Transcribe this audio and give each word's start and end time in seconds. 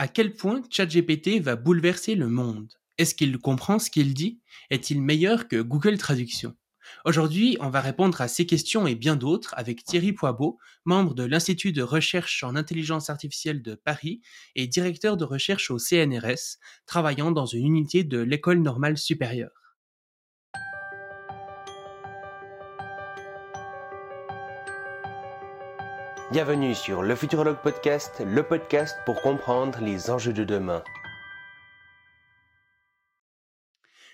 À 0.00 0.08
quel 0.08 0.32
point 0.32 0.62
ChatGPT 0.70 1.42
va 1.42 1.56
bouleverser 1.56 2.14
le 2.14 2.26
monde? 2.26 2.72
Est-ce 2.96 3.14
qu'il 3.14 3.36
comprend 3.36 3.78
ce 3.78 3.90
qu'il 3.90 4.14
dit? 4.14 4.40
Est-il 4.70 5.02
meilleur 5.02 5.46
que 5.46 5.60
Google 5.60 5.98
Traduction? 5.98 6.56
Aujourd'hui, 7.04 7.58
on 7.60 7.68
va 7.68 7.82
répondre 7.82 8.18
à 8.22 8.26
ces 8.26 8.46
questions 8.46 8.86
et 8.86 8.94
bien 8.94 9.14
d'autres 9.14 9.52
avec 9.58 9.84
Thierry 9.84 10.14
Poibeau, 10.14 10.56
membre 10.86 11.12
de 11.12 11.24
l'Institut 11.24 11.72
de 11.72 11.82
recherche 11.82 12.42
en 12.42 12.56
intelligence 12.56 13.10
artificielle 13.10 13.60
de 13.60 13.74
Paris 13.74 14.22
et 14.54 14.66
directeur 14.66 15.18
de 15.18 15.24
recherche 15.26 15.70
au 15.70 15.78
CNRS, 15.78 16.56
travaillant 16.86 17.30
dans 17.30 17.44
une 17.44 17.66
unité 17.66 18.02
de 18.02 18.20
l'École 18.20 18.62
normale 18.62 18.96
supérieure. 18.96 19.59
Bienvenue 26.32 26.76
sur 26.76 27.02
le 27.02 27.16
Futurologue 27.16 27.60
Podcast, 27.60 28.22
le 28.24 28.44
podcast 28.44 28.96
pour 29.04 29.20
comprendre 29.20 29.80
les 29.80 30.10
enjeux 30.10 30.32
de 30.32 30.44
demain. 30.44 30.84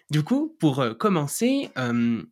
Du 0.08 0.22
coup, 0.22 0.56
pour 0.58 0.80
euh, 0.80 0.94
commencer, 0.94 1.68
euh, 1.76 2.22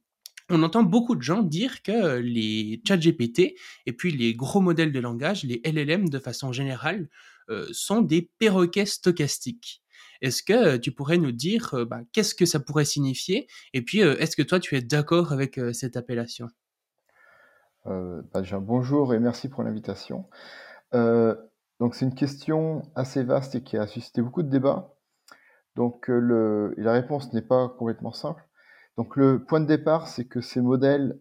on 0.49 0.63
entend 0.63 0.85
beaucoup 0.85 1.15
de 1.15 1.21
gens 1.21 1.43
dire 1.43 1.83
que 1.83 2.17
les 2.17 2.81
chats 2.89 2.97
GPT 2.97 3.57
et 3.85 3.93
puis 3.93 4.11
les 4.11 4.33
gros 4.33 4.63
modèles 4.63 4.91
de 4.91 5.01
langage, 5.01 5.45
les 5.45 5.61
LLM 5.67 6.09
de 6.09 6.19
façon 6.19 6.51
générale, 6.51 7.11
euh, 7.51 7.67
sont 7.71 8.01
des 8.01 8.31
perroquets 8.39 8.87
stochastiques. 8.87 9.83
Est-ce 10.23 10.43
que 10.43 10.79
tu 10.79 10.93
pourrais 10.93 11.19
nous 11.19 11.33
dire 11.33 11.75
bah, 11.91 12.01
qu'est-ce 12.15 12.35
que 12.35 12.47
ça 12.47 12.59
pourrait 12.59 12.87
signifier? 12.87 13.49
Et 13.75 13.83
puis, 13.83 13.99
est-ce 13.99 14.35
que 14.35 14.43
toi, 14.43 14.61
tu 14.61 14.77
es 14.77 14.81
d'accord 14.81 15.33
avec 15.33 15.61
cette 15.75 15.99
appellation? 15.99 16.49
Euh, 17.87 18.23
bah, 18.33 18.41
déjà, 18.41 18.59
bonjour 18.59 19.15
et 19.15 19.19
merci 19.19 19.49
pour 19.49 19.63
l'invitation. 19.63 20.27
Euh, 20.95 21.35
donc, 21.81 21.95
c'est 21.95 22.05
une 22.05 22.15
question 22.15 22.83
assez 22.95 23.23
vaste 23.23 23.55
et 23.55 23.63
qui 23.63 23.77
a 23.77 23.87
suscité 23.87 24.23
beaucoup 24.23 24.43
de 24.43 24.49
débats. 24.49 24.95
Donc, 25.77 26.09
euh, 26.09 26.19
le, 26.19 26.75
la 26.77 26.93
réponse 26.93 27.33
n'est 27.33 27.43
pas 27.43 27.69
complètement 27.69 28.13
simple. 28.13 28.49
Donc, 28.97 29.17
le 29.17 29.45
point 29.45 29.61
de 29.61 29.67
départ, 29.67 30.09
c'est 30.09 30.27
que 30.27 30.41
ces 30.41 30.61
modèles 30.61 31.19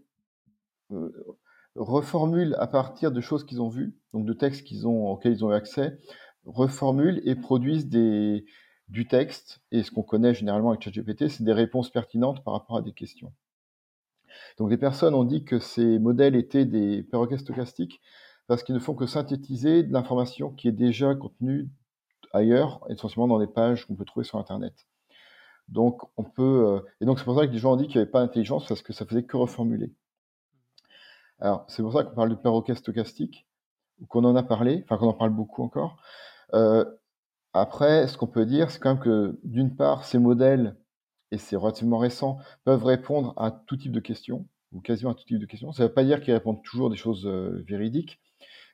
reformulent 1.75 2.55
à 2.59 2.67
partir 2.67 3.11
de 3.11 3.19
choses 3.19 3.45
qu'ils 3.45 3.61
ont 3.61 3.69
vues, 3.69 3.97
donc 4.13 4.25
de 4.25 4.33
textes 4.33 4.63
qu'ils 4.63 4.88
ont, 4.88 5.07
auxquels 5.09 5.33
ils 5.33 5.43
ont 5.43 5.51
eu 5.51 5.55
accès, 5.55 5.99
reformulent 6.45 7.21
et 7.25 7.35
produisent 7.35 7.89
des, 7.89 8.45
du 8.89 9.07
texte. 9.07 9.61
Et 9.71 9.81
ce 9.83 9.91
qu'on 9.91 10.03
connaît 10.03 10.33
généralement 10.35 10.69
avec 10.69 10.83
ChatGPT, 10.83 11.29
c'est 11.29 11.43
des 11.43 11.53
réponses 11.53 11.89
pertinentes 11.89 12.43
par 12.43 12.53
rapport 12.53 12.77
à 12.77 12.81
des 12.81 12.93
questions. 12.93 13.33
Donc 14.57 14.69
des 14.69 14.77
personnes 14.77 15.13
ont 15.13 15.23
dit 15.23 15.43
que 15.43 15.59
ces 15.59 15.99
modèles 15.99 16.35
étaient 16.35 16.65
des 16.65 17.03
perroquets 17.03 17.37
stochastiques 17.37 18.01
parce 18.47 18.63
qu'ils 18.63 18.75
ne 18.75 18.79
font 18.79 18.95
que 18.95 19.05
synthétiser 19.05 19.83
de 19.83 19.93
l'information 19.93 20.51
qui 20.51 20.67
est 20.67 20.73
déjà 20.73 21.15
contenue 21.15 21.69
ailleurs, 22.33 22.81
essentiellement 22.89 23.27
dans 23.27 23.39
des 23.39 23.47
pages 23.47 23.85
qu'on 23.85 23.95
peut 23.95 24.05
trouver 24.05 24.25
sur 24.25 24.39
Internet. 24.39 24.73
Donc 25.69 26.01
on 26.17 26.23
peut 26.23 26.65
euh, 26.67 26.79
et 27.01 27.05
donc 27.05 27.19
c'est 27.19 27.25
pour 27.25 27.37
ça 27.37 27.47
que 27.47 27.51
les 27.51 27.57
gens 27.57 27.73
ont 27.73 27.75
dit 27.77 27.87
qu'il 27.87 27.97
n'y 27.97 28.01
avait 28.01 28.11
pas 28.11 28.21
d'intelligence 28.21 28.67
parce 28.67 28.81
que 28.81 28.91
ça 28.93 29.05
faisait 29.05 29.23
que 29.23 29.37
reformuler. 29.37 29.93
Alors 31.39 31.65
c'est 31.67 31.81
pour 31.83 31.93
ça 31.93 32.03
qu'on 32.03 32.15
parle 32.15 32.29
de 32.29 32.35
perroquet 32.35 32.75
stochastique 32.75 33.47
ou 34.01 34.05
qu'on 34.05 34.25
en 34.25 34.35
a 34.35 34.43
parlé, 34.43 34.83
enfin 34.83 34.97
qu'on 34.97 35.07
en 35.07 35.13
parle 35.13 35.31
beaucoup 35.31 35.63
encore. 35.63 35.97
Euh, 36.53 36.85
après, 37.53 38.07
ce 38.07 38.17
qu'on 38.17 38.27
peut 38.27 38.45
dire, 38.45 38.71
c'est 38.71 38.79
quand 38.79 38.95
même 38.95 39.03
que 39.03 39.39
d'une 39.43 39.75
part, 39.75 40.05
ces 40.05 40.17
modèles 40.17 40.75
et 41.33 41.37
c'est 41.39 41.55
relativement 41.55 41.97
récent, 41.97 42.37
peuvent 42.63 42.85
répondre 42.85 43.33
à 43.37 43.49
tout 43.49 43.75
type 43.75 43.91
de 43.91 43.99
questions, 43.99 44.47
ou 44.71 44.81
quasiment 44.81 45.11
à 45.11 45.15
tout 45.15 45.25
type 45.25 45.39
de 45.39 45.47
questions. 45.47 45.71
Ça 45.71 45.83
ne 45.83 45.87
veut 45.87 45.93
pas 45.93 46.03
dire 46.03 46.21
qu'ils 46.21 46.33
répondent 46.33 46.61
toujours 46.63 46.91
des 46.91 46.95
choses 46.95 47.25
euh, 47.25 47.63
véridiques, 47.67 48.21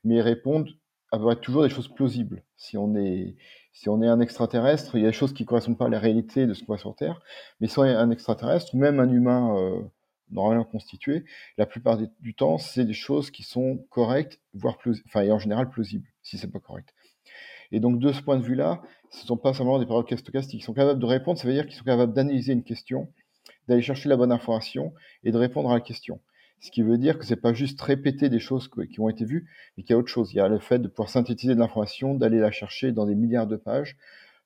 mais 0.03 0.15
ils 0.15 0.21
répondent 0.21 0.69
à 1.11 1.17
peu 1.17 1.23
près 1.23 1.37
toujours 1.37 1.63
des 1.63 1.69
choses 1.69 1.87
plausibles. 1.87 2.43
Si 2.57 2.77
on 2.77 2.95
est, 2.95 3.37
si 3.71 3.87
on 3.87 4.02
est 4.02 4.07
un 4.07 4.19
extraterrestre, 4.19 4.95
il 4.95 5.02
y 5.02 5.05
a 5.05 5.09
des 5.09 5.13
choses 5.13 5.33
qui 5.33 5.43
ne 5.43 5.47
correspondent 5.47 5.77
pas 5.77 5.85
à 5.85 5.89
la 5.89 5.99
réalité 5.99 6.47
de 6.47 6.53
ce 6.53 6.59
qu'on 6.59 6.73
voit 6.73 6.77
sur 6.77 6.95
Terre, 6.95 7.21
mais 7.61 7.67
si 7.67 7.80
on 7.80 7.85
est 7.85 7.93
un 7.93 8.11
extraterrestre, 8.11 8.75
ou 8.75 8.77
même 8.77 8.99
un 8.99 9.09
humain 9.09 9.55
euh, 9.57 9.81
normalement 10.30 10.65
constitué, 10.65 11.23
la 11.58 11.65
plupart 11.65 11.98
du 12.19 12.36
temps, 12.36 12.58
c'est 12.58 12.83
des 12.83 12.93
choses 12.93 13.31
qui 13.31 13.43
sont 13.43 13.77
correctes, 13.89 14.42
voire 14.53 14.77
enfin, 15.08 15.21
et 15.21 15.31
en 15.31 15.39
général 15.39 15.69
plausibles, 15.69 16.09
si 16.23 16.37
c'est 16.37 16.52
pas 16.52 16.59
correct. 16.59 16.93
Et 17.71 17.80
donc, 17.80 17.99
de 17.99 18.11
ce 18.11 18.21
point 18.21 18.37
de 18.37 18.43
vue-là, 18.43 18.81
ce 19.11 19.23
ne 19.23 19.27
sont 19.27 19.37
pas 19.37 19.53
simplement 19.53 19.80
des 19.80 19.85
perroquets 19.85 20.17
stochastiques. 20.17 20.61
Ils 20.61 20.63
sont 20.63 20.73
capables 20.73 20.99
de 20.99 21.05
répondre, 21.05 21.39
ça 21.39 21.47
veut 21.47 21.53
dire 21.53 21.65
qu'ils 21.65 21.75
sont 21.75 21.83
capables 21.83 22.13
d'analyser 22.13 22.53
une 22.53 22.63
question, 22.63 23.07
d'aller 23.67 23.81
chercher 23.81 24.09
la 24.09 24.17
bonne 24.17 24.31
information 24.31 24.93
et 25.23 25.31
de 25.31 25.37
répondre 25.37 25.69
à 25.71 25.75
la 25.75 25.81
question. 25.81 26.19
Ce 26.61 26.71
qui 26.71 26.81
veut 26.81 26.97
dire 26.97 27.17
que 27.17 27.25
c'est 27.25 27.37
pas 27.37 27.53
juste 27.53 27.80
répéter 27.81 28.30
des 28.30 28.39
choses 28.39 28.69
qui 28.91 28.99
ont 28.99 29.07
été 29.07 29.23
vues, 29.23 29.49
mais 29.77 29.83
qu'il 29.83 29.93
y 29.93 29.95
a 29.95 29.97
autre 29.97 30.09
chose. 30.09 30.33
Il 30.33 30.37
y 30.37 30.39
a 30.41 30.47
le 30.47 30.59
fait 30.59 30.80
de 30.80 30.87
pouvoir 30.87 31.09
synthétiser 31.09 31.55
de 31.55 31.59
l'information, 31.59 32.15
d'aller 32.15 32.39
la 32.39 32.52
chercher 32.52 32.91
dans 32.91 33.05
des 33.05 33.15
milliards 33.15 33.47
de 33.47 33.55
pages, 33.55 33.95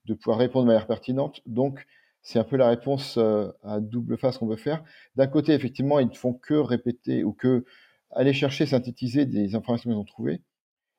de 0.06 0.14
pouvoir 0.14 0.38
répondre 0.38 0.66
de 0.66 0.68
manière 0.68 0.86
pertinente. 0.86 1.42
Donc, 1.48 1.86
c'est 2.22 2.40
un 2.40 2.44
peu 2.44 2.56
la 2.56 2.70
réponse 2.70 3.18
euh, 3.18 3.50
à 3.64 3.80
double 3.80 4.18
face 4.18 4.38
qu'on 4.38 4.48
veut 4.48 4.56
faire. 4.56 4.84
D'un 5.16 5.28
côté, 5.28 5.54
effectivement, 5.54 6.00
ils 6.00 6.08
ne 6.08 6.14
font 6.14 6.34
que 6.34 6.54
répéter 6.54 7.24
ou 7.24 7.34
que 7.34 7.66
aller 8.12 8.34
chercher, 8.34 8.66
synthétiser 8.66 9.26
des 9.26 9.56
informations 9.56 9.90
qu'ils 9.90 10.00
ont 10.00 10.06
trouvées. 10.06 10.42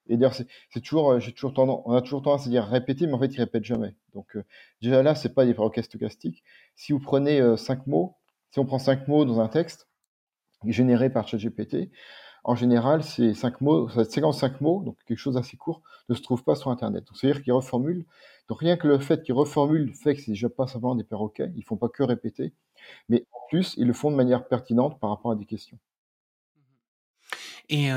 Et 0.09 0.17
d'ailleurs, 0.17 0.35
c'est 0.35 0.81
toujours, 0.81 1.13
euh, 1.13 1.21
j'ai 1.21 1.33
toujours 1.33 1.55
tendance, 1.55 1.83
on 1.87 1.95
a 1.95 2.03
toujours 2.03 2.23
tendance 2.23 2.47
à 2.47 2.51
dire 2.51 2.65
répéter, 2.65 3.07
mais 3.07 3.15
en 3.15 3.19
fait, 3.19 3.35
ils 3.35 3.39
répètent 3.39 3.65
jamais. 3.65 3.95
Donc, 4.13 4.37
euh, 4.37 4.45
déjà 4.83 5.03
là, 5.03 5.15
c'est 5.15 5.35
pas 5.35 5.45
des 5.47 5.55
perroquets 5.55 5.83
stochastiques. 5.83 6.43
Si 6.77 6.93
vous 6.93 7.01
prenez 7.01 7.41
euh, 7.41 7.57
cinq 7.57 7.87
mots, 7.87 8.17
si 8.51 8.59
on 8.59 8.67
prend 8.67 8.79
cinq 8.79 9.09
mots 9.09 9.25
dans 9.25 9.41
un 9.41 9.49
texte 9.49 9.89
généré 10.67 11.11
par 11.11 11.27
ChatGPT, 11.29 11.91
en 12.45 12.55
général, 12.55 13.03
ces 13.03 13.33
cinq 13.35 13.63
mots, 13.63 13.89
cette 13.89 14.13
séquence 14.13 14.41
cinq 14.41 14.61
mots, 14.61 14.83
donc 14.85 14.99
quelque 15.07 15.19
chose 15.19 15.35
d'assez 15.35 15.57
court, 15.57 15.83
ne 16.11 16.15
se 16.15 16.23
trouve 16.23 16.45
pas 16.45 16.55
sur 16.55 16.71
Internet. 16.71 17.05
Donc, 17.07 17.17
c'est-à-dire 17.17 17.43
qu'ils 17.43 17.55
reformulent. 17.55 18.05
Donc, 18.49 18.61
rien 18.61 18.77
que 18.77 18.87
le 18.87 18.99
fait 18.99 19.23
qu'ils 19.23 19.35
reformulent 19.35 19.95
fait 19.95 20.15
que 20.15 20.21
c'est 20.21 20.33
déjà 20.33 20.51
pas 20.51 20.67
simplement 20.67 20.95
des 20.95 21.05
perroquets. 21.05 21.51
Ils 21.57 21.65
font 21.65 21.77
pas 21.79 21.89
que 21.89 22.03
répéter, 22.03 22.53
mais 23.09 23.27
en 23.33 23.49
plus, 23.49 23.75
ils 23.79 23.87
le 23.87 23.95
font 23.95 24.11
de 24.11 24.17
manière 24.17 24.47
pertinente 24.47 25.01
par 25.01 25.11
rapport 25.11 25.33
à 25.33 25.37
des 25.37 25.47
questions. 25.47 25.79
Et 27.71 27.89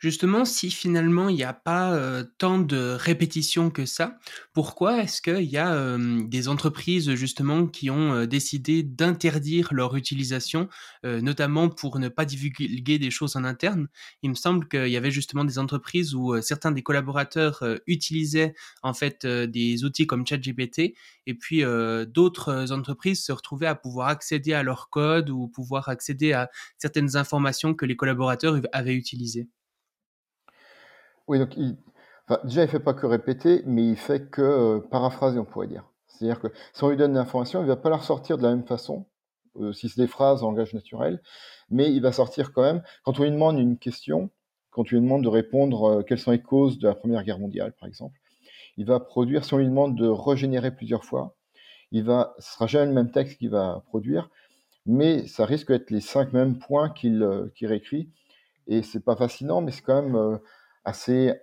justement, 0.00 0.44
si 0.44 0.70
finalement 0.70 1.28
il 1.28 1.36
n'y 1.36 1.44
a 1.44 1.52
pas 1.52 2.24
tant 2.38 2.58
de 2.58 2.96
répétitions 2.98 3.70
que 3.70 3.86
ça, 3.86 4.18
pourquoi 4.52 5.02
est-ce 5.02 5.22
qu'il 5.22 5.48
y 5.48 5.56
a 5.56 5.96
des 5.98 6.48
entreprises 6.48 7.14
justement 7.14 7.66
qui 7.66 7.90
ont 7.90 8.26
décidé 8.26 8.82
d'interdire 8.82 9.68
leur 9.72 9.94
utilisation, 9.94 10.68
notamment 11.04 11.68
pour 11.68 12.00
ne 12.00 12.08
pas 12.08 12.24
divulguer 12.24 12.98
des 12.98 13.10
choses 13.10 13.36
en 13.36 13.44
interne? 13.44 13.86
Il 14.22 14.30
me 14.30 14.34
semble 14.34 14.66
qu'il 14.66 14.88
y 14.88 14.96
avait 14.96 15.12
justement 15.12 15.44
des 15.44 15.60
entreprises 15.60 16.14
où 16.14 16.40
certains 16.42 16.72
des 16.72 16.82
collaborateurs 16.82 17.62
utilisaient 17.86 18.54
en 18.82 18.94
fait 18.94 19.24
des 19.24 19.84
outils 19.84 20.08
comme 20.08 20.26
ChatGPT, 20.26 20.94
et 21.26 21.34
puis 21.34 21.62
d'autres 22.08 22.72
entreprises 22.72 23.24
se 23.24 23.30
retrouvaient 23.30 23.66
à 23.66 23.76
pouvoir 23.76 24.08
accéder 24.08 24.54
à 24.54 24.64
leur 24.64 24.90
code 24.90 25.30
ou 25.30 25.46
pouvoir 25.46 25.88
accéder 25.88 26.32
à 26.32 26.50
certaines 26.78 27.16
informations 27.16 27.74
que 27.74 27.86
les 27.86 27.94
collaborateurs 27.94 28.60
avaient 28.72 28.87
utilisé 28.94 29.48
Oui, 31.26 31.38
donc 31.38 31.56
déjà, 32.44 32.62
il 32.62 32.66
ne 32.66 32.70
fait 32.70 32.80
pas 32.80 32.94
que 32.94 33.06
répéter, 33.06 33.62
mais 33.66 33.86
il 33.86 33.96
fait 33.96 34.30
que 34.30 34.42
euh, 34.42 34.80
paraphraser, 34.80 35.38
on 35.38 35.44
pourrait 35.44 35.66
dire. 35.66 35.90
C'est-à-dire 36.06 36.40
que 36.40 36.48
si 36.72 36.84
on 36.84 36.90
lui 36.90 36.96
donne 36.96 37.12
une 37.12 37.16
information, 37.16 37.60
il 37.60 37.62
ne 37.62 37.68
va 37.68 37.76
pas 37.76 37.90
la 37.90 37.96
ressortir 37.96 38.38
de 38.38 38.42
la 38.42 38.50
même 38.50 38.66
façon, 38.66 39.06
euh, 39.60 39.72
si 39.72 39.88
c'est 39.88 40.00
des 40.00 40.06
phrases 40.06 40.42
en 40.42 40.50
langage 40.50 40.74
naturel, 40.74 41.22
mais 41.70 41.92
il 41.92 42.00
va 42.02 42.12
sortir 42.12 42.52
quand 42.52 42.62
même. 42.62 42.82
Quand 43.04 43.18
on 43.18 43.24
lui 43.24 43.30
demande 43.30 43.58
une 43.58 43.78
question, 43.78 44.30
quand 44.70 44.82
on 44.82 44.94
lui 44.96 45.00
demande 45.00 45.22
de 45.22 45.28
répondre 45.28 45.84
euh, 45.84 46.02
quelles 46.02 46.18
sont 46.18 46.32
les 46.32 46.42
causes 46.42 46.78
de 46.78 46.88
la 46.88 46.94
Première 46.94 47.24
Guerre 47.24 47.38
mondiale, 47.38 47.72
par 47.78 47.88
exemple, 47.88 48.18
il 48.76 48.84
va 48.84 49.00
produire, 49.00 49.44
si 49.44 49.54
on 49.54 49.58
lui 49.58 49.66
demande 49.66 49.96
de 49.96 50.06
régénérer 50.06 50.74
plusieurs 50.74 51.04
fois, 51.04 51.36
il 51.90 52.04
va, 52.04 52.34
sera 52.38 52.66
jamais 52.66 52.86
le 52.86 52.92
même 52.92 53.10
texte 53.10 53.38
qu'il 53.38 53.50
va 53.50 53.82
produire, 53.86 54.28
mais 54.86 55.26
ça 55.26 55.46
risque 55.46 55.68
d'être 55.68 55.90
les 55.90 56.00
cinq 56.00 56.32
mêmes 56.32 56.58
points 56.58 56.90
qu'il 56.90 57.24
réécrit 57.62 58.10
et 58.68 58.82
c'est 58.82 59.00
pas 59.00 59.16
fascinant, 59.16 59.60
mais 59.60 59.72
c'est 59.72 59.82
quand 59.82 60.02
même 60.02 60.14
euh, 60.14 60.38
assez. 60.84 61.34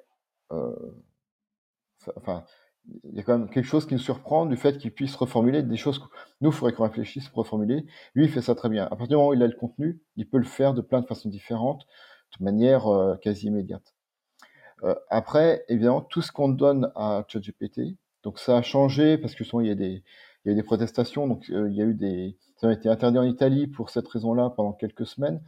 Euh, 0.51 0.75
enfin, 2.15 2.45
il 3.03 3.15
y 3.15 3.19
a 3.19 3.23
quand 3.23 3.37
même 3.37 3.49
quelque 3.49 3.65
chose 3.65 3.87
qui 3.87 3.95
nous 3.95 3.99
surprend 3.99 4.45
du 4.45 4.57
fait 4.57 4.77
qu'il 4.77 4.93
puisse 4.93 5.15
reformuler 5.15 5.63
des 5.63 5.75
choses 5.75 5.97
que 5.97 6.05
nous, 6.41 6.51
il 6.51 6.53
faudrait 6.53 6.73
qu'on 6.73 6.83
réfléchisse 6.83 7.27
pour 7.29 7.39
reformuler. 7.39 7.85
Lui, 8.13 8.25
il 8.25 8.31
fait 8.31 8.43
ça 8.43 8.53
très 8.53 8.69
bien. 8.69 8.85
À 8.85 8.89
partir 8.89 9.07
du 9.07 9.15
moment 9.15 9.29
où 9.29 9.33
il 9.33 9.41
a 9.41 9.47
le 9.47 9.55
contenu, 9.55 9.99
il 10.15 10.29
peut 10.29 10.37
le 10.37 10.45
faire 10.45 10.75
de 10.75 10.81
plein 10.81 11.01
de 11.01 11.07
façons 11.07 11.29
différentes, 11.29 11.87
de 12.39 12.45
manière 12.45 12.87
euh, 12.87 13.15
quasi 13.17 13.47
immédiate. 13.47 13.95
après, 15.09 15.65
évidemment, 15.67 16.01
tout 16.01 16.21
ce 16.21 16.31
qu'on 16.31 16.49
donne 16.49 16.91
à 16.95 17.25
ChatGPT, 17.27 17.97
donc 18.23 18.37
ça 18.39 18.57
a 18.57 18.61
changé 18.61 19.17
parce 19.17 19.33
que 19.33 19.43
souvent 19.43 19.61
il 19.61 19.67
y 19.67 19.71
a 19.71 19.75
des, 19.75 20.03
il 20.43 20.47
y 20.47 20.49
a 20.49 20.51
eu 20.51 20.55
des 20.55 20.63
protestations, 20.63 21.27
donc 21.27 21.47
il 21.47 21.73
y 21.73 21.81
a 21.81 21.85
eu 21.85 21.95
des, 21.95 22.37
ça 22.57 22.69
a 22.69 22.73
été 22.73 22.87
interdit 22.87 23.17
en 23.17 23.23
Italie 23.23 23.65
pour 23.65 23.89
cette 23.89 24.07
raison-là 24.07 24.51
pendant 24.51 24.73
quelques 24.73 25.07
semaines. 25.07 25.41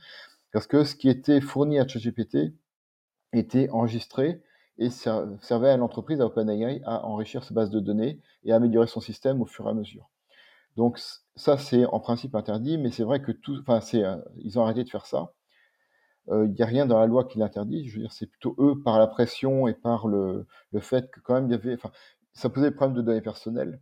Parce 0.58 0.66
que 0.66 0.84
ce 0.86 0.96
qui 0.96 1.08
était 1.08 1.40
fourni 1.40 1.78
à 1.78 1.88
ChatGPT 1.88 2.56
était 3.32 3.70
enregistré 3.70 4.42
et 4.80 4.90
servait 4.90 5.70
à 5.70 5.78
l'entreprise, 5.78 6.20
à 6.20 6.26
OpenAI, 6.26 6.82
à 6.84 7.06
enrichir 7.06 7.44
ses 7.44 7.54
bases 7.54 7.70
de 7.70 7.80
données 7.80 8.20
et 8.44 8.54
à 8.54 8.56
améliorer 8.56 8.88
son 8.88 9.00
système 9.00 9.40
au 9.40 9.46
fur 9.46 9.68
et 9.68 9.70
à 9.70 9.76
mesure. 9.76 10.10
Donc 10.76 10.98
ça, 11.36 11.60
c'est 11.60 11.86
en 11.86 12.00
principe 12.00 12.34
interdit, 12.34 12.80
mais 12.80 12.90
c'est 12.90 13.04
vrai 13.04 13.22
que 13.22 13.32
tout, 13.32 13.56
enfin, 13.60 13.82
euh, 14.00 14.18
ils 14.38 14.58
ont 14.58 14.64
arrêté 14.64 14.84
de 14.84 14.90
faire 14.90 15.06
ça. 15.06 15.32
Euh, 16.30 16.48
il 16.48 16.54
n'y 16.54 16.64
a 16.64 16.66
rien 16.66 16.88
dans 16.88 17.00
la 17.00 17.06
loi 17.06 17.26
qui 17.26 17.38
l'interdit. 17.38 17.88
Je 17.88 17.98
veux 17.98 18.02
dire, 18.02 18.12
c'est 18.12 18.26
plutôt 18.26 18.56
eux, 18.58 18.82
par 18.84 18.98
la 18.98 19.06
pression 19.06 19.68
et 19.68 19.76
par 19.76 20.08
le, 20.08 20.48
le 20.72 20.80
fait 20.80 21.12
que 21.12 21.20
quand 21.20 21.36
même 21.36 21.46
il 21.46 21.52
y 21.52 21.54
avait, 21.54 21.76
enfin, 21.76 21.92
ça 22.34 22.50
posait 22.50 22.70
le 22.70 22.76
problème 22.76 22.98
de 22.98 23.04
données 23.04 23.22
personnelles 23.22 23.80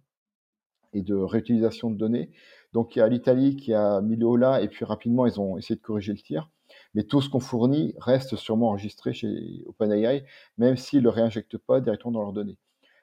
et 0.91 1.03
de 1.03 1.15
réutilisation 1.15 1.89
de 1.89 1.95
données. 1.95 2.31
Donc 2.73 2.97
il 2.97 2.99
y 2.99 3.01
a 3.01 3.07
l'Italie 3.07 3.55
qui 3.55 3.73
a 3.73 4.01
mis 4.01 4.17
le 4.17 4.25
haut 4.25 4.37
et 4.57 4.67
puis 4.67 4.83
rapidement 4.83 5.25
ils 5.25 5.39
ont 5.39 5.57
essayé 5.57 5.77
de 5.77 5.81
corriger 5.81 6.11
le 6.11 6.19
tir. 6.19 6.49
Mais 6.95 7.03
tout 7.03 7.21
ce 7.21 7.29
qu'on 7.29 7.39
fournit 7.39 7.93
reste 7.99 8.35
sûrement 8.37 8.69
enregistré 8.69 9.13
chez 9.13 9.63
OpenAI, 9.67 10.25
même 10.57 10.77
s'ils 10.77 10.99
ne 10.99 11.03
le 11.03 11.09
réinjectent 11.09 11.57
pas 11.57 11.81
directement 11.81 12.13
dans 12.13 12.21
leurs 12.21 12.33
données. 12.33 12.57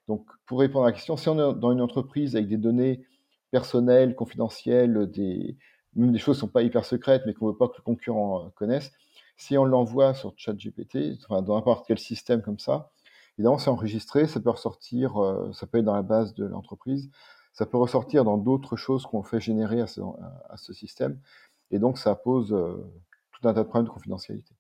Donc 0.09 0.27
pour 0.47 0.61
répondre 0.61 0.87
à 0.87 0.89
la 0.89 0.93
question, 0.93 1.17
si 1.17 1.29
on 1.29 1.35
est 1.35 1.59
dans 1.61 1.71
une 1.73 1.81
entreprise 1.81 2.35
avec 2.35 2.49
des 2.49 2.57
données 2.57 3.05
personnelles, 3.51 4.17
confidentielles, 4.17 5.11
même 5.95 6.13
des 6.13 6.19
choses 6.19 6.37
qui 6.37 6.45
ne 6.45 6.49
sont 6.49 6.53
pas 6.53 6.63
hyper 6.63 6.85
secrètes, 6.85 7.23
mais 7.27 7.35
qu'on 7.35 7.47
ne 7.47 7.53
veut 7.53 7.57
pas 7.57 7.69
que 7.69 7.77
le 7.77 7.83
concurrent 7.83 8.47
euh, 8.47 8.49
connaisse, 8.55 8.91
si 9.37 9.57
on 9.59 9.65
l'envoie 9.65 10.15
sur 10.15 10.33
ChatGPT, 10.37 11.19
enfin, 11.25 11.43
dans 11.43 11.55
n'importe 11.57 11.87
quel 11.87 11.99
système 11.99 12.43
comme 12.43 12.59
ça, 12.59 12.91
évidemment, 13.39 13.59
c'est 13.59 13.71
enregistré, 13.71 14.27
ça 14.27 14.41
peut 14.41 14.51
ressortir, 14.51 15.23
euh, 15.23 15.53
ça 15.53 15.67
peut 15.67 15.79
être 15.79 15.85
dans 15.85 15.95
la 15.95 16.03
base 16.03 16.35
de 16.35 16.47
l'entreprise, 16.47 17.11
ça 17.53 17.67
peut 17.67 17.77
ressortir 17.77 18.25
dans 18.25 18.39
d'autres 18.39 18.77
choses 18.77 19.05
qu'on 19.05 19.23
fait 19.23 19.41
générer 19.41 19.83
à 19.83 19.87
ce, 19.87 20.73
système, 20.73 21.21
et 21.71 21.79
donc 21.79 21.99
ça 21.99 22.15
pose 22.15 22.53
euh, 22.53 22.77
tout 23.43 23.49
un 23.49 23.55
tas 23.55 23.65
de 23.65 23.69
problèmes 23.69 23.89
de 23.89 23.93
confidentialité. 23.93 24.55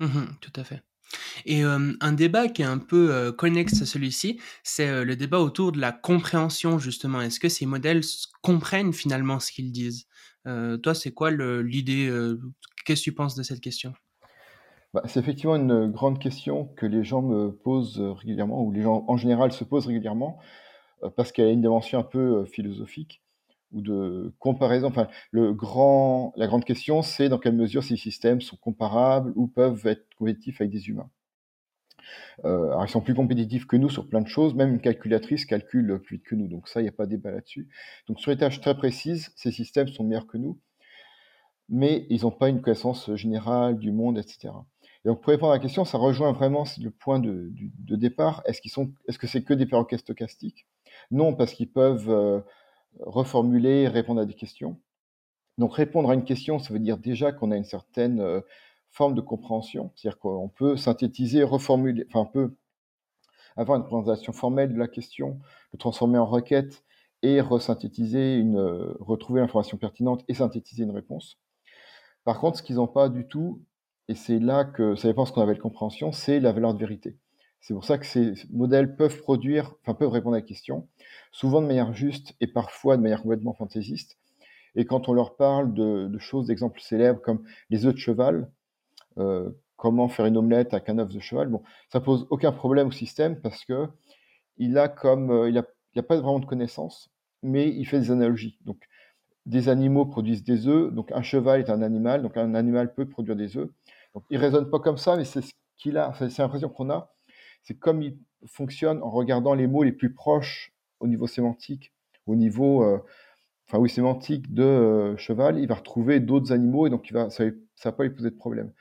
Mmh 0.00 0.24
tout 0.40 0.52
à 0.56 0.64
fait. 0.64 0.82
Et 1.46 1.62
un 1.62 2.12
débat 2.12 2.48
qui 2.48 2.62
est 2.62 2.66
un 2.66 2.78
peu 2.78 3.32
connexe 3.32 3.80
à 3.82 3.86
celui-ci, 3.86 4.40
c'est 4.62 5.04
le 5.04 5.16
débat 5.16 5.38
autour 5.38 5.70
de 5.72 5.80
la 5.80 5.92
compréhension 5.92 6.78
justement. 6.78 7.20
Est-ce 7.20 7.38
que 7.38 7.48
ces 7.48 7.66
modèles 7.66 8.00
comprennent 8.42 8.92
finalement 8.92 9.38
ce 9.38 9.52
qu'ils 9.52 9.70
disent? 9.70 10.06
Toi, 10.44 10.94
c'est 10.94 11.12
quoi 11.12 11.30
l'idée 11.30 12.10
Qu'est-ce 12.84 13.02
que 13.02 13.04
tu 13.04 13.12
penses 13.12 13.34
de 13.34 13.42
cette 13.42 13.60
question? 13.60 13.94
Bah, 14.92 15.02
c'est 15.06 15.20
effectivement 15.20 15.56
une 15.56 15.90
grande 15.90 16.18
question 16.20 16.66
que 16.76 16.86
les 16.86 17.02
gens 17.02 17.22
me 17.22 17.50
posent 17.50 18.00
régulièrement, 18.00 18.62
ou 18.62 18.72
les 18.72 18.82
gens 18.82 19.04
en 19.08 19.16
général 19.16 19.52
se 19.52 19.64
posent 19.64 19.86
régulièrement, 19.86 20.38
parce 21.16 21.32
qu'elle 21.32 21.48
a 21.48 21.50
une 21.50 21.62
dimension 21.62 21.98
un 21.98 22.04
peu 22.04 22.44
philosophique 22.46 23.23
ou 23.74 23.82
de 23.82 24.32
comparaison. 24.38 24.88
Enfin, 24.88 25.08
le 25.30 25.52
grand, 25.52 26.32
la 26.36 26.46
grande 26.46 26.64
question, 26.64 27.02
c'est 27.02 27.28
dans 27.28 27.38
quelle 27.38 27.54
mesure 27.54 27.84
ces 27.84 27.96
systèmes 27.96 28.40
sont 28.40 28.56
comparables 28.56 29.32
ou 29.36 29.46
peuvent 29.48 29.86
être 29.86 30.06
compétitifs 30.16 30.60
avec 30.60 30.72
des 30.72 30.88
humains. 30.88 31.10
Euh, 32.44 32.66
alors, 32.66 32.84
ils 32.84 32.90
sont 32.90 33.00
plus 33.00 33.14
compétitifs 33.14 33.66
que 33.66 33.76
nous 33.76 33.90
sur 33.90 34.08
plein 34.08 34.20
de 34.20 34.28
choses. 34.28 34.54
Même 34.54 34.70
une 34.70 34.80
calculatrice 34.80 35.44
calcule 35.44 35.98
plus 36.02 36.16
vite 36.16 36.26
que 36.26 36.34
nous. 36.34 36.48
Donc 36.48 36.68
ça, 36.68 36.80
il 36.80 36.84
n'y 36.84 36.88
a 36.88 36.92
pas 36.92 37.06
de 37.06 37.10
débat 37.10 37.30
là-dessus. 37.30 37.68
Donc 38.08 38.20
sur 38.20 38.30
les 38.30 38.36
tâches 38.36 38.60
très 38.60 38.76
précises, 38.76 39.32
ces 39.36 39.52
systèmes 39.52 39.88
sont 39.88 40.04
meilleurs 40.04 40.26
que 40.26 40.38
nous, 40.38 40.58
mais 41.68 42.06
ils 42.10 42.22
n'ont 42.22 42.30
pas 42.30 42.48
une 42.48 42.60
connaissance 42.60 43.14
générale 43.14 43.78
du 43.78 43.92
monde, 43.92 44.18
etc. 44.18 44.52
Et 45.04 45.08
donc 45.08 45.20
pour 45.20 45.30
répondre 45.30 45.52
à 45.52 45.56
la 45.56 45.62
question, 45.62 45.84
ça 45.84 45.98
rejoint 45.98 46.32
vraiment 46.32 46.64
le 46.80 46.90
point 46.90 47.18
de, 47.18 47.52
départ. 47.96 48.42
Est-ce 48.46 48.60
qu'ils 48.60 48.72
est-ce 49.06 49.18
que 49.18 49.26
c'est 49.26 49.42
que 49.42 49.54
des 49.54 49.66
perroquets 49.66 49.98
stochastiques? 49.98 50.66
Non, 51.10 51.34
parce 51.34 51.52
qu'ils 51.52 51.70
peuvent 51.70 52.10
euh, 52.10 52.40
reformuler, 53.00 53.88
répondre 53.88 54.20
à 54.20 54.26
des 54.26 54.34
questions. 54.34 54.80
Donc 55.58 55.74
répondre 55.74 56.10
à 56.10 56.14
une 56.14 56.24
question, 56.24 56.58
ça 56.58 56.72
veut 56.72 56.80
dire 56.80 56.98
déjà 56.98 57.32
qu'on 57.32 57.50
a 57.50 57.56
une 57.56 57.64
certaine 57.64 58.20
euh, 58.20 58.40
forme 58.90 59.14
de 59.14 59.20
compréhension, 59.20 59.92
c'est-à-dire 59.94 60.18
qu'on 60.18 60.48
peut 60.48 60.76
synthétiser, 60.76 61.42
reformuler, 61.42 62.06
enfin 62.08 62.20
on 62.20 62.26
peut 62.26 62.56
avoir 63.56 63.78
une 63.78 63.84
présentation 63.84 64.32
formelle 64.32 64.72
de 64.72 64.78
la 64.78 64.88
question, 64.88 65.38
le 65.72 65.78
transformer 65.78 66.18
en 66.18 66.26
requête 66.26 66.84
et 67.22 67.40
resynthétiser, 67.40 68.36
une, 68.36 68.58
euh, 68.58 68.96
retrouver 69.00 69.40
l'information 69.40 69.76
pertinente 69.78 70.24
et 70.28 70.34
synthétiser 70.34 70.84
une 70.84 70.90
réponse. 70.90 71.38
Par 72.24 72.40
contre, 72.40 72.58
ce 72.58 72.62
qu'ils 72.62 72.76
n'ont 72.76 72.88
pas 72.88 73.08
du 73.08 73.26
tout, 73.26 73.62
et 74.08 74.14
c'est 74.14 74.38
là 74.38 74.64
que 74.64 74.96
ça 74.96 75.08
dépend 75.08 75.22
de 75.22 75.28
ce 75.28 75.32
qu'on 75.32 75.42
appelle 75.42 75.58
compréhension, 75.58 76.12
c'est 76.12 76.40
la 76.40 76.52
valeur 76.52 76.74
de 76.74 76.78
vérité. 76.78 77.16
C'est 77.64 77.72
pour 77.72 77.86
ça 77.86 77.96
que 77.96 78.04
ces 78.04 78.34
modèles 78.50 78.94
peuvent 78.94 79.18
produire, 79.22 79.74
enfin 79.80 79.94
peuvent 79.94 80.10
répondre 80.10 80.34
à 80.34 80.40
la 80.40 80.44
question, 80.44 80.86
souvent 81.32 81.62
de 81.62 81.66
manière 81.66 81.94
juste 81.94 82.34
et 82.42 82.46
parfois 82.46 82.98
de 82.98 83.02
manière 83.02 83.22
complètement 83.22 83.54
fantaisiste. 83.54 84.18
Et 84.74 84.84
quand 84.84 85.08
on 85.08 85.14
leur 85.14 85.34
parle 85.34 85.72
de, 85.72 86.18
choses, 86.18 86.48
d'exemples 86.48 86.82
célèbres 86.82 87.22
comme 87.22 87.42
les 87.70 87.86
œufs 87.86 87.94
de 87.94 87.98
cheval, 87.98 88.50
euh, 89.16 89.48
comment 89.76 90.10
faire 90.10 90.26
une 90.26 90.36
omelette 90.36 90.74
avec 90.74 90.90
un 90.90 90.98
œuf 90.98 91.08
de 91.08 91.18
cheval, 91.20 91.48
bon, 91.48 91.62
ça 91.90 92.00
pose 92.00 92.26
aucun 92.28 92.52
problème 92.52 92.88
au 92.88 92.92
système 92.92 93.40
parce 93.40 93.64
que 93.64 93.88
il 94.58 94.76
a 94.76 94.88
comme, 94.88 95.30
euh, 95.30 95.48
il, 95.48 95.56
a, 95.56 96.02
pas 96.02 96.16
vraiment 96.16 96.40
de 96.40 96.46
connaissances, 96.46 97.10
mais 97.42 97.70
il 97.70 97.86
fait 97.86 97.98
des 97.98 98.10
analogies. 98.10 98.58
Donc, 98.66 98.76
des 99.46 99.70
animaux 99.70 100.04
produisent 100.04 100.44
des 100.44 100.68
œufs, 100.68 100.92
donc 100.92 101.12
un 101.12 101.22
cheval 101.22 101.60
est 101.60 101.70
un 101.70 101.80
animal, 101.80 102.20
donc 102.20 102.36
un 102.36 102.54
animal 102.54 102.92
peut 102.92 103.08
produire 103.08 103.36
des 103.36 103.56
œufs. 103.56 103.70
Donc, 104.12 104.24
il 104.28 104.36
raisonne 104.36 104.68
pas 104.68 104.80
comme 104.80 104.98
ça, 104.98 105.16
mais 105.16 105.24
c'est 105.24 105.40
ce 105.40 105.52
qu'il 105.78 105.96
a, 105.96 106.12
c'est 106.18 106.38
l'impression 106.40 106.68
qu'on 106.68 106.90
a 106.90 107.13
c'est 107.64 107.78
comme 107.78 108.02
il 108.02 108.18
fonctionne 108.46 109.02
en 109.02 109.10
regardant 109.10 109.54
les 109.54 109.66
mots 109.66 109.82
les 109.82 109.92
plus 109.92 110.12
proches 110.12 110.72
au 111.00 111.08
niveau 111.08 111.26
sémantique, 111.26 111.92
au 112.26 112.36
niveau, 112.36 112.84
euh, 112.84 112.98
enfin 113.66 113.78
oui, 113.78 113.90
sémantique 113.90 114.52
de 114.52 114.62
euh, 114.62 115.16
cheval, 115.16 115.58
il 115.58 115.66
va 115.66 115.74
retrouver 115.74 116.20
d'autres 116.20 116.52
animaux 116.52 116.86
et 116.86 116.90
donc 116.90 117.08
il 117.10 117.14
va, 117.14 117.30
ça 117.30 117.44
ne 117.44 117.52
va 117.82 117.92
pas 117.92 118.04
lui 118.04 118.10
poser 118.10 118.30
de 118.30 118.36
problème. 118.36 118.72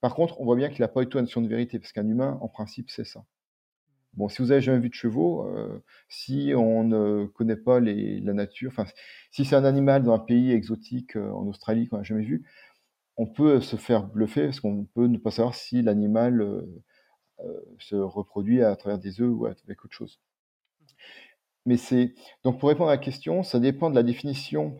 Par 0.00 0.14
contre, 0.14 0.40
on 0.40 0.44
voit 0.44 0.56
bien 0.56 0.70
qu'il 0.70 0.80
n'a 0.80 0.88
pas 0.88 1.02
du 1.02 1.08
tout 1.08 1.18
la 1.18 1.22
notion 1.22 1.42
de 1.42 1.48
vérité, 1.48 1.78
parce 1.78 1.92
qu'un 1.92 2.08
humain, 2.08 2.38
en 2.40 2.48
principe, 2.48 2.90
c'est 2.90 3.04
ça. 3.04 3.24
Bon, 4.14 4.28
si 4.28 4.42
vous 4.42 4.50
avez 4.50 4.62
jamais 4.62 4.80
vu 4.80 4.88
de 4.88 4.94
chevaux, 4.94 5.46
euh, 5.46 5.84
si 6.08 6.52
on 6.56 6.84
ne 6.84 7.26
connaît 7.26 7.56
pas 7.56 7.78
la 7.80 8.32
nature, 8.32 8.70
enfin, 8.72 8.86
si 9.30 9.44
c'est 9.44 9.54
un 9.54 9.64
animal 9.64 10.02
dans 10.02 10.14
un 10.14 10.18
pays 10.18 10.52
exotique, 10.52 11.16
en 11.16 11.46
Australie, 11.46 11.86
qu'on 11.86 11.98
n'a 11.98 12.02
jamais 12.02 12.24
vu, 12.24 12.44
on 13.18 13.26
peut 13.26 13.60
se 13.60 13.76
faire 13.76 14.06
bluffer, 14.06 14.46
parce 14.46 14.60
qu'on 14.60 14.84
peut 14.84 15.06
ne 15.06 15.18
pas 15.18 15.30
savoir 15.30 15.54
si 15.54 15.82
l'animal 15.82 16.64
se 17.78 17.96
reproduit 17.96 18.62
à 18.62 18.74
travers 18.76 18.98
des 18.98 19.20
œufs 19.20 19.32
ou 19.32 19.46
avec 19.46 19.84
autre 19.84 19.94
chose. 19.94 20.20
Mais 21.66 21.76
c'est 21.76 22.14
donc 22.42 22.58
pour 22.58 22.68
répondre 22.68 22.90
à 22.90 22.94
la 22.94 22.98
question, 22.98 23.42
ça 23.42 23.60
dépend 23.60 23.90
de 23.90 23.94
la 23.94 24.02
définition. 24.02 24.76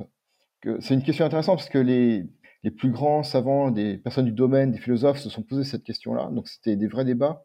C'est 0.80 0.94
une 0.94 1.02
question 1.02 1.24
intéressante 1.24 1.58
parce 1.58 1.68
que 1.68 1.78
les, 1.78 2.26
les 2.62 2.70
plus 2.70 2.90
grands 2.90 3.22
savants, 3.22 3.70
des 3.70 3.98
personnes 3.98 4.26
du 4.26 4.32
domaine, 4.32 4.72
des 4.72 4.78
philosophes 4.78 5.18
se 5.18 5.30
sont 5.30 5.42
posés 5.42 5.64
cette 5.64 5.84
question-là. 5.84 6.30
Donc 6.32 6.48
c'était 6.48 6.76
des 6.76 6.86
vrais 6.86 7.04
débats. 7.04 7.44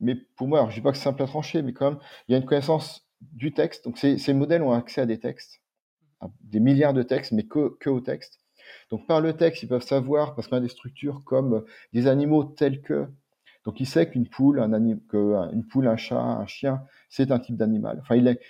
Mais 0.00 0.14
pour 0.36 0.48
moi, 0.48 0.58
alors, 0.58 0.70
je 0.70 0.76
dis 0.76 0.80
pas 0.80 0.92
que 0.92 0.96
c'est 0.96 1.04
simple 1.04 1.22
à 1.22 1.26
trancher, 1.26 1.62
mais 1.62 1.72
quand 1.72 1.90
même, 1.90 2.00
il 2.26 2.32
y 2.32 2.34
a 2.34 2.38
une 2.38 2.46
connaissance 2.46 3.06
du 3.20 3.52
texte. 3.52 3.84
Donc 3.84 3.98
ces, 3.98 4.16
ces 4.18 4.32
modèles 4.32 4.62
ont 4.62 4.72
accès 4.72 5.00
à 5.00 5.06
des 5.06 5.18
textes, 5.18 5.60
à 6.20 6.30
des 6.40 6.60
milliards 6.60 6.94
de 6.94 7.02
textes, 7.02 7.32
mais 7.32 7.44
que, 7.44 7.76
que 7.78 7.90
au 7.90 8.00
texte. 8.00 8.40
Donc 8.90 9.06
par 9.06 9.20
le 9.20 9.34
texte, 9.34 9.62
ils 9.62 9.68
peuvent 9.68 9.82
savoir, 9.82 10.34
parce 10.34 10.48
qu'on 10.48 10.56
a 10.56 10.60
des 10.60 10.68
structures 10.68 11.22
comme 11.24 11.64
des 11.92 12.06
animaux 12.06 12.44
tels 12.44 12.80
que 12.80 13.06
donc 13.68 13.80
il 13.80 13.86
sait 13.86 14.08
qu'une 14.08 14.26
poule, 14.26 14.60
un 14.60 15.62
poule, 15.68 15.88
un 15.88 15.96
chat, 15.98 16.18
un 16.18 16.46
chien, 16.46 16.86
c'est 17.10 17.30
un 17.30 17.38
type 17.38 17.54
d'animal. 17.54 17.98
Enfin, 18.00 18.16
il 18.16 18.26
est, 18.26 18.40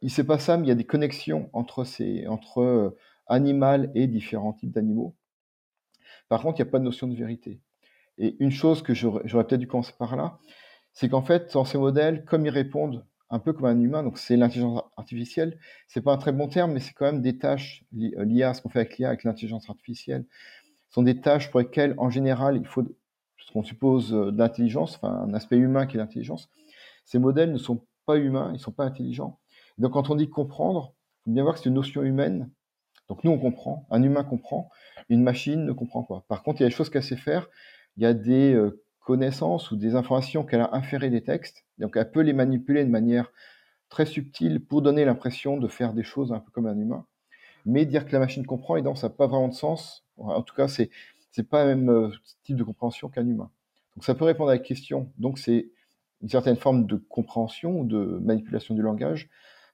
il 0.00 0.10
sait 0.10 0.24
pas 0.24 0.38
ça, 0.38 0.56
mais 0.56 0.64
il 0.64 0.68
y 0.70 0.72
a 0.72 0.74
des 0.74 0.86
connexions 0.86 1.50
entre 1.52 1.84
ces, 1.84 2.26
entre 2.28 2.62
euh, 2.62 2.96
animal 3.26 3.92
et 3.94 4.06
différents 4.06 4.54
types 4.54 4.70
d'animaux. 4.70 5.14
Par 6.30 6.40
contre, 6.40 6.58
il 6.58 6.62
n'y 6.62 6.68
a 6.70 6.72
pas 6.72 6.78
de 6.78 6.84
notion 6.84 7.08
de 7.08 7.14
vérité. 7.14 7.60
Et 8.16 8.36
une 8.38 8.50
chose 8.50 8.80
que 8.80 8.94
j'aurais 8.94 9.22
peut-être 9.22 9.56
dû 9.56 9.66
commencer 9.66 9.92
par 9.98 10.16
là, 10.16 10.38
c'est 10.94 11.10
qu'en 11.10 11.20
fait, 11.20 11.52
dans 11.52 11.66
ces 11.66 11.76
modèles, 11.76 12.24
comme 12.24 12.46
ils 12.46 12.50
répondent 12.50 13.04
un 13.28 13.40
peu 13.40 13.52
comme 13.52 13.66
un 13.66 13.78
humain, 13.78 14.02
donc 14.02 14.16
c'est 14.16 14.38
l'intelligence 14.38 14.80
artificielle, 14.96 15.58
c'est 15.88 16.00
pas 16.00 16.14
un 16.14 16.16
très 16.16 16.32
bon 16.32 16.48
terme, 16.48 16.72
mais 16.72 16.80
c'est 16.80 16.94
quand 16.94 17.04
même 17.04 17.20
des 17.20 17.36
tâches 17.36 17.84
liées 17.92 18.44
à 18.44 18.54
ce 18.54 18.62
qu'on 18.62 18.70
fait 18.70 18.78
avec 18.78 18.96
l'IA, 18.96 19.08
avec 19.08 19.24
l'intelligence 19.24 19.68
artificielle, 19.68 20.24
sont 20.88 21.02
des 21.02 21.20
tâches 21.20 21.50
pour 21.50 21.60
lesquelles, 21.60 21.94
en 21.98 22.08
général, 22.08 22.56
il 22.56 22.66
faut 22.66 22.86
ce 23.48 23.52
qu'on 23.54 23.62
suppose 23.62 24.12
euh, 24.12 24.30
de 24.30 24.38
l'intelligence, 24.38 24.96
enfin 24.96 25.24
un 25.26 25.32
aspect 25.32 25.56
humain 25.56 25.86
qui 25.86 25.96
est 25.96 26.00
l'intelligence, 26.00 26.50
ces 27.06 27.18
modèles 27.18 27.50
ne 27.50 27.56
sont 27.56 27.80
pas 28.04 28.18
humains, 28.18 28.48
ils 28.50 28.54
ne 28.54 28.58
sont 28.58 28.72
pas 28.72 28.84
intelligents. 28.84 29.38
donc 29.78 29.92
quand 29.92 30.10
on 30.10 30.16
dit 30.16 30.28
comprendre, 30.28 30.94
il 31.24 31.30
faut 31.30 31.34
bien 31.34 31.42
voir 31.44 31.54
que 31.54 31.60
c'est 31.60 31.70
une 31.70 31.74
notion 31.74 32.02
humaine. 32.02 32.50
Donc 33.08 33.24
nous 33.24 33.30
on 33.30 33.38
comprend, 33.38 33.86
un 33.90 34.02
humain 34.02 34.22
comprend, 34.22 34.70
une 35.08 35.22
machine 35.22 35.64
ne 35.64 35.72
comprend 35.72 36.02
pas. 36.02 36.24
Par 36.28 36.42
contre, 36.42 36.60
il 36.60 36.64
y 36.64 36.66
a 36.66 36.68
des 36.68 36.74
choses 36.74 36.90
qu'elle 36.90 37.02
sait 37.02 37.16
faire, 37.16 37.48
il 37.96 38.02
y 38.02 38.06
a 38.06 38.12
des 38.12 38.52
euh, 38.52 38.82
connaissances 39.00 39.70
ou 39.70 39.76
des 39.76 39.94
informations 39.94 40.44
qu'elle 40.44 40.60
a 40.60 40.74
inférées 40.74 41.08
des 41.08 41.22
textes, 41.22 41.64
donc 41.78 41.96
elle 41.96 42.10
peut 42.10 42.20
les 42.20 42.34
manipuler 42.34 42.84
de 42.84 42.90
manière 42.90 43.32
très 43.88 44.04
subtile 44.04 44.62
pour 44.62 44.82
donner 44.82 45.06
l'impression 45.06 45.56
de 45.56 45.68
faire 45.68 45.94
des 45.94 46.04
choses 46.04 46.34
un 46.34 46.40
peu 46.40 46.50
comme 46.50 46.66
un 46.66 46.78
humain. 46.78 47.06
Mais 47.64 47.86
dire 47.86 48.04
que 48.04 48.12
la 48.12 48.18
machine 48.18 48.44
comprend, 48.44 48.76
et 48.76 48.82
ça 48.94 49.08
n'a 49.08 49.14
pas 49.14 49.26
vraiment 49.26 49.48
de 49.48 49.54
sens. 49.54 50.04
En 50.18 50.42
tout 50.42 50.54
cas, 50.54 50.68
c'est 50.68 50.90
c'est 51.30 51.48
pas 51.48 51.64
le 51.64 51.76
même 51.76 51.90
euh, 51.90 52.10
type 52.44 52.56
de 52.56 52.64
compréhension 52.64 53.08
qu'un 53.08 53.26
humain. 53.26 53.50
Donc 53.94 54.04
ça 54.04 54.14
peut 54.14 54.24
répondre 54.24 54.50
à 54.50 54.54
la 54.54 54.58
question. 54.58 55.12
Donc 55.18 55.38
c'est 55.38 55.70
une 56.22 56.28
certaine 56.28 56.56
forme 56.56 56.86
de 56.86 56.96
compréhension 56.96 57.84
de 57.84 58.18
manipulation 58.22 58.74
du 58.74 58.82
langage. 58.82 59.28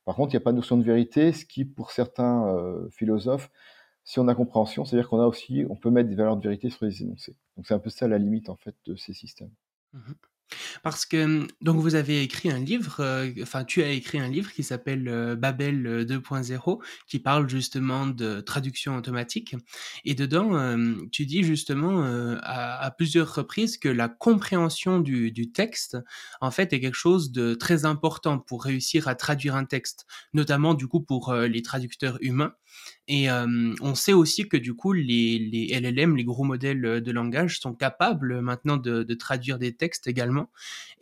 Par 0.04 0.16
contre, 0.16 0.34
il 0.34 0.37
n'y 0.37 0.42
a 0.42 0.44
pas 0.44 0.52
de 0.52 0.56
notion 0.56 0.76
de 0.76 0.84
vérité, 0.84 1.32
ce 1.32 1.46
qui, 1.46 1.64
pour 1.64 1.90
certains 1.90 2.46
euh, 2.49 2.88
philosophes, 2.90 3.50
si 4.04 4.18
on 4.18 4.28
a 4.28 4.34
compréhension, 4.34 4.84
c'est-à-dire 4.84 5.08
qu'on 5.08 5.20
a 5.20 5.26
aussi, 5.26 5.64
on 5.70 5.76
peut 5.76 5.90
mettre 5.90 6.11
des 6.11 6.14
valeurs 6.14 6.37
de 6.37 6.42
vérité 6.42 6.68
sur 6.68 6.84
les 6.84 7.02
énoncés. 7.02 7.37
Donc 7.56 7.66
c'est 7.66 7.75
un 7.75 7.78
peu 7.78 7.88
ça 7.88 8.06
la 8.06 8.18
limite 8.18 8.50
en 8.50 8.56
fait 8.56 8.75
de 8.84 8.96
ces 8.96 9.14
systèmes. 9.14 9.52
Mmh 9.92 10.12
Parce 10.82 11.06
que, 11.06 11.24
mmh, 11.26 11.48
donc 11.62 11.80
vous 11.80 11.94
avez 11.94 12.22
écrit 12.22 12.50
un 12.50 12.58
livre, 12.58 13.00
heu, 13.00 13.34
enfin 13.42 13.64
tu 13.64 13.82
as 13.82 13.88
écrit 13.90 14.18
un 14.18 14.28
livre 14.28 14.52
qui 14.52 14.62
s'appelle, 14.62 15.08
heu, 15.08 15.34
Babel 15.36 16.04
2.0 16.06 16.80
qui 17.08 17.18
parle 17.18 17.48
justement 17.48 18.06
de 18.06 18.40
traduction 18.40 18.96
automatique. 18.96 19.56
Et 20.04 20.14
dedans, 20.14 20.58
hem, 20.58 21.08
tu 21.12 21.26
dis 21.26 21.42
justement, 21.42 22.04
à 22.42 22.90
plusieurs 22.96 23.34
reprises 23.34 23.78
que 23.78 23.88
la 23.88 24.08
compréhension 24.08 25.00
du 25.00 25.30
du 25.32 25.50
texte, 25.52 25.96
en 26.40 26.50
fait, 26.50 26.72
est 26.72 26.80
quelque 26.80 26.94
chose 26.94 27.32
de 27.32 27.54
très 27.54 27.84
important 27.84 28.38
pour 28.38 28.64
réussir 28.64 29.08
à 29.08 29.14
traduire 29.14 29.56
un 29.56 29.64
texte, 29.64 30.06
notamment 30.32 30.74
du 30.74 30.86
coup 30.88 31.00
pour, 31.00 31.32
les 31.34 31.62
traducteurs 31.62 32.18
humains 32.20 32.52
et 33.08 33.25
hem, 33.25 33.75
on 33.82 33.94
sait 33.94 34.12
aussi 34.14 34.49
que 34.49 34.56
du 34.56 34.75
coup 34.75 34.92
les 34.92 35.38
les 35.38 35.68
LLM, 35.80 36.16
les 36.16 36.25
gros 36.25 36.44
modèles, 36.44 37.02
de 37.02 37.12
langage 37.12 37.61
sont 37.61 37.75
capables 37.75 38.40
maintenant 38.40 38.76
de 38.78 39.02
de 39.02 39.14
traduire 39.14 39.58
des 39.58 39.75
textes 39.75 40.06
également. 40.06 40.50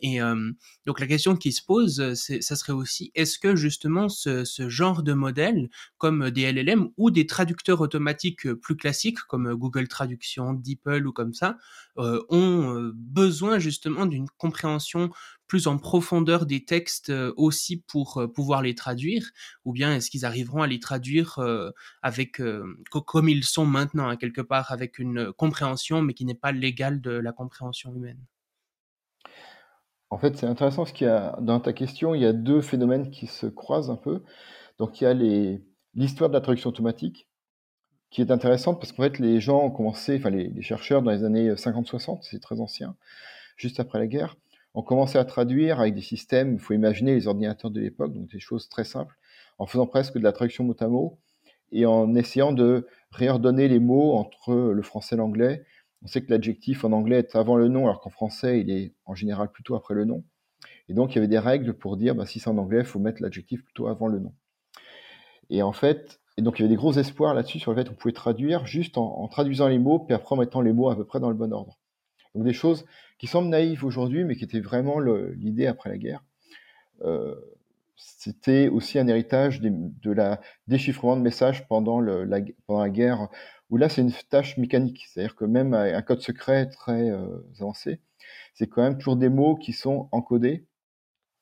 Et 0.01 0.15
hem, 0.15 0.55
donc 0.85 0.99
la 0.99 1.07
question 1.07 1.35
qui 1.35 1.51
se 1.53 1.63
pose, 1.63 2.13
ça 2.15 2.55
serait 2.55 2.73
aussi, 2.73 3.11
est-ce 3.15 3.39
que 3.39 3.55
justement 3.55 4.09
ce 4.09 4.43
ce 4.45 4.69
genre 4.69 5.03
de 5.03 5.13
modèle, 5.13 5.69
comme 5.97 6.29
des 6.31 6.51
LLM 6.51 6.89
ou 6.97 7.11
des 7.11 7.25
traducteurs 7.25 7.81
automatiques, 7.81 8.51
plus 8.55 8.75
classiques 8.75 9.19
comme 9.29 9.53
Google 9.55 9.87
Traduction, 9.87 10.53
DeepL 10.53 11.07
ou 11.07 11.13
comme 11.13 11.33
ça, 11.33 11.57
heu, 11.99 12.23
ont, 12.29 12.91
besoin 12.95 13.59
justement 13.59 14.05
d'une 14.05 14.27
compréhension 14.37 15.09
plus 15.53 15.67
en 15.67 15.77
profondeur 15.77 16.45
des 16.47 16.65
textes, 16.65 17.09
heu, 17.11 17.33
aussi 17.37 17.77
pour, 17.77 18.19
heu, 18.21 18.31
pouvoir 18.31 18.61
les 18.63 18.73
traduire? 18.75 19.29
Ou 19.65 19.71
bien 19.73 19.95
est-ce 19.95 20.09
qu'ils 20.09 20.25
arriveront 20.25 20.63
à 20.63 20.67
les 20.67 20.79
traduire, 20.79 21.37
heu, 21.39 21.73
avec, 22.01 22.41
comme 23.05 23.29
ils 23.29 23.43
sont 23.43 23.65
maintenant, 23.65 24.07
hein, 24.09 24.17
quelque 24.17 24.41
part, 24.41 24.71
avec 24.71 24.97
une 24.99 25.31
compréhension, 25.33 26.01
mais 26.01 26.13
qui 26.15 26.25
n'est 26.25 26.33
pas 26.35 26.51
l'égale 26.51 27.01
de 27.01 27.11
la 27.11 27.33
compréhension 27.33 27.93
humaine? 27.95 28.19
En 30.09 30.17
fait, 30.17 30.37
c'est 30.37 30.45
intéressant 30.45 30.85
ce 30.85 30.93
qu'il 30.93 31.07
y 31.07 31.09
a 31.09 31.37
dans 31.41 31.59
ta 31.59 31.73
question, 31.73 32.13
il 32.15 32.21
y 32.21 32.25
a 32.25 32.33
2 32.33 32.61
phénomènes 32.61 33.09
qui 33.11 33.27
se 33.27 33.47
croisent 33.47 33.89
un 33.91 33.95
peu. 33.95 34.23
Donc 34.79 35.01
il 35.01 35.05
y 35.05 35.07
a 35.07 35.13
l'histoire 35.95 36.29
de 36.29 36.35
la 36.35 36.41
traduction 36.41 36.69
automatique 36.71 37.29
qui 38.11 38.21
est 38.21 38.31
intéressante 38.31 38.79
parce 38.79 38.91
qu'en 38.93 39.03
fait, 39.03 39.19
les 39.19 39.41
gens 39.41 39.63
ont 39.65 39.71
commencé, 39.71 40.17
enfin 40.19 40.29
les 40.31 40.61
chercheurs 40.63 41.03
dans 41.03 41.11
les 41.11 41.23
années 41.25 41.55
50-60, 41.57 42.23
c'est 42.23 42.41
très 42.41 42.59
ancien, 42.61 42.97
juste 43.57 43.79
après 43.79 43.99
la 43.99 44.07
guerre, 44.07 44.37
ont 44.73 44.81
commencé 44.81 45.17
à 45.17 45.25
traduire 45.25 45.79
avec 45.79 45.93
des 45.93 46.01
systèmes, 46.01 46.53
il 46.53 46.59
faut 46.59 46.73
imaginer 46.73 47.13
les 47.13 47.27
ordinateurs 47.27 47.71
de 47.71 47.79
l'époque, 47.79 48.13
donc 48.13 48.29
des 48.29 48.39
choses 48.39 48.69
très 48.69 48.83
simples, 48.83 49.15
en 49.59 49.65
faisant 49.65 49.85
presque 49.85 50.17
de 50.17 50.23
la 50.23 50.31
traduction 50.31 50.63
mot 50.63 50.75
à 50.79 50.87
mot 50.87 51.19
et 51.71 51.85
en 51.85 52.15
essayant 52.15 52.51
de 52.51 52.87
réordonner 53.11 53.67
les 53.67 53.79
mots 53.79 54.13
entre 54.13 54.53
le 54.53 54.81
français 54.81 55.15
et 55.15 55.17
l'anglais. 55.17 55.65
On 56.03 56.07
sait 56.07 56.21
que 56.21 56.31
l'adjectif 56.31 56.83
en 56.83 56.91
anglais 56.91 57.19
est 57.19 57.35
avant 57.35 57.55
le 57.55 57.67
nom, 57.67 57.85
alors 57.85 58.01
qu'en 58.01 58.09
français, 58.09 58.59
il 58.59 58.69
est 58.69 58.93
en 59.05 59.15
général 59.15 59.51
plutôt 59.51 59.75
après 59.75 59.93
le 59.93 60.05
nom. 60.05 60.23
Et 60.89 60.93
donc, 60.93 61.11
il 61.11 61.15
y 61.15 61.17
avait 61.19 61.27
des 61.27 61.39
règles 61.39 61.73
pour 61.73 61.97
dire, 61.97 62.13
bah, 62.13 62.25
si 62.25 62.39
c'est 62.39 62.49
en 62.49 62.57
anglais, 62.57 62.79
il 62.79 62.85
faut 62.85 62.99
mettre 62.99 63.21
l'adjectif 63.21 63.63
plutôt 63.63 63.87
avant 63.87 64.07
le 64.07 64.19
nom. 64.19 64.33
Et 65.49 65.61
en 65.61 65.71
fait, 65.71 66.19
donc 66.37 66.59
il 66.59 66.63
y 66.63 66.65
avait 66.65 66.73
des 66.73 66.77
gros 66.77 66.93
espoirs 66.93 67.33
là-dessus 67.33 67.59
sur 67.59 67.71
le 67.71 67.77
fait 67.77 67.87
qu'on 67.87 67.95
pouvait 67.95 68.13
traduire 68.13 68.65
juste 68.65 68.97
en, 68.97 69.19
en, 69.19 69.27
traduisant 69.27 69.67
les 69.67 69.79
mots, 69.79 69.99
puis 69.99 70.13
après 70.15 70.33
en 70.35 70.39
mettant 70.39 70.61
les 70.61 70.73
mots 70.73 70.89
à 70.89 70.95
peu 70.95 71.05
près 71.05 71.19
dans 71.19 71.29
le 71.29 71.35
bon 71.35 71.53
ordre. 71.53 71.79
Donc 72.33 72.43
des 72.43 72.53
choses 72.53 72.85
qui 73.23 73.27
semblent 73.27 73.47
naïves 73.47 73.85
aujourd'hui, 73.85 74.25
mais 74.25 74.35
qui 74.35 74.43
étaient 74.43 74.59
vraiment 74.59 74.99
l'idée 74.99 75.65
après 75.65 75.89
la 75.89 75.97
guerre. 75.97 76.25
Euh, 77.03 77.33
c'était 77.95 78.67
aussi 78.67 78.99
un 78.99 79.07
héritage 79.07 79.61
de, 79.61 80.11
la 80.11 80.41
déchiffrement 80.67 81.15
de 81.15 81.21
messages 81.21 81.65
pendant, 81.69 82.01
la, 82.01 82.89
guerre, 82.89 83.29
où 83.69 83.77
là 83.77 83.87
c'est 83.87 84.01
une 84.01 84.11
tâche 84.29 84.57
mécanique, 84.57 85.05
c'est-à-dire 85.07 85.37
que 85.37 85.45
même 85.45 85.73
un 85.73 86.01
code 86.01 86.19
secret 86.19 86.67
très 86.67 87.11
euh, 87.11 87.49
avancé, 87.61 88.01
c'est 88.55 88.67
quand 88.67 88.83
même 88.83 88.97
toujours 88.97 89.15
des 89.15 89.29
mots 89.29 89.55
qui 89.55 89.71
sont 89.71 90.09
encodés 90.11 90.67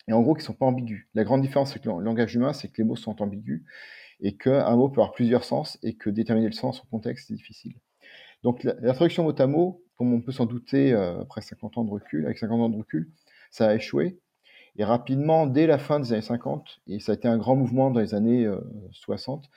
et 0.08 0.14
en 0.14 0.22
gros 0.22 0.36
qui 0.36 0.44
sont 0.44 0.54
pas 0.54 0.68
ambigus. 0.68 1.08
La 1.16 1.24
grande 1.24 1.42
différence 1.42 1.72
avec 1.72 1.86
le 1.86 2.00
langage 2.00 2.36
humain, 2.36 2.54
c'est 2.54 2.68
que 2.68 2.78
les 2.78 2.84
mots 2.88 2.96
sont 2.96 3.24
ambigus 3.24 3.64
et 4.20 4.38
qu'un 4.38 4.76
mot 4.76 4.88
peut 4.88 5.02
avoir 5.02 5.14
plusieurs 5.14 5.46
sens 5.46 5.80
et 5.82 5.96
que 5.96 6.12
déterminer 6.12 6.46
le 6.46 6.54
sens 6.54 6.82
au 6.82 6.86
contexte 6.92 7.30
c'est 7.30 7.34
difficile. 7.34 7.74
Donc 8.43 8.63
la, 8.63 8.74
la, 8.81 8.93
traduction 8.93 9.24
mot 9.24 9.39
à 9.39 9.48
mot, 9.48 9.83
comme 9.98 10.13
on 10.13 10.21
peut 10.21 10.31
s'en 10.31 10.45
douter 10.45 10.93
euh, 10.93 11.21
après 11.21 11.41
50 11.41 11.77
ans 11.77 11.83
de 11.83 11.91
recul, 11.91 12.25
avec 12.25 12.38
50 12.38 12.60
ans 12.60 12.69
de 12.69 12.77
recul, 12.77 13.12
ça 13.51 13.67
a 13.69 13.75
échoué. 13.75 14.19
Et 14.77 14.83
rapidement, 14.83 15.48
dès 15.48 15.67
la 15.67 15.77
fin 15.77 16.00
des 16.00 16.13
années 16.13 16.21
50, 16.21 16.81
et 16.88 17.00
ça 17.00 17.12
a 17.12 17.15
été 17.15 17.27
un 17.27 17.38
grand 17.38 17.55
mouvement 17.55 17.91
dans 17.91 18.00
les 18.00 18.15
années 18.15 18.45
euh, 18.45 18.62
60, 18.93 19.50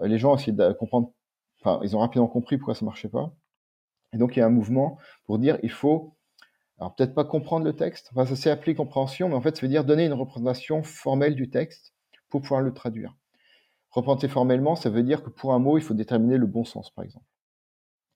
euh, 0.00 0.08
les 0.08 0.18
gens 0.18 0.32
ont 0.32 0.36
essayé 0.36 0.52
de 0.52 0.72
comprendre, 0.72 1.12
enfin, 1.60 1.80
ils 1.84 1.94
ont 1.94 2.00
rapidement 2.00 2.26
compris 2.26 2.56
pourquoi 2.56 2.74
ça 2.74 2.84
marchait 2.84 3.08
pas. 3.08 3.32
Et 4.12 4.18
donc, 4.18 4.36
il 4.36 4.40
y 4.40 4.42
a 4.42 4.46
un 4.46 4.50
mouvement 4.50 4.98
pour 5.24 5.38
dire, 5.38 5.58
il 5.62 5.70
faut, 5.70 6.16
alors 6.78 6.94
peut-être 6.94 7.14
pas 7.14 7.24
comprendre 7.24 7.64
le 7.64 7.74
texte, 7.74 8.08
enfin, 8.12 8.26
ça 8.26 8.34
s'est 8.34 8.50
appelé 8.50 8.74
compréhension, 8.74 9.28
mais 9.28 9.34
en 9.34 9.40
fait, 9.40 9.56
ça 9.56 9.62
veut 9.62 9.68
dire 9.68 9.84
donner 9.84 10.06
une 10.06 10.14
représentation 10.14 10.82
formelle 10.82 11.34
du 11.34 11.50
texte 11.50 11.94
pour 12.28 12.40
pouvoir 12.40 12.62
le 12.62 12.72
traduire. 12.72 13.14
Représenter 13.90 14.28
formellement, 14.28 14.74
ça 14.74 14.90
veut 14.90 15.02
dire 15.02 15.22
que 15.22 15.30
pour 15.30 15.54
un 15.54 15.58
mot, 15.58 15.78
il 15.78 15.82
faut 15.82 15.94
déterminer 15.94 16.38
le 16.38 16.46
bon 16.46 16.64
sens, 16.64 16.90
par 16.90 17.04
exemple. 17.04 17.24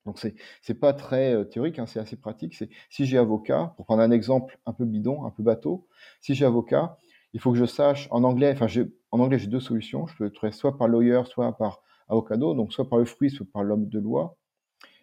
Donc 0.06 0.18
c'est 0.18 0.34
c'est 0.62 0.74
pas 0.74 0.92
très 0.92 1.34
euh, 1.34 1.44
théorique, 1.44 1.78
hein, 1.78 1.86
c'est 1.86 2.00
assez 2.00 2.16
pratique. 2.16 2.54
C'est 2.54 2.70
si 2.88 3.06
j'ai 3.06 3.18
avocat, 3.18 3.74
pour 3.76 3.86
prendre 3.86 4.02
un 4.02 4.10
exemple 4.10 4.58
un 4.66 4.72
peu 4.72 4.84
bidon, 4.84 5.24
un 5.24 5.30
peu 5.30 5.42
bateau, 5.42 5.86
si 6.20 6.34
j'ai 6.34 6.44
avocat, 6.44 6.96
il 7.32 7.40
faut 7.40 7.52
que 7.52 7.58
je 7.58 7.66
sache 7.66 8.08
en 8.10 8.24
anglais. 8.24 8.52
Enfin, 8.52 8.66
en 9.10 9.20
anglais 9.20 9.38
j'ai 9.38 9.46
deux 9.48 9.60
solutions. 9.60 10.06
Je 10.06 10.16
peux 10.16 10.26
être 10.26 10.54
soit 10.54 10.76
par 10.78 10.88
lawyer, 10.88 11.22
soit 11.26 11.56
par 11.56 11.82
avocado, 12.08 12.54
donc 12.54 12.72
soit 12.72 12.88
par 12.88 12.98
le 12.98 13.04
fruit, 13.04 13.30
soit 13.30 13.46
par 13.52 13.62
l'homme 13.62 13.88
de 13.88 13.98
loi. 13.98 14.36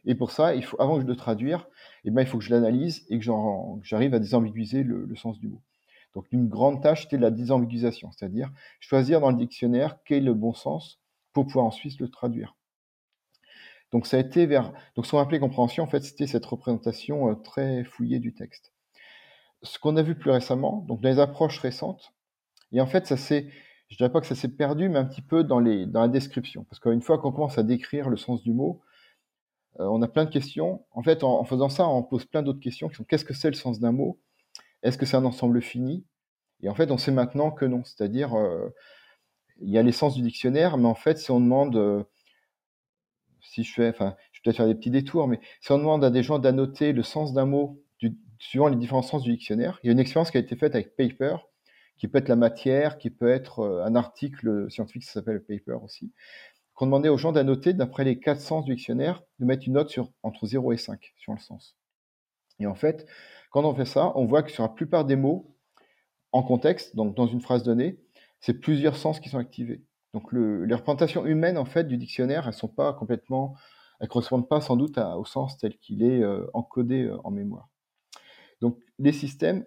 Et 0.06 0.16
pour 0.16 0.32
ça, 0.32 0.56
il 0.56 0.63
faut 0.63 0.80
avant 0.82 1.00
je 1.01 1.06
le 1.06 1.16
traduire, 1.16 1.68
eh 2.06 2.12
ben 2.12 2.22
il 2.22 2.27
faut 2.27 2.38
que 2.38 2.44
je 2.44 2.50
l'analyse 2.50 3.06
et 3.10 3.20
que 3.20 3.25
j'arrive 3.84 4.13
à 4.13 4.20
désambiguiser 4.20 4.84
le, 4.84 5.06
le, 5.06 5.16
sens 5.16 5.39
du 5.39 5.50
mot. 5.50 5.62
Donc 6.16 6.25
une 6.32 6.48
grande 6.48 6.82
tâche 6.82 7.04
c'était 7.04 7.18
la 7.18 7.32
désambiguisation, 7.32 8.12
c'est-à-dire 8.12 8.51
choisir 8.80 9.20
dans 9.22 9.32
le 9.32 9.38
dictionnaire 9.38 9.98
quel 10.06 10.20
est 10.20 10.25
le 10.25 10.34
bon 10.34 10.54
sens 10.54 11.00
pour 11.34 11.46
pouvoir 11.46 11.66
ensuite 11.66 12.00
le 12.00 12.10
traduire. 12.10 12.56
Donc 13.91 14.06
ça 14.06 14.17
a 14.17 14.20
été 14.20 14.46
vers 14.46 14.74
donc 14.96 15.06
ce 15.06 15.12
qu'on 15.12 15.20
appelait 15.20 15.39
compréhension 15.39 15.84
en 15.84 15.88
fait 15.88 16.03
c'était 16.03 16.27
cette 16.27 16.46
représentation 16.46 17.29
euh, 17.32 17.36
très 17.36 17.84
fouillée 17.86 18.20
du 18.20 18.34
texte. 18.34 18.74
Ce 19.63 19.79
qu'on 19.79 19.98
a 19.98 20.03
vu 20.03 20.15
plus 20.15 20.32
récemment, 20.32 20.86
donc 20.88 21.01
dans 21.01 21.10
les 21.10 21.20
approches 21.20 21.60
récentes, 21.60 22.13
et 22.72 22.82
en 22.82 22.88
fait 22.88 23.08
ça 23.08 23.17
s'est 23.17 23.50
je 23.89 23.96
dirais 23.96 24.12
pas 24.12 24.20
que 24.20 24.27
ça 24.27 24.36
s'est 24.36 24.50
perdu, 24.50 24.89
mais 24.89 25.00
un 25.00 25.06
petit 25.06 25.22
peu 25.22 25.44
dans 25.44 25.60
les 25.60 25.86
dans 25.86 26.01
la 26.01 26.10
description, 26.10 26.65
parce 26.65 26.79
qu'une 26.79 27.01
fois 27.01 27.17
qu'on 27.17 27.32
commence 27.32 27.58
à 27.58 27.63
décrire 27.63 28.10
le 28.10 28.17
sens 28.17 28.44
du 28.44 28.53
mot, 28.53 28.82
euh, 29.79 29.86
on 29.86 30.01
a 30.01 30.08
plein 30.08 30.25
de 30.25 30.29
questions. 30.29 30.86
En 30.91 31.03
fait, 31.03 31.24
en, 31.24 31.44
faisant 31.46 31.70
ça, 31.70 31.88
on 31.88 32.03
pose 32.03 32.25
plein 32.25 32.44
d'autres 32.44 32.60
questions 32.60 32.89
qui 32.89 32.96
sont 32.96 33.03
qu'est-ce 33.03 33.25
que 33.25 33.34
c'est 33.34 33.50
le 33.50 33.56
sens 33.56 33.79
d'un 33.79 33.91
mot? 33.91 34.20
Est-ce 34.84 34.98
que 34.98 35.06
c'est 35.06 35.17
un 35.17 35.25
ensemble 35.25 35.62
fini? 35.62 36.06
Et 36.62 36.70
en 36.70 36.75
fait, 36.75 36.91
on 36.91 36.98
sait 36.98 37.12
maintenant 37.12 37.51
que 37.51 37.65
non, 37.65 37.84
c'est-à-dire 37.84 38.36
euh, 38.36 38.70
il 39.62 39.70
y 39.70 39.77
a 39.77 39.84
l'essence 39.84 40.15
du 40.15 40.22
dictionnaire, 40.22 40.77
mais 40.77 40.88
en 40.88 40.96
fait, 40.96 41.17
si 41.17 41.32
on 41.32 41.39
demande 41.39 42.06
si 43.57 43.63
je 43.63 43.73
fais, 43.73 43.89
enfin, 43.89 44.15
je 44.31 44.39
vais 44.39 44.43
peut-être 44.43 44.57
faire 44.57 44.67
des 44.67 44.75
petits 44.75 44.91
détours, 44.91 45.27
mais 45.27 45.39
si 45.61 45.71
on 45.71 45.79
demande 45.79 46.03
à 46.03 46.11
des 46.11 46.21
gens 46.21 46.37
d'annoter 46.37 46.93
le 46.93 47.01
sens 47.01 47.33
d'un 47.33 47.47
mot 47.47 47.81
du, 47.97 48.15
suivant 48.37 48.67
les 48.67 48.75
différents 48.75 49.01
sens 49.01 49.23
du 49.23 49.31
dictionnaire, 49.31 49.79
il 49.81 49.87
y 49.87 49.89
a 49.89 49.93
une 49.93 49.99
expérience 49.99 50.29
qui 50.29 50.37
a 50.37 50.39
été 50.39 50.55
faite 50.55 50.75
avec 50.75 50.95
Paper, 50.95 51.37
qui 51.97 52.07
peut 52.07 52.19
être 52.19 52.29
la 52.29 52.35
matière, 52.35 52.99
qui 52.99 53.09
peut 53.09 53.29
être 53.29 53.61
euh, 53.61 53.83
un 53.83 53.95
article 53.95 54.69
scientifique, 54.69 55.05
ça 55.05 55.13
s'appelle 55.13 55.43
Paper 55.43 55.79
aussi, 55.83 56.11
qu'on 56.75 56.85
demandait 56.85 57.09
aux 57.09 57.17
gens 57.17 57.31
d'annoter, 57.31 57.73
d'après 57.73 58.03
les 58.03 58.19
quatre 58.19 58.41
sens 58.41 58.63
du 58.65 58.75
dictionnaire, 58.75 59.23
de 59.39 59.45
mettre 59.45 59.63
une 59.65 59.73
note 59.73 59.89
sur, 59.89 60.11
entre 60.21 60.45
0 60.45 60.73
et 60.73 60.77
5 60.77 61.13
sur 61.17 61.33
le 61.33 61.39
sens. 61.39 61.75
Et 62.59 62.67
en 62.67 62.75
fait, 62.75 63.07
quand 63.49 63.65
on 63.65 63.73
fait 63.73 63.85
ça, 63.85 64.11
on 64.15 64.25
voit 64.25 64.43
que 64.43 64.51
sur 64.51 64.61
la 64.61 64.69
plupart 64.69 65.03
des 65.03 65.15
mots, 65.15 65.55
en 66.31 66.43
contexte, 66.43 66.95
donc 66.95 67.15
dans 67.15 67.25
une 67.25 67.41
phrase 67.41 67.63
donnée, 67.63 67.97
c'est 68.39 68.53
plusieurs 68.53 68.97
sens 68.97 69.19
qui 69.19 69.29
sont 69.29 69.39
activés. 69.39 69.81
Donc 70.17 70.31
le, 70.31 70.65
les 70.65 70.74
représentations 70.74 71.27
humaines 71.27 71.59
en 71.59 71.65
fait 71.65 71.83
du 71.83 71.95
dictionnaire, 71.95 72.47
elles 72.47 72.53
sont 72.55 72.67
pas 72.67 72.91
complètement, 72.91 73.53
elles 74.00 74.07
correspondent 74.07 74.50
pas 74.50 74.62
sans 74.62 74.75
doute 74.75 74.97
au 74.97 75.25
sens 75.25 75.59
tel 75.59 75.77
qu'il 75.77 76.01
est 76.01 76.24
euh, 76.24 76.47
encodé 76.55 77.03
euh, 77.03 77.19
en 77.24 77.29
mémoire. 77.29 77.69
Donc 78.59 78.79
les 78.97 79.12
systèmes, 79.12 79.63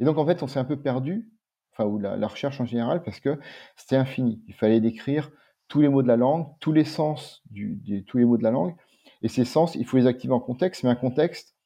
et 0.00 0.04
donc 0.04 0.18
en 0.18 0.26
fait 0.26 0.42
on 0.42 0.46
s'est 0.46 0.58
un 0.58 0.66
peu 0.66 0.78
perdu, 0.78 1.32
ou 1.78 1.98
la, 1.98 2.18
la, 2.18 2.28
recherche 2.28 2.60
en 2.60 2.66
général, 2.66 3.02
parce 3.02 3.18
que 3.18 3.40
c'était 3.76 3.96
infini. 3.96 4.44
Il 4.46 4.52
fallait 4.52 4.78
décrire 4.78 5.30
tous 5.68 5.80
les 5.80 5.88
mots 5.88 6.02
de 6.02 6.08
la 6.08 6.18
langue, 6.18 6.48
tous 6.60 6.72
les 6.72 6.84
sens 6.84 7.42
du, 7.50 7.76
des, 7.76 8.04
tous 8.04 8.18
les 8.18 8.26
mots 8.26 8.36
de 8.36 8.42
la 8.42 8.50
langue, 8.50 8.76
et 9.22 9.28
ces 9.28 9.46
sens, 9.46 9.74
il 9.74 9.86
faut 9.86 9.96
les 9.96 10.06
activer 10.06 10.34
en 10.34 10.40
contexte, 10.40 10.82
mais 10.82 10.90
un 10.90 10.96
contexte, 10.96 11.56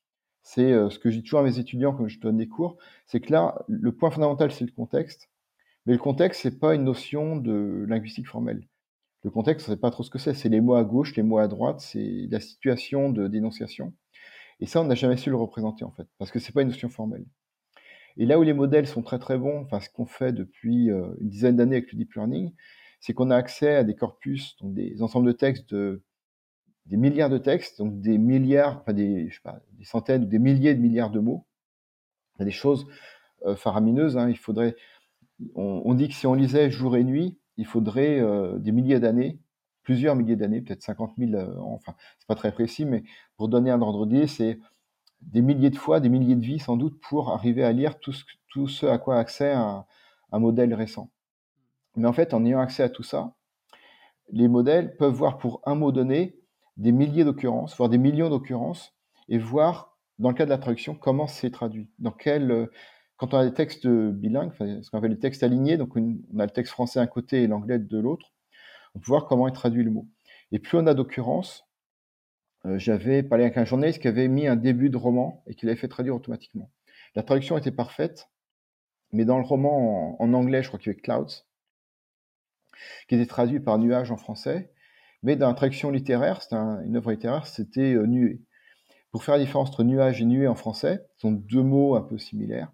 c'est 0.43 0.71
euh, 0.71 0.91
ce 0.91 1.01
que 1.01 1.11
je 1.11 1.17
dis 1.17 1.23
toujours 1.25 1.41
à 1.41 1.43
mes 1.43 1.59
étudiants 1.59 1.93
quand 1.93 2.07
je 2.07 2.21
donne 2.21 2.37
des 2.37 2.47
cours, 2.47 2.77
c'est 3.05 3.19
que 3.19 3.33
là, 3.33 3.65
le 3.67 3.91
point 3.91 4.13
fondamental, 4.13 4.53
c'est 4.53 4.65
le 4.65 4.71
contexte, 4.71 5.29
mais 5.89 5.95
le 5.95 5.99
contexte, 5.99 6.43
c'est 6.43 6.61
pas 6.61 6.75
une 6.75 6.85
notion 6.85 7.37
de 7.37 7.87
linguistique 7.89 8.29
formelle. 8.29 8.69
Le 9.23 9.31
contexte, 9.31 9.67
on 9.67 9.73
sait 9.73 9.79
pas 9.79 9.91
trop 9.91 10.03
ce 10.03 10.11
que 10.11 10.19
c'est. 10.19 10.35
C'est 10.35 10.51
les 10.51 10.61
mots 10.61 10.75
à 10.75 10.85
gauche, 10.85 11.17
les 11.17 11.23
mots 11.23 11.39
à 11.39 11.49
droite, 11.49 11.81
c'est 11.81 12.29
la 12.31 12.41
situation 12.41 13.11
de 13.11 13.27
dénonciation. 13.27 13.95
Et 14.61 14.67
ça, 14.67 14.83
on 14.83 14.85
n'a 14.85 14.95
jamais 14.95 15.17
su 15.17 15.31
le 15.31 15.37
représenter, 15.37 15.85
en 15.85 15.91
fait, 15.91 16.07
parce 16.19 16.31
que 16.31 16.41
c'est 16.41 16.53
pas 16.53 16.61
une 16.61 16.69
notion 16.69 16.91
formelle. 16.91 17.25
Et 18.19 18.27
là 18.27 18.39
où 18.39 18.43
les 18.43 18.53
modèles 18.53 18.87
sont 18.87 19.01
très 19.01 19.19
très 19.19 19.39
bons, 19.39 19.63
enfin 19.63 19.81
ce 19.81 19.89
qu'on 19.89 20.05
fait 20.05 20.35
depuis 20.35 20.91
euh, 20.91 21.09
une 21.23 21.31
dizaine 21.31 21.57
d'années 21.57 21.77
avec 21.77 21.91
le 21.91 21.97
deep 21.97 22.13
learning, 22.13 22.53
c'est 23.01 23.15
qu'on 23.15 23.31
a 23.31 23.37
accès 23.37 23.77
à 23.77 23.83
des 23.83 23.95
corpus, 23.97 24.57
donc 24.61 24.75
des 24.75 25.01
ensembles 25.01 25.29
de 25.29 25.33
textes 25.33 25.73
de 25.73 26.03
des 26.85 26.99
milliards 26.99 27.31
de 27.31 27.39
textes, 27.39 27.79
donc 27.79 27.99
des 28.03 28.19
milliards, 28.19 28.81
enfin 28.83 28.93
des 28.93 29.31
centaines 29.85 30.25
ou 30.25 30.27
des 30.27 30.39
milliers 30.39 30.75
de 30.75 30.81
milliards 30.81 31.11
de 31.11 31.21
mots, 31.21 31.47
Il 32.37 32.41
y 32.41 32.43
a 32.43 32.45
des 32.45 32.51
choses 32.51 32.87
euh, 33.47 33.57
faramineuses. 33.57 34.17
Hein. 34.17 34.29
Il 34.29 34.37
faudrait, 34.37 34.75
on, 35.55 35.95
dit 35.95 36.09
que 36.09 36.15
si 36.15 36.27
on 36.27 36.35
lisait 36.35 36.71
jour 36.71 36.97
et 36.97 37.05
nuit, 37.05 37.39
il 37.57 37.67
faudrait 37.67 38.21
euh, 38.21 38.59
des 38.59 38.73
milliers 38.73 39.01
d'années, 39.01 39.41
plusieurs 39.83 40.17
milliers 40.17 40.37
d'années, 40.37 40.61
peut-être 40.61 40.83
50 40.83 41.15
000, 41.19 41.35
euh, 41.35 41.55
enfin, 41.59 41.95
c'est 42.19 42.27
pas 42.27 42.35
très 42.35 42.53
précis, 42.53 42.85
mais 42.85 43.05
pour 43.37 43.49
donner 43.49 43.71
un 43.71 43.81
ordre 43.81 44.07
d'idée, 44.07 44.27
c'est 44.27 44.59
des 45.23 45.43
milliers 45.43 45.71
de 45.71 45.77
fois, 45.77 46.01
des 46.01 46.09
milliers 46.09 46.37
de 46.37 46.45
vies 46.45 46.59
sans 46.59 46.77
doute 46.77 47.01
pour 47.01 47.31
arriver 47.31 47.65
à 47.65 47.73
lire 47.73 47.99
tout 47.99 48.13
ce, 48.69 48.87
à 48.87 48.99
quoi 48.99 49.17
a 49.17 49.19
accès 49.19 49.53
un, 49.53 49.85
un 50.33 50.39
modèle 50.39 50.75
récent. 50.75 51.11
Mais 51.97 52.07
en 52.07 52.13
fait, 52.13 52.35
en 52.35 52.45
ayant 52.45 52.61
accès 52.61 52.83
à 52.83 52.89
tout 52.89 53.03
ça, 53.03 53.35
les 54.31 54.49
modèles 54.49 54.97
peuvent 54.97 55.13
voir 55.13 55.39
pour 55.39 55.63
un 55.65 55.75
mot 55.75 55.91
donné 55.91 56.39
des 56.77 56.93
milliers 56.93 57.25
d'occurrences, 57.25 57.77
voire 57.77 57.89
des 57.89 57.99
millions 57.99 58.31
d'occurrences, 58.31 58.95
et 59.29 59.39
voir, 59.39 59.97
dans 60.19 60.29
le 60.29 60.35
cas 60.35 60.45
de 60.45 60.51
la 60.51 60.59
traduction, 60.59 60.95
comment 60.95 61.27
c'est 61.27 61.51
traduit. 61.51 61.91
Dans 61.99 62.13
quel, 62.13 62.69
quand 63.19 63.35
on 63.35 63.39
a 63.39 63.45
des 63.45 63.53
textes 63.53 63.87
bilingues, 63.87 64.53
ce 64.59 64.91
qu'on 64.91 64.99
appelle 64.99 65.11
les 65.11 65.19
textes 65.19 65.43
alignés, 65.43 65.77
donc 65.77 65.97
on 65.97 66.39
a 66.39 66.45
le 66.45 66.51
texte 66.51 66.73
français 66.73 67.01
d'un 67.01 67.07
côté 67.07 67.43
et 67.43 67.47
l'anglais 67.47 67.79
de 67.79 67.99
l'autre, 67.99 68.33
on 68.95 69.01
peut 69.01 69.07
voir 69.09 69.27
comment 69.27 69.49
est 69.49 69.53
traduit 69.53 69.83
le 69.83 69.91
mot. 69.91 70.07
Et 70.53 70.61
plus 70.61 70.79
on 70.79 70.87
a 70.87 70.95
d'occurrences, 70.95 71.67
euh, 72.65 72.79
j'avais 72.79 73.23
parlé 73.25 73.45
avec 73.45 73.57
un 73.57 73.65
journaliste 73.65 74.01
qui 74.01 74.09
avait 74.09 74.29
mis 74.29 74.47
un 74.47 74.57
début 74.57 74.89
de 74.89 74.97
roman 74.97 75.43
et 75.47 75.55
qui 75.55 75.67
l'avait 75.67 75.79
fait 75.79 75.89
traduire 75.89 76.15
automatiquement. 76.15 76.71
La 77.17 77.25
traduction 77.25 77.59
était 77.59 77.73
parfaite, 77.73 78.31
mais 79.13 79.25
dans 79.25 79.39
le 79.39 79.45
roman 79.45 80.21
en, 80.23 80.33
anglais, 80.33 80.63
je 80.63 80.69
crois 80.69 80.79
qu'il 80.79 80.93
y 80.93 80.95
avait 80.95 81.01
Clouds, 81.01 81.45
qui 83.09 83.17
était 83.17 83.27
traduit 83.27 83.59
par 83.59 83.79
Nuage 83.79 84.13
en 84.13 84.17
français, 84.17 84.73
mais 85.25 85.35
dans 85.35 85.49
la 85.49 85.55
traduction 85.55 85.91
littéraire, 85.91 86.41
c'était 86.43 86.57
une 86.57 86.97
œuvre 86.97 87.11
littéraire, 87.11 87.47
c'était 87.49 87.95
euh, 87.95 88.07
Nuée. 88.07 88.41
Pour 89.11 89.25
faire 89.25 89.37
la 89.37 89.41
différence 89.41 89.71
entre 89.71 89.85
nuage 89.85 90.21
et 90.21 90.27
nuée 90.27 90.47
en 90.47 90.55
français, 90.55 91.07
ce 91.17 91.23
sont 91.23 91.33
deux 91.33 91.63
mots 91.63 91.97
un 91.97 92.03
peu 92.03 92.19
similaires, 92.19 92.71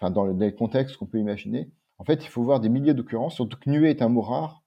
dans, 0.00 0.24
le, 0.24 0.50
contexte 0.50 0.96
qu'on 0.96 1.06
peut 1.06 1.18
imaginer. 1.18 1.70
En 1.98 2.04
fait, 2.04 2.24
il 2.24 2.28
faut 2.28 2.42
voir 2.42 2.60
des 2.60 2.68
milliers 2.68 2.94
d'occurrences, 2.94 3.34
surtout 3.34 3.58
que 3.58 3.70
nuée 3.70 3.90
est 3.90 4.02
un 4.02 4.08
mot 4.08 4.20
rare. 4.20 4.62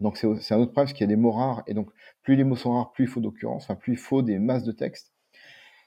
Donc 0.00 0.16
c'est 0.18 0.26
un 0.26 0.30
autre 0.30 0.42
problème, 0.42 0.72
parce 0.74 0.92
qu'il 0.92 1.00
y 1.00 1.04
a 1.04 1.08
des 1.08 1.16
mots 1.16 1.32
rares, 1.32 1.62
et 1.66 1.74
donc 1.74 1.90
plus 2.22 2.36
les 2.36 2.44
mots 2.44 2.56
sont 2.56 2.72
rares, 2.74 2.92
plus 2.92 3.04
il 3.04 3.08
faut 3.08 3.20
d'occurrences, 3.20 3.64
enfin 3.64 3.76
plus 3.76 3.94
il 3.94 3.98
faut 3.98 4.20
des 4.20 4.38
masses 4.38 4.64
de 4.64 4.72
texte. 4.72 5.14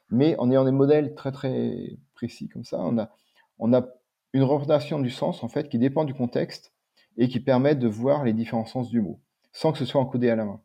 Mais 0.09 0.35
en 0.39 0.49
ayant 0.49 0.65
des 0.65 0.71
modèles 0.71 1.13
très 1.13 1.31
très 1.31 1.97
précis 2.15 2.49
comme 2.49 2.63
ça, 2.63 2.79
on 2.79 2.97
a, 2.97 3.11
on 3.59 3.71
a 3.73 3.85
une 4.33 4.43
représentation 4.43 4.99
du 4.99 5.11
sens 5.11 5.43
en 5.43 5.47
fait 5.47 5.69
qui 5.69 5.77
dépend 5.77 6.05
du 6.05 6.15
contexte 6.15 6.73
et 7.17 7.27
qui 7.27 7.39
permet 7.39 7.75
de 7.75 7.87
voir 7.87 8.23
les 8.23 8.33
différents 8.33 8.65
sens 8.65 8.89
du 8.89 9.01
mot 9.01 9.19
sans 9.51 9.71
que 9.71 9.77
ce 9.77 9.85
soit 9.85 10.01
encodé 10.01 10.29
à 10.29 10.35
la 10.35 10.45
main. 10.45 10.61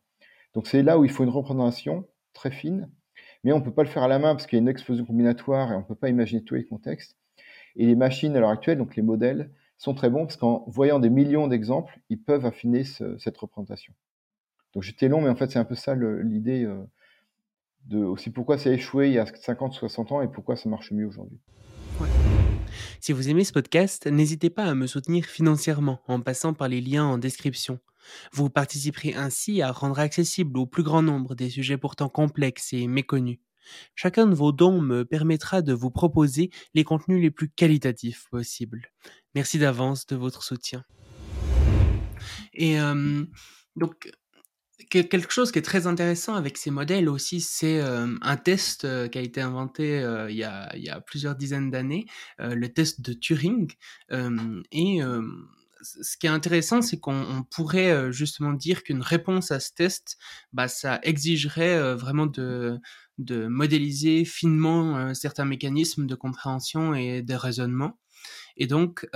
Donc 0.53 0.67
c'est 0.67 0.83
là 0.83 0.97
où 0.97 1.05
il 1.05 1.11
faut 1.11 1.23
une 1.23 1.29
représentation 1.29 2.07
très 2.33 2.51
fine, 2.51 2.89
mais 3.43 3.51
on 3.51 3.59
ne 3.59 3.63
peut 3.63 3.73
pas 3.73 3.83
le 3.83 3.89
faire 3.89 4.03
à 4.03 4.07
la 4.07 4.19
main 4.19 4.35
parce 4.35 4.47
qu'il 4.47 4.57
y 4.57 4.59
a 4.59 4.63
une 4.63 4.69
explosion 4.69 5.05
combinatoire 5.05 5.71
et 5.71 5.75
on 5.75 5.79
ne 5.79 5.85
peut 5.85 5.95
pas 5.95 6.09
imaginer 6.09 6.43
tous 6.43 6.55
les 6.55 6.65
contextes. 6.65 7.17
Et 7.75 7.85
les 7.85 7.95
machines 7.95 8.35
à 8.35 8.39
l'heure 8.39 8.49
actuelle, 8.49 8.77
donc 8.77 8.95
les 8.95 9.03
modèles, 9.03 9.51
sont 9.77 9.93
très 9.93 10.09
bons 10.09 10.25
parce 10.25 10.37
qu'en 10.37 10.63
voyant 10.67 10.99
des 10.99 11.09
millions 11.09 11.47
d'exemples, 11.47 11.99
ils 12.09 12.21
peuvent 12.21 12.45
affiner 12.45 12.83
cette 12.83 13.37
représentation. 13.37 13.93
Donc 14.73 14.83
j'étais 14.83 15.07
long, 15.07 15.21
mais 15.21 15.29
en 15.29 15.35
fait 15.35 15.51
c'est 15.51 15.59
un 15.59 15.65
peu 15.65 15.75
ça 15.75 15.95
l'idée 15.95 16.63
euh, 16.65 16.83
de 17.85 17.99
aussi 17.99 18.29
pourquoi 18.29 18.57
ça 18.57 18.69
a 18.69 18.73
échoué 18.73 19.07
il 19.07 19.13
y 19.13 19.19
a 19.19 19.25
50, 19.25 19.73
60 19.73 20.11
ans 20.11 20.21
et 20.21 20.27
pourquoi 20.27 20.55
ça 20.55 20.69
marche 20.69 20.91
mieux 20.91 21.05
aujourd'hui. 21.05 21.39
Si 22.99 23.13
vous 23.13 23.29
aimez 23.29 23.43
ce 23.43 23.53
podcast, 23.53 24.07
n'hésitez 24.07 24.49
pas 24.49 24.65
à 24.65 24.75
me 24.75 24.87
soutenir 24.87 25.25
financièrement 25.25 26.01
en 26.07 26.19
passant 26.19 26.53
par 26.53 26.67
les 26.67 26.81
liens 26.81 27.05
en 27.05 27.17
description. 27.17 27.79
Vous 28.33 28.49
participerez 28.49 29.13
ainsi 29.15 29.61
à 29.61 29.71
rendre 29.71 29.99
accessible 29.99 30.57
au 30.57 30.65
plus 30.65 30.83
grand 30.83 31.01
nombre 31.01 31.35
des 31.35 31.49
sujets 31.49 31.77
pourtant 31.77 32.09
complexes 32.09 32.73
et 32.73 32.87
méconnus. 32.87 33.39
Chacun 33.95 34.27
de 34.27 34.35
vos 34.35 34.51
dons 34.51 34.81
me 34.81 35.03
permettra 35.03 35.61
de 35.61 35.73
vous 35.73 35.91
proposer 35.91 36.49
les 36.73 36.83
contenus 36.83 37.21
les 37.21 37.31
plus 37.31 37.49
qualitatifs 37.49 38.27
possibles. 38.29 38.91
Merci 39.33 39.59
d'avance 39.59 40.05
de 40.07 40.15
votre 40.15 40.43
soutien. 40.43 40.83
Et 42.53 42.77
donc, 43.75 44.11
quelque 44.89 45.31
chose 45.31 45.51
qui 45.51 45.59
est 45.59 45.63
très 45.63 45.87
intéressant 45.87 46.35
avec 46.35 46.57
ces 46.57 46.71
modèles 46.71 47.09
aussi, 47.09 47.41
c'est 47.41 47.79
un 47.79 48.37
test 48.37 48.81
qui 49.09 49.17
a 49.17 49.21
été 49.21 49.41
inventé 49.41 49.99
il, 50.29 50.35
y 50.35 50.43
a, 50.43 50.75
il, 50.75 50.83
y 50.83 50.89
a, 50.89 51.01
plusieurs 51.01 51.35
dizaines 51.35 51.71
d'années, 51.71 52.05
le 52.39 52.67
test 52.67 53.01
de 53.01 53.13
Turing. 53.13 53.71
et 54.11 54.99
ce 55.81 56.17
qui 56.17 56.25
est 56.25 56.29
intéressant, 56.29 56.81
c'est 56.81 56.99
qu'on 56.99 57.45
pourrait 57.51 58.11
justement 58.11 58.53
dire 58.53 58.83
qu'une 58.83 59.01
réponse 59.01 59.51
à 59.51 59.59
ce 59.59 59.71
test, 59.73 60.17
bah, 60.53 60.67
ça 60.67 60.99
exigerait 61.03 61.95
vraiment 61.95 62.25
de, 62.25 62.79
de 63.17 63.47
modéliser 63.47 64.25
finement 64.25 65.13
certains 65.13 65.45
mécanismes 65.45 66.05
de 66.07 66.15
compréhension 66.15 66.93
et 66.93 67.21
de 67.21 67.33
raisonnement. 67.33 67.99
Et 68.57 68.67
donc, 68.67 69.07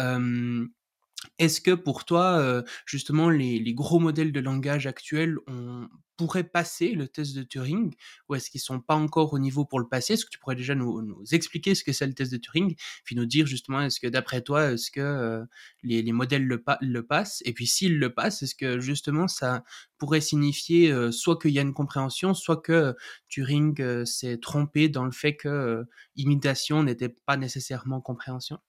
est-ce 1.38 1.62
que 1.62 1.72
pour 1.72 2.06
toi, 2.06 2.64
justement, 2.86 3.30
les, 3.30 3.74
gros 3.74 4.00
modèles 4.00 4.32
de 4.32 4.40
langage 4.40 4.88
actuels 4.88 5.38
on 5.48 5.90
pourrait 6.18 6.44
passer 6.44 6.92
le 6.92 7.08
test 7.08 7.34
de 7.34 7.44
Turing 7.44 7.94
ou 8.28 8.36
est-ce 8.36 8.50
qu'ils 8.50 8.60
sont 8.60 8.82
pas 8.82 8.96
encore 8.96 9.32
au 9.32 9.40
niveau 9.40 9.64
pour 9.64 9.80
le 9.80 9.88
passer? 9.88 10.14
Est-ce 10.14 10.26
que 10.26 10.30
tu 10.30 10.38
pourrais 10.38 10.56
déjà 10.56 10.76
nous, 10.76 11.24
expliquer 11.32 11.76
ce 11.76 11.84
que 11.84 11.94
c'est 11.94 12.08
le 12.08 12.14
test 12.14 12.32
de 12.32 12.38
Turing, 12.38 12.76
puis 13.06 13.16
nous 13.16 13.26
dire 13.26 13.48
justement, 13.48 13.82
est-ce 13.82 14.02
que 14.02 14.08
d'après 14.08 14.42
toi, 14.42 14.74
est-ce 14.74 14.92
que 14.92 15.46
les, 15.84 16.12
modèles 16.12 16.46
le, 16.46 16.62
le, 16.82 17.04
passent? 17.06 17.42
Et 17.46 17.54
puis 17.54 17.68
s'ils 17.68 18.00
le 18.00 18.14
passent, 18.14 18.44
est-ce 18.44 18.56
que 18.56 18.82
justement 18.82 19.30
ça 19.30 19.64
pourrait 19.98 20.22
signifier 20.22 20.94
soit 21.12 21.40
qu'il 21.40 21.52
y 21.52 21.60
a 21.60 21.62
une 21.62 21.74
compréhension, 21.74 22.34
soit 22.34 22.62
que 22.62 22.96
Turing 23.30 24.06
s'est 24.06 24.40
trompé 24.40 24.90
dans 24.90 25.06
le 25.06 25.12
fait 25.12 25.38
que 25.38 25.86
imitation 26.18 26.84
n'était 26.84 27.10
pas 27.10 27.38
nécessairement 27.38 28.02
compréhension? 28.02 28.60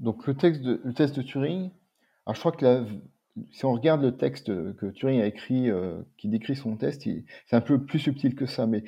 Donc 0.00 0.26
le, 0.26 0.34
texte 0.34 0.62
le 0.64 0.92
test 0.94 1.16
de 1.16 1.22
Turing, 1.22 1.70
alors 2.26 2.34
je 2.34 2.40
crois 2.40 2.52
que 2.52 2.86
si 3.52 3.64
on 3.64 3.72
regarde 3.72 4.02
le 4.02 4.16
texte 4.16 4.46
que 4.46 4.86
Turing 4.86 5.20
a 5.20 5.26
écrit, 5.26 5.70
euh, 5.70 6.02
qui 6.16 6.28
décrit 6.28 6.56
son 6.56 6.76
test, 6.76 7.02
c'est 7.02 7.56
un 7.56 7.60
peu 7.60 7.84
plus 7.84 7.98
subtil 7.98 8.34
que 8.34 8.46
ça, 8.46 8.66
mais 8.66 8.82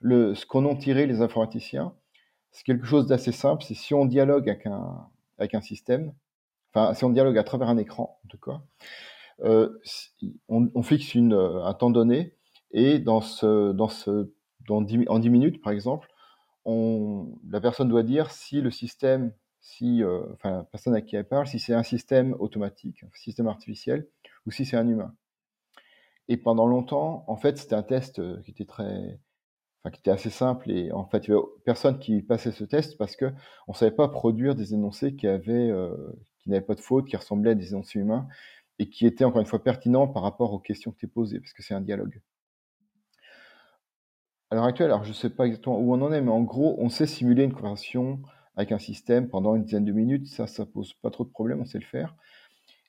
le, 0.00 0.34
ce 0.34 0.46
qu'en 0.46 0.64
ont 0.64 0.76
tiré 0.76 1.06
les 1.06 1.20
informaticiens, 1.20 1.94
c'est 2.52 2.64
quelque 2.64 2.86
chose 2.86 3.06
d'assez 3.06 3.32
simple, 3.32 3.64
c'est 3.64 3.74
si 3.74 3.94
on 3.94 4.04
dialogue 4.04 4.48
avec 4.48 4.66
un, 4.66 5.08
avec 5.38 5.54
un 5.54 5.60
système, 5.60 6.12
enfin 6.72 6.94
si 6.94 7.04
on 7.04 7.10
dialogue 7.10 7.38
à 7.38 7.44
travers 7.44 7.68
un 7.68 7.78
écran 7.78 8.18
en 8.24 8.28
tout 8.28 8.38
cas, 8.38 8.60
euh, 9.40 9.78
on, 10.48 10.82
fixe 10.82 11.14
une, 11.14 11.32
un 11.34 11.74
temps 11.74 11.90
donné, 11.90 12.34
et 12.72 12.98
dans 12.98 13.20
ce, 13.20 13.72
dans 13.72 13.88
ce, 13.88 14.32
dans 14.66 14.82
10, 14.82 15.04
en 15.08 15.18
10 15.18 15.30
minutes 15.30 15.62
par 15.62 15.72
exemple, 15.72 16.08
on, 16.64 17.38
la 17.48 17.60
personne 17.60 17.88
doit 17.88 18.02
dire 18.02 18.30
si 18.30 18.60
le 18.60 18.70
système 18.70 19.32
si, 19.68 20.02
euh, 20.02 20.22
enfin, 20.32 20.58
la 20.58 20.64
personne 20.64 20.94
à 20.94 21.02
qui 21.02 21.14
elle 21.14 21.28
parle, 21.28 21.46
si 21.46 21.58
c'est 21.58 21.74
un 21.74 21.82
système 21.82 22.34
automatique, 22.38 23.02
un 23.02 23.10
système 23.14 23.48
artificiel, 23.48 24.08
ou 24.46 24.50
si 24.50 24.64
c'est 24.64 24.78
un 24.78 24.88
humain. 24.88 25.14
Et 26.28 26.38
pendant 26.38 26.66
longtemps, 26.66 27.24
en 27.26 27.36
fait, 27.36 27.58
c'était 27.58 27.74
un 27.74 27.82
test 27.82 28.18
euh, 28.18 28.40
qui 28.42 28.50
était 28.50 28.64
très, 28.64 29.20
enfin, 29.82 29.90
qui 29.90 30.00
était 30.00 30.10
assez 30.10 30.30
simple 30.30 30.70
et 30.70 30.90
en 30.92 31.04
fait, 31.06 31.26
il 31.26 31.32
n'y 31.32 31.36
avait 31.36 31.46
personne 31.66 31.98
qui 31.98 32.22
passait 32.22 32.50
ce 32.50 32.64
test 32.64 32.96
parce 32.96 33.14
que 33.14 33.26
on 33.66 33.74
savait 33.74 33.94
pas 33.94 34.08
produire 34.08 34.54
des 34.54 34.72
énoncés 34.72 35.14
qui 35.16 35.26
avaient, 35.26 35.70
euh, 35.70 35.94
qui 36.38 36.48
n'avaient 36.48 36.64
pas 36.64 36.74
de 36.74 36.80
faute, 36.80 37.06
qui 37.06 37.16
ressemblaient 37.16 37.50
à 37.50 37.54
des 37.54 37.72
énoncés 37.72 37.98
humains 37.98 38.26
et 38.78 38.88
qui 38.88 39.06
étaient 39.06 39.24
encore 39.24 39.40
une 39.40 39.46
fois 39.46 39.62
pertinents 39.62 40.08
par 40.08 40.22
rapport 40.22 40.54
aux 40.54 40.60
questions 40.60 40.92
que 40.92 40.98
tu 40.98 41.08
posées 41.08 41.40
parce 41.40 41.52
que 41.52 41.62
c'est 41.62 41.74
un 41.74 41.82
dialogue. 41.82 42.22
À 44.50 44.54
l'heure 44.54 44.64
actuelle, 44.64 44.90
alors 44.90 45.04
je 45.04 45.12
sais 45.12 45.28
pas 45.28 45.44
exactement 45.46 45.78
où 45.78 45.92
on 45.92 46.00
en 46.00 46.10
est, 46.10 46.22
mais 46.22 46.30
en 46.30 46.42
gros, 46.42 46.74
on 46.78 46.88
sait 46.88 47.06
simuler 47.06 47.44
une 47.44 47.52
conversation 47.52 48.22
avec 48.58 48.72
un 48.72 48.78
système 48.80 49.28
pendant 49.28 49.54
une 49.54 49.62
dizaine 49.62 49.84
de 49.84 49.92
minutes, 49.92 50.26
ça, 50.26 50.48
ça 50.48 50.66
pose 50.66 50.92
pas 50.94 51.10
trop 51.10 51.24
de 51.24 51.30
problèmes, 51.30 51.60
on 51.60 51.64
sait 51.64 51.78
le 51.78 51.84
faire. 51.84 52.16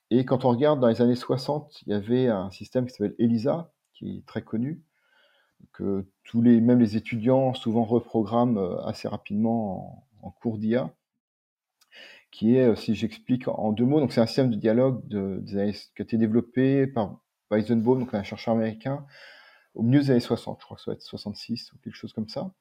Et 0.09 0.25
quand 0.25 0.43
on 0.43 0.49
regarde 0.49 0.79
dans 0.79 0.87
les 0.87 0.99
années 1.03 1.15
60, 1.15 1.83
il 1.85 1.91
y 1.91 1.93
avait 1.93 2.27
un 2.27 2.49
système 2.49 2.87
qui 2.87 2.93
s'appelle 2.93 3.13
ELISA, 3.19 3.71
qui 3.93 4.17
est 4.17 4.25
très 4.25 4.41
connu, 4.41 4.81
que 5.71 6.07
tous 6.23 6.41
les, 6.41 6.59
même 6.59 6.79
les 6.79 6.97
étudiants 6.97 7.53
souvent 7.53 7.83
reprogramment 7.83 8.59
euh, 8.59 8.81
assez 8.87 9.07
rapidement 9.07 10.07
en, 10.23 10.31
cours 10.31 10.57
d'IA, 10.57 10.91
qui 12.31 12.55
est, 12.55 12.69
euh, 12.69 12.75
si 12.75 12.95
j'explique 12.95 13.47
en 13.47 13.71
deux 13.71 13.85
mots, 13.85 13.99
donc 13.99 14.11
c'est 14.11 14.21
un 14.21 14.25
système 14.25 14.49
de 14.49 14.55
dialogue 14.55 15.07
qui 15.07 15.59
a 15.59 16.03
été 16.03 16.17
développé 16.17 16.87
par 16.87 17.19
Weizenbaum, 17.51 17.99
donc 17.99 18.15
un 18.15 18.23
chercheur 18.23 18.55
américain, 18.55 19.05
au 19.75 19.83
milieu 19.83 19.99
des 19.99 20.09
années 20.09 20.19
60, 20.19 20.57
je 20.61 20.65
crois 20.65 20.77
que 20.77 20.81
ça 20.81 20.89
va 20.89 20.95
être 20.95 21.03
66 21.03 21.73
ou 21.73 21.77
quelque 21.83 21.95
chose 21.95 22.13
comme 22.13 22.27
ça. 22.27 22.51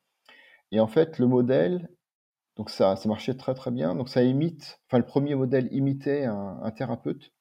Et 0.73 0.81
en 0.81 0.89
fait, 0.89 1.19
le 1.19 1.27
modèle 1.27 1.89
donc 2.59 2.71
ça, 2.71 2.97
ça 2.97 3.09
marchait 3.09 3.35
très 3.35 3.55
très 3.55 3.71
bien. 3.71 3.95
Donc 3.95 4.09
ça 4.09 4.23
imite, 4.23 4.81
enfin 4.89 4.99
le 4.99 5.07
premier 5.07 5.35
modèle 5.37 5.69
imitait 5.73 6.25
un, 6.25 6.71
thérapeute. 6.73 7.33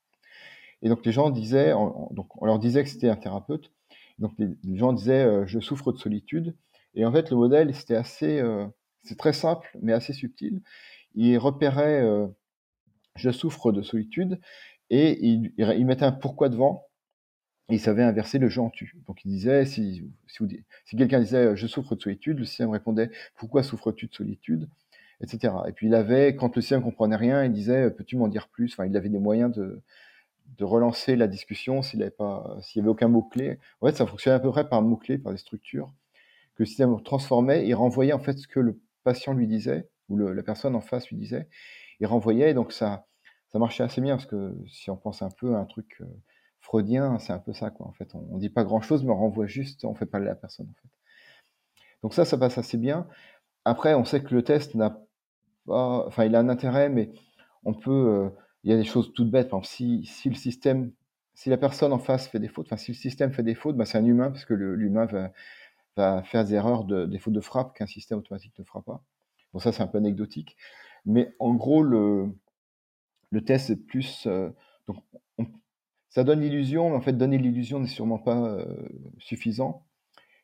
Et 0.84 0.90
donc 0.90 1.06
les 1.06 1.12
gens 1.12 1.32
disaient, 1.32 1.72
donc 2.12 2.42
on 2.42 2.46
leur 2.46 2.60
disait 2.60 2.84
que 2.84 2.90
c'était 2.90 3.10
un 3.10 3.16
thérapeute. 3.18 3.72
Donc 4.20 4.34
les, 4.38 4.78
gens 4.78 4.94
disaient, 4.94 5.26
euh, 5.26 5.46
je 5.48 5.60
souffre 5.60 5.92
de 5.92 5.98
solitude. 5.98 6.56
Et 6.96 7.06
en 7.06 7.12
fait 7.12 7.32
le 7.32 7.38
modèle 7.38 7.74
c'était 7.76 7.96
assez, 7.96 8.40
euh, 8.40 8.68
c'est 9.04 9.18
très 9.18 9.34
simple 9.34 9.70
mais 9.82 9.94
assez 9.94 10.14
subtil. 10.14 10.62
Il 11.16 11.38
repérait, 11.40 12.02
euh, 12.04 12.28
je 13.16 13.32
souffre 13.32 13.72
de 13.72 13.82
solitude, 13.82 14.40
et 14.92 15.18
il, 15.26 15.52
mettait 15.86 16.06
un 16.06 16.12
pourquoi 16.12 16.50
devant. 16.50 16.88
il 17.70 17.80
savait 17.80 18.04
inverser 18.04 18.40
le 18.40 18.50
je 18.50 18.60
en 18.62 18.70
tu. 18.70 18.96
Donc 19.08 19.26
il 19.26 19.32
disait, 19.32 19.66
si, 19.66 20.04
si, 20.28 20.96
quelqu'un 20.98 21.20
disait 21.20 21.56
je 21.56 21.68
souffre 21.68 21.96
de 21.96 22.02
solitude, 22.02 22.40
le 22.40 22.46
système 22.46 22.70
répondait 22.70 23.10
pourquoi 23.36 23.64
souffres-tu 23.64 24.08
de 24.08 24.14
solitude, 24.14 24.70
etc. 25.22 25.54
Et 25.68 25.72
puis 25.72 25.88
il 25.88 25.96
avait, 25.96 26.36
quand 26.36 26.56
le 26.56 26.62
système 26.62 26.84
comprenait 26.84 27.16
rien, 27.16 27.44
il 27.44 27.54
disait 27.54 27.92
peux-tu 27.92 28.18
m'en 28.18 28.28
dire 28.28 28.48
plus? 28.50 28.74
Enfin, 28.74 28.86
il 28.86 28.96
avait 28.98 29.10
des 29.10 29.20
moyens 29.20 29.52
de, 29.52 29.82
relancer 30.62 31.16
la 31.16 31.28
discussion 31.28 31.82
s'il 31.82 32.00
n'y 32.00 32.10
pas, 32.10 32.58
s'il 32.62 32.80
y 32.80 32.82
avait 32.82 32.90
aucun 32.90 33.08
mot 33.08 33.22
clé. 33.22 33.60
En 33.82 33.88
fait, 33.88 33.96
ça 33.96 34.06
fonctionnait 34.06 34.36
à 34.36 34.40
peu 34.40 34.50
près 34.50 34.68
par 34.68 34.82
mot 34.82 34.98
clé, 34.98 35.18
par 35.18 35.32
des 35.32 35.38
structures 35.38 35.94
que 36.56 36.64
le 36.64 36.66
système 36.66 37.02
transformait 37.04 37.68
et 37.68 37.74
renvoyait 37.76 38.14
en 38.14 38.20
fait 38.20 38.38
ce 38.38 38.48
que 38.48 38.60
le 38.60 38.80
patient 39.04 39.34
lui 39.34 39.48
disait 39.48 39.88
ou 40.10 40.18
la 40.18 40.44
personne 40.44 40.76
en 40.76 40.82
face 40.82 41.10
lui 41.10 41.18
disait. 41.18 41.48
Il 42.00 42.08
renvoyait, 42.08 42.54
donc 42.54 42.72
ça, 42.72 43.06
ça 43.52 43.60
marchait 43.60 43.84
assez 43.84 44.02
bien 44.02 44.16
parce 44.16 44.26
que 44.26 44.56
si 44.68 44.90
on 44.90 44.98
pense 44.98 45.22
un 45.22 45.30
peu 45.30 45.56
à 45.56 45.60
un 45.60 45.66
truc 45.66 45.98
euh, 46.02 46.06
freudien, 46.62 47.20
c'est 47.20 47.34
un 47.34 47.40
peu 47.40 47.54
ça, 47.54 47.70
quoi. 47.70 47.88
En 47.88 47.94
fait, 47.94 48.14
on, 48.16 48.36
ne 48.36 48.40
dit 48.40 48.50
pas 48.50 48.64
grand 48.64 48.82
chose, 48.82 49.04
mais 49.04 49.12
on 49.12 49.18
renvoie 49.18 49.48
juste, 49.48 49.86
on 49.86 49.96
fait 49.96 50.06
pas 50.06 50.20
la 50.20 50.36
personne, 50.36 50.68
en 50.70 50.82
fait. 50.82 50.90
Donc 52.04 52.14
ça, 52.14 52.26
ça 52.26 52.38
passe 52.38 52.58
assez 52.58 52.78
bien. 52.78 53.08
Après, 53.66 53.94
on 53.94 54.06
sait 54.06 54.22
que 54.22 54.34
le 54.34 54.44
test 54.44 54.76
n'a 54.76 55.00
enfin, 55.68 56.26
il 56.26 56.36
a 56.36 56.40
un 56.40 56.50
intérêt, 56.50 56.90
mais 56.90 57.12
on 57.64 57.74
peut, 57.74 57.92
euh, 57.92 58.30
il 58.64 58.72
y 58.72 58.74
a 58.74 58.78
des 58.78 58.84
choses 58.84 59.12
toutes 59.14 59.32
bêtes. 59.32 59.50
Par 59.50 59.66
si, 59.66 60.10
le 60.26 60.36
système, 60.36 60.92
si 61.34 61.50
la 61.50 61.58
personne 61.58 61.94
en 61.94 62.00
face 62.00 62.28
fait 62.28 62.40
des 62.40 62.48
fautes, 62.48 62.68
enfin, 62.68 62.78
si 62.78 62.92
le 62.92 62.98
système 62.98 63.34
fait 63.34 63.44
des 63.44 63.56
fautes, 63.56 63.78
bah, 63.78 63.86
c'est 63.86 63.98
un 63.98 64.06
humain 64.06 64.32
parce 64.32 64.46
que 64.46 64.54
l'humain 64.54 65.06
va, 65.06 66.24
faire 66.24 66.46
des 66.46 66.54
erreurs, 66.54 66.86
de, 66.86 67.06
des 67.06 67.20
fautes 67.20 67.34
de 67.34 67.42
frappe 67.42 67.76
qu'un 67.76 67.88
système 67.88 68.20
automatique 68.20 68.58
ne 68.60 68.64
fera 68.64 68.82
pas. 68.82 69.04
Bon, 69.54 69.60
ça, 69.60 69.72
c'est 69.72 69.82
un 69.84 69.88
peu 69.88 69.98
anecdotique. 69.98 70.56
Mais 71.06 71.34
en 71.40 71.54
gros, 71.56 71.84
le, 71.84 72.34
test, 73.46 73.68
c'est 73.68 73.76
plus, 73.88 74.28
euh, 74.28 74.50
donc, 74.88 75.04
ça 76.10 76.24
donne 76.24 76.42
l'illusion, 76.42 76.90
mais 76.90 76.96
en 76.98 77.02
fait, 77.02 77.14
donner 77.14 77.38
l'illusion 77.38 77.80
n'est 77.80 77.88
sûrement 77.88 78.20
pas 78.20 78.38
euh, 78.38 78.66
suffisant. 79.20 79.86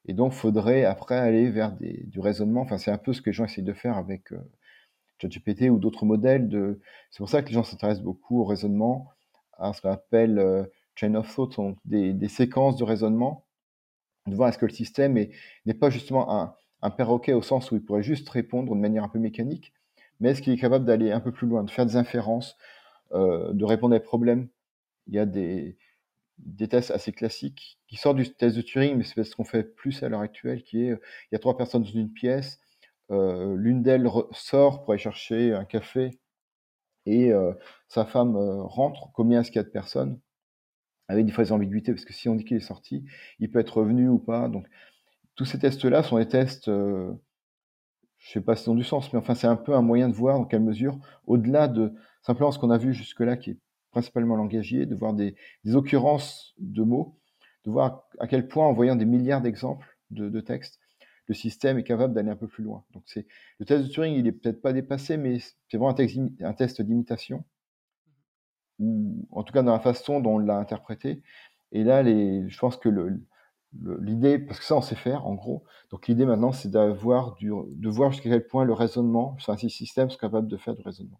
Et 0.05 0.13
donc, 0.13 0.33
faudrait 0.33 0.85
après 0.85 1.17
aller 1.17 1.49
vers 1.49 1.71
du 1.77 2.19
raisonnement. 2.19 2.61
Enfin, 2.61 2.77
c'est 2.77 2.91
un 2.91 2.97
peu 2.97 3.13
ce 3.13 3.21
que 3.21 3.29
les 3.29 3.33
gens 3.33 3.45
essayent 3.45 3.63
de 3.63 3.73
faire 3.73 3.97
avec 3.97 4.33
ChatGPT 5.29 5.69
ou 5.69 5.79
d'autres 5.79 6.05
modèles. 6.05 6.77
C'est 7.11 7.17
pour 7.17 7.29
ça 7.29 7.41
que 7.41 7.47
les 7.47 7.53
gens 7.53 7.63
s'intéressent 7.63 8.03
beaucoup 8.03 8.41
au 8.41 8.45
raisonnement, 8.45 9.09
à 9.57 9.73
ce 9.73 9.81
qu'on 9.81 9.91
appelle 9.91 10.39
euh, 10.39 10.63
chain 10.95 11.15
of 11.15 11.33
thought, 11.33 11.55
donc 11.55 11.77
des, 11.85 12.27
séquences 12.27 12.77
de 12.77 12.83
raisonnement, 12.83 13.45
de 14.27 14.35
voir 14.35 14.49
est-ce 14.49 14.57
que 14.57 14.65
le 14.65 14.71
système 14.71 15.13
n'est 15.13 15.73
pas 15.73 15.89
justement 15.89 16.55
un, 16.81 16.89
perroquet 16.91 17.33
au 17.33 17.41
sens 17.41 17.71
où 17.71 17.75
il 17.75 17.83
pourrait 17.83 18.03
juste 18.03 18.27
répondre 18.29 18.75
de 18.75 18.79
manière 18.79 19.03
un 19.03 19.09
peu 19.09 19.19
mécanique, 19.19 19.73
mais 20.19 20.31
est-ce 20.31 20.41
qu'il 20.41 20.53
est 20.53 20.57
capable 20.57 20.85
d'aller 20.85 21.11
un 21.11 21.21
peu 21.21 21.31
plus 21.31 21.47
loin, 21.47 21.63
de 21.63 21.71
faire 21.71 21.85
des 21.85 21.95
inférences, 21.95 22.57
euh, 23.13 23.53
de 23.53 23.65
répondre 23.65 23.95
à 23.95 23.99
des 23.99 24.03
problèmes? 24.03 24.49
Il 25.07 25.15
y 25.15 25.19
a 25.19 25.25
des, 25.25 25.77
des 26.39 26.67
tests 26.67 26.91
assez 26.91 27.11
classiques 27.11 27.79
qui 27.87 27.95
sortent 27.95 28.17
du 28.17 28.29
test 28.33 28.55
de 28.55 28.61
Turing, 28.61 28.97
mais 28.97 29.03
c'est 29.03 29.23
ce 29.23 29.35
qu'on 29.35 29.43
fait 29.43 29.63
plus 29.63 30.03
à 30.03 30.09
l'heure 30.09 30.21
actuelle, 30.21 30.63
qui 30.63 30.83
est 30.83 30.89
il 30.89 31.29
y 31.31 31.35
a 31.35 31.39
trois 31.39 31.57
personnes 31.57 31.83
dans 31.83 31.89
une 31.89 32.11
pièce, 32.11 32.59
euh, 32.59 32.72
l'une 33.09 33.83
d'elles 33.83 34.07
sort 34.31 34.83
pour 34.83 34.93
aller 34.93 35.01
chercher 35.01 35.53
un 35.53 35.65
café 35.65 36.19
et 37.05 37.31
euh, 37.31 37.53
sa 37.87 38.05
femme 38.05 38.35
euh, 38.35 38.63
rentre. 38.63 39.11
Combien 39.13 39.41
est-ce 39.41 39.51
qu'il 39.51 39.57
y 39.57 39.59
a 39.59 39.63
de 39.63 39.69
personnes? 39.69 40.19
Avec 41.09 41.25
des 41.25 41.31
fois 41.31 41.43
des 41.43 41.81
parce 41.81 42.05
que 42.05 42.13
si 42.13 42.29
on 42.29 42.35
dit 42.35 42.45
qu'il 42.45 42.57
est 42.57 42.61
sorti, 42.61 43.03
il 43.39 43.51
peut 43.51 43.59
être 43.59 43.77
revenu 43.77 44.07
ou 44.07 44.19
pas. 44.19 44.47
Donc 44.47 44.67
tous 45.35 45.45
ces 45.45 45.59
tests-là 45.59 46.01
sont 46.01 46.17
des 46.17 46.27
tests, 46.27 46.67
je 46.67 47.11
sais 48.31 48.41
pas 48.41 48.55
si 48.55 48.69
ont 48.69 48.75
du 48.75 48.85
sens, 48.85 49.11
mais 49.11 49.19
enfin 49.19 49.35
c'est 49.35 49.47
un 49.47 49.57
peu 49.57 49.73
un 49.75 49.81
moyen 49.81 50.07
de 50.07 50.13
voir 50.13 50.39
dans 50.39 50.45
quelle 50.45 50.61
mesure, 50.61 50.97
au-delà 51.27 51.67
de 51.67 51.93
simplement 52.21 52.51
ce 52.51 52.59
qu'on 52.59 52.69
a 52.69 52.77
vu 52.77 52.93
jusque-là, 52.93 53.35
qui 53.35 53.51
est 53.51 53.57
principalement 53.91 54.35
langagier, 54.35 54.85
de 54.85 54.95
voir 54.95 55.13
des, 55.13 55.35
occurrences 55.73 56.53
de 56.57 56.83
mots, 56.83 57.19
de 57.65 57.71
voir 57.71 58.07
à 58.19 58.27
quel 58.27 58.47
point, 58.47 58.65
en 58.65 58.73
voyant 58.73 58.95
des 58.95 59.05
milliards 59.05 59.41
d'exemples 59.41 59.87
de, 60.09 60.39
textes, 60.41 60.79
le 61.27 61.33
système 61.33 61.77
est 61.77 61.83
capable 61.83 62.13
d'aller 62.13 62.29
un 62.29 62.35
peu 62.35 62.47
plus 62.47 62.63
loin. 62.63 62.83
Donc 62.93 63.03
c'est 63.05 63.27
le 63.59 63.65
test 63.65 63.85
de 63.85 63.89
Turing, 63.89 64.15
il 64.15 64.27
est 64.27 64.31
peut-être 64.31 64.61
pas 64.61 64.73
dépassé, 64.73 65.17
mais 65.17 65.39
c'est 65.39 65.77
vraiment 65.77 65.89
un, 65.89 66.53
test 66.53 66.81
d'imitation, 66.81 67.43
en 69.31 69.43
tout 69.43 69.53
cas 69.53 69.63
dans 69.63 69.73
la 69.73 69.79
façon 69.79 70.19
dont 70.19 70.35
on 70.35 70.39
l'a 70.39 70.57
interprété. 70.57 71.21
Et 71.71 71.83
là, 71.83 72.03
je 72.03 72.57
pense 72.59 72.77
que 72.77 72.89
l'idée, 74.01 74.39
parce 74.39 74.59
que 74.59 74.65
ça 74.65 74.75
on 74.75 74.81
sait 74.81 74.95
faire 74.95 75.25
en 75.25 75.33
gros, 75.35 75.63
donc 75.89 76.07
l'idée 76.07 76.25
maintenant 76.25 76.51
c'est 76.51 76.69
d'avoir 76.69 77.35
de 77.41 77.89
voir 77.89 78.11
jusqu'à 78.11 78.29
quel 78.29 78.45
point 78.47 78.65
le 78.65 78.73
raisonnement, 78.73 79.37
sur 79.39 79.53
un 79.53 79.57
système, 79.57 80.09
est 80.09 80.19
capable 80.19 80.47
de 80.47 80.57
faire 80.57 80.75
du 80.75 80.81
raisonnement. 80.81 81.19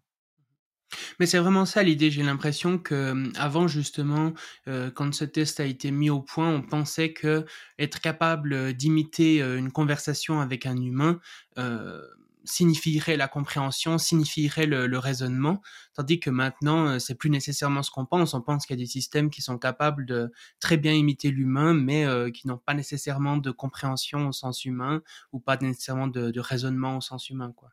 Mais 1.18 1.26
c'est 1.26 1.38
vraiment 1.38 1.64
ça 1.64 1.82
l'idée. 1.82 2.10
J'ai 2.10 2.22
l'impression 2.22 2.78
que 2.78 3.30
avant 3.38 3.68
justement, 3.68 4.32
euh, 4.68 4.90
quand 4.90 5.14
ce 5.14 5.24
test 5.24 5.60
a 5.60 5.64
été 5.64 5.90
mis 5.90 6.10
au 6.10 6.20
point, 6.20 6.48
on 6.48 6.62
pensait 6.62 7.12
que 7.12 7.44
être 7.78 8.00
capable 8.00 8.74
d'imiter 8.74 9.40
une 9.40 9.72
conversation 9.72 10.40
avec 10.40 10.66
un 10.66 10.76
humain 10.76 11.20
euh, 11.58 12.02
signifierait 12.44 13.16
la 13.16 13.26
compréhension, 13.28 13.96
signifierait 13.96 14.66
le, 14.66 14.98
raisonnement, 14.98 15.62
tandis 15.94 16.20
que 16.20 16.28
maintenant, 16.28 16.98
c'est 16.98 17.14
plus 17.14 17.30
nécessairement 17.30 17.82
ce 17.82 17.90
qu'on 17.90 18.04
pense. 18.04 18.34
On 18.34 18.42
pense 18.42 18.66
qu'il 18.66 18.76
y 18.78 18.80
a 18.80 18.84
des 18.84 18.90
systèmes 18.90 19.30
qui 19.30 19.40
sont 19.40 19.58
capables 19.58 20.04
de 20.04 20.30
très 20.60 20.76
bien 20.76 20.92
imiter 20.92 21.30
l'humain, 21.30 21.72
mais 21.72 22.06
qui 22.32 22.46
n'ont 22.46 22.58
pas 22.58 22.74
nécessairement 22.74 23.38
de 23.38 23.50
compréhension 23.50 24.28
au 24.28 24.32
sens 24.32 24.66
humain 24.66 25.00
ou 25.32 25.40
pas 25.40 25.56
nécessairement 25.56 26.08
de, 26.08 26.30
de 26.30 26.40
raisonnement 26.40 26.98
au 26.98 27.00
sens 27.00 27.30
humain, 27.30 27.52
quoi 27.56 27.70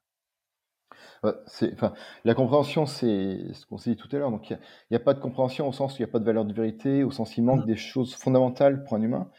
enfin, 1.24 1.94
la 2.26 2.34
compréhension, 2.34 2.86
c'est 2.86 3.54
ce 3.54 3.66
qu'on 3.66 3.78
s'est 3.78 3.92
dit 3.92 3.96
tout 3.96 4.10
à 4.16 4.20
l'heure. 4.20 4.32
Donc, 4.32 4.50
il 4.50 4.60
n'y 4.90 4.98
a, 4.98 5.00
pas 5.00 5.14
de 5.14 5.20
compréhension 5.20 5.68
au 5.68 5.72
sens 5.72 5.94
où 5.94 5.98
il 5.98 6.02
n'y 6.02 6.10
a 6.10 6.12
pas 6.12 6.20
de 6.20 6.26
valeur 6.26 6.46
de 6.46 6.54
vérité, 6.54 7.04
au 7.04 7.12
sens 7.12 7.32
où 7.32 7.34
il 7.40 7.44
manque 7.44 7.64
mmh. 7.64 7.68
des 7.68 7.76
choses 7.76 8.16
fondamentales 8.16 8.84
pour 8.84 8.96
un 8.96 9.02
humain, 9.02 9.30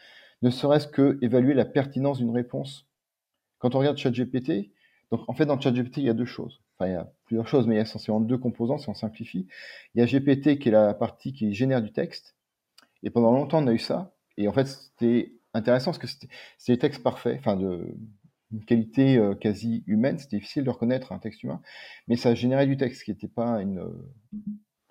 ne 0.41 0.49
serait-ce 0.49 0.87
que 0.87 1.17
évaluer 1.21 1.53
la 1.53 1.65
pertinence 1.65 2.17
d'une 2.17 2.31
réponse. 2.31 2.87
Quand 3.59 3.75
on 3.75 3.79
regarde 3.79 3.97
ChatGPT, 3.97 4.71
donc 5.11 5.21
en 5.27 5.33
fait, 5.33 5.45
dans 5.45 5.59
ChatGPT, 5.59 5.97
il 5.97 6.03
y 6.03 6.09
a 6.09 6.13
deux 6.13 6.25
choses. 6.25 6.61
Enfin, 6.77 6.89
il 6.89 6.93
y 6.93 6.97
a 6.97 7.11
plusieurs 7.25 7.47
choses, 7.47 7.67
mais 7.67 7.75
il 7.75 7.77
y 7.77 7.79
a 7.79 7.83
essentiellement 7.83 8.19
deux 8.19 8.37
composants 8.37 8.77
si 8.77 8.89
on 8.89 8.93
simplifie. 8.93 9.47
Il 9.95 9.99
y 9.99 10.03
a 10.03 10.05
GPT 10.05 10.59
qui 10.59 10.69
est 10.69 10.71
la 10.71 10.93
partie 10.93 11.33
qui 11.33 11.53
génère 11.53 11.81
du 11.81 11.91
texte. 11.91 12.35
Et 13.03 13.09
pendant 13.09 13.31
longtemps, 13.31 13.63
on 13.63 13.67
a 13.67 13.73
eu 13.73 13.79
ça. 13.79 14.15
Et 14.37 14.47
en 14.47 14.53
fait, 14.53 14.65
c'était 14.65 15.33
intéressant 15.53 15.91
parce 15.91 15.99
que 15.99 16.07
c'était 16.07 16.27
des 16.67 16.79
textes 16.79 17.03
parfaits, 17.03 17.37
enfin, 17.37 17.55
de, 17.55 17.95
une 18.53 18.63
qualité 18.63 19.17
euh, 19.17 19.35
quasi 19.35 19.83
humaine. 19.87 20.17
C'était 20.17 20.37
difficile 20.37 20.63
de 20.63 20.69
reconnaître 20.69 21.11
un 21.11 21.19
texte 21.19 21.43
humain, 21.43 21.61
mais 22.07 22.15
ça 22.15 22.35
générait 22.35 22.67
du 22.67 22.77
texte 22.77 23.03
qui 23.03 23.11
n'était 23.11 23.27
pas 23.27 23.61
une, 23.61 23.79
euh, 23.79 24.11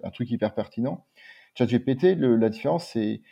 un 0.03 0.11
truc 0.11 0.31
hyper 0.31 0.55
pertinent. 0.55 1.07
ChatGPT, 1.55 2.16
la 2.18 2.48
différence, 2.48 2.88
c'est 2.88 3.22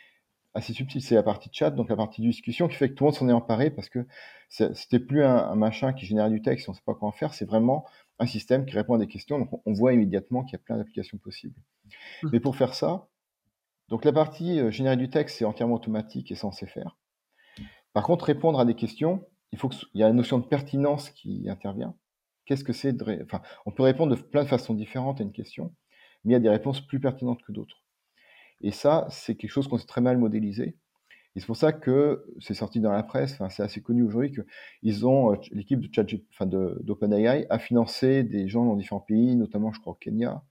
assez 0.53 0.73
subtil. 0.73 1.01
C'est 1.01 1.15
la 1.15 1.23
partie 1.23 1.49
chat, 1.51 1.71
donc 1.71 1.89
la 1.89 1.95
partie 1.95 2.21
discussion, 2.21 2.67
qui 2.67 2.75
fait 2.75 2.89
que 2.89 2.93
tout 2.93 3.03
le 3.03 3.09
monde 3.09 3.15
s'en 3.15 3.29
est 3.29 3.33
emparé 3.33 3.71
parce 3.71 3.89
que 3.89 4.05
c'était 4.49 4.99
plus 4.99 5.23
un, 5.23 5.55
machin 5.55 5.93
qui 5.93 6.05
générait 6.05 6.29
du 6.29 6.41
texte, 6.41 6.67
on 6.67 6.73
ne 6.73 6.75
sait 6.75 6.83
pas 6.85 6.93
quoi 6.93 7.07
en 7.07 7.11
faire. 7.11 7.33
C'est 7.33 7.45
vraiment 7.45 7.85
un 8.19 8.25
système 8.25 8.65
qui 8.65 8.75
répond 8.75 8.95
à 8.95 8.97
des 8.97 9.07
questions. 9.07 9.39
Donc 9.39 9.61
on, 9.65 9.73
voit 9.73 9.93
immédiatement 9.93 10.43
qu'il 10.43 10.53
y 10.53 10.55
a 10.55 10.63
plein 10.63 10.77
d'applications 10.77 11.17
possibles. 11.17 11.59
Mmh. 12.21 12.29
Mais 12.33 12.39
pour 12.39 12.55
faire 12.55 12.75
ça, 12.75 13.07
donc 13.89 14.05
la 14.05 14.13
partie 14.13 14.59
euh, 14.59 14.71
générer 14.71 14.97
du 14.97 15.09
texte, 15.09 15.37
c'est 15.37 15.45
entièrement 15.45 15.75
automatique 15.75 16.31
et 16.31 16.35
censé 16.35 16.65
faire. 16.65 16.97
Par 17.93 18.03
contre, 18.03 18.25
répondre 18.25 18.59
à 18.59 18.65
des 18.65 18.75
questions, 18.75 19.25
il 19.51 19.59
faut 19.59 19.69
qu'il 19.69 19.87
y 19.95 20.03
a 20.03 20.07
la 20.07 20.13
notion 20.13 20.39
de 20.39 20.45
pertinence 20.45 21.09
qui 21.09 21.49
intervient. 21.49 21.95
Qu'est-ce 22.45 22.63
que 22.63 22.73
c'est 22.73 22.93
de 22.93 23.23
enfin, 23.23 23.41
on 23.65 23.71
peut 23.71 23.83
répondre 23.83 24.15
de 24.15 24.21
plein 24.21 24.43
de 24.43 24.49
façons 24.49 24.73
différentes 24.73 25.21
à 25.21 25.23
une 25.23 25.31
question, 25.31 25.73
mais 26.23 26.31
il 26.31 26.33
y 26.33 26.37
a 26.37 26.39
des 26.39 26.49
réponses 26.49 26.81
plus 26.81 26.99
pertinentes 26.99 27.41
que 27.43 27.51
d'autres. 27.51 27.83
Et 28.61 28.71
ça, 28.71 29.07
c'est 29.09 29.35
quelque 29.35 29.51
chose 29.51 29.67
qu'on 29.67 29.77
sait 29.77 29.87
très 29.87 30.01
mal 30.01 30.17
modéliser. 30.17 30.77
Et 31.35 31.39
c'est 31.39 31.45
pour 31.45 31.55
ça 31.55 31.71
que 31.71 32.25
c'est 32.39 32.53
sorti 32.53 32.81
dans 32.81 32.91
la 32.91 33.03
presse, 33.03 33.33
enfin, 33.33 33.49
c'est 33.49 33.63
assez 33.63 33.81
connu 33.81 34.03
aujourd'hui 34.03 34.31
que 34.33 34.41
ils 34.83 35.05
ont 35.07 35.33
euh, 35.33 35.37
l'équipe 35.51 35.79
de 35.79 36.23
enfin 36.31 36.45
d'OpenAI 36.45 37.47
a 37.49 37.59
financé 37.59 38.23
des 38.23 38.49
gens 38.49 38.65
dans 38.65 38.75
différents 38.75 38.99
pays, 38.99 39.35
notamment 39.37 39.71
je 39.71 39.79
crois 39.79 39.93
au 39.93 39.95
Kenya, 39.95 40.43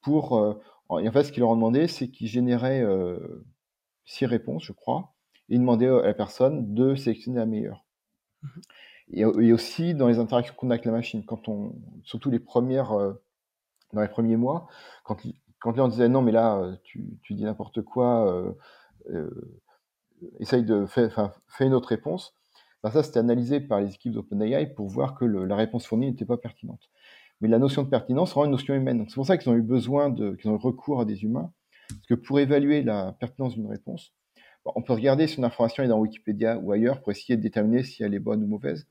pour 0.00 0.38
euh, 0.38 0.54
et 1.02 1.08
en 1.08 1.12
fait 1.12 1.24
ce 1.24 1.32
qu'ils 1.32 1.40
leur 1.40 1.50
ont 1.50 1.56
demandé, 1.56 1.88
c'est 1.88 2.08
qu'ils 2.08 2.28
généraient 2.28 2.82
euh, 2.82 3.44
six 4.06 4.24
réponses, 4.24 4.64
je 4.64 4.72
crois, 4.72 5.14
et 5.50 5.56
ils 5.56 5.60
demandaient 5.60 5.88
à 5.88 6.06
la 6.06 6.14
personne 6.14 6.74
de 6.74 6.94
sélectionner 6.94 7.38
la 7.38 7.46
meilleure. 7.46 7.87
Et, 9.10 9.24
aussi 9.24 9.94
dans 9.94 10.08
les 10.08 10.18
interactions 10.18 10.54
qu'on 10.56 10.70
a 10.70 10.74
avec 10.74 10.84
la 10.84 10.92
machine, 10.92 11.24
quand 11.24 11.48
on, 11.48 11.74
surtout 12.04 12.30
les 12.30 12.38
premières, 12.38 12.92
euh, 12.92 13.14
dans 13.92 14.02
les 14.02 14.08
premiers 14.08 14.36
mois, 14.36 14.68
quand, 15.04 15.16
quand 15.60 15.78
on 15.78 15.88
disait 15.88 16.08
non 16.08 16.22
mais 16.22 16.32
là 16.32 16.58
euh, 16.58 16.76
tu, 16.84 17.18
tu 17.22 17.34
dis 17.34 17.44
n'importe 17.44 17.82
quoi, 17.82 18.30
euh, 18.32 18.52
euh, 19.10 19.60
essaye 20.40 20.64
de 20.64 20.86
faire, 20.86 21.40
une 21.60 21.74
autre 21.74 21.88
réponse. 21.88 22.34
Ben 22.82 22.90
ça 22.90 23.02
c'était 23.02 23.18
analysé 23.18 23.60
par 23.60 23.80
les 23.80 23.94
équipes 23.94 24.12
d'OpenAI 24.12 24.66
pour 24.74 24.88
voir 24.88 25.14
que 25.14 25.24
la 25.24 25.56
réponse 25.56 25.86
fournie 25.86 26.06
n'était 26.06 26.24
pas 26.24 26.36
pertinente. 26.36 26.90
Mais 27.40 27.48
la 27.48 27.58
notion 27.58 27.82
de 27.82 27.88
pertinence 27.88 28.32
rend 28.32 28.44
une 28.44 28.50
notion 28.52 28.74
humaine. 28.74 29.04
C'est 29.08 29.14
pour 29.14 29.26
ça 29.26 29.36
qu'ils 29.36 29.50
ont 29.50 29.56
eu 29.56 29.62
besoin 29.62 30.14
qu'ils 30.14 30.50
ont 30.50 30.54
eu 30.54 30.60
recours 30.60 31.00
à 31.00 31.04
des 31.04 31.22
humains, 31.22 31.52
parce 31.88 32.06
que 32.06 32.14
pour 32.14 32.40
évaluer 32.40 32.82
la 32.82 33.12
pertinence 33.12 33.54
d'une 33.54 33.68
réponse, 33.68 34.12
on 34.64 34.82
peut 34.82 34.92
regarder 34.92 35.26
si 35.26 35.38
une 35.38 35.44
information 35.44 35.82
est 35.82 35.88
dans 35.88 35.98
Wikipédia 35.98 36.58
ou 36.58 36.72
ailleurs 36.72 37.00
pour 37.00 37.12
essayer 37.12 37.36
de 37.36 37.42
déterminer 37.42 37.82
si 37.82 38.02
elle 38.02 38.14
est 38.14 38.18
bonne 38.18 38.42
ou 38.42 38.46
mauvaise. 38.46 38.86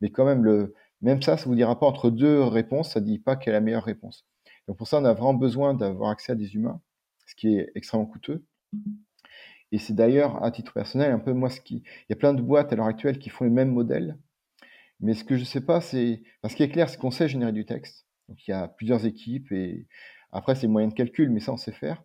Mais 0.00 0.10
quand 0.10 0.24
même, 0.24 0.70
même 1.00 1.22
ça, 1.22 1.36
ça 1.36 1.44
vous 1.44 1.54
dira 1.54 1.78
pas 1.78 1.86
entre 1.86 2.10
deux 2.10 2.42
réponses, 2.42 2.92
ça 2.92 3.00
ne 3.00 3.06
dit 3.06 3.18
pas 3.18 3.36
quelle 3.36 3.54
est 3.54 3.56
la 3.56 3.60
meilleure 3.60 3.84
réponse. 3.84 4.26
Donc 4.66 4.76
pour 4.76 4.88
ça, 4.88 4.98
on 4.98 5.04
a 5.04 5.12
vraiment 5.12 5.34
besoin 5.34 5.74
d'avoir 5.74 6.10
accès 6.10 6.32
à 6.32 6.34
des 6.34 6.54
humains, 6.54 6.80
ce 7.26 7.34
qui 7.34 7.56
est 7.56 7.70
extrêmement 7.74 8.06
coûteux. 8.06 8.44
Et 9.72 9.78
c'est 9.78 9.94
d'ailleurs, 9.94 10.42
à 10.44 10.50
titre 10.50 10.72
personnel, 10.72 11.12
un 11.12 11.18
peu 11.18 11.32
moi 11.32 11.50
ce 11.50 11.60
qui. 11.60 11.76
Il 11.76 12.06
y 12.10 12.12
a 12.12 12.16
plein 12.16 12.34
de 12.34 12.42
boîtes 12.42 12.72
à 12.72 12.76
l'heure 12.76 12.86
actuelle 12.86 13.18
qui 13.18 13.30
font 13.30 13.44
les 13.44 13.50
mêmes 13.50 13.72
modèles. 13.72 14.18
Mais 15.00 15.14
ce 15.14 15.24
que 15.24 15.36
je 15.36 15.40
ne 15.40 15.46
sais 15.46 15.62
pas, 15.62 15.80
c'est. 15.80 16.22
Parce 16.42 16.54
ce 16.54 16.62
est 16.62 16.68
clair, 16.68 16.88
c'est 16.88 16.98
qu'on 16.98 17.10
sait 17.10 17.28
générer 17.28 17.52
du 17.52 17.64
texte. 17.64 18.06
Donc 18.28 18.46
il 18.46 18.50
y 18.50 18.54
a 18.54 18.68
plusieurs 18.68 19.06
équipes 19.06 19.50
et 19.52 19.86
après, 20.32 20.54
c'est 20.54 20.66
moyen 20.66 20.88
de 20.88 20.94
calcul, 20.94 21.30
mais 21.30 21.40
ça, 21.40 21.52
on 21.52 21.56
sait 21.56 21.72
faire. 21.72 22.02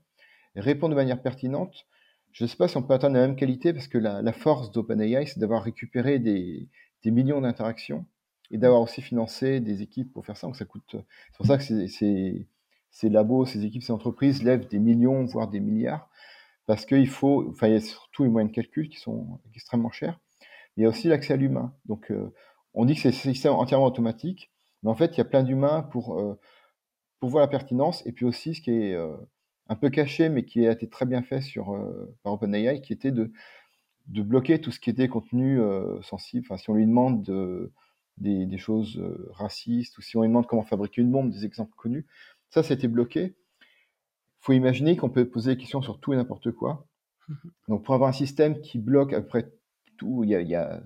répondre 0.55 0.91
de 0.91 0.99
manière 0.99 1.21
pertinente. 1.21 1.87
Je 2.37 2.43
ne 2.43 2.47
sais 2.47 2.55
pas 2.55 2.67
si 2.67 2.77
on 2.77 2.83
peut 2.83 2.93
atteindre 2.93 3.15
la 3.15 3.25
même 3.25 3.35
qualité 3.35 3.73
parce 3.73 3.87
que 3.87 3.97
la, 3.97 4.31
force 4.31 4.71
d'OpenAI, 4.71 5.25
c'est 5.25 5.39
d'avoir 5.39 5.63
récupéré 5.63 6.19
des, 6.19 6.69
millions 7.03 7.41
d'interactions 7.41 8.05
et 8.51 8.59
d'avoir 8.59 8.81
aussi 8.81 9.01
financé 9.01 9.59
des 9.59 9.81
équipes 9.81 10.13
pour 10.13 10.23
faire 10.23 10.37
ça. 10.37 10.45
Donc 10.45 10.55
ça 10.55 10.65
coûte. 10.65 10.83
C'est 10.91 11.37
pour 11.37 11.47
ça 11.47 11.57
que 11.57 11.63
ces 11.63 13.09
labos, 13.09 13.47
ces 13.47 13.65
équipes, 13.65 13.81
ces 13.81 13.91
entreprises 13.91 14.43
lèvent 14.43 14.67
des 14.67 14.77
millions, 14.77 15.25
voire 15.25 15.47
des 15.47 15.59
milliards 15.59 16.11
parce 16.67 16.85
qu'il 16.85 17.07
faut, 17.07 17.49
enfin, 17.49 17.69
il 17.69 17.73
y 17.73 17.77
a 17.77 17.79
surtout 17.79 18.23
les 18.23 18.29
moyens 18.29 18.51
de 18.51 18.55
calcul 18.55 18.87
qui 18.89 18.99
sont 18.99 19.39
extrêmement 19.55 19.89
chers. 19.89 20.19
Il 20.75 20.83
y 20.83 20.85
a 20.85 20.89
aussi 20.89 21.07
l'accès 21.07 21.33
à 21.33 21.37
l'humain. 21.37 21.73
Donc, 21.85 22.11
euh, 22.11 22.31
on 22.75 22.85
dit 22.85 22.93
que 22.93 23.09
c'est 23.09 23.49
entièrement 23.49 23.87
automatique, 23.87 24.51
mais 24.83 24.91
en 24.91 24.95
fait, 24.95 25.15
il 25.15 25.17
y 25.17 25.21
a 25.21 25.25
plein 25.25 25.41
d'humains 25.41 25.81
pour, 25.81 26.19
euh, 26.19 26.39
pour 27.19 27.29
voir 27.29 27.41
la 27.41 27.47
pertinence, 27.47 28.05
et 28.05 28.11
puis 28.11 28.25
aussi 28.25 28.53
ce 28.53 28.61
qui 28.61 28.71
est 28.71 28.93
euh, 28.93 29.15
un 29.69 29.75
peu 29.75 29.89
caché, 29.89 30.29
mais 30.29 30.45
qui 30.45 30.65
a 30.67 30.71
été 30.71 30.87
très 30.87 31.05
bien 31.05 31.21
fait 31.21 31.41
sur, 31.41 31.77
par 32.23 32.33
OpenAI, 32.33 32.81
qui 32.81 32.93
était 32.93 33.11
de, 33.11 33.31
de 34.07 34.21
bloquer 34.21 34.61
tout 34.61 34.71
ce 34.71 34.79
qui 34.79 34.89
était 34.89 35.07
contenu 35.07 35.59
sensible. 36.01 36.45
Enfin, 36.47 36.57
si 36.57 36.69
on 36.69 36.73
lui 36.73 36.85
demande 36.85 37.23
de, 37.23 37.71
des, 38.17 38.45
des, 38.45 38.57
choses 38.57 39.01
racistes, 39.31 39.97
ou 39.97 40.01
si 40.01 40.17
on 40.17 40.21
lui 40.21 40.29
demande 40.29 40.47
comment 40.47 40.63
fabriquer 40.63 41.01
une 41.01 41.11
bombe, 41.11 41.31
des 41.31 41.45
exemples 41.45 41.73
connus, 41.75 42.05
ça, 42.49 42.63
c'était 42.63 42.87
bloqué 42.87 43.35
faut 44.47 44.53
imaginer 44.53 44.95
qu'on 44.95 45.09
peut 45.09 45.29
poser 45.29 45.55
des 45.55 45.57
questions 45.57 45.81
sur 45.81 45.99
tout 45.99 46.13
et 46.13 46.15
n'importe 46.15 46.51
quoi. 46.51 46.87
Donc, 47.67 47.83
pour 47.83 47.93
avoir 47.93 48.09
un 48.09 48.13
système 48.13 48.61
qui 48.61 48.79
bloque 48.79 49.11
à 49.11 49.19
peu 49.19 49.27
près 49.27 49.51
tout, 49.97 50.23
il 50.23 50.29
y 50.29 50.35
a, 50.35 50.41
il 50.41 50.47
y 50.47 50.55
a, 50.55 50.81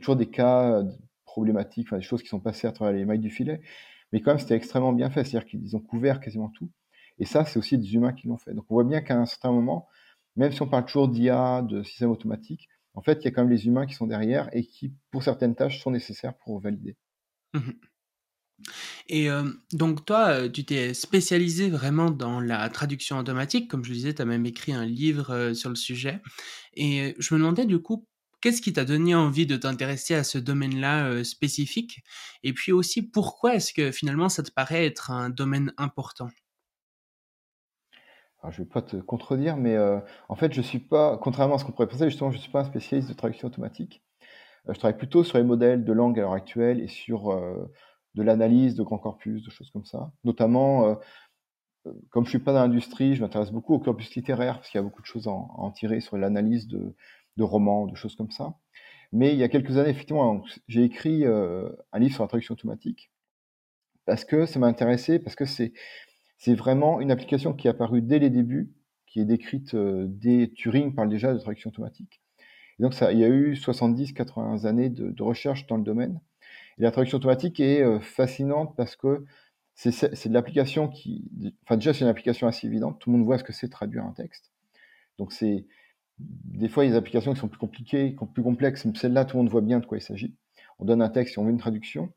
toujours 0.00 0.16
des 0.16 0.30
cas 0.30 0.82
problématiques, 1.26 1.92
des 1.92 2.00
choses 2.00 2.22
qui 2.22 2.28
sont 2.28 2.40
passées 2.40 2.66
à 2.66 2.72
travers 2.72 2.94
les 2.94 3.04
mailles 3.04 3.18
du 3.18 3.28
filet. 3.28 3.60
Mais 4.12 4.22
quand 4.22 4.30
même, 4.30 4.38
c'était 4.38 4.54
extrêmement 4.54 4.94
bien 4.94 5.10
fait. 5.10 5.22
C'est-à-dire 5.24 5.46
qu'ils 5.46 5.76
ont 5.76 5.80
couvert 5.80 6.18
quasiment 6.18 6.48
tout. 6.48 6.70
Et 7.18 7.24
ça, 7.26 7.44
c'est 7.44 7.58
aussi 7.58 7.78
des 7.78 7.94
humains 7.94 8.12
qui 8.12 8.28
l'ont 8.28 8.38
fait. 8.38 8.54
Donc, 8.54 8.66
on 8.70 8.74
voit 8.74 8.84
bien 8.84 9.00
qu'à 9.00 9.16
un 9.18 9.26
certain 9.26 9.52
moment, 9.52 9.88
même 10.36 10.52
si 10.52 10.62
on 10.62 10.68
parle 10.68 10.84
toujours 10.86 11.08
d'IA, 11.08 11.62
de 11.62 11.82
système 11.82 12.10
automatique, 12.10 12.68
en 12.94 13.02
fait, 13.02 13.20
il 13.22 13.24
y 13.24 13.28
a 13.28 13.30
quand 13.32 13.42
même 13.42 13.52
les 13.52 13.66
humains 13.66 13.86
qui 13.86 13.94
sont 13.94 14.06
derrière 14.06 14.48
et 14.52 14.64
qui, 14.64 14.94
pour 15.10 15.22
certaines 15.22 15.54
tâches, 15.54 15.82
sont 15.82 15.90
nécessaires 15.90 16.36
pour 16.38 16.60
valider. 16.60 16.96
Mmh 17.54 17.78
et 19.08 19.28
donc 19.72 20.04
toi, 20.04 20.48
tu 20.48 20.64
t'es 20.64 20.94
spécialisé 20.94 21.68
vraiment 21.68 22.10
dans 22.10 22.40
la 22.40 22.68
traduction 22.68 23.18
automatique. 23.18 23.70
Comme 23.70 23.84
je 23.84 23.90
le 23.90 23.96
disais, 23.96 24.14
tu 24.14 24.22
as 24.22 24.24
même 24.24 24.46
écrit 24.46 24.72
un 24.72 24.84
livre, 24.86 25.52
sur 25.54 25.68
le 25.70 25.76
sujet 25.76 26.20
et 26.74 27.14
je 27.18 27.34
me 27.34 27.40
demandais 27.40 27.66
du 27.66 27.78
coup, 27.80 28.06
qu'est-ce 28.40 28.62
qui 28.62 28.72
t'a 28.72 28.84
donné 28.84 29.14
envie 29.14 29.46
de 29.46 29.56
t'intéresser 29.56 30.14
à 30.14 30.24
ce 30.24 30.38
domaine-là, 30.38 31.24
spécifique? 31.24 32.02
Et 32.42 32.52
puis 32.52 32.72
aussi, 32.72 33.02
pourquoi 33.02 33.54
est-ce 33.56 33.72
que 33.72 33.90
finalement 33.92 34.28
ça 34.28 34.42
te 34.42 34.50
paraît 34.50 34.86
être 34.86 35.10
un 35.10 35.30
domaine 35.30 35.72
important? 35.78 36.28
Je 38.50 38.62
vais 38.62 38.68
pas 38.68 38.82
te 38.82 38.96
contredire, 38.96 39.56
mais 39.56 39.76
en 40.28 40.36
fait, 40.36 40.52
je 40.52 40.60
suis 40.60 40.78
pas 40.78 41.18
contrairement 41.18 41.56
à 41.56 41.58
ce 41.58 41.64
qu'on 41.64 41.72
pourrait 41.72 41.88
penser, 41.88 42.08
justement, 42.10 42.30
je 42.30 42.38
suis 42.38 42.50
pas 42.50 42.60
un 42.60 42.64
spécialiste 42.64 43.08
de 43.08 43.14
traduction 43.14 43.48
automatique. 43.48 44.02
je 44.68 44.78
travaille 44.78 44.96
plutôt 44.98 45.24
sur 45.24 45.38
les 45.38 45.44
modèles 45.44 45.84
de 45.84 45.92
langue 45.92 46.18
à 46.18 46.22
l'heure 46.22 46.32
actuelle 46.32 46.80
et 46.80 46.88
sur, 46.88 47.30
de 48.14 48.22
l'analyse 48.22 48.74
de 48.74 48.82
grands 48.82 48.98
corpus, 48.98 49.42
de 49.42 49.50
choses 49.50 49.70
comme 49.70 49.84
ça. 49.84 50.12
Notamment, 50.24 50.86
euh, 50.86 50.94
euh, 51.86 51.92
comme 52.10 52.24
je 52.24 52.30
suis 52.30 52.38
pas 52.38 52.52
dans 52.52 52.60
l'industrie, 52.60 53.14
je 53.14 53.22
m'intéresse 53.22 53.50
beaucoup 53.50 53.74
au 53.74 53.78
corpus 53.78 54.14
littéraire, 54.14 54.56
parce 54.56 54.70
qu'il 54.70 54.78
y 54.78 54.80
a 54.80 54.82
beaucoup 54.82 55.02
de 55.02 55.06
choses 55.06 55.26
à 55.28 55.32
en, 55.32 55.70
tirer 55.70 56.00
sur 56.00 56.16
l'analyse 56.16 56.68
de, 56.68 56.94
romans, 57.38 57.86
de 57.86 57.96
choses 57.96 58.14
comme 58.16 58.30
ça. 58.30 58.54
Mais 59.12 59.32
il 59.32 59.38
y 59.38 59.42
a 59.42 59.48
quelques 59.48 59.76
années, 59.78 59.90
effectivement, 59.90 60.42
j'ai 60.68 60.84
écrit 60.84 61.24
euh, 61.24 61.68
un 61.92 61.98
livre 61.98 62.14
sur 62.14 62.24
la 62.24 62.28
traduction 62.28 62.54
automatique, 62.54 63.10
parce 64.06 64.24
que 64.24 64.46
ça 64.46 64.58
m'a 64.58 64.66
intéressé, 64.66 65.18
parce 65.18 65.36
que 65.36 65.44
c'est, 65.44 65.72
c'est 66.44 66.54
vraiment 66.54 67.00
une 67.00 67.10
application 67.10 67.54
qui 67.54 67.68
est 67.68 67.70
apparue 67.70 68.02
dès 68.02 68.18
les 68.18 68.28
débuts, 68.28 68.70
qui 69.06 69.18
est 69.18 69.24
décrite 69.24 69.74
dès 69.74 70.52
Turing 70.54 70.94
parle 70.94 71.08
déjà 71.08 71.32
de 71.32 71.38
traduction 71.38 71.70
automatique. 71.70 72.20
Et 72.78 72.82
donc 72.82 72.92
ça, 72.92 73.12
il 73.12 73.18
y 73.18 73.24
a 73.24 73.28
eu 73.28 73.54
70-80 73.54 74.66
années 74.66 74.90
de, 74.90 75.10
de 75.10 75.22
recherche 75.22 75.66
dans 75.66 75.78
le 75.78 75.82
domaine. 75.82 76.20
Et 76.76 76.82
la 76.82 76.90
traduction 76.90 77.16
automatique 77.16 77.60
est 77.60 77.82
euh, 77.82 77.98
fascinante 77.98 78.74
parce 78.76 78.94
que 78.94 79.24
c'est 79.74 80.28
de 80.28 80.34
l'application 80.34 80.88
qui. 80.88 81.24
Enfin, 81.64 81.76
déjà, 81.76 81.94
c'est 81.94 82.02
une 82.02 82.10
application 82.10 82.46
assez 82.46 82.66
évidente. 82.66 83.00
Tout 83.00 83.10
le 83.10 83.16
monde 83.16 83.24
voit 83.26 83.38
ce 83.38 83.44
que 83.44 83.54
c'est 83.54 83.68
traduire 83.68 84.04
un 84.04 84.12
texte. 84.12 84.52
Donc, 85.18 85.32
c'est. 85.32 85.66
Des 86.18 86.68
fois, 86.68 86.84
il 86.84 86.88
y 86.88 86.90
a 86.90 86.92
des 86.92 86.98
applications 86.98 87.32
qui 87.32 87.40
sont 87.40 87.48
plus 87.48 87.58
compliquées, 87.58 88.14
plus 88.34 88.42
complexes, 88.42 88.84
mais 88.84 88.92
celle-là, 88.94 89.24
tout 89.24 89.36
le 89.38 89.42
monde 89.42 89.50
voit 89.50 89.62
bien 89.62 89.80
de 89.80 89.86
quoi 89.86 89.98
il 89.98 90.02
s'agit. 90.02 90.36
On 90.78 90.84
donne 90.84 91.02
un 91.02 91.08
texte 91.08 91.36
et 91.36 91.40
on 91.40 91.44
veut 91.44 91.50
une 91.50 91.58
traduction. 91.58 92.12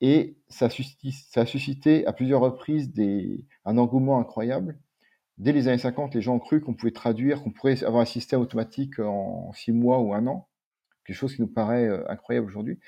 Et 0.00 0.36
ça 0.48 0.66
a, 0.66 1.46
suscité, 1.46 2.06
à 2.06 2.12
plusieurs 2.12 2.40
reprises 2.40 2.92
un 3.64 3.78
engouement 3.78 4.18
incroyable. 4.18 4.78
Dès 5.38 5.52
les 5.52 5.68
années 5.68 5.78
50, 5.78 6.14
les 6.14 6.22
gens 6.22 6.36
ont 6.36 6.38
cru 6.38 6.60
qu'on 6.60 6.74
pouvait 6.74 6.92
traduire, 6.92 7.42
qu'on 7.42 7.50
pourrait 7.50 7.82
avoir 7.84 8.02
un 8.02 8.06
système 8.06 8.40
automatique 8.40 8.98
en 8.98 9.52
six 9.52 9.72
mois 9.72 10.00
ou 10.00 10.14
un 10.14 10.26
an. 10.26 10.48
Quelque 11.04 11.16
chose 11.16 11.34
qui 11.34 11.42
nous 11.42 11.48
paraît 11.48 11.86
euh, 11.86 12.10
incroyable 12.10 12.46
aujourd'hui. 12.46 12.78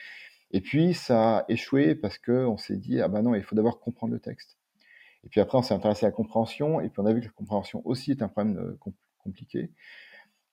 Et 0.50 0.60
puis, 0.60 0.94
ça 0.94 1.38
a 1.38 1.44
échoué 1.48 1.94
parce 1.94 2.18
qu'on 2.18 2.56
s'est 2.56 2.76
dit, 2.76 3.00
ah 3.00 3.08
ben 3.08 3.22
non, 3.22 3.34
il 3.34 3.42
faut 3.42 3.54
d'abord 3.54 3.80
comprendre 3.80 4.14
le 4.14 4.20
texte. 4.20 4.58
Et 5.24 5.28
puis 5.28 5.40
après, 5.40 5.58
on 5.58 5.62
s'est 5.62 5.74
intéressé 5.74 6.06
à 6.06 6.08
la 6.08 6.12
compréhension, 6.12 6.80
et 6.80 6.88
puis 6.88 7.00
on 7.00 7.06
a 7.06 7.12
vu 7.12 7.20
que 7.20 7.26
la 7.26 7.32
compréhension 7.32 7.82
aussi 7.84 8.12
est 8.12 8.22
un 8.22 8.28
problème 8.28 8.58
euh, 8.58 8.78
compliqué. 9.18 9.70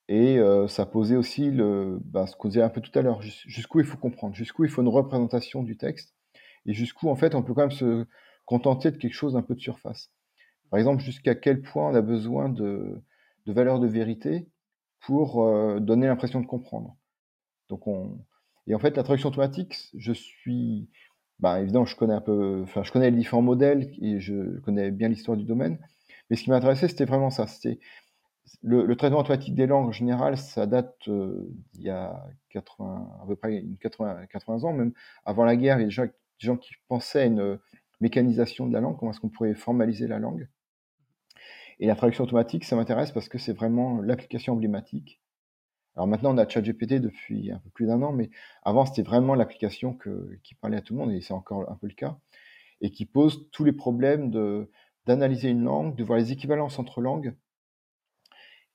Et 0.08 0.38
euh, 0.38 0.68
ça 0.68 0.86
posait 0.86 1.16
aussi 1.16 1.50
le, 1.50 2.00
ben, 2.04 2.28
ce 2.28 2.36
qu'on 2.36 2.50
disait 2.50 2.62
un 2.62 2.70
peu 2.70 2.82
tout 2.82 2.98
à 2.98 3.02
l'heure, 3.02 3.22
jusqu'où 3.22 3.80
il 3.80 3.86
faut 3.86 3.98
comprendre, 3.98 4.36
jusqu'où 4.36 4.64
il 4.64 4.70
faut 4.70 4.82
une 4.82 4.88
représentation 4.88 5.64
du 5.64 5.78
texte, 5.78 6.15
et 6.66 6.74
jusqu'où, 6.74 7.10
en 7.10 7.16
fait, 7.16 7.36
on 7.36 7.44
peut 7.44 7.54
quand 7.54 7.62
même 7.62 7.72
se 7.72 8.06
contenter 8.46 8.92
de 8.92 8.98
quelque 8.98 9.14
chose 9.14 9.34
d'un 9.34 9.42
peu 9.42 9.56
de 9.56 9.60
surface. 9.60 10.12
Par 10.70 10.80
exemple, 10.80 11.02
jusqu'à 11.02 11.36
quel 11.36 11.62
point 11.62 11.92
on 11.92 11.96
a 11.96 12.02
besoin 12.02 12.50
de, 12.50 13.02
de 13.46 13.54
valeurs 13.54 13.80
de 13.80 13.88
vérité 13.88 14.48
pour 15.02 15.44
euh, 15.44 15.80
donner 15.80 16.08
l'impression 16.08 16.42
de 16.42 16.46
comprendre. 16.46 16.96
Donc, 17.70 17.88
on, 17.88 18.20
et 18.68 18.76
en 18.76 18.80
fait, 18.80 18.98
la 18.98 19.04
traduction 19.04 19.30
automatique, 19.30 19.76
je 19.96 20.12
suis, 20.12 20.90
bah, 21.40 21.62
évidemment, 21.62 21.86
je 21.86 21.96
connais 21.96 22.14
un 22.14 22.22
peu, 22.22 22.62
enfin, 22.64 22.84
je 22.84 22.92
connais 22.92 23.12
les 23.12 23.18
différents 23.18 23.42
modèles 23.42 23.92
et 24.02 24.20
je 24.20 24.60
connais 24.62 24.92
bien 24.92 25.10
l'histoire 25.10 25.38
du 25.38 25.44
domaine. 25.44 25.80
Mais 26.30 26.36
ce 26.36 26.44
qui 26.44 26.50
m'intéressait, 26.50 26.88
c'était 26.88 27.06
vraiment 27.06 27.30
ça. 27.30 27.48
C'était 27.48 27.80
le, 28.64 28.96
traitement 28.96 29.20
automatique 29.20 29.56
des 29.56 29.68
langues 29.68 29.90
en 29.90 29.92
général, 29.92 30.38
ça 30.38 30.66
date 30.66 30.96
euh, 31.08 31.52
il 31.76 31.82
y 31.84 31.90
a 31.90 32.26
80, 32.50 33.20
à 33.24 33.28
peu 33.28 33.36
près 33.36 33.64
80, 33.82 34.26
80 34.28 34.64
ans, 34.64 34.74
même 34.74 34.94
avant 35.26 35.46
la 35.46 35.56
guerre, 35.56 35.80
il 35.80 35.86
déjà 35.86 36.06
des 36.40 36.48
gens 36.48 36.58
qui 36.58 36.74
pensaient 36.88 37.22
à 37.22 37.26
une 37.26 37.60
mécanisation 38.02 38.68
de 38.68 38.74
la 38.74 38.82
langue, 38.82 38.98
comment 38.98 39.12
est-ce 39.12 39.20
qu'on 39.20 39.30
pourrait 39.30 39.56
formaliser 39.56 40.08
la 40.08 40.20
langue. 40.20 40.50
Et 41.80 41.88
la 41.88 41.96
traduction 41.96 42.24
automatique, 42.24 42.64
ça 42.64 42.76
m'intéresse 42.76 43.12
parce 43.12 43.30
que 43.30 43.38
c'est 43.38 43.54
vraiment 43.54 44.02
l'application 44.02 44.54
emblématique 44.54 45.20
alors 45.96 46.08
maintenant, 46.08 46.34
on 46.34 46.38
a 46.38 46.48
ChatGPT 46.48 46.96
depuis 46.96 47.52
un 47.52 47.60
peu 47.60 47.70
plus 47.70 47.88
d'un 47.88 48.02
an, 48.02 48.12
mais 48.12 48.30
avant, 48.64 48.86
c'était 48.86 49.02
vraiment 49.02 49.34
l'application 49.34 49.98
qui 50.44 50.56
parlait 50.56 50.78
à 50.78 50.82
tout 50.82 50.94
le 50.94 51.00
monde, 51.00 51.12
et 51.12 51.22
c'est 51.22 51.34
encore 51.34 51.70
un 51.72 51.76
peu 51.76 51.88
le 51.88 51.94
cas, 51.94 52.18
et 52.82 52.92
qui 52.92 53.06
pose 53.06 53.50
tous 53.52 53.64
les 53.64 53.72
problèmes 53.72 54.30
d'analyser 55.06 55.50
une 55.50 55.64
langue, 55.64 55.96
de 55.96 56.04
voir 56.04 56.20
les 56.20 56.32
équivalences 56.32 56.80
entre 56.80 57.02
langues. 57.02 57.36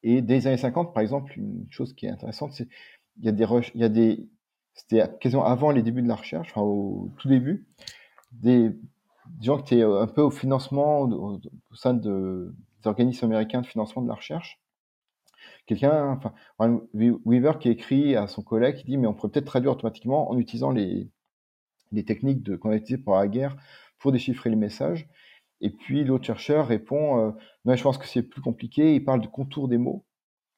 Et 0.03 0.23
dès 0.23 0.35
les 0.37 0.47
années 0.47 0.57
50, 0.57 0.95
par 0.95 1.03
exemple, 1.03 1.39
une 1.39 1.67
chose 1.71 1.95
qui 1.95 2.07
est 2.07 2.11
intéressante, 2.11 2.53
c'est 2.55 2.69
il 3.19 3.27
y 3.27 3.29
a 3.29 3.33
des, 3.33 3.45
il 3.75 3.81
y 3.81 3.85
a 3.85 3.91
des 3.91 4.27
c'était 4.81 5.09
quasiment 5.21 5.45
avant 5.45 5.71
les 5.71 5.83
débuts 5.83 6.03
de 6.03 6.09
la 6.09 6.17
recherche, 6.17 6.49
enfin 6.51 6.63
au 6.63 7.11
tout 7.19 7.29
début, 7.29 7.67
des, 8.33 8.73
gens 9.43 9.59
qui 9.59 9.75
étaient 9.75 9.85
un 9.85 10.07
peu 10.07 10.23
au 10.23 10.31
financement, 10.31 11.03
au, 11.03 11.41
sein 11.75 11.95
de, 11.95 12.55
des 12.83 12.89
organismes 12.89 13.27
américains 13.27 13.61
de 13.61 13.67
financement 13.67 14.03
de 14.03 14.09
la 14.09 14.15
recherche, 14.15 14.61
quelqu'un, 15.67 16.19
enfin, 16.59 16.81
Weaver 16.95 17.59
qui 17.61 17.69
écrit 17.69 18.17
à 18.17 18.27
son 18.27 18.43
collègue, 18.43 18.77
qui 18.77 18.85
dit 18.85 18.97
mais 18.97 19.07
on 19.07 19.15
pourrait 19.15 19.31
peut-être 19.31 19.47
traduire 19.47 19.73
automatiquement 19.73 20.31
en 20.31 20.39
utilisant 20.39 20.71
les, 20.71 21.11
les 21.93 22.05
techniques 22.05 22.57
qu'on 22.59 22.71
a 22.71 22.77
utilisées 22.77 23.03
pour 23.03 23.17
la 23.17 23.29
guerre 23.29 23.57
pour 23.99 24.13
déchiffrer 24.13 24.51
les 24.51 24.57
messages. 24.57 25.09
Et 25.61 25.71
puis 25.71 26.05
l'autre 26.05 26.25
chercheur 26.25 26.67
répond 26.67 27.19
euh, 27.19 27.31
non, 27.65 27.77
je 27.77 27.83
pense 27.83 27.99
que 27.99 28.07
c'est 28.07 28.23
plus 28.23 28.41
compliqué. 28.41 28.95
Il 28.95 29.05
parle 29.05 29.21
du 29.21 29.29
contour 29.29 29.69
des 29.69 29.79
mots 29.79 30.05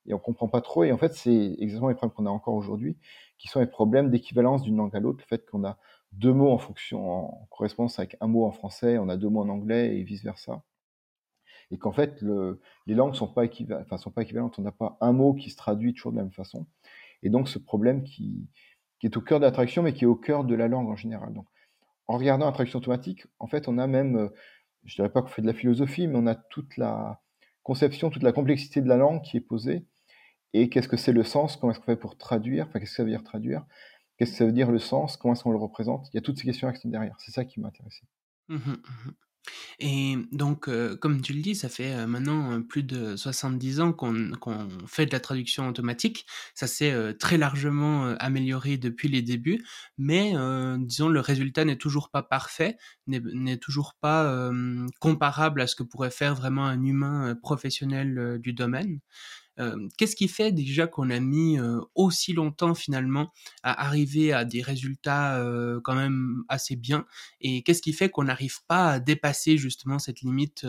et 0.06 0.14
on 0.14 0.18
comprend 0.18 0.48
pas 0.48 0.60
trop. 0.60 0.84
Et 0.84 0.92
en 0.92 0.98
fait, 0.98 1.14
c'est 1.14 1.56
exactement 1.58 1.88
les 1.88 1.94
problèmes 1.94 2.14
qu'on 2.14 2.26
a 2.26 2.30
encore 2.30 2.54
aujourd'hui, 2.54 2.96
qui 3.38 3.48
sont 3.48 3.60
les 3.60 3.66
problèmes 3.66 4.10
d'équivalence 4.10 4.62
d'une 4.62 4.76
langue 4.76 4.94
à 4.96 5.00
l'autre. 5.00 5.18
Le 5.20 5.36
fait 5.36 5.48
qu'on 5.48 5.64
a 5.64 5.78
deux 6.12 6.32
mots 6.32 6.50
en 6.50 6.58
fonction, 6.58 7.10
en 7.10 7.48
correspondance 7.50 7.98
avec 7.98 8.16
un 8.20 8.26
mot 8.26 8.44
en 8.44 8.52
français, 8.52 8.98
on 8.98 9.08
a 9.08 9.16
deux 9.16 9.28
mots 9.28 9.42
en 9.42 9.48
anglais 9.48 9.96
et 9.96 10.02
vice 10.02 10.22
versa 10.24 10.62
et 11.72 11.78
qu'en 11.78 11.92
fait, 11.92 12.20
le, 12.20 12.60
les 12.86 12.94
langues 12.94 13.14
sont 13.14 13.26
sont 13.26 14.10
pas 14.10 14.22
équivalentes. 14.22 14.58
On 14.58 14.62
n'a 14.62 14.72
pas 14.72 14.98
un 15.00 15.12
mot 15.12 15.32
qui 15.32 15.50
se 15.50 15.56
traduit 15.56 15.94
toujours 15.94 16.12
de 16.12 16.18
la 16.18 16.22
même 16.22 16.32
façon. 16.32 16.66
Et 17.22 17.30
donc, 17.30 17.48
ce 17.48 17.58
problème 17.58 18.04
qui, 18.04 18.46
est 19.02 19.16
au 19.16 19.20
cœur 19.22 19.40
de 19.40 19.46
la 19.46 19.50
traduction, 19.50 19.82
mais 19.82 19.94
qui 19.94 20.04
est 20.04 20.06
au 20.06 20.14
cœur 20.14 20.44
de 20.44 20.54
la 20.54 20.68
langue 20.68 20.88
en 20.88 20.96
général. 20.96 21.32
Donc, 21.32 21.46
en 22.08 22.18
regardant 22.18 22.46
la 22.46 22.52
traduction 22.52 22.78
automatique, 22.78 23.26
en 23.38 23.46
fait, 23.46 23.68
on 23.68 23.78
a 23.78 23.86
même, 23.86 24.30
je 24.84 24.94
dirais 24.96 25.08
pas 25.10 25.22
qu'on 25.22 25.28
fait 25.28 25.42
de 25.42 25.46
la 25.46 25.54
philosophie, 25.54 26.06
mais 26.06 26.18
on 26.18 26.26
a 26.26 26.34
toute 26.34 26.76
la 26.76 27.22
conception, 27.62 28.10
toute 28.10 28.22
la 28.22 28.32
complexité 28.32 28.82
de 28.82 28.88
la 28.88 28.98
langue 28.98 29.22
qui 29.22 29.38
est 29.38 29.40
posée. 29.40 29.86
Et 30.54 30.68
qu'est-ce 30.70 30.88
que 30.88 30.96
c'est 30.98 31.12
le 31.12 31.24
sens, 31.24 31.56
comment 31.56 31.72
est-ce 31.72 31.80
qu'on 31.80 31.86
fait 31.86 31.96
pour 31.96 32.16
traduire, 32.18 32.66
enfin 32.68 32.80
qu'est-ce 32.80 32.92
que 32.92 32.96
ça 32.96 33.04
veut 33.04 33.10
dire 33.10 33.24
traduire, 33.24 33.64
qu'est-ce 34.18 34.32
que 34.32 34.38
ça 34.38 34.46
veut 34.46 34.52
dire 34.52 34.70
le 34.72 34.78
sens, 34.80 35.16
comment 35.18 35.34
est-ce 35.34 35.44
qu'on 35.44 35.52
le 35.52 35.58
représente, 35.58 36.08
il 36.12 36.16
y 36.16 36.18
a 36.18 36.22
toutes 36.22 36.38
ces 36.38 36.44
questions 36.46 36.72
qui 36.72 36.80
sont 36.80 36.90
derrière, 36.90 37.16
c'est 37.20 37.32
ça 37.32 37.44
qui 37.44 37.60
m'a 37.60 37.68
intéressé. 37.68 38.02
Mmh 38.48 38.56
mmh 38.56 38.74
et 39.80 40.16
donc, 40.32 40.68
heu, 40.68 40.96
comme 40.96 41.22
tu 41.22 41.32
le 41.34 41.42
dis, 41.42 41.54
ça 41.56 41.68
fait, 41.68 41.94
heu, 41.94 42.06
maintenant, 42.06 42.52
heu, 42.58 42.64
plus 42.66 42.82
de 42.84 43.16
70 43.16 43.80
ans 43.80 43.92
qu'on 43.92 44.32
fait 44.86 45.06
de 45.06 45.12
la 45.12 45.20
traduction 45.20 45.68
automatique. 45.68 46.26
Ça 46.54 46.66
s'est, 46.68 47.14
très 47.18 47.38
largement, 47.38 48.06
amélioré 48.20 48.76
depuis 48.78 49.08
les 49.08 49.22
débuts, 49.22 49.64
mais, 49.98 50.34
disons 50.80 51.08
le 51.08 51.20
résultat 51.20 51.64
n'est 51.64 51.76
toujours 51.76 52.10
pas 52.10 52.22
parfait, 52.22 52.76
n'est 53.08 53.58
toujours 53.58 53.94
pas, 54.00 54.50
comparable 55.00 55.60
à 55.62 55.66
ce 55.68 55.76
que 55.76 55.82
pourrait 55.84 56.10
faire 56.12 56.34
vraiment 56.36 56.66
un 56.66 56.82
humain, 56.84 57.36
professionnel, 57.42 58.38
du 58.40 58.52
domaine. 58.54 59.00
Qu'est-ce 59.98 60.16
qui 60.16 60.28
fait 60.28 60.52
déjà 60.52 60.86
qu'on 60.86 61.10
a 61.10 61.20
mis, 61.20 61.58
aussi 61.94 62.32
longtemps 62.32 62.74
finalement 62.74 63.32
à 63.62 63.84
arriver 63.86 64.32
à 64.32 64.44
des 64.44 64.62
résultats, 64.62 65.44
quand 65.84 65.94
même 65.94 66.44
assez 66.48 66.76
bien? 66.76 67.06
Et 67.40 67.62
qu'est-ce 67.62 67.82
qui 67.82 67.92
fait 67.92 68.08
qu'on 68.10 68.24
n'arrive 68.24 68.64
pas 68.66 68.90
à 68.92 69.00
dépasser 69.00 69.58
justement 69.58 69.98
cette 69.98 70.20
limite, 70.22 70.66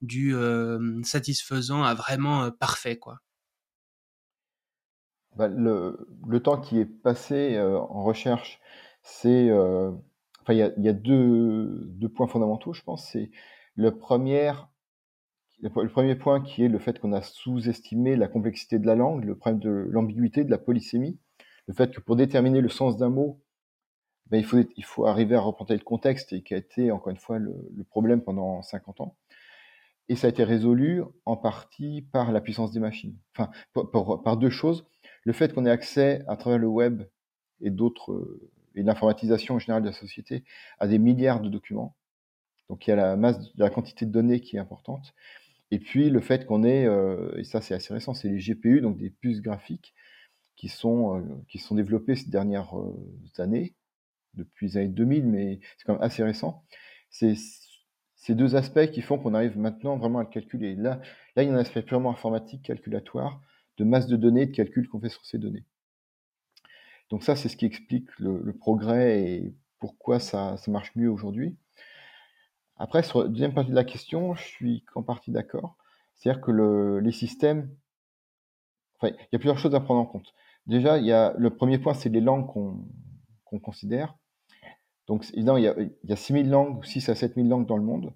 du, 0.00 0.34
satisfaisant 1.04 1.82
à 1.84 1.94
vraiment, 1.94 2.50
parfait 2.50 2.98
quoi? 2.98 3.20
Bah, 5.36 5.48
le 5.48 6.40
temps 6.42 6.60
qui 6.60 6.78
est 6.78 6.84
passé, 6.84 7.58
en 7.60 8.04
recherche, 8.04 8.60
c'est, 9.02 9.50
enfin 9.52 10.52
il 10.52 10.58
y 10.58 10.88
a 10.88 10.92
2 10.92 12.08
points 12.14 12.26
fondamentaux 12.28 12.72
je 12.74 12.82
pense. 12.82 13.08
C'est 13.10 13.30
le 13.74 13.96
première 13.96 14.68
le 15.62 15.88
premier 15.88 16.16
point 16.16 16.40
qui 16.42 16.64
est 16.64 16.68
le 16.68 16.78
fait 16.78 16.98
qu'on 16.98 17.12
a 17.12 17.22
sous-estimé 17.22 18.16
la 18.16 18.28
complexité 18.28 18.78
de 18.78 18.86
la 18.86 18.96
langue, 18.96 19.24
le 19.24 19.36
problème 19.36 19.60
de 19.60 19.86
l'ambiguïté, 19.90 20.44
de 20.44 20.50
la 20.50 20.58
polysémie, 20.58 21.18
le 21.68 21.74
fait 21.74 21.94
que 21.94 22.00
pour 22.00 22.16
déterminer 22.16 22.60
le 22.60 22.68
sens 22.68 22.96
d'un 22.96 23.10
mot, 23.10 23.40
ben, 24.26 24.42
il, 24.76 24.84
faut, 24.84 25.06
arriver 25.06 25.36
à 25.36 25.40
représenter 25.40 25.74
le 25.74 25.84
contexte 25.84 26.32
et 26.32 26.42
qui 26.42 26.54
a 26.54 26.56
été, 26.56 26.90
encore 26.90 27.10
une 27.10 27.18
fois, 27.18 27.38
le, 27.38 27.54
problème 27.90 28.22
pendant 28.22 28.62
50 28.62 29.00
ans. 29.02 29.16
Et 30.08 30.16
ça 30.16 30.26
a 30.26 30.30
été 30.30 30.42
résolu 30.42 31.02
en 31.26 31.36
partie 31.36 32.02
par 32.12 32.32
la 32.32 32.40
puissance 32.40 32.72
des 32.72 32.80
machines. 32.80 33.16
Enfin, 33.36 33.50
par, 34.24 34.36
deux 34.36 34.50
choses. 34.50 34.86
Le 35.24 35.32
fait 35.32 35.52
qu'on 35.52 35.66
ait 35.66 35.70
accès 35.70 36.24
à 36.28 36.36
travers 36.36 36.58
le 36.58 36.66
web 36.66 37.02
et 37.60 37.70
d'autres, 37.70 38.40
et 38.74 38.82
l'informatisation 38.82 39.56
en 39.56 39.58
général 39.58 39.82
de 39.82 39.88
la 39.88 39.94
société, 39.94 40.44
à 40.80 40.88
des 40.88 40.98
milliards 40.98 41.40
de 41.40 41.48
documents. 41.48 41.94
Donc 42.68 42.86
il 42.86 42.90
y 42.90 42.92
a 42.94 42.96
la 42.96 43.16
masse, 43.16 43.38
la 43.56 43.70
quantité 43.70 44.06
de 44.06 44.10
données 44.10 44.40
qui 44.40 44.56
est 44.56 44.60
importante. 44.60 45.14
Et 45.72 45.78
puis 45.78 46.10
le 46.10 46.20
fait 46.20 46.44
qu'on 46.44 46.64
ait, 46.64 46.84
euh, 46.84 47.34
et 47.38 47.44
ça 47.44 47.62
c'est 47.62 47.72
assez 47.74 47.94
récent, 47.94 48.12
c'est 48.12 48.28
les 48.28 48.38
GPU, 48.38 48.82
donc 48.82 48.98
des 48.98 49.08
puces 49.08 49.40
graphiques, 49.40 49.94
qui 50.54 50.68
sont, 50.68 51.18
euh, 51.18 51.22
qui 51.48 51.58
sont 51.58 51.74
développées 51.74 52.14
ces 52.14 52.28
dernières 52.30 52.78
euh, 52.78 52.94
années, 53.38 53.74
depuis 54.34 54.66
les 54.66 54.76
années 54.76 54.88
2000, 54.88 55.26
mais 55.26 55.60
c'est 55.78 55.84
quand 55.86 55.94
même 55.94 56.02
assez 56.02 56.22
récent. 56.22 56.62
C'est 57.08 57.34
ces 58.16 58.34
deux 58.34 58.54
aspects 58.54 58.90
qui 58.90 59.00
font 59.00 59.18
qu'on 59.18 59.32
arrive 59.32 59.58
maintenant 59.58 59.96
vraiment 59.96 60.18
à 60.18 60.24
le 60.24 60.28
calculer. 60.28 60.74
Là, 60.76 61.00
là, 61.36 61.42
il 61.42 61.48
y 61.48 61.50
a 61.50 61.54
un 61.54 61.58
aspect 61.58 61.82
purement 61.82 62.10
informatique, 62.10 62.62
calculatoire, 62.62 63.40
de 63.78 63.84
masse 63.84 64.08
de 64.08 64.16
données, 64.16 64.46
de 64.46 64.52
calcul 64.52 64.88
qu'on 64.88 65.00
fait 65.00 65.08
sur 65.08 65.24
ces 65.24 65.38
données. 65.38 65.64
Donc 67.08 67.24
ça, 67.24 67.34
c'est 67.34 67.48
ce 67.48 67.56
qui 67.56 67.64
explique 67.64 68.08
le, 68.18 68.52
progrès 68.52 69.22
et 69.22 69.54
pourquoi 69.78 70.20
ça, 70.20 70.58
ça 70.58 70.70
marche 70.70 70.92
mieux 70.96 71.10
aujourd'hui. 71.10 71.56
Après, 72.82 73.04
sur 73.04 73.22
la 73.22 73.28
deuxième 73.28 73.54
partie 73.54 73.70
de 73.70 73.76
la 73.76 73.84
question, 73.84 74.34
je 74.34 74.42
suis 74.42 74.82
qu'en 74.92 75.04
partie 75.04 75.30
d'accord. 75.30 75.76
C'est-à-dire 76.16 76.42
que 76.42 76.98
les 77.00 77.12
systèmes, 77.12 77.70
enfin, 78.96 79.14
il 79.16 79.28
y 79.32 79.36
a 79.36 79.38
plusieurs 79.38 79.58
choses 79.58 79.76
à 79.76 79.80
prendre 79.80 80.00
en 80.00 80.04
compte. 80.04 80.34
Déjà, 80.66 80.98
il 80.98 81.06
y 81.06 81.12
a 81.12 81.32
le 81.38 81.50
premier 81.50 81.78
point, 81.78 81.94
c'est 81.94 82.08
les 82.08 82.20
langues 82.20 82.48
qu'on 82.48 83.58
considère. 83.60 84.16
Donc, 85.06 85.24
évidemment, 85.32 85.58
il 85.58 85.64
y, 85.64 85.68
a, 85.68 85.76
il 85.78 86.10
y 86.10 86.12
a 86.12 86.16
6000 86.16 86.50
langues, 86.50 86.84
6 86.84 87.08
à 87.08 87.14
7000 87.14 87.48
langues 87.48 87.66
dans 87.66 87.76
le 87.76 87.84
monde. 87.84 88.12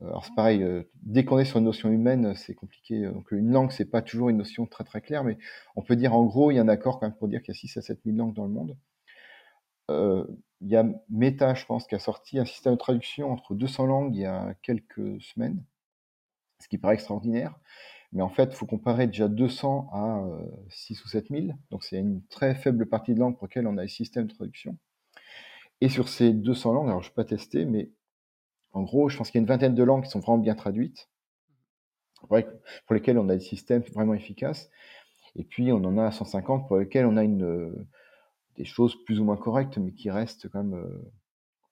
Euh, 0.00 0.06
alors, 0.06 0.24
c'est 0.24 0.34
pareil, 0.34 0.62
euh, 0.62 0.84
dès 1.02 1.26
qu'on 1.26 1.38
est 1.38 1.44
sur 1.44 1.58
une 1.58 1.66
notion 1.66 1.90
humaine, 1.90 2.34
c'est 2.36 2.54
compliqué. 2.54 3.04
Donc, 3.04 3.30
une 3.32 3.50
langue, 3.50 3.70
c'est 3.70 3.84
pas 3.84 4.00
toujours 4.00 4.30
une 4.30 4.38
notion 4.38 4.64
très 4.64 4.84
très 4.84 5.02
claire, 5.02 5.24
mais 5.24 5.36
on 5.76 5.82
peut 5.82 5.96
dire 5.96 6.14
en 6.14 6.24
gros, 6.24 6.50
il 6.50 6.54
y 6.54 6.58
a 6.58 6.62
un 6.62 6.68
accord 6.68 7.00
quand 7.00 7.06
même 7.06 7.16
pour 7.18 7.28
dire 7.28 7.42
qu'il 7.42 7.52
y 7.52 7.56
a 7.56 7.60
6 7.60 7.76
à 7.76 7.82
7000 7.82 8.16
langues 8.16 8.34
dans 8.34 8.44
le 8.44 8.50
monde. 8.50 8.78
Euh, 9.90 10.24
il 10.60 10.68
y 10.68 10.76
a 10.76 10.84
Meta, 11.08 11.54
je 11.54 11.64
pense, 11.66 11.86
qui 11.86 11.94
a 11.94 11.98
sorti 11.98 12.38
un 12.38 12.44
système 12.44 12.74
de 12.74 12.78
traduction 12.78 13.30
entre 13.30 13.54
200 13.54 13.86
langues 13.86 14.14
il 14.14 14.22
y 14.22 14.26
a 14.26 14.54
quelques 14.62 15.20
semaines, 15.22 15.62
ce 16.60 16.68
qui 16.68 16.78
paraît 16.78 16.94
extraordinaire. 16.94 17.58
Mais 18.12 18.22
en 18.22 18.28
fait, 18.28 18.44
il 18.44 18.54
faut 18.54 18.66
comparer 18.66 19.06
déjà 19.06 19.28
200 19.28 19.90
à 19.92 20.24
6 20.70 21.04
ou 21.04 21.08
7000. 21.08 21.56
Donc, 21.70 21.84
c'est 21.84 21.98
une 21.98 22.22
très 22.26 22.54
faible 22.54 22.86
partie 22.86 23.14
de 23.14 23.20
langue 23.20 23.36
pour 23.36 23.46
laquelle 23.46 23.66
on 23.66 23.76
a 23.76 23.82
un 23.82 23.88
système 23.88 24.26
de 24.26 24.34
traduction. 24.34 24.78
Et 25.80 25.88
sur 25.88 26.08
ces 26.08 26.32
200 26.32 26.72
langues, 26.72 26.88
alors 26.88 27.02
je 27.02 27.08
ne 27.08 27.10
vais 27.10 27.14
pas 27.14 27.24
tester, 27.24 27.64
mais 27.64 27.90
en 28.72 28.82
gros, 28.82 29.08
je 29.08 29.16
pense 29.16 29.30
qu'il 29.30 29.38
y 29.38 29.40
a 29.40 29.42
une 29.42 29.48
vingtaine 29.48 29.74
de 29.74 29.82
langues 29.82 30.04
qui 30.04 30.10
sont 30.10 30.20
vraiment 30.20 30.38
bien 30.38 30.54
traduites, 30.54 31.08
pour 32.28 32.94
lesquelles 32.94 33.18
on 33.18 33.28
a 33.28 33.36
des 33.36 33.44
systèmes 33.44 33.82
vraiment 33.92 34.14
efficaces. 34.14 34.70
Et 35.36 35.44
puis, 35.44 35.70
on 35.72 35.84
en 35.84 35.98
a 35.98 36.10
150 36.10 36.66
pour 36.66 36.78
lesquels 36.78 37.06
on 37.06 37.16
a 37.16 37.22
une, 37.22 37.86
des 38.58 38.64
choses 38.64 38.96
plus 39.04 39.20
ou 39.20 39.24
moins 39.24 39.36
correctes, 39.36 39.78
mais 39.78 39.92
qui 39.92 40.10
restent 40.10 40.48
quand 40.50 40.62
même. 40.62 40.74
Euh, 40.74 41.12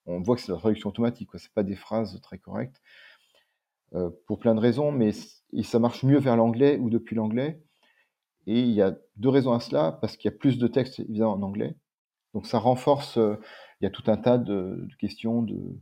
on 0.06 0.20
voit 0.20 0.36
que 0.36 0.42
c'est 0.42 0.52
la 0.52 0.58
traduction 0.58 0.88
automatique, 0.88 1.28
ce 1.34 1.44
n'est 1.44 1.52
pas 1.52 1.64
des 1.64 1.74
phrases 1.74 2.20
très 2.22 2.38
correctes. 2.38 2.80
Euh, 3.94 4.10
pour 4.26 4.38
plein 4.38 4.54
de 4.54 4.60
raisons, 4.60 4.92
mais 4.92 5.12
ça 5.62 5.78
marche 5.78 6.02
mieux 6.04 6.18
vers 6.18 6.36
l'anglais 6.36 6.78
ou 6.78 6.90
depuis 6.90 7.16
l'anglais. 7.16 7.60
Et 8.46 8.60
il 8.60 8.70
y 8.70 8.82
a 8.82 8.96
deux 9.16 9.28
raisons 9.28 9.52
à 9.52 9.60
cela, 9.60 9.92
parce 9.92 10.16
qu'il 10.16 10.30
y 10.30 10.34
a 10.34 10.36
plus 10.36 10.58
de 10.58 10.68
textes 10.68 11.00
évidemment 11.00 11.34
en 11.34 11.42
anglais. 11.42 11.76
Donc 12.34 12.46
ça 12.46 12.58
renforce, 12.58 13.18
euh, 13.18 13.36
il 13.80 13.84
y 13.84 13.86
a 13.86 13.90
tout 13.90 14.04
un 14.06 14.16
tas 14.16 14.38
de, 14.38 14.86
questions 14.98 15.42
de, 15.42 15.78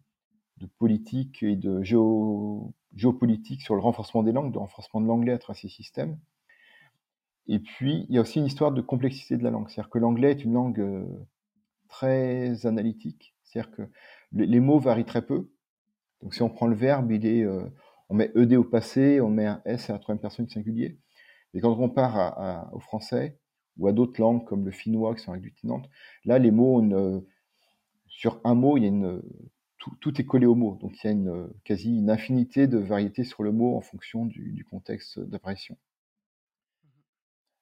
politique 0.79 1.43
et 1.43 1.57
de 1.57 1.83
géopolitique 1.83 3.61
sur 3.61 3.75
le 3.75 3.83
renforcement 3.83 4.23
des 4.23 4.33
langues, 4.33 4.53
de 4.53 4.59
renforcement 4.59 5.03
de 5.03 5.07
l'anglais 5.07 5.33
à 5.33 5.39
travers 5.39 5.61
ces 5.61 5.69
systèmes. 5.69 6.19
Et 7.47 7.59
puis, 7.59 8.07
il 8.09 8.15
y 8.15 8.19
a 8.19 8.23
aussi 8.23 8.39
une 8.39 8.47
histoire 8.47 8.73
de 8.73 8.81
complexité 8.81 9.37
de 9.37 9.45
la 9.45 9.51
langue. 9.51 9.69
C'est-à-dire 9.69 9.91
que 9.91 9.99
l'anglais 9.99 10.31
est 10.31 10.45
une 10.45 10.55
langue 10.55 10.81
euh, 10.81 11.07
très 11.89 12.67
analytique. 12.67 13.35
C'est-à-dire 13.43 13.71
que 13.73 13.83
les 14.33 14.61
mots 14.61 14.79
varient 14.79 15.05
très 15.05 15.25
peu. 15.25 15.51
Donc, 16.23 16.35
si 16.35 16.43
on 16.43 16.49
prend 16.49 16.67
le 16.67 16.75
verbe, 16.75 17.13
il 17.13 17.27
est, 17.27 17.45
euh, 17.45 17.69
on 18.09 18.15
met 18.15 18.33
ed 18.35 18.55
au 18.55 18.65
passé, 18.65 19.21
on 19.21 19.29
met 19.29 19.47
un 19.47 19.61
s 19.67 19.91
à 19.91 19.95
la 19.95 19.99
troisième 19.99 20.21
personne 20.21 20.49
singulier. 20.49 20.99
Et 21.53 21.61
quand 21.61 21.79
on 21.79 21.89
part 21.89 22.69
au 22.73 22.81
français 22.81 23.39
ou 23.77 23.87
à 23.87 23.93
d'autres 23.93 24.21
langues 24.21 24.45
comme 24.45 24.65
le 24.65 24.73
finnois 24.73 25.15
qui 25.15 25.23
sont 25.23 25.33
agglutinantes, 25.33 25.89
là, 26.25 26.39
les 26.39 26.51
mots, 26.51 26.83
sur 28.09 28.41
un 28.43 28.55
mot, 28.55 28.77
il 28.77 28.85
y 28.85 28.89
a 28.89 29.19
tout, 30.01 30.21
est 30.21 30.25
collé 30.25 30.47
au 30.47 30.57
mot. 30.57 30.77
Donc, 30.81 30.97
il 31.05 31.07
y 31.07 31.29
a 31.29 31.47
quasi 31.65 31.97
une 31.97 32.11
infinité 32.11 32.67
de 32.67 32.79
variétés 32.79 33.23
sur 33.23 33.45
le 33.45 33.53
mot 33.53 33.77
en 33.77 33.81
fonction 33.81 34.25
du, 34.25 34.53
du 34.53 34.65
contexte 34.65 35.21
d'apparition. 35.21 35.77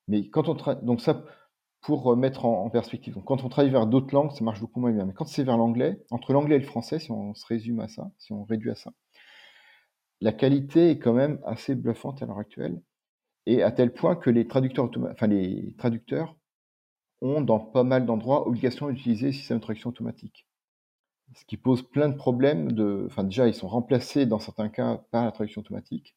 Mais 0.09 0.29
quand 0.29 0.49
on 0.49 0.57
donc 0.83 1.01
ça 1.01 1.25
pour 1.83 2.17
mettre 2.17 2.45
en, 2.45 2.71
perspective. 2.71 3.19
Quand 3.27 3.45
on 3.45 3.49
travaille 3.49 3.71
vers 3.71 3.87
d'autres 3.89 4.15
langues, 4.15 4.31
ça 4.31 4.45
marche 4.45 4.61
beaucoup 4.61 4.81
moins 4.81 4.93
bien. 4.93 5.05
Mais 5.05 5.13
quand 5.13 5.27
c'est 5.27 5.43
vers 5.43 5.57
l'anglais, 5.57 6.01
entre 6.11 6.33
l'anglais 6.33 6.57
et 6.57 6.61
le 6.61 6.65
français, 6.65 7.01
si 7.01 7.11
on 7.11 7.35
se 7.35 7.45
résume 7.45 7.81
à 7.81 7.89
ça, 7.89 8.11
si 8.19 8.33
on 8.33 8.45
réduit 8.45 8.71
à 8.71 8.77
ça, 8.77 8.93
la 10.21 10.33
qualité 10.33 10.91
est 10.91 10.99
quand 11.01 11.13
même 11.13 11.41
assez 11.45 11.75
bluffante 11.75 12.23
à 12.23 12.27
l'heure 12.27 12.39
actuelle, 12.39 12.81
et 13.47 13.65
à 13.65 13.73
tel 13.73 13.93
point 13.93 14.15
que 14.15 14.31
les 14.31 14.47
traducteurs, 14.47 14.89
enfin 15.11 15.27
les 15.27 15.75
traducteurs 15.77 16.37
ont 17.21 17.41
dans 17.41 17.59
pas 17.59 17.83
mal 17.83 18.07
d'endroits 18.07 18.47
obligation 18.47 18.89
d'utiliser 18.89 19.27
le 19.27 19.33
système 19.33 19.59
de 19.59 19.63
traduction 19.63 19.91
automatique. 19.91 20.47
Ce 21.35 21.45
qui 21.45 21.57
pose 21.57 21.83
plein 21.83 22.09
de 22.09 22.15
problèmes 22.15 22.69
enfin 23.07 23.25
déjà 23.25 23.49
ils 23.49 23.55
sont 23.55 23.69
remplacés 23.69 24.27
dans 24.27 24.39
certains 24.39 24.69
cas 24.69 25.03
par 25.11 25.25
la 25.25 25.33
traduction 25.33 25.63
automatique, 25.63 26.15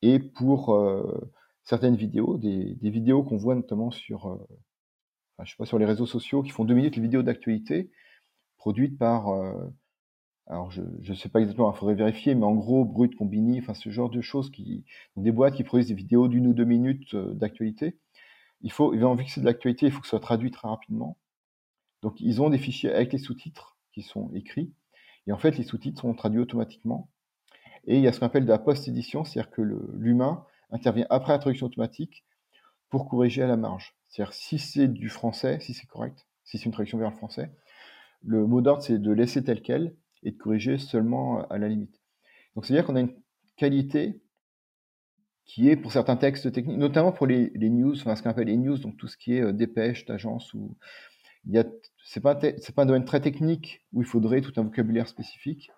et 0.00 0.18
pour 0.18 0.74
euh, 0.74 1.30
certaines 1.68 1.96
vidéos, 1.96 2.38
des, 2.38 2.78
vidéos 2.80 3.22
qu'on 3.22 3.36
voit 3.36 3.54
notamment 3.54 3.90
sur, 3.90 4.26
euh, 4.26 5.64
sur 5.64 5.78
les 5.78 5.84
réseaux 5.84 6.06
sociaux 6.06 6.42
qui 6.42 6.48
font 6.48 6.64
deux 6.64 6.72
minutes, 6.72 6.96
les 6.96 7.02
vidéos 7.02 7.22
d'actualité 7.22 7.90
produites 8.56 8.96
par, 8.98 9.28
euh, 9.28 9.52
alors 10.46 10.70
je 10.70 10.80
ne 10.80 11.14
sais 11.14 11.28
pas 11.28 11.40
exactement, 11.40 11.70
il 11.70 11.76
faudrait 11.76 11.94
vérifier, 11.94 12.34
mais 12.34 12.46
en 12.46 12.54
gros, 12.54 12.86
Brut, 12.86 13.14
Combini, 13.14 13.58
enfin 13.58 13.74
ce 13.74 13.90
genre 13.90 14.08
de 14.08 14.22
choses, 14.22 14.50
qui, 14.50 14.86
des 15.16 15.30
boîtes 15.30 15.56
qui 15.56 15.62
produisent 15.62 15.88
des 15.88 15.94
vidéos 15.94 16.26
d'une 16.26 16.46
ou 16.46 16.54
deux 16.54 16.64
minutes 16.64 17.12
euh, 17.12 17.34
d'actualité. 17.34 17.98
Il 18.62 18.72
faut, 18.72 18.94
envie 19.04 19.26
que 19.26 19.30
c'est 19.30 19.42
de 19.42 19.46
l'actualité, 19.46 19.86
il 19.86 19.92
faut 19.92 20.00
que 20.00 20.06
ce 20.06 20.10
soit 20.10 20.20
traduit 20.20 20.50
très 20.50 20.68
rapidement. 20.68 21.18
Donc 22.00 22.18
ils 22.18 22.40
ont 22.40 22.48
des 22.48 22.58
fichiers 22.58 22.90
avec 22.90 23.12
les 23.12 23.18
sous-titres 23.18 23.76
qui 23.92 24.00
sont 24.00 24.30
écrits, 24.32 24.72
et 25.26 25.32
en 25.32 25.38
fait 25.38 25.58
les 25.58 25.64
sous-titres 25.64 26.00
sont 26.00 26.14
traduits 26.14 26.40
automatiquement. 26.40 27.10
Et 27.86 27.96
il 27.96 28.02
y 28.02 28.08
a 28.08 28.12
ce 28.12 28.20
qu'on 28.20 28.26
appelle 28.26 28.46
de 28.46 28.50
la 28.50 28.58
post-édition, 28.58 29.24
c'est-à-dire 29.24 29.50
que 29.50 29.60
l'humain 29.92 30.46
intervient 30.70 31.06
après 31.10 31.32
la 31.32 31.38
traduction 31.38 31.66
automatique 31.66 32.24
pour 32.90 33.08
corriger 33.08 33.42
à 33.42 33.46
la 33.46 33.56
marge. 33.56 33.94
C'est-à-dire 34.08 34.32
si 34.32 34.58
c'est 34.58 34.88
du 34.88 35.08
français, 35.08 35.58
si 35.60 35.74
c'est 35.74 35.86
correct, 35.86 36.26
si 36.44 36.58
c'est 36.58 36.64
une 36.64 36.72
traduction 36.72 36.98
vers 36.98 37.10
le 37.10 37.16
français, 37.16 37.52
le 38.22 38.46
mot 38.46 38.60
d'ordre 38.60 38.82
c'est 38.82 38.98
de 38.98 39.12
laisser 39.12 39.44
tel 39.44 39.62
quel 39.62 39.94
et 40.22 40.32
de 40.32 40.36
corriger 40.36 40.78
seulement 40.78 41.46
à 41.48 41.58
la 41.58 41.68
limite. 41.68 42.00
Donc 42.54 42.66
c'est-à-dire 42.66 42.86
qu'on 42.86 42.96
a 42.96 43.00
une 43.00 43.14
qualité 43.56 44.20
qui 45.44 45.68
est 45.70 45.76
pour 45.76 45.92
certains 45.92 46.16
textes 46.16 46.52
techniques, 46.52 46.76
notamment 46.76 47.12
pour 47.12 47.26
les, 47.26 47.50
news, 47.54 47.94
enfin 47.98 48.14
ce 48.16 48.22
qu'on 48.22 48.30
appelle 48.30 48.48
les 48.48 48.56
news, 48.56 48.76
donc 48.78 48.96
tout 48.96 49.08
ce 49.08 49.16
qui 49.16 49.34
est 49.34 49.42
euh, 49.42 49.52
dépêche 49.52 50.04
d'agence 50.04 50.52
ou 50.54 50.76
il 51.46 51.54
y 51.54 51.58
a 51.58 51.64
c'est 52.04 52.20
pas 52.20 52.38
c'est 52.40 52.74
pas 52.74 52.82
un 52.82 52.86
domaine 52.86 53.04
très 53.04 53.20
technique 53.20 53.84
où 53.92 54.02
il 54.02 54.06
faudrait 54.06 54.40
tout 54.40 54.52
un 54.56 54.62
vocabulaire 54.62 55.08
spécifique 55.08 55.70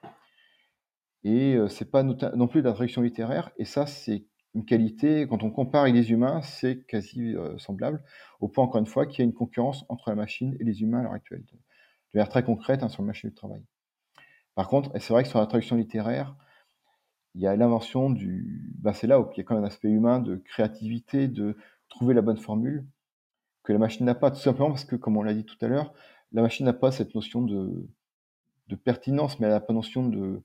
et 1.23 1.55
euh, 1.55 1.69
c'est 1.69 1.91
pas 1.91 2.03
non 2.03 2.49
plus 2.49 2.63
de 2.63 2.67
la 2.67 2.73
traduction 2.73 3.03
littéraire 3.03 3.51
et 3.59 3.65
ça 3.65 3.87
c'est 3.87 4.25
une 4.55 4.65
qualité 4.65 5.27
quand 5.29 5.43
on 5.43 5.51
compare 5.51 5.83
avec 5.83 5.95
les 5.95 6.11
humains 6.11 6.43
c'est 6.43 6.85
quasi 6.87 7.37
euh, 7.37 7.57
semblable 7.59 8.03
au 8.41 8.49
point 8.49 8.65
encore 8.65 8.81
une 8.81 8.87
fois 8.87 9.07
qu'il 9.07 9.21
y 9.21 9.23
a 9.23 9.25
une 9.25 9.35
concurrence 9.35 9.85
entre 9.89 10.11
la 10.11 10.17
machine 10.17 10.57
et 10.61 10.65
les 10.65 10.83
humains 10.83 11.01
à 11.01 11.03
l'heure 11.05 11.13
actuelle 11.13 11.45
de, 11.45 11.59
manière 12.15 12.29
très 12.29 12.43
concrète 12.43 12.83
hein, 12.83 12.89
sur 12.89 13.03
le 13.03 13.07
marché 13.07 13.29
du 13.29 13.35
travail. 13.35 13.63
Par 14.57 14.69
contre, 14.69 14.91
c'est 14.99 15.13
vrai 15.13 15.23
que 15.23 15.29
sur 15.29 15.39
la 15.39 15.47
traduction 15.47 15.77
littéraire, 15.77 16.35
il 17.35 17.41
y 17.41 17.47
a 17.47 17.57
l'invention 17.57 18.11
du. 18.11 18.75
Bah, 18.79 18.93
c'est 18.93 19.07
là 19.07 19.21
où 19.21 19.29
il 19.33 19.39
y 19.39 19.41
a 19.41 19.45
quand 19.45 19.55
même 19.55 19.65
un 19.65 19.69
aspect 19.69 19.89
humain 19.89 20.19
de 20.19 20.37
créativité, 20.37 21.29
de 21.29 21.57
trouver 21.89 22.15
la 22.15 22.23
bonne 22.23 22.37
formule, 22.37 22.85
que 23.63 23.73
la 23.73 23.79
machine 23.79 24.07
n'a 24.07 24.15
pas, 24.15 24.31
tout 24.31 24.41
simplement 24.41 24.71
parce 24.71 24.85
que, 24.85 24.97
comme 24.97 25.17
on 25.17 25.23
l'a 25.23 25.35
dit 25.35 25.45
tout 25.45 25.57
à 25.61 25.69
l'heure, 25.69 25.95
la 26.33 26.43
machine 26.43 26.67
n'a 26.67 26.73
pas 26.73 26.93
cette 26.93 27.15
notion 27.15 27.43
de, 27.43 27.89
pertinence, 28.85 29.41
mais 29.41 29.47
elle 29.47 29.53
n'a 29.53 29.61
pas 29.61 29.73
notion 29.73 30.07
de, 30.07 30.43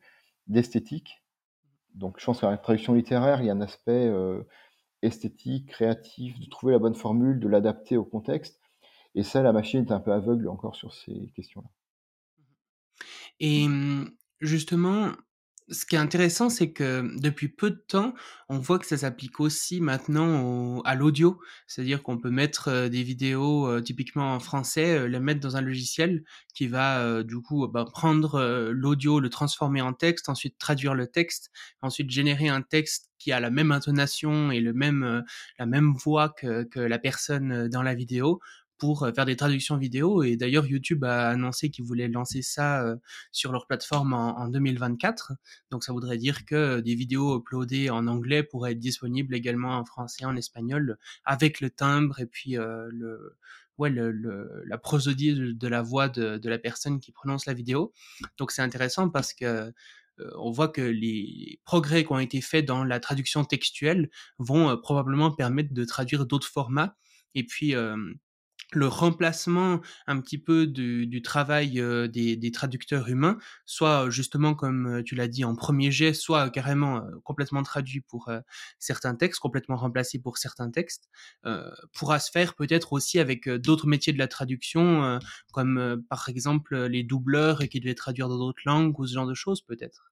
d'esthétique. 0.48 1.24
Donc 1.96 2.20
je 2.20 2.26
pense 2.26 2.42
qu'à 2.42 2.52
la 2.52 2.58
traduction 2.58 2.94
littéraire, 2.94 3.42
il 3.42 3.48
y 3.48 3.50
a 3.50 3.54
un 3.54 3.62
aspect 3.62 4.08
euh, 4.08 4.44
esthétique, 5.02 5.70
créatif, 5.70 6.40
de 6.40 6.50
trouver 6.50 6.74
la 6.74 6.80
bonne 6.80 6.96
formule, 6.96 7.40
de 7.40 7.48
l'adapter 7.48 7.98
au 7.98 8.06
contexte. 8.06 8.60
Et 9.16 9.24
ça, 9.24 9.42
la 9.42 9.54
machine 9.54 9.86
est 9.86 9.92
un 9.92 10.02
peu 10.02 10.12
aveugle 10.12 10.50
encore 10.50 10.76
sur 10.76 10.94
ces 10.94 11.32
questions-là. 11.36 11.70
Et 13.40 13.68
mmh, 13.68 14.12
justement, 14.42 15.12
ce 15.70 15.86
qui 15.86 15.96
est 15.96 16.00
intéressant, 16.00 16.50
c'est 16.50 16.72
que 16.72 17.10
depuis 17.20 17.48
peu 17.48 17.72
de 17.72 17.84
temps, 17.88 18.14
on 18.50 18.60
voit 18.60 18.78
que 18.78 18.86
ça 18.86 18.98
s'applique 18.98 19.40
aussi 19.40 19.82
maintenant 19.82 20.82
à 20.82 20.96
l'audio. 20.96 21.40
C'est-à-dire 21.66 22.04
qu'on 22.04 22.18
peut 22.18 22.30
mettre 22.30 22.88
des 22.88 23.04
vidéos 23.04 23.82
typiquement 23.82 24.36
en 24.36 24.40
français, 24.40 25.08
les 25.08 25.20
mettre 25.20 25.40
dans 25.40 25.58
un 25.58 25.62
logiciel 25.62 26.24
qui 26.54 26.68
va 26.68 27.24
du 27.24 27.42
coup 27.42 27.68
bah, 27.68 27.86
prendre 27.92 28.70
l'audio, 28.72 29.20
le 29.20 29.30
transformer 29.30 29.82
en 29.82 29.94
texte, 29.94 30.30
ensuite 30.30 30.58
traduire 30.60 30.94
le 30.94 31.08
texte, 31.08 31.52
ensuite 31.82 32.12
générer 32.12 32.48
un 32.48 32.62
texte 32.62 33.10
qui 33.18 33.32
a 33.32 33.40
la 33.40 33.50
même 33.50 33.72
intonation 33.72 34.52
et 34.52 34.60
le 34.60 34.74
même, 34.74 35.24
la 35.58 35.66
même 35.66 35.94
voix 35.94 36.30
que, 36.30 36.64
que 36.64 36.80
la 36.80 37.00
personne 37.00 37.70
dans 37.70 37.82
la 37.82 37.96
vidéo 37.96 38.40
pour 38.78 39.04
euh, 39.04 39.12
faire 39.14 39.26
des 39.26 39.36
traductions 39.36 39.78
vidéo. 39.78 40.24
Et 40.24 40.36
d'ailleurs, 40.36 40.66
YouTube 40.66 41.04
a 41.04 41.30
annoncé 41.30 41.70
qu'ils 41.70 41.86
voulaient 41.86 42.08
lancer 42.08 42.42
ça 42.42 42.84
euh, 42.84 42.96
sur 43.32 43.52
leur 43.52 43.68
plateforme 43.68 44.14
en, 44.14 44.48
2024. 44.48 45.34
Donc, 45.72 45.84
ça 45.84 45.94
voudrait 45.94 46.18
dire 46.18 46.46
que 46.46 46.80
des 46.80 46.96
vidéos 46.96 47.40
uploadées 47.40 47.90
en 47.90 48.08
anglais 48.08 48.44
pourraient 48.44 48.74
être 48.74 48.80
disponibles 48.80 49.36
également 49.36 49.78
en 49.78 49.86
français, 49.86 50.26
en 50.26 50.36
espagnol, 50.36 50.98
avec 51.24 51.62
le 51.62 51.70
timbre 51.70 52.20
et 52.20 52.26
puis 52.26 52.58
euh, 52.58 52.88
le, 52.92 53.38
ouais, 53.78 53.90
le, 53.90 54.64
la 54.66 54.78
prosodie 54.78 55.34
de, 55.34 55.68
la 55.68 55.82
voix 55.82 56.10
de, 56.10 56.38
de, 56.38 56.50
la 56.50 56.60
personne 56.60 57.00
qui 57.00 57.12
prononce 57.12 57.46
la 57.46 57.54
vidéo. 57.54 57.94
Donc, 58.38 58.52
c'est 58.52 58.62
intéressant 58.62 59.10
parce 59.10 59.34
que 59.34 59.74
on 60.38 60.50
voit 60.50 60.70
que 60.70 60.82
les 60.82 61.60
progrès 61.66 62.06
qui 62.06 62.14
ont 62.14 62.20
été 62.20 62.40
faits 62.40 62.66
dans 62.66 62.86
la 62.86 63.02
traduction 63.02 63.44
textuelle 63.44 64.10
vont 64.40 64.78
probablement 64.78 65.30
permettre 65.30 65.74
de 65.74 65.84
traduire 65.84 66.26
d'autres 66.26 66.48
formats. 66.48 66.96
Et 67.34 67.44
puis, 67.44 67.76
le 68.76 68.88
remplacement 68.88 69.80
un 70.08 70.20
petit 70.20 70.38
peu 70.38 70.68
du, 70.68 71.22
travail 71.22 71.80
euh, 71.80 72.08
des, 72.08 72.52
traducteurs 72.52 73.08
humains, 73.08 73.38
soit 73.66 74.10
justement 74.10 74.54
comme 74.54 74.88
euh, 74.88 75.04
tu 75.04 75.16
l'as 75.16 75.28
dit 75.28 75.44
en 75.44 75.56
premier 75.56 75.92
jet, 75.92 76.14
soit 76.14 76.50
carrément 76.50 76.98
euh, 76.98 77.02
complètement 77.24 77.64
traduit 77.64 78.02
pour 78.02 78.30
certains 78.80 79.16
textes, 79.16 79.40
complètement 79.40 79.76
remplacé 79.76 80.20
pour 80.20 80.38
certains 80.38 80.70
textes, 80.70 81.10
pourra 81.94 82.20
se 82.20 82.32
faire 82.32 82.56
peut-être 82.56 82.94
aussi 82.94 83.20
avec 83.20 83.50
d'autres 83.50 83.88
métiers 83.88 84.14
de 84.14 84.18
la 84.18 84.28
traduction, 84.28 85.20
comme 85.52 86.04
par 86.10 86.30
exemple 86.30 86.86
les 86.86 87.04
doubleurs 87.04 87.60
qui 87.70 87.80
devaient 87.80 87.96
traduire 87.96 88.30
dans 88.30 88.38
d'autres 88.38 88.62
langues 88.66 88.98
ou 89.00 89.06
ce 89.06 89.14
genre 89.14 89.28
de 89.28 89.34
choses 89.34 89.62
peut-être. 89.62 90.12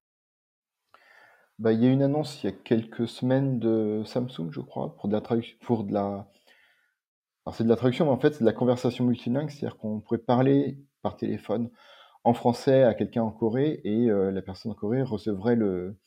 Bah, 1.59 1.71
il 1.71 1.83
y 1.83 1.87
a 1.87 1.91
une 1.91 2.01
annonce 2.01 2.43
il 2.43 2.47
y 2.47 2.49
a 2.49 2.51
quelques 2.51 3.07
semaines 3.07 3.59
de 3.59 4.03
Samsung, 4.05 4.51
je 4.51 4.59
crois, 4.59 4.95
pour 4.95 5.07
de 5.07 5.13
la, 5.13 5.21
pour 5.61 5.83
de 5.83 5.93
la 5.93 6.27
alors 7.45 7.55
c'est 7.55 7.63
de 7.63 7.69
la 7.69 7.75
traduction, 7.75 8.05
mais 8.05 8.11
en 8.11 8.19
fait 8.19 8.33
c'est 8.33 8.41
de 8.41 8.45
la 8.45 8.53
conversation 8.53 9.05
multilingue, 9.05 9.49
c'est-à-dire 9.49 9.77
qu'on 9.77 9.99
pourrait 9.99 10.17
parler 10.17 10.77
par 11.01 11.17
téléphone 11.17 11.69
en 12.23 12.33
français 12.33 12.83
à 12.83 12.93
quelqu'un 12.93 13.23
en 13.23 13.31
Corée 13.31 13.81
et 13.83 14.09
euh, 14.09 14.31
la 14.31 14.41
personne 14.41 14.71
en 14.71 14.75
Corée 14.75 15.01
recevrait 15.01 15.55
le, 15.55 15.97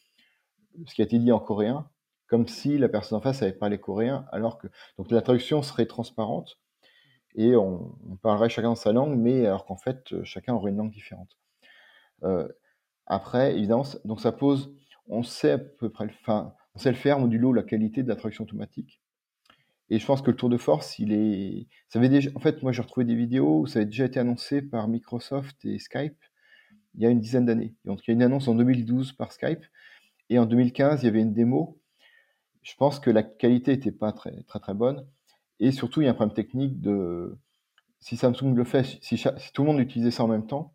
ce 0.87 0.95
qui 0.95 1.03
a 1.03 1.05
été 1.05 1.19
dit 1.19 1.33
en 1.33 1.41
coréen, 1.41 1.89
comme 2.27 2.47
si 2.47 2.79
la 2.79 2.89
personne 2.89 3.19
en 3.19 3.21
face 3.21 3.43
avait 3.43 3.53
parlé 3.53 3.79
coréen, 3.79 4.27
alors 4.33 4.59
que 4.59 4.69
donc 4.99 5.11
la 5.11 5.23
traduction 5.23 5.63
serait 5.63 5.87
transparente 5.87 6.59
et 7.35 7.55
on, 7.55 7.97
parlerait 8.23 8.49
chacun 8.49 8.69
dans 8.69 8.75
sa 8.75 8.93
langue, 8.93 9.17
mais 9.19 9.47
alors 9.47 9.67
qu'en 9.67 9.77
fait 9.77 10.23
chacun 10.25 10.55
aurait 10.55 10.71
une 10.71 10.79
langue 10.79 10.91
différente. 10.91 11.37
Euh, 12.25 12.49
après, 13.07 13.55
évidemment, 13.57 13.85
donc 14.05 14.21
ça 14.21 14.33
pose, 14.33 14.75
on 15.07 15.23
sait 15.23 15.53
à 15.53 15.59
peu 15.59 15.91
près, 15.91 16.07
enfin, 16.07 16.55
on 16.75 16.79
sait 16.79 16.91
le 16.91 16.97
faire 16.97 17.19
modulo 17.19 17.53
la 17.53 17.63
qualité 17.63 18.03
de 18.03 18.09
la 18.09 18.17
traduction 18.17 18.45
automatique. 18.45 19.01
Et 19.91 19.99
je 19.99 20.07
pense 20.07 20.23
que 20.23 20.31
le 20.31 20.37
tour 20.37 20.49
de 20.49 20.57
force, 20.57 20.99
il 20.99 21.13
est. 21.13 21.69
Ça 21.89 21.99
avait 21.99 22.09
déjà... 22.09 22.31
En 22.35 22.41
fait, 22.41 22.63
moi, 22.63 22.73
j'ai 22.73 22.83
retrouvé 22.83 23.07
des 23.07 23.15
vidéos 23.15 23.61
où 23.61 23.67
ça 23.67 23.79
avait 23.79 23.87
déjà 23.87 24.05
été 24.05 24.19
annoncé 24.19 24.63
par 24.63 24.89
Microsoft 24.89 25.65
et 25.65 25.79
Skype 25.79 26.17
il 26.97 27.03
y 27.03 27.07
a 27.07 27.11
une 27.11 27.21
dizaine 27.21 27.45
d'années. 27.45 27.75
Donc, 27.85 28.01
il 28.07 28.11
y 28.11 28.13
a 28.13 28.15
une 28.15 28.23
annonce 28.23 28.49
en 28.49 28.55
2012 28.55 29.13
par 29.13 29.33
Skype. 29.33 29.65
Et 30.31 30.39
en 30.39 30.47
2015, 30.47 31.03
il 31.03 31.07
y 31.07 31.09
avait 31.09 31.21
une 31.21 31.35
démo. 31.35 31.79
Je 32.63 32.75
pense 32.75 32.99
que 32.99 33.11
la 33.11 33.23
qualité 33.23 33.73
n'était 33.73 33.93
pas 33.93 34.13
très, 34.13 34.43
très, 34.45 34.59
très 34.59 34.75
bonne. 34.75 35.07
Et 35.61 35.73
surtout, 35.73 36.01
il 36.01 36.07
y 36.07 36.09
a 36.09 36.11
un 36.11 36.15
problème 36.15 36.35
technique 36.35 36.81
de. 36.81 37.39
Si 38.01 38.17
Samsung 38.17 38.55
le 38.55 38.65
fait, 38.65 38.99
si, 39.01 39.17
si 39.17 39.53
tout 39.53 39.63
le 39.63 39.69
monde 39.73 39.81
utilisait 39.81 40.11
ça 40.11 40.25
en 40.25 40.29
même 40.29 40.47
temps, 40.47 40.75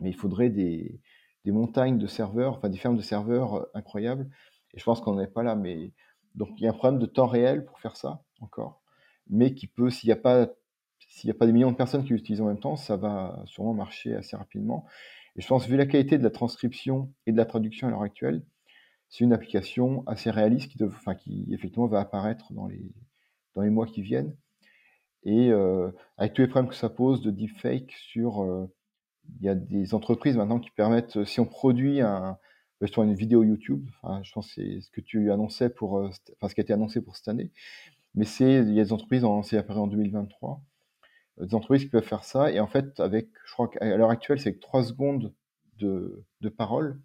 mais 0.00 0.10
il 0.10 0.16
faudrait 0.16 0.48
des, 0.48 1.00
des 1.44 1.50
montagnes 1.52 1.98
de 1.98 2.06
serveurs, 2.06 2.58
enfin 2.58 2.68
des 2.68 2.78
fermes 2.78 2.96
de 2.96 3.02
serveurs 3.02 3.54
euh, 3.54 3.70
incroyables. 3.74 4.28
Et 4.74 4.78
je 4.78 4.84
pense 4.84 5.00
qu'on 5.00 5.16
n'est 5.16 5.26
pas 5.26 5.42
là. 5.42 5.56
Mais 5.56 5.92
donc, 6.36 6.50
il 6.58 6.64
y 6.64 6.66
a 6.66 6.70
un 6.70 6.74
problème 6.74 7.00
de 7.00 7.06
temps 7.06 7.26
réel 7.26 7.64
pour 7.64 7.80
faire 7.80 7.96
ça 7.96 8.22
encore, 8.40 8.82
mais 9.28 9.54
qui 9.54 9.66
peut, 9.66 9.90
s'il 9.90 10.08
n'y 10.08 10.12
a 10.12 10.16
pas 10.16 10.48
s'il 11.08 11.28
n'y 11.28 11.36
a 11.36 11.38
pas 11.38 11.46
des 11.46 11.52
millions 11.52 11.70
de 11.70 11.76
personnes 11.76 12.04
qui 12.04 12.12
l'utilisent 12.12 12.40
en 12.40 12.46
même 12.46 12.60
temps, 12.60 12.76
ça 12.76 12.96
va 12.96 13.42
sûrement 13.46 13.74
marcher 13.74 14.14
assez 14.14 14.36
rapidement. 14.36 14.86
Et 15.36 15.42
je 15.42 15.46
pense, 15.46 15.66
vu 15.66 15.76
la 15.76 15.86
qualité 15.86 16.18
de 16.18 16.22
la 16.22 16.30
transcription 16.30 17.12
et 17.26 17.32
de 17.32 17.36
la 17.36 17.44
traduction 17.44 17.86
à 17.86 17.90
l'heure 17.90 18.02
actuelle, 18.02 18.42
c'est 19.08 19.24
une 19.24 19.32
application 19.32 20.04
assez 20.06 20.30
réaliste 20.30 20.70
qui, 20.70 20.82
enfin, 20.82 21.14
qui 21.14 21.46
effectivement 21.52 21.86
va 21.86 22.00
apparaître 22.00 22.52
dans 22.52 22.66
les, 22.66 22.92
dans 23.54 23.62
les 23.62 23.70
mois 23.70 23.86
qui 23.86 24.02
viennent. 24.02 24.34
Et 25.22 25.50
euh, 25.50 25.90
avec 26.18 26.34
tous 26.34 26.42
les 26.42 26.48
problèmes 26.48 26.70
que 26.70 26.76
ça 26.76 26.90
pose 26.90 27.22
de 27.22 27.30
deepfake 27.30 27.92
sur... 27.92 28.42
Euh, 28.42 28.66
il 29.40 29.44
y 29.44 29.48
a 29.48 29.56
des 29.56 29.92
entreprises 29.92 30.36
maintenant 30.36 30.60
qui 30.60 30.70
permettent, 30.70 31.24
si 31.24 31.40
on 31.40 31.46
produit 31.46 32.00
un, 32.00 32.38
une 32.80 33.14
vidéo 33.14 33.42
YouTube, 33.42 33.88
je 34.22 34.32
pense 34.32 34.48
que 34.48 34.54
c'est 34.54 34.80
ce 34.80 34.90
que 34.90 35.00
tu 35.00 35.30
annonçais 35.30 35.70
pour, 35.70 35.98
euh, 35.98 36.10
enfin, 36.34 36.48
ce 36.48 36.54
qui 36.54 36.60
a 36.60 36.62
été 36.62 36.72
annoncé 36.72 37.00
pour 37.00 37.16
cette 37.16 37.28
année, 37.28 37.50
mais 38.14 38.24
c'est, 38.24 38.54
il 38.54 38.74
y 38.74 38.80
a 38.80 38.84
des 38.84 38.92
entreprises, 38.92 39.24
c'est 39.44 39.58
apparu 39.58 39.80
en 39.80 39.86
2023, 39.86 40.62
euh, 41.40 41.46
des 41.46 41.54
entreprises 41.54 41.84
qui 41.84 41.90
peuvent 41.90 42.04
faire 42.04 42.24
ça, 42.24 42.50
et 42.50 42.60
en 42.60 42.66
fait, 42.66 43.00
avec, 43.00 43.28
je 43.46 43.52
crois 43.52 43.68
qu'à 43.68 43.96
l'heure 43.96 44.10
actuelle, 44.10 44.40
c'est 44.40 44.50
avec 44.50 44.60
3 44.60 44.84
secondes 44.84 45.34
de, 45.78 46.24
de 46.40 46.48
parole. 46.48 47.00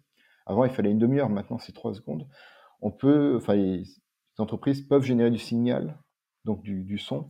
Avant, 0.46 0.64
il 0.64 0.70
fallait 0.70 0.90
une 0.90 0.98
demi-heure, 0.98 1.28
maintenant, 1.28 1.58
c'est 1.58 1.72
3 1.72 1.94
secondes. 1.94 2.26
On 2.80 2.90
peut, 2.90 3.36
enfin, 3.36 3.54
les, 3.54 3.84
entreprises 4.38 4.82
peuvent 4.82 5.04
générer 5.04 5.30
du 5.30 5.38
signal, 5.38 5.98
donc 6.44 6.62
du, 6.62 6.84
du 6.84 6.98
son, 6.98 7.26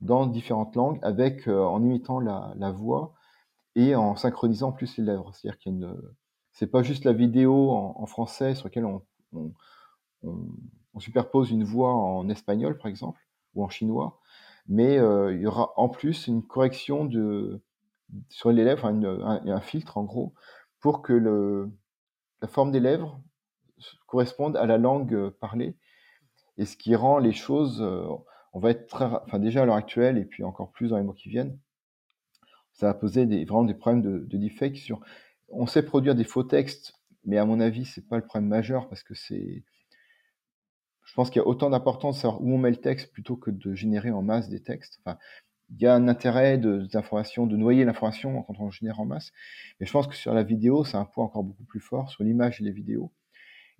dans 0.00 0.26
différentes 0.26 0.76
langues, 0.76 0.98
avec, 1.02 1.48
euh, 1.48 1.62
en 1.62 1.82
imitant 1.82 2.20
la, 2.20 2.54
la, 2.56 2.70
voix 2.70 3.14
et 3.74 3.94
en 3.96 4.16
synchronisant 4.16 4.72
plus 4.72 4.98
les 4.98 5.04
lèvres. 5.04 5.34
C'est-à-dire 5.34 5.58
qu'il 5.58 5.72
y 5.72 5.74
a 5.74 5.78
une, 5.88 5.96
c'est 6.52 6.66
pas 6.66 6.82
juste 6.82 7.04
la 7.04 7.12
vidéo 7.12 7.70
en, 7.70 8.06
français 8.06 8.54
sur 8.54 8.66
laquelle 8.66 8.84
on, 8.84 9.02
superpose 10.98 11.50
une 11.50 11.64
voix 11.64 11.92
en 11.92 12.28
espagnol, 12.28 12.78
par 12.78 12.86
exemple, 12.86 13.20
ou 13.54 13.64
en 13.64 13.68
chinois, 13.68 14.20
mais 14.68 14.98
euh, 14.98 15.34
il 15.34 15.40
y 15.40 15.46
aura 15.46 15.72
en 15.76 15.88
plus 15.88 16.26
une 16.26 16.46
correction 16.46 17.04
de, 17.04 17.60
sur 18.28 18.52
les 18.52 18.64
lèvres, 18.64 18.86
un, 18.86 19.60
filtre 19.60 19.98
en 19.98 20.04
gros, 20.04 20.34
pour 20.80 21.02
que 21.02 21.68
la 22.40 22.48
forme 22.48 22.70
des 22.70 22.80
lèvres 22.80 23.20
corresponde 24.06 24.56
à 24.56 24.66
la 24.66 24.78
langue 24.78 25.30
parlée, 25.30 25.76
et 26.58 26.66
ce 26.66 26.76
qui 26.76 26.94
rend 26.94 27.18
les 27.18 27.32
choses, 27.32 27.80
euh, 27.80 28.06
on 28.52 28.60
va 28.60 28.70
être 28.70 29.38
déjà 29.38 29.62
à 29.62 29.64
l'heure 29.64 29.76
actuelle, 29.76 30.18
et 30.18 30.24
puis 30.24 30.44
encore 30.44 30.70
plus 30.70 30.90
dans 30.90 30.98
les 30.98 31.02
mois 31.02 31.14
qui 31.14 31.30
viennent, 31.30 31.58
ça 32.72 32.86
va 32.86 32.94
poser 32.94 33.24
vraiment 33.24 33.64
des 33.64 33.74
problèmes 33.74 34.02
de, 34.02 34.18
de 34.26 34.36
deepfake 34.36 34.76
sur. 34.76 35.00
On 35.52 35.66
sait 35.66 35.82
produire 35.84 36.14
des 36.14 36.24
faux 36.24 36.42
textes, 36.42 36.94
mais 37.24 37.38
à 37.38 37.44
mon 37.44 37.60
avis, 37.60 37.84
c'est 37.84 38.08
pas 38.08 38.16
le 38.16 38.24
problème 38.24 38.48
majeur 38.48 38.88
parce 38.88 39.02
que 39.02 39.14
c'est 39.14 39.64
je 41.04 41.14
pense 41.14 41.30
qu'il 41.30 41.40
y 41.40 41.44
a 41.44 41.46
autant 41.46 41.68
d'importance 41.68 42.18
à 42.18 42.22
savoir 42.22 42.42
où 42.42 42.54
on 42.54 42.58
met 42.58 42.70
le 42.70 42.76
texte 42.76 43.12
plutôt 43.12 43.36
que 43.36 43.50
de 43.50 43.74
générer 43.74 44.10
en 44.10 44.22
masse 44.22 44.48
des 44.48 44.62
textes. 44.62 44.98
Enfin, 45.04 45.18
il 45.70 45.82
y 45.82 45.86
a 45.86 45.94
un 45.94 46.08
intérêt 46.08 46.58
de, 46.58 46.86
de 46.86 47.56
noyer 47.56 47.84
l'information 47.84 48.42
quand 48.42 48.60
on 48.60 48.70
génère 48.70 49.00
en 49.00 49.04
masse. 49.04 49.32
Mais 49.78 49.86
je 49.86 49.92
pense 49.92 50.06
que 50.06 50.14
sur 50.14 50.34
la 50.34 50.42
vidéo, 50.42 50.84
c'est 50.84 50.96
un 50.96 51.04
point 51.04 51.24
encore 51.24 51.44
beaucoup 51.44 51.64
plus 51.64 51.80
fort, 51.80 52.10
sur 52.10 52.24
l'image 52.24 52.60
et 52.60 52.64
les 52.64 52.72
vidéos. 52.72 53.12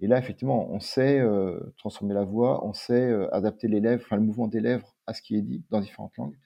Et 0.01 0.09
là, 0.09 0.19
effectivement, 0.19 0.69
on 0.71 0.81
sait 0.81 1.21
euh, 1.21 1.61
transformer 1.77 2.15
la 2.15 2.25
voix, 2.25 2.67
on 2.67 2.73
sait 2.73 3.09
euh, 3.09 3.33
adapter 3.35 3.69
les 3.69 3.81
lèvres, 3.81 4.03
enfin 4.05 4.17
le 4.17 4.23
mouvement 4.23 4.49
des 4.49 4.61
lèvres 4.61 4.97
à 5.07 5.15
ce 5.15 5.23
qui 5.23 5.37
est 5.37 5.43
dit 5.43 5.63
dans 5.71 5.81
différentes 5.81 6.17
langues. 6.17 6.37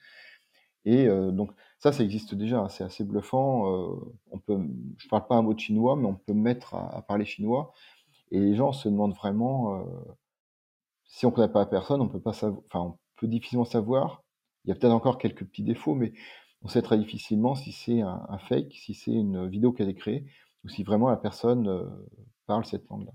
Et 0.85 1.07
euh, 1.07 1.31
donc 1.31 1.51
ça, 1.79 1.91
ça 1.91 2.03
existe 2.03 2.35
déjà, 2.35 2.59
hein, 2.59 2.69
c'est 2.69 2.83
assez 2.83 3.03
bluffant. 3.03 3.65
on 4.31 4.39
peut, 4.39 4.57
je 4.97 5.07
parle 5.07 5.27
pas 5.27 5.35
un 5.35 5.41
mot 5.41 5.53
de 5.53 5.59
chinois, 5.59 5.95
mais 5.95 6.05
on 6.05 6.15
peut 6.15 6.33
mettre 6.33 6.75
à, 6.75 7.01
parler 7.03 7.25
chinois. 7.25 7.73
Et 8.31 8.39
les 8.39 8.55
gens 8.55 8.73
se 8.73 8.89
demandent 8.89 9.15
vraiment, 9.15 9.85
si 11.05 11.25
on 11.25 11.31
connaît 11.31 11.51
pas 11.51 11.59
la 11.59 11.65
personne, 11.67 12.01
on 12.01 12.09
peut 12.09 12.19
pas 12.19 12.31
enfin 12.31 12.79
on 12.79 12.97
peut 13.15 13.27
difficilement 13.27 13.65
savoir. 13.65 14.23
Il 14.65 14.69
y 14.69 14.71
a 14.71 14.75
peut-être 14.75 14.93
encore 14.93 15.17
quelques 15.17 15.45
petits 15.45 15.63
défauts, 15.63 15.95
mais 15.95 16.13
on 16.63 16.67
sait 16.67 16.81
très 16.81 16.97
difficilement 16.97 17.55
si 17.55 17.71
c'est 17.71 18.01
un, 18.01 18.37
fake, 18.49 18.73
si 18.73 18.93
c'est 18.93 19.11
une 19.11 19.47
vidéo 19.47 19.71
qui 19.71 19.83
a 19.83 19.93
créée, 19.93 20.25
ou 20.63 20.69
si 20.69 20.83
vraiment 20.83 21.09
la 21.09 21.17
personne 21.17 21.89
parle 22.47 22.65
cette 22.65 22.89
langue-là. 22.89 23.13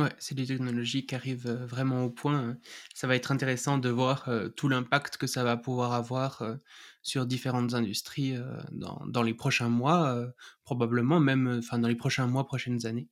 Ouais, 0.00 0.08
c'est 0.18 0.34
des 0.34 0.46
technologies 0.46 1.04
qui 1.04 1.14
arrivent, 1.14 1.46
euh, 1.46 1.66
vraiment 1.66 2.04
au 2.04 2.10
point, 2.10 2.38
hein. 2.38 2.58
Ça 2.94 3.06
va 3.06 3.16
être 3.16 3.32
intéressant 3.32 3.76
de 3.76 3.90
voir, 3.90 4.28
euh, 4.28 4.48
tout 4.48 4.68
l'impact 4.68 5.18
que 5.18 5.26
ça 5.26 5.44
va 5.44 5.58
pouvoir 5.58 5.92
avoir, 5.92 6.40
euh, 6.40 6.54
sur 7.02 7.26
différentes 7.26 7.74
industries, 7.74 8.34
dans 8.72 9.02
dans 9.06 9.22
les 9.22 9.32
prochains 9.34 9.70
mois, 9.70 10.22
probablement 10.64 11.18
même, 11.18 11.56
enfin 11.58 11.78
dans 11.78 11.88
les 11.88 11.94
prochains 11.96 12.26
mois, 12.26 12.46
prochaines 12.46 12.84
années, 12.86 13.08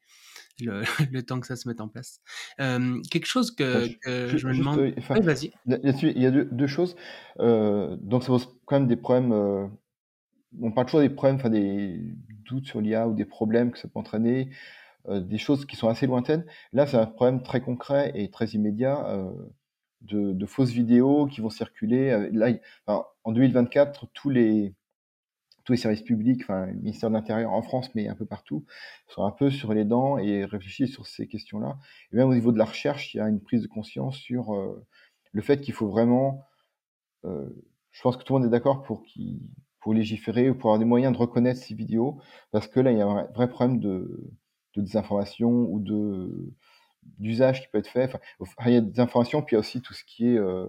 le 0.61 0.83
le 1.13 1.23
temps 1.23 1.41
que 1.41 1.47
ça 1.47 1.57
se 1.57 1.69
mette 1.69 1.81
en 1.81 1.89
place. 1.89 2.21
quelque 2.59 3.27
chose 3.27 3.51
que 3.55 3.87
je 4.13 4.47
me 4.47 4.55
demande 4.55 4.79
Oui, 4.79 5.21
vas-y. 5.23 5.53
là-dessus, 5.67 6.13
il 6.15 6.23
y 6.23 6.27
a 6.27 6.31
deux 6.31 6.67
choses. 6.67 6.97
donc 7.39 8.23
ça 8.23 8.29
pose 8.29 8.49
quand 8.67 8.79
même 8.81 8.89
des 8.89 8.97
problèmes, 8.97 9.33
on 10.61 10.73
parle 10.73 10.87
toujours 10.87 11.01
des 11.01 11.11
problèmes, 11.11 11.37
enfin 11.37 11.51
des 11.51 12.01
doutes 12.49 12.67
sur 12.67 12.81
l'IA 12.81 13.09
ou 13.09 13.15
des 13.15 13.25
problèmes 13.25 13.71
que 13.71 13.79
ça 13.79 13.89
peut 13.89 13.99
entraîner. 13.99 14.51
Euh, 15.07 15.21
des 15.21 15.39
choses 15.39 15.65
qui 15.65 15.77
sont 15.77 15.89
assez 15.89 16.07
lointaines. 16.07 16.45
Là, 16.73 16.87
c'est 16.87 16.97
un 16.97 17.07
problème 17.07 17.43
très 17.43 17.61
concret 17.61 18.13
et 18.15 18.31
très 18.31 18.49
immédiat 18.49 19.09
euh, 19.09 19.33
de, 20.03 20.47
fausses 20.47 20.71
vidéos 20.71 21.27
qui 21.27 21.41
vont 21.41 21.51
circuler. 21.51 22.29
Là, 22.33 22.53
en 23.25 23.33
2024, 23.33 24.09
tous 24.13 24.29
les, 24.31 24.75
tous 25.65 25.73
les 25.73 25.79
services 25.79 26.03
publics, 26.03 26.43
enfin, 26.43 26.67
le 26.67 26.75
ministère 26.75 27.11
de 27.11 27.15
l'Intérieur 27.15 27.53
en 27.53 27.63
France, 27.63 27.95
mais 27.95 28.09
un 28.09 28.15
peu 28.15 28.27
partout, 28.27 28.65
sont 29.07 29.25
un 29.25 29.31
peu 29.31 29.51
sur 29.51 29.73
les 29.73 29.85
dents 29.85 30.19
et 30.19 30.45
réfléchissent 30.45 30.93
sur 30.93 31.07
ces 31.07 31.27
questions-là. 31.27 31.79
Et 32.13 32.17
même 32.17 32.29
au 32.29 32.35
niveau 32.35 32.53
de 32.53 32.59
la 32.59 32.65
recherche, 32.65 33.15
il 33.15 33.19
y 33.19 33.21
a 33.21 33.29
une 33.29 33.41
prise 33.41 33.63
de 33.63 33.69
conscience 33.69 34.17
sur 34.17 34.55
euh, 34.55 34.85
le 35.33 35.43
fait 35.43 35.61
qu'il 35.61 35.75
faut 35.75 35.89
vraiment. 35.89 36.45
je 37.25 38.03
pense 38.03 38.17
que 38.17 38.25
tout 38.25 38.35
le 38.35 38.41
monde 38.41 38.49
est 38.49 38.51
d'accord 38.51 38.83
pour, 38.83 39.05
pour 39.81 39.95
légiférer 39.95 40.51
ou 40.51 40.55
pour 40.55 40.71
avoir 40.71 40.79
des 40.79 40.85
moyens 40.85 41.13
de 41.13 41.19
reconnaître 41.19 41.61
ces 41.61 41.75
vidéos, 41.75 42.21
parce 42.51 42.69
que 42.69 42.81
là, 42.81 42.93
il 42.93 42.99
y 42.99 43.03
a 43.03 43.07
un 43.07 43.25
vrai 43.35 43.49
problème 43.49 43.81
de, 43.81 44.31
de 44.81 44.87
désinformation 44.87 45.51
ou 45.51 45.81
de 45.81 46.53
d'usage 47.19 47.63
qui 47.63 47.69
peut 47.69 47.79
être 47.79 47.89
fait. 47.89 48.15
il 48.67 48.73
y 48.73 48.77
a 48.77 48.81
des 48.81 49.01
informations, 49.01 49.43
puis 49.43 49.55
il 49.55 49.57
y 49.57 49.59
a 49.59 49.61
aussi 49.61 49.81
tout 49.81 49.95
ce 49.95 50.05
qui 50.05 50.27
est 50.27 50.39
euh, 50.39 50.67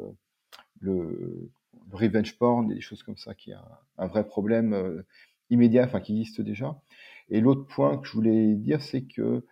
le, 0.80 1.51
revenge 1.91 2.38
porn, 2.38 2.68
des 2.68 2.82
choses 2.82 3.03
comme 3.03 3.18
ça, 3.18 3.34
qui 3.34 3.51
est 3.51 3.55
un, 3.97 4.07
vrai 4.07 4.26
problème 4.26 4.74
euh, 4.74 5.05
immédiat, 5.49 5.86
enfin 5.86 5.99
qui 5.99 6.14
existe 6.14 6.41
déjà. 6.41 6.80
Et 7.30 7.41
l'autre 7.41 7.66
point 7.66 7.97
que 7.97 8.07
je 8.07 8.14
voulais 8.14 8.55
dire, 8.55 8.82
c'est 8.82 9.03
que 9.03 9.43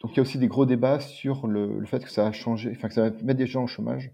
donc 0.00 0.12
il 0.12 0.16
y 0.16 0.20
a 0.20 0.22
aussi 0.22 0.38
des 0.38 0.48
gros 0.48 0.66
débats 0.66 1.00
sur 1.00 1.46
le, 1.46 1.84
fait 1.86 2.02
que 2.02 2.10
ça 2.10 2.26
a 2.26 2.32
changé, 2.32 2.72
enfin 2.74 2.88
que 2.88 2.94
ça 2.94 3.10
va 3.10 3.22
mettre 3.22 3.38
des 3.38 3.46
gens 3.46 3.64
au 3.64 3.66
chômage. 3.66 4.12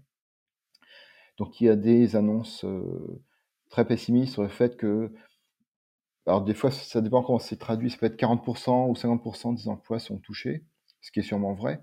Donc 1.37 1.61
il 1.61 1.65
y 1.65 1.69
a 1.69 1.75
des 1.75 2.15
annonces 2.15 2.65
euh, 2.65 3.21
très 3.69 3.85
pessimistes 3.85 4.33
sur 4.33 4.43
le 4.43 4.49
fait 4.49 4.75
que 4.77 5.11
alors 6.27 6.41
des 6.41 6.53
fois, 6.53 6.71
ça 6.71 7.01
dépend 7.01 7.23
comment 7.23 7.39
c'est 7.39 7.57
traduit. 7.57 7.89
Ça 7.89 7.97
peut 7.97 8.05
être 8.07 8.19
40% 8.19 8.89
ou 8.89 8.93
50% 8.93 9.55
des 9.55 9.69
emplois 9.69 9.99
sont 9.99 10.17
touchés, 10.19 10.65
ce 11.01 11.11
qui 11.11 11.19
est 11.19 11.23
sûrement 11.23 11.53
vrai, 11.53 11.81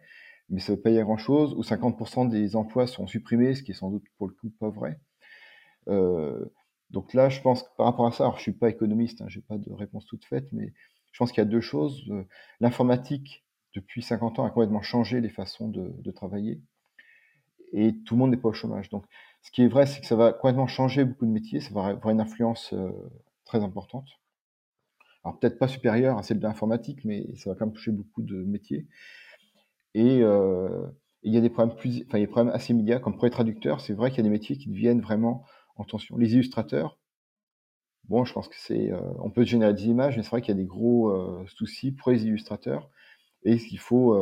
mais 0.51 0.61
ça 0.61 0.73
ne 0.73 0.77
veut 0.77 0.83
pas 0.83 0.91
dire 0.91 1.05
grand-chose. 1.05 1.55
Ou 1.55 1.63
50% 1.63 2.29
des 2.29 2.55
emplois 2.55 2.87
sont 2.87 3.07
supprimés, 3.07 3.55
ce 3.55 3.63
qui 3.63 3.71
est 3.73 3.75
sans 3.75 3.91
doute 3.91 4.05
pour 4.19 4.29
le 4.29 4.35
coup 4.35 4.51
pas 4.51 4.69
vrai. 4.69 5.01
Euh, 5.89 6.45
donc 6.91 7.15
là, 7.15 7.31
je 7.31 7.41
pense 7.41 7.63
que 7.63 7.69
par 7.77 7.87
rapport 7.87 8.07
à 8.07 8.13
ça, 8.13 8.25
alors 8.25 8.37
je 8.37 8.43
suis 8.43 8.53
pas 8.53 8.69
économiste, 8.69 9.23
hein, 9.23 9.27
je 9.29 9.39
n'ai 9.39 9.45
pas 9.45 9.57
de 9.59 9.73
réponse 9.73 10.05
toute 10.07 10.25
faite, 10.27 10.49
mais 10.53 10.75
je 11.13 11.19
pense 11.19 11.33
qu'il 11.33 11.39
y 11.39 11.47
a 11.47 11.51
deux 11.51 11.63
choses. 11.63 12.05
Euh, 12.11 12.25
l'informatique, 12.61 13.47
depuis 13.75 14.03
50 14.03 14.39
ans, 14.39 14.45
a 14.45 14.51
complètement 14.51 14.83
changé 14.83 15.21
les 15.21 15.31
façons 15.31 15.69
de, 15.69 16.11
travailler, 16.11 16.61
et 17.73 17.95
tout 18.05 18.15
le 18.15 18.21
monde 18.21 18.31
n'est 18.31 18.37
pas 18.37 18.51
au 18.51 18.53
chômage. 18.53 18.91
Donc, 18.91 19.07
ce 19.43 19.51
qui 19.51 19.63
est 19.63 19.69
vrai, 19.69 19.87
c'est 19.87 20.01
que 20.01 20.07
ça 20.07 20.17
va 20.17 20.33
complètement 20.33 20.67
changer 20.67 21.05
beaucoup 21.05 21.27
de 21.27 21.31
métiers, 21.31 21.61
ça 21.61 21.73
va 21.75 21.87
avoir 21.87 22.11
une 22.11 22.21
influence 22.21 22.73
euh, 22.75 22.91
très 23.45 23.65
importante 23.65 24.09
alors 25.25 25.39
peut-être 25.39 25.59
pas 25.59 25.69
supérieure 25.69 26.19
à 26.19 26.23
celle 26.23 26.39
de 26.39 26.43
l'informatique, 26.45 27.05
mais 27.05 27.27
ça 27.37 27.51
va 27.51 27.57
quand 27.57 27.67
même 27.67 27.75
toucher 27.75 27.93
beaucoup 27.93 28.23
de 28.23 28.37
métiers. 28.45 28.87
Et 29.95 30.23
euh, 30.23 30.87
il 31.23 31.33
y 31.33 31.39
a 31.39 31.41
des 31.41 31.51
problèmes 31.51 31.77
plus, 31.77 32.05
enfin, 32.07 32.19
il 32.19 32.21
y 32.21 32.25
a 32.25 32.27
des 32.27 32.31
problèmes 32.33 32.53
assez 32.55 32.73
immédiats, 32.73 32.99
comme 33.01 33.15
pour 33.15 33.25
les 33.25 33.31
traducteurs, 33.31 33.81
c'est 33.81 33.95
vrai 33.95 34.11
qu'il 34.11 34.19
y 34.19 34.21
a 34.21 34.25
des 34.25 34.31
métiers 34.31 34.57
qui 34.59 34.69
deviennent 34.69 35.01
vraiment 35.01 35.45
en 35.77 35.85
tension. 35.85 36.17
Les 36.19 36.35
illustrateurs, 36.35 36.99
bon, 38.09 38.25
je 38.25 38.33
pense 38.33 38.49
que 38.49 38.57
c'est, 38.59 38.93
euh, 38.93 39.01
on 39.21 39.31
peut 39.31 39.45
générer 39.45 39.73
des 39.75 39.87
images, 39.87 40.17
mais 40.17 40.23
c'est 40.23 40.31
vrai 40.31 40.43
qu'il 40.43 40.55
y 40.55 40.59
a 40.59 40.61
des 40.61 40.67
gros 40.67 41.11
euh, 41.11 41.45
soucis 41.47 41.93
pour 41.93 42.11
les 42.13 42.25
illustrateurs. 42.25 42.91
Et 43.47 43.59
qu'il 43.59 43.79
faut, 43.79 44.17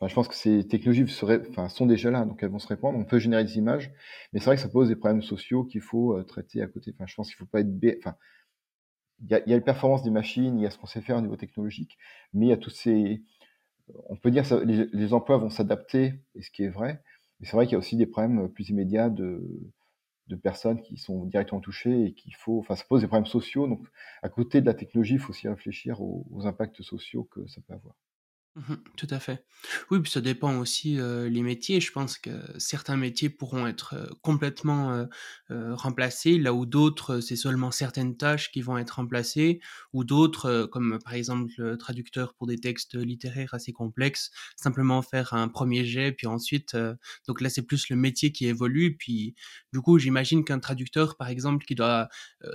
enfin, 0.00 0.08
je 0.08 0.14
pense 0.14 0.26
que 0.26 0.34
ces 0.34 0.66
technologies 0.66 1.06
seraient, 1.06 1.42
enfin, 1.50 1.68
sont 1.68 1.84
déjà 1.84 2.10
là, 2.10 2.24
donc 2.24 2.42
elles 2.42 2.48
vont 2.48 2.58
se 2.58 2.66
répandre. 2.66 2.98
On 2.98 3.04
peut 3.04 3.18
générer 3.18 3.44
des 3.44 3.58
images, 3.58 3.92
mais 4.32 4.40
c'est 4.40 4.46
vrai 4.46 4.56
que 4.56 4.62
ça 4.62 4.70
pose 4.70 4.88
des 4.88 4.96
problèmes 4.96 5.20
sociaux 5.20 5.64
qu'il 5.64 5.82
faut 5.82 6.22
traiter 6.22 6.62
à 6.62 6.66
côté. 6.66 6.92
Enfin, 6.94 7.04
je 7.06 7.14
pense 7.14 7.28
qu'il 7.28 7.36
faut 7.36 7.44
pas 7.44 7.60
être, 7.60 7.68
enfin, 7.98 8.16
il 9.24 9.30
y 9.30 9.34
a, 9.34 9.42
il 9.46 9.50
y 9.50 9.52
a 9.54 9.56
la 9.56 9.62
performance 9.62 10.02
des 10.02 10.10
machines, 10.10 10.58
il 10.58 10.62
y 10.62 10.66
a 10.66 10.70
ce 10.70 10.78
qu'on 10.78 10.86
sait 10.86 11.00
faire 11.00 11.16
au 11.16 11.20
niveau 11.20 11.36
technologique, 11.36 11.98
mais 12.32 12.46
il 12.46 12.48
y 12.50 12.52
a 12.52 12.56
tous 12.56 12.70
ces, 12.70 13.22
on 14.08 14.16
peut 14.16 14.30
dire 14.30 14.48
que 14.48 14.54
les, 14.64 14.86
les, 14.92 15.12
emplois 15.12 15.38
vont 15.38 15.50
s'adapter, 15.50 16.14
et 16.34 16.42
ce 16.42 16.50
qui 16.50 16.64
est 16.64 16.68
vrai, 16.68 17.02
mais 17.40 17.46
c'est 17.46 17.56
vrai 17.56 17.66
qu'il 17.66 17.72
y 17.72 17.76
a 17.76 17.78
aussi 17.78 17.96
des 17.96 18.06
problèmes 18.06 18.48
plus 18.48 18.68
immédiats 18.70 19.10
de, 19.10 19.42
personnes 20.42 20.82
qui 20.82 20.96
sont 20.96 21.26
directement 21.26 21.60
touchées 21.60 22.06
et 22.06 22.12
qu'il 22.14 22.34
faut, 22.34 22.58
enfin, 22.58 22.74
ça 22.74 22.84
pose 22.88 23.02
des 23.02 23.06
problèmes 23.06 23.26
sociaux. 23.26 23.68
Donc, 23.68 23.86
à 24.22 24.28
côté 24.28 24.60
de 24.60 24.66
la 24.66 24.74
technologie, 24.74 25.14
il 25.14 25.20
faut 25.20 25.30
aussi 25.30 25.48
réfléchir 25.48 26.00
aux 26.00 26.46
impacts 26.46 26.82
sociaux 26.82 27.24
que 27.24 27.46
ça 27.46 27.60
peut 27.66 27.74
avoir. 27.74 27.94
Mmh 28.56 28.74
tout 28.96 29.08
à 29.10 29.18
fait. 29.18 29.44
Oui, 29.90 29.98
puis 30.00 30.12
ça 30.12 30.20
dépend 30.20 30.58
aussi, 30.58 31.00
euh, 31.00 31.28
les 31.28 31.42
métiers. 31.42 31.80
Je 31.80 31.90
pense 31.90 32.18
que 32.18 32.30
certains 32.56 32.96
métiers 32.96 33.28
pourront 33.28 33.66
être, 33.66 33.96
complètement, 34.22 34.92
euh, 35.50 35.74
remplacés, 35.74 36.38
là 36.38 36.54
où 36.54 36.64
d'autres, 36.64 37.18
c'est 37.18 37.34
seulement 37.34 37.72
certaines 37.72 38.16
tâches 38.16 38.52
qui 38.52 38.62
vont 38.62 38.78
être 38.78 38.92
remplacées 38.92 39.60
ou 39.92 40.04
d'autres, 40.04 40.68
comme 40.70 41.00
par 41.04 41.14
exemple 41.14 41.52
le 41.58 41.76
traducteur 41.76 42.34
pour 42.34 42.46
des 42.46 42.56
textes 42.58 42.94
littéraires 42.94 43.54
assez 43.54 43.72
complexes, 43.72 44.30
simplement 44.54 45.02
faire 45.02 45.34
un 45.34 45.48
premier 45.48 45.84
jet 45.84 46.12
puis 46.12 46.28
ensuite, 46.28 46.76
donc 47.26 47.40
là, 47.40 47.50
c'est 47.50 47.62
plus 47.62 47.88
le 47.88 47.96
métier 47.96 48.30
qui 48.30 48.46
évolue 48.46 48.96
puis 48.96 49.34
du 49.72 49.80
coup, 49.80 49.98
j'imagine 49.98 50.44
qu'un 50.44 50.60
traducteur, 50.60 51.16
par 51.16 51.28
exemple, 51.28 51.64
qui 51.64 51.74
doit, 51.74 52.08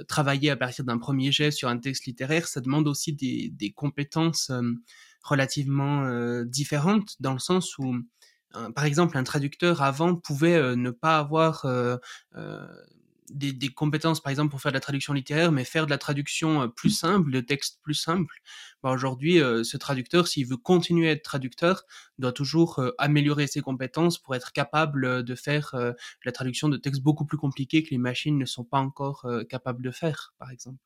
travailler 0.07 0.49
à 0.49 0.55
partir 0.57 0.85
d'un 0.85 0.97
premier 0.97 1.31
jet 1.33 1.51
sur 1.51 1.67
un 1.67 1.77
texte 1.77 2.05
littéraire, 2.05 2.47
ça 2.47 2.61
demande 2.61 2.87
aussi 2.87 3.11
des 3.13 3.49
des 3.49 3.71
compétences, 3.71 4.49
relativement 5.23 6.03
euh, 6.03 6.43
différentes 6.45 7.15
dans 7.19 7.33
le 7.33 7.39
sens 7.39 7.77
où 7.77 7.95
par 8.73 8.85
exemple, 8.85 9.15
un 9.15 9.23
traducteur 9.23 9.83
avant 9.83 10.15
pouvait 10.15 10.55
euh, 10.55 10.75
ne 10.75 10.89
pas 10.89 11.19
avoir 11.19 11.65
euh, 11.65 11.97
des, 13.29 13.53
des, 13.53 13.69
compétences, 13.69 14.21
par 14.21 14.31
exemple, 14.31 14.49
pour 14.49 14.59
faire 14.59 14.71
de 14.71 14.77
la 14.77 14.79
traduction 14.81 15.13
littéraire, 15.13 15.51
mais 15.51 15.63
faire 15.63 15.85
de 15.85 15.91
la 15.91 15.99
traduction 15.99 16.67
plus 16.67 16.89
simple, 16.89 17.29
de 17.29 17.41
texte 17.41 17.79
plus 17.83 17.93
simple. 17.93 18.33
Bah, 18.81 18.89
Aujourd'hui, 18.89 19.35
ce 19.37 19.77
traducteur, 19.77 20.27
s'il 20.27 20.47
veut 20.47 20.57
continuer 20.57 21.09
à 21.09 21.11
être 21.11 21.21
traducteur, 21.21 21.83
doit 22.17 22.31
toujours 22.33 22.81
améliorer 22.97 23.45
ses 23.45 23.61
compétences 23.61 24.17
pour 24.17 24.33
être 24.33 24.51
capable 24.51 25.23
de 25.23 25.35
faire 25.35 25.75
la 26.25 26.31
traduction 26.31 26.69
de 26.69 26.77
textes 26.77 27.03
beaucoup 27.03 27.25
plus 27.25 27.37
compliqués 27.37 27.83
que 27.83 27.91
les 27.91 27.99
machines 27.99 28.39
ne 28.39 28.45
sont 28.45 28.63
pas 28.63 28.79
encore 28.79 29.27
capables 29.47 29.83
de 29.83 29.91
faire, 29.91 30.33
par 30.39 30.49
exemple. 30.49 30.79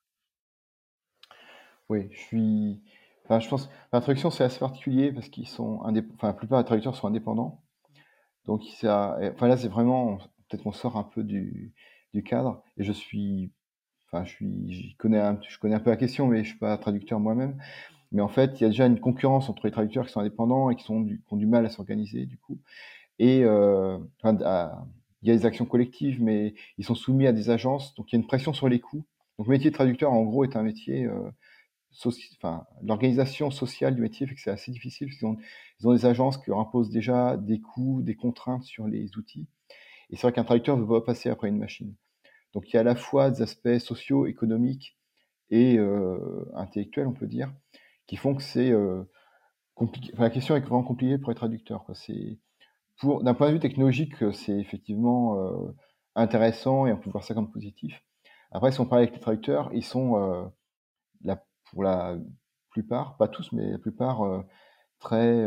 Oui, 1.88 2.10
je 2.12 2.18
suis, 2.18 2.82
Enfin, 3.26 3.40
je 3.40 3.48
pense, 3.50 3.70
la 3.94 4.02
traduction, 4.02 4.32
c'est 4.32 4.44
assez 4.44 4.60
particulier 4.60 5.12
parce 5.12 5.30
qu'ils 5.30 5.48
sont 5.48 5.80
enfin, 5.82 6.28
la 6.28 6.34
plupart 6.34 6.60
des 6.62 6.66
traducteurs 6.66 6.96
sont 6.96 7.08
indépendants. 7.08 7.62
Donc, 8.46 8.64
ça, 8.80 9.18
enfin, 9.34 9.48
là, 9.48 9.58
c'est 9.58 9.70
vraiment, 9.70 10.18
peut-être 10.50 10.64
qu'on 10.64 10.74
sort 10.74 10.98
un 10.98 11.04
peu 11.04 11.24
du, 11.24 11.74
cadre. 12.26 12.64
Et 12.78 12.84
je 12.84 12.92
suis, 12.92 13.52
enfin, 14.08 14.26
je 14.26 14.32
suis, 14.32 14.96
connais 15.00 15.20
un, 15.20 15.40
je 15.48 15.58
connais 15.60 15.76
un 15.76 15.80
peu 15.80 15.90
la 15.90 15.98
question, 15.98 16.28
mais 16.28 16.44
je 16.44 16.50
suis 16.50 16.60
pas 16.60 16.78
traducteur 16.78 17.20
moi-même. 17.20 17.58
Mais 18.12 18.22
en 18.22 18.28
fait, 18.28 18.60
il 18.60 18.64
y 18.64 18.66
a 18.66 18.70
déjà 18.70 18.86
une 18.86 19.00
concurrence 19.00 19.50
entre 19.50 19.66
les 19.66 19.72
traducteurs 19.72 20.06
qui 20.06 20.12
sont 20.14 20.20
indépendants 20.20 20.70
et 20.70 20.76
qui, 20.76 20.84
sont 20.84 21.06
qui 21.06 21.20
ont 21.32 21.38
du 21.38 21.48
mal 21.48 21.66
à 21.66 21.70
s'organiser, 21.70 22.26
du 22.26 22.38
coup. 22.38 22.60
Et, 23.20 23.44
euh, 23.46 23.98
enfin, 24.22 24.38
il 25.22 25.30
y 25.30 25.32
a 25.32 25.36
des 25.36 25.46
actions 25.46 25.66
collectives, 25.66 26.22
mais 26.22 26.54
ils 26.78 26.86
sont 26.86 26.96
soumis 26.96 27.28
à 27.28 27.34
des 27.34 27.50
agences, 27.50 27.96
donc 27.96 28.12
il 28.12 28.16
y 28.16 28.18
a 28.18 28.22
une 28.22 28.28
pression 28.28 28.54
sur 28.54 28.70
les 28.70 28.80
coûts. 28.80 29.06
Donc, 29.38 29.48
le 29.48 29.52
métier 29.54 29.72
de 29.72 29.76
traducteur, 29.76 30.12
en 30.12 30.24
gros, 30.24 30.44
est 30.44 30.56
un 30.56 30.64
métier, 30.64 31.06
euh, 31.06 31.32
l'organisation 32.82 33.52
sociale 33.52 33.96
du 33.96 34.02
métier 34.02 34.28
fait 34.28 34.36
que 34.36 34.42
c'est 34.42 34.52
assez 34.52 34.72
difficile 34.72 35.08
parce 35.08 35.20
qu'ils 35.20 35.28
ont, 35.28 35.38
ils 35.80 35.88
ont 35.88 35.94
des 35.94 36.06
agences 36.06 36.38
qui 36.38 36.50
leur 36.50 36.60
imposent 36.60 36.90
déjà 36.90 37.38
des 37.38 37.62
coûts, 37.62 38.02
des 38.02 38.16
contraintes 38.16 38.64
sur 38.64 38.88
les 38.88 39.18
outils. 39.18 39.48
Et 40.10 40.16
c'est 40.16 40.24
vrai 40.24 40.34
qu'un 40.34 40.44
traducteur 40.44 40.78
ne 40.78 40.84
veut 40.84 41.00
pas 41.00 41.02
passer 41.02 41.30
après 41.30 41.50
une 41.50 41.58
machine. 41.58 41.94
Donc 42.54 42.70
il 42.70 42.76
y 42.76 42.78
a 42.78 42.82
à 42.82 42.84
la 42.84 42.96
fois 42.96 43.32
des 43.32 43.42
aspects 43.42 43.78
sociaux, 43.80 44.26
économiques 44.26 44.98
et 45.50 45.78
euh, 45.78 46.46
intellectuels, 46.56 47.08
on 47.08 47.14
peut 47.14 47.28
dire, 47.28 47.52
qui 48.08 48.16
font 48.16 48.36
que 48.36 48.44
c'est 48.44 48.74
compliqué. 49.76 50.12
Enfin, 50.14 50.24
la 50.24 50.30
question 50.30 50.56
est 50.56 50.62
vraiment 50.62 50.84
compliquée 50.84 51.18
pour 51.18 51.30
les 51.30 51.36
traducteurs. 51.36 51.86
C'est 51.94 52.40
pour 53.00 53.24
d'un 53.24 53.34
point 53.34 53.50
de 53.50 53.54
vue 53.54 53.60
technologique, 53.60 54.14
c'est 54.34 54.58
effectivement 54.60 55.38
intéressant 56.16 56.86
et 56.86 56.94
on 56.94 56.98
peut 56.98 57.10
voir 57.10 57.24
ça 57.24 57.34
comme 57.34 57.52
positif. 57.52 58.04
Après, 58.52 58.72
si 58.72 58.80
on 58.80 58.86
parle 58.86 59.02
avec 59.02 59.16
les 59.16 59.20
traducteurs, 59.20 59.72
ils 59.74 59.84
sont 59.84 60.52
la, 61.24 61.44
pour 61.74 61.84
la 61.84 62.16
plupart, 62.70 63.18
pas 63.18 63.28
tous, 63.28 63.52
mais 63.52 63.72
la 63.72 63.80
plupart 63.80 64.44
très 65.00 65.46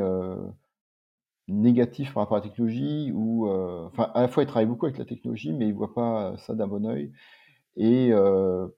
négatifs 1.49 2.12
par 2.12 2.24
rapport 2.24 2.37
à 2.37 2.41
la 2.41 2.47
technologie 2.49 3.12
ou 3.14 3.49
enfin 3.49 4.11
à 4.14 4.22
la 4.22 4.29
fois 4.29 4.43
ils 4.43 4.47
travaillent 4.47 4.66
beaucoup 4.66 4.87
avec 4.87 4.99
la 4.99 5.05
technologie 5.05 5.53
mais 5.53 5.68
ils 5.68 5.74
voient 5.74 5.95
pas 5.95 6.37
ça 6.39 6.55
d'un 6.55 6.66
bon 6.66 6.85
oeil 6.85 7.12
et 7.77 8.11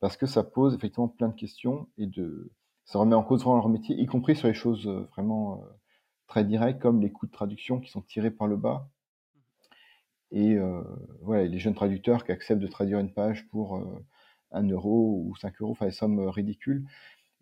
parce 0.01 0.17
que 0.17 0.27
ça 0.27 0.45
pose 0.45 0.75
effectivement 0.75 1.09
plein 1.09 1.29
de 1.29 1.35
questions 1.35 1.89
et 1.97 2.07
de 2.07 2.51
ça 2.85 2.99
remet 2.99 3.15
en 3.15 3.23
cause 3.23 3.43
vraiment 3.43 3.57
leur 3.57 3.69
métier, 3.69 3.97
y 3.97 4.07
compris 4.07 4.37
sur 4.37 4.49
les 4.49 4.55
choses 4.55 4.87
vraiment 5.13 5.63
très 6.27 6.45
directes 6.45 6.81
comme 6.81 7.01
les 7.01 7.11
coûts 7.11 7.27
de 7.27 7.33
traduction 7.33 7.81
qui 7.81 7.91
sont 7.91 8.03
tirés 8.03 8.31
par 8.31 8.47
le 8.47 8.57
bas. 8.57 8.89
Et 10.31 10.59
voilà, 11.23 11.45
les 11.45 11.59
jeunes 11.59 11.75
traducteurs 11.75 12.25
qui 12.25 12.33
acceptent 12.33 12.61
de 12.61 12.67
traduire 12.67 12.99
une 12.99 13.13
page 13.13 13.49
pour 13.49 13.83
1 14.53 14.69
euro 14.71 15.23
ou 15.25 15.37
5 15.37 15.61
euros, 15.63 15.73
enfin 15.73 15.87
des 15.87 15.93
sommes 15.93 16.21
ridicules, 16.29 16.87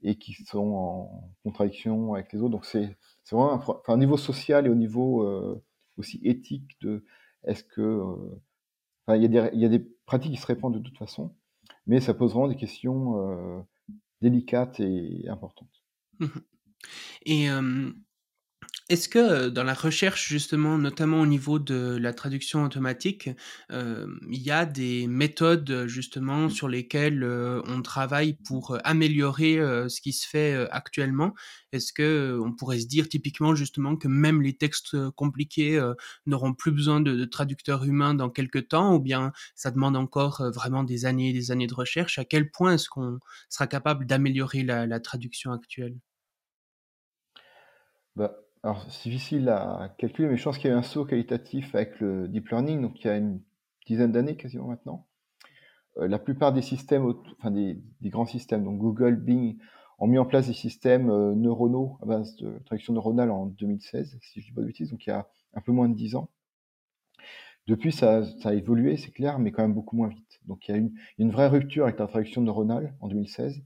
et 0.03 0.16
qui 0.16 0.32
sont 0.32 0.59
en 0.59 1.32
contradiction 1.42 2.14
avec 2.14 2.32
les 2.32 2.40
autres. 2.40 2.51
Donc 2.51 2.66
c'est 2.66 2.97
vraiment 3.30 3.61
un, 3.88 3.94
au 3.94 3.97
niveau 3.97 4.16
social 4.16 4.66
et 4.66 4.70
au 4.70 4.74
niveau 4.74 5.62
aussi 5.97 6.20
éthique 6.22 6.76
de 6.80 7.05
est-ce 7.44 7.64
que 7.64 8.03
enfin, 9.07 9.16
il 9.16 9.22
y, 9.22 9.24
a 9.24 9.28
des, 9.28 9.51
il 9.55 9.61
y 9.61 9.64
a 9.64 9.68
des 9.68 9.80
pratiques 10.07 10.32
qui 10.32 10.40
se 10.40 10.47
répandent 10.47 10.74
de 10.74 10.82
toute 10.82 10.99
façon, 10.99 11.34
mais 11.86 12.01
ça 12.01 12.14
pose 12.14 12.32
vraiment 12.32 12.49
des 12.49 12.57
questions 12.57 13.64
délicate 14.20 14.80
et 14.80 15.28
importante. 15.28 15.84
Mmh 16.20 16.26
et 17.26 17.49
est-ce 18.89 19.09
que, 19.09 19.49
dans 19.49 19.64
la 19.64 19.74
recherche 19.74 20.28
justement, 20.28 20.78
notamment 20.78 21.20
au 21.20 21.26
niveau 21.26 21.59
de 21.59 21.97
la 22.01 22.12
traduction 22.14 22.62
automatique, 22.64 23.28
il 23.70 24.14
y 24.43 24.51
a 24.53 24.64
des 24.66 25.07
méthodes 25.09 25.87
justement 25.87 26.49
sur 26.49 26.68
lesquelles, 26.68 27.24
on 27.24 27.82
travaille 27.82 28.34
pour, 28.45 28.78
améliorer, 28.84 29.57
ce 29.89 30.01
qui 30.01 30.12
se 30.12 30.28
fait, 30.28 30.55
actuellement? 30.70 31.34
Est-ce 31.72 31.93
qu'on 31.93 32.53
pourrait 32.53 32.78
se 32.78 32.87
dire 32.87 33.09
typiquement 33.09 33.55
justement 33.57 33.97
que 33.97 34.07
même 34.09 34.41
les 34.41 34.57
textes, 34.57 34.97
compliqués, 35.16 35.80
n'auront 36.26 36.55
plus 36.55 36.70
besoin 36.72 37.01
de 37.01 37.14
de 37.16 37.24
traducteurs 37.24 37.84
humains 37.84 38.14
dans 38.14 38.30
quelque 38.30 38.59
temps? 38.61 38.95
Ou 38.95 39.01
bien 39.01 39.32
ça 39.57 39.70
demande 39.72 39.97
encore, 39.97 40.43
vraiment 40.55 40.84
des 40.84 41.07
années 41.07 41.30
et 41.30 41.32
des 41.32 41.51
années 41.51 41.66
de 41.66 41.74
recherche? 41.74 42.18
À 42.20 42.24
quel 42.24 42.51
point 42.53 42.74
est-ce 42.74 42.89
qu'on 42.89 43.18
sera 43.49 43.66
capable 43.66 44.07
d'améliorer 44.07 44.62
la 44.62 44.87
la 44.87 45.01
traduction 45.01 45.53
actuelle? 45.53 45.97
Bah 48.16 48.45
alors, 48.63 48.85
c'est 48.91 49.09
difficile 49.09 49.49
à 49.49 49.95
calculer, 49.99 50.29
mais 50.29 50.37
je 50.37 50.43
pense 50.43 50.59
qu'il 50.59 50.69
y 50.69 50.73
a 50.73 50.77
eu 50.77 50.79
un 50.79 50.83
saut 50.83 51.05
qualitatif 51.05 51.75
avec 51.75 52.01
le 52.01 52.27
deep 52.27 52.49
learning, 52.49 52.83
donc 52.83 53.01
il 53.03 53.07
y 53.07 53.11
a 53.11 53.17
une 53.17 53.41
dizaine 53.87 54.13
d'années 54.13 54.37
quasiment 54.37 54.67
maintenant. 54.67 55.07
Euh, 55.99 56.09
la 56.09 56.19
plupart 56.19 56.53
des 56.53 56.63
systèmes, 56.63 57.15
enfin 57.39 57.51
des, 57.51 57.81
grands 58.05 58.27
systèmes, 58.27 58.65
donc 58.65 58.79
Google, 58.79 59.17
Bing, 59.17 59.59
ont 59.99 60.07
mis 60.07 60.19
en 60.19 60.27
place 60.27 60.49
des 60.49 60.53
systèmes 60.53 61.11
euh, 61.11 61.35
neuronaux 61.35 61.99
à 62.03 62.07
base 62.07 62.37
de 62.37 62.59
traduction 62.65 62.93
neuronale 62.93 63.31
en 63.31 63.47
2016, 63.47 64.19
si 64.21 64.41
je 64.41 64.47
dis 64.47 64.53
pas 64.53 64.61
de 64.63 64.67
bêtises, 64.67 64.91
donc 64.91 65.07
il 65.07 65.11
y 65.11 65.13
a 65.13 65.29
un 65.55 65.61
peu 65.61 65.73
moins 65.73 65.89
de 65.89 65.95
10 65.95 66.17
ans. 66.17 66.29
Depuis, 67.67 67.93
ça, 67.93 68.23
a 68.45 68.55
évolué, 68.55 68.97
c'est 68.97 69.11
clair, 69.11 69.39
mais 69.39 69.51
quand 69.51 69.63
même 69.63 69.75
beaucoup 69.75 69.97
moins 69.97 70.09
vite. 70.09 70.41
Donc 70.47 70.69
il 70.69 70.71
y 70.71 70.75
a 70.75 70.79
une, 70.79 70.93
une 71.19 71.31
vraie 71.31 71.49
rupture 71.49 71.85
avec 71.85 71.99
la 71.99 72.07
traduction 72.07 72.43
neuronale 72.43 72.95
en 73.01 73.09
2016. 73.09 73.63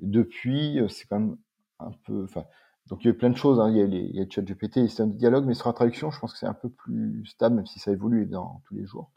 Depuis, 0.00 0.80
euh, 0.80 0.88
c'est 0.88 1.06
quand 1.06 1.20
même 1.20 1.36
un 1.78 1.92
peu, 2.04 2.24
enfin, 2.24 2.44
donc 2.86 3.02
il 3.02 3.06
y 3.06 3.08
a 3.08 3.14
eu 3.14 3.16
plein 3.16 3.30
de 3.30 3.36
choses, 3.36 3.60
hein. 3.60 3.70
il 3.70 3.76
y 3.76 3.80
a, 3.80 3.86
les, 3.86 4.00
il 4.00 4.16
y 4.16 4.20
a 4.20 4.28
ChatGPT, 4.28 4.86
systèmes 4.86 5.12
de 5.12 5.16
dialogue, 5.16 5.46
mais 5.46 5.54
sur 5.54 5.68
la 5.68 5.72
traduction, 5.72 6.10
je 6.10 6.18
pense 6.18 6.32
que 6.32 6.38
c'est 6.38 6.46
un 6.46 6.54
peu 6.54 6.68
plus 6.68 7.24
stable, 7.26 7.56
même 7.56 7.66
si 7.66 7.78
ça 7.78 7.92
évolue 7.92 8.26
dans 8.26 8.60
tous 8.66 8.74
les 8.74 8.84
jours. 8.84 9.10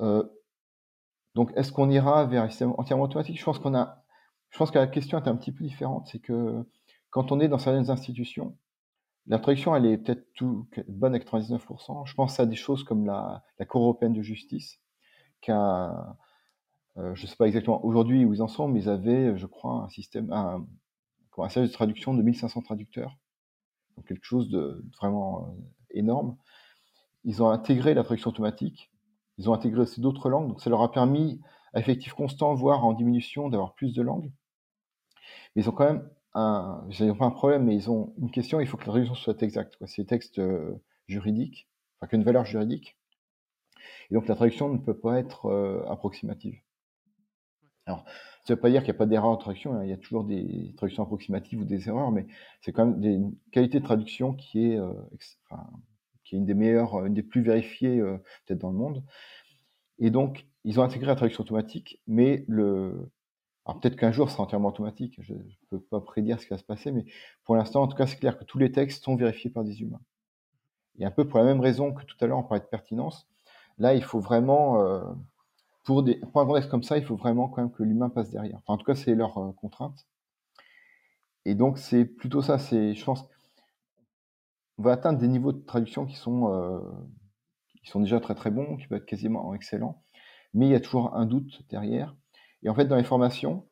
Euh, 0.00 0.24
donc 1.34 1.52
est-ce 1.56 1.72
qu'on 1.72 1.90
ira 1.90 2.24
vers 2.26 2.42
un 2.42 2.48
système 2.48 2.74
entièrement 2.78 3.04
automatique? 3.04 3.38
Je 3.38 3.44
pense 3.44 3.58
qu'on 3.58 3.74
a, 3.74 4.02
je 4.50 4.58
pense 4.58 4.70
que 4.70 4.78
la 4.78 4.86
question 4.86 5.18
est 5.18 5.28
un 5.28 5.36
petit 5.36 5.52
peu 5.52 5.64
différente, 5.64 6.08
c'est 6.10 6.18
que 6.18 6.64
quand 7.10 7.32
on 7.32 7.40
est 7.40 7.48
dans 7.48 7.58
certaines 7.58 7.90
institutions, 7.90 8.56
la 9.28 9.38
traduction, 9.38 9.74
elle 9.74 9.86
est 9.86 9.98
peut-être 9.98 10.32
tout 10.34 10.68
bonne 10.88 11.14
avec 11.14 11.28
99%. 11.28 12.06
Je 12.06 12.14
pense 12.14 12.38
à 12.38 12.46
des 12.46 12.54
choses 12.54 12.84
comme 12.84 13.06
la, 13.06 13.42
la 13.58 13.66
Cour 13.66 13.82
européenne 13.82 14.12
de 14.12 14.22
justice, 14.22 14.78
qui 15.40 15.50
a, 15.50 16.16
euh, 16.96 17.14
je 17.14 17.22
ne 17.22 17.26
sais 17.26 17.36
pas 17.36 17.46
exactement 17.46 17.84
aujourd'hui 17.84 18.24
où 18.24 18.34
ils 18.34 18.42
en 18.42 18.48
sont, 18.48 18.68
mais 18.68 18.82
ils 18.82 18.88
avaient, 18.88 19.36
je 19.36 19.46
crois, 19.46 19.84
un 19.84 19.88
système, 19.88 20.32
un, 20.32 20.66
un 21.44 21.48
service 21.48 21.70
de 21.70 21.74
traduction 21.74 22.14
de 22.14 22.22
1500 22.22 22.62
traducteurs, 22.62 23.18
donc 23.96 24.06
quelque 24.06 24.24
chose 24.24 24.48
de 24.48 24.84
vraiment 24.98 25.44
euh, 25.44 25.62
énorme. 25.90 26.36
Ils 27.24 27.42
ont 27.42 27.50
intégré 27.50 27.94
la 27.94 28.04
traduction 28.04 28.30
automatique, 28.30 28.90
ils 29.38 29.50
ont 29.50 29.54
intégré 29.54 29.80
aussi 29.80 30.00
d'autres 30.00 30.28
langues, 30.28 30.48
donc 30.48 30.60
ça 30.60 30.70
leur 30.70 30.82
a 30.82 30.92
permis, 30.92 31.40
à 31.74 31.80
effectif 31.80 32.14
constant, 32.14 32.54
voire 32.54 32.84
en 32.84 32.92
diminution, 32.92 33.48
d'avoir 33.48 33.74
plus 33.74 33.92
de 33.92 34.02
langues. 34.02 34.32
Mais 35.54 35.62
ils 35.62 35.68
ont 35.68 35.72
quand 35.72 35.84
même 35.84 36.08
un, 36.34 36.86
pas 37.18 37.24
un 37.24 37.30
problème, 37.30 37.64
mais 37.64 37.74
ils 37.74 37.90
ont 37.90 38.14
une 38.18 38.30
question, 38.30 38.60
il 38.60 38.66
faut 38.66 38.76
que 38.76 38.84
la 38.84 38.92
traduction 38.92 39.14
soit 39.14 39.42
exacte. 39.42 39.76
C'est 39.86 40.02
des 40.02 40.06
textes 40.06 40.38
euh, 40.38 40.74
juridiques, 41.08 41.68
enfin, 42.00 42.08
qu'une 42.08 42.24
valeur 42.24 42.44
juridique. 42.44 42.96
Et 44.10 44.14
donc 44.14 44.28
la 44.28 44.34
traduction 44.34 44.68
ne 44.68 44.78
peut 44.78 44.98
pas 44.98 45.18
être 45.18 45.46
euh, 45.46 45.84
approximative. 45.88 46.60
Alors, 47.86 48.04
ça 48.46 48.52
ne 48.52 48.56
veut 48.56 48.60
pas 48.60 48.70
dire 48.70 48.82
qu'il 48.82 48.92
n'y 48.92 48.96
a 48.96 48.98
pas 48.98 49.06
d'erreur 49.06 49.30
en 49.30 49.36
traduction, 49.36 49.74
hein. 49.74 49.84
il 49.84 49.90
y 49.90 49.92
a 49.92 49.96
toujours 49.96 50.24
des 50.24 50.72
traductions 50.76 51.04
approximatives 51.04 51.60
ou 51.60 51.64
des 51.64 51.88
erreurs, 51.88 52.10
mais 52.10 52.26
c'est 52.60 52.72
quand 52.72 52.86
même 52.86 53.02
une 53.02 53.34
qualité 53.52 53.80
de 53.80 53.84
traduction 53.84 54.34
qui 54.34 54.72
est, 54.72 54.78
euh, 54.78 54.92
une 56.32 56.44
des 56.44 56.54
meilleures, 56.54 57.06
une 57.06 57.14
des 57.14 57.22
plus 57.22 57.42
vérifiées 57.42 58.00
euh, 58.00 58.18
peut-être 58.44 58.60
dans 58.60 58.70
le 58.70 58.76
monde. 58.76 59.04
Et 59.98 60.10
donc, 60.10 60.46
ils 60.64 60.80
ont 60.80 60.82
intégré 60.82 61.06
la 61.06 61.16
traduction 61.16 61.42
automatique, 61.42 62.02
mais 62.06 62.44
le... 62.48 63.10
Alors 63.64 63.80
peut-être 63.80 63.96
qu'un 63.96 64.12
jour, 64.12 64.28
ce 64.28 64.34
sera 64.34 64.44
entièrement 64.44 64.68
automatique, 64.68 65.16
je 65.22 65.34
ne 65.34 65.40
peux 65.70 65.80
pas 65.80 66.00
prédire 66.00 66.40
ce 66.40 66.46
qui 66.46 66.50
va 66.50 66.58
se 66.58 66.64
passer, 66.64 66.92
mais 66.92 67.04
pour 67.44 67.56
l'instant, 67.56 67.82
en 67.82 67.88
tout 67.88 67.96
cas, 67.96 68.06
c'est 68.06 68.16
clair 68.16 68.38
que 68.38 68.44
tous 68.44 68.58
les 68.58 68.70
textes 68.70 69.02
sont 69.02 69.16
vérifiés 69.16 69.50
par 69.50 69.64
des 69.64 69.82
humains. 69.82 70.00
Et 70.98 71.04
un 71.04 71.10
peu 71.10 71.26
pour 71.26 71.38
la 71.38 71.44
même 71.44 71.60
raison 71.60 71.92
que 71.92 72.04
tout 72.04 72.16
à 72.20 72.26
l'heure, 72.26 72.38
on 72.38 72.44
parlait 72.44 72.62
de 72.62 72.68
pertinence, 72.68 73.28
là, 73.78 73.94
il 73.94 74.02
faut 74.02 74.20
vraiment... 74.20 74.82
Euh, 74.82 75.02
pour, 75.86 76.02
des, 76.02 76.20
un 76.22 76.44
contexte 76.44 76.68
comme 76.68 76.82
ça, 76.82 76.98
il 76.98 77.04
faut 77.04 77.16
vraiment 77.16 77.48
quand 77.48 77.62
même 77.62 77.70
que 77.70 77.84
l'humain 77.84 78.10
passe 78.10 78.30
derrière. 78.30 78.60
En 78.66 78.76
tout 78.76 78.84
cas, 78.84 78.96
c'est 78.96 79.14
leur 79.14 79.38
euh, 79.38 79.52
contrainte. 79.52 80.06
Et 81.44 81.54
donc, 81.54 81.78
c'est 81.78 82.04
plutôt 82.04 82.42
ça. 82.42 82.58
C'est, 82.58 82.94
je 82.94 83.04
pense, 83.04 83.24
on 84.78 84.82
va 84.82 84.92
atteindre 84.92 85.18
des 85.20 85.28
niveaux 85.28 85.52
de 85.52 85.64
traduction 85.64 86.04
qui 86.04 86.16
sont, 86.16 86.52
euh, 86.52 86.80
qui 87.84 87.90
sont 87.90 88.00
déjà 88.00 88.18
très 88.18 88.34
très 88.34 88.50
bons, 88.50 88.76
qui 88.76 88.88
peuvent 88.88 88.98
être 88.98 89.06
quasiment 89.06 89.54
excellents. 89.54 90.02
Mais 90.54 90.66
il 90.66 90.72
y 90.72 90.74
a 90.74 90.80
toujours 90.80 91.14
un 91.14 91.24
doute 91.24 91.62
derrière. 91.70 92.16
Et 92.64 92.68
en 92.68 92.74
fait, 92.74 92.86
dans 92.86 92.96
les 92.96 93.04
formations, 93.04 93.68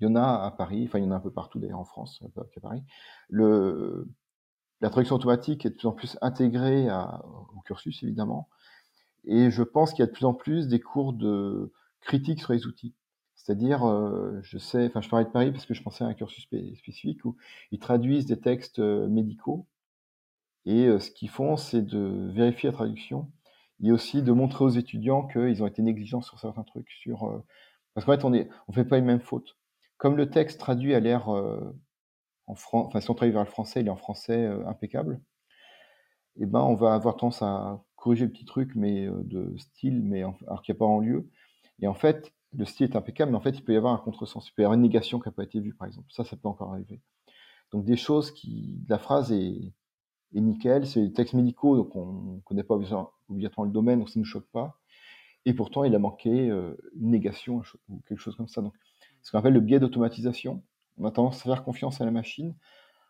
il 0.00 0.08
y 0.08 0.10
en 0.10 0.16
a 0.16 0.44
à 0.44 0.50
Paris, 0.50 0.84
enfin, 0.88 0.98
il 0.98 1.04
y 1.04 1.06
en 1.06 1.12
a 1.12 1.16
un 1.16 1.20
peu 1.20 1.32
partout 1.32 1.60
d'ailleurs 1.60 1.78
en 1.78 1.84
France, 1.84 2.24
pas 2.34 2.42
qu'à 2.52 2.60
Paris. 2.60 2.82
La 3.30 4.90
traduction 4.90 5.14
automatique 5.14 5.64
est 5.64 5.70
de 5.70 5.74
plus 5.76 5.86
en 5.86 5.92
plus 5.92 6.18
intégrée 6.22 6.88
à, 6.88 7.22
au 7.54 7.60
cursus, 7.60 8.02
évidemment. 8.02 8.48
Et 9.24 9.50
je 9.50 9.62
pense 9.62 9.92
qu'il 9.92 10.00
y 10.00 10.02
a 10.02 10.06
de 10.06 10.12
plus 10.12 10.24
en 10.24 10.34
plus 10.34 10.68
des 10.68 10.80
cours 10.80 11.12
de 11.12 11.72
critique 12.00 12.40
sur 12.40 12.52
les 12.52 12.66
outils. 12.66 12.94
C'est-à-dire, 13.34 13.84
euh, 13.84 14.38
je 14.42 14.58
sais, 14.58 14.86
enfin, 14.86 15.00
je 15.00 15.08
parlais 15.08 15.24
de 15.24 15.30
Paris 15.30 15.50
parce 15.50 15.66
que 15.66 15.74
je 15.74 15.82
pensais 15.82 16.04
à 16.04 16.06
un 16.06 16.14
cursus 16.14 16.44
spécifique 16.44 17.24
où 17.24 17.36
ils 17.72 17.80
traduisent 17.80 18.26
des 18.26 18.40
textes 18.40 18.78
euh, 18.78 19.08
médicaux 19.08 19.66
et 20.64 20.86
euh, 20.86 21.00
ce 21.00 21.10
qu'ils 21.10 21.28
font, 21.28 21.56
c'est 21.56 21.82
de 21.82 22.30
vérifier 22.32 22.70
la 22.70 22.74
traduction 22.74 23.32
et 23.82 23.90
aussi 23.90 24.22
de 24.22 24.30
montrer 24.30 24.64
aux 24.64 24.70
étudiants 24.70 25.26
qu'ils 25.26 25.60
ont 25.62 25.66
été 25.66 25.82
négligents 25.82 26.22
sur 26.22 26.38
certains 26.38 26.62
trucs, 26.62 26.90
sur 26.90 27.42
parce 27.94 28.06
qu'en 28.06 28.12
fait, 28.12 28.24
on 28.24 28.32
est, 28.32 28.48
on 28.68 28.72
fait 28.72 28.84
pas 28.84 28.96
les 28.96 29.02
mêmes 29.02 29.20
fautes. 29.20 29.56
Comme 29.96 30.16
le 30.16 30.30
texte 30.30 30.60
traduit 30.60 30.94
a 30.94 31.00
l'air 31.00 31.28
en 31.28 32.54
français, 32.54 32.86
enfin, 32.88 33.00
si 33.00 33.10
on 33.10 33.14
traduit 33.14 33.32
vers 33.32 33.42
le 33.42 33.50
français, 33.50 33.80
il 33.80 33.88
est 33.88 33.90
en 33.90 33.96
français 33.96 34.46
impeccable. 34.66 35.20
Eh 36.36 36.46
ben, 36.46 36.60
on 36.60 36.74
va 36.74 36.94
avoir 36.94 37.16
tendance 37.16 37.42
à 37.42 37.82
corriger 38.02 38.24
le 38.24 38.32
petit 38.32 38.44
truc, 38.44 38.72
mais 38.74 39.06
euh, 39.06 39.22
de 39.22 39.56
style, 39.58 40.02
mais 40.02 40.22
alors 40.22 40.62
qu'il 40.62 40.72
n'y 40.72 40.76
a 40.76 40.80
pas 40.80 40.86
en 40.86 40.98
lieu. 40.98 41.28
Et 41.80 41.86
en 41.86 41.94
fait, 41.94 42.32
le 42.52 42.64
style 42.64 42.90
est 42.90 42.96
impeccable, 42.96 43.30
mais 43.30 43.38
en 43.38 43.40
fait, 43.40 43.56
il 43.56 43.62
peut 43.62 43.72
y 43.72 43.76
avoir 43.76 43.94
un 43.94 43.98
contresens. 43.98 44.48
Il 44.48 44.52
peut 44.54 44.62
y 44.62 44.64
avoir 44.64 44.74
une 44.74 44.82
négation 44.82 45.20
qui 45.20 45.28
n'a 45.28 45.32
pas 45.32 45.44
été 45.44 45.60
vue, 45.60 45.72
par 45.72 45.86
exemple. 45.86 46.08
Ça, 46.10 46.24
ça 46.24 46.36
peut 46.36 46.48
encore 46.48 46.72
arriver. 46.72 47.00
Donc, 47.70 47.84
des 47.84 47.96
choses 47.96 48.32
qui. 48.32 48.80
La 48.88 48.98
phrase 48.98 49.30
est, 49.30 49.72
est 50.34 50.40
nickel, 50.40 50.86
c'est 50.86 51.00
des 51.00 51.12
textes 51.12 51.34
médicaux, 51.34 51.76
donc 51.76 51.94
on 51.94 52.34
ne 52.34 52.40
connaît 52.40 52.64
pas 52.64 52.74
obligatoirement 52.74 53.68
le 53.68 53.72
domaine, 53.72 54.00
donc 54.00 54.08
ça 54.08 54.18
ne 54.18 54.24
nous 54.24 54.28
choque 54.28 54.48
pas. 54.52 54.78
Et 55.46 55.54
pourtant, 55.54 55.84
il 55.84 55.94
a 55.94 55.98
manqué 56.00 56.50
euh, 56.50 56.76
une 57.00 57.10
négation 57.10 57.62
ou 57.88 58.00
quelque 58.08 58.20
chose 58.20 58.34
comme 58.36 58.48
ça. 58.48 58.62
Donc, 58.62 58.74
ce 59.22 59.30
qu'on 59.30 59.38
appelle 59.38 59.54
le 59.54 59.60
biais 59.60 59.78
d'automatisation. 59.78 60.62
On 60.98 61.04
a 61.04 61.12
tendance 61.12 61.40
à 61.40 61.44
faire 61.44 61.64
confiance 61.64 62.00
à 62.00 62.04
la 62.04 62.10
machine. 62.10 62.54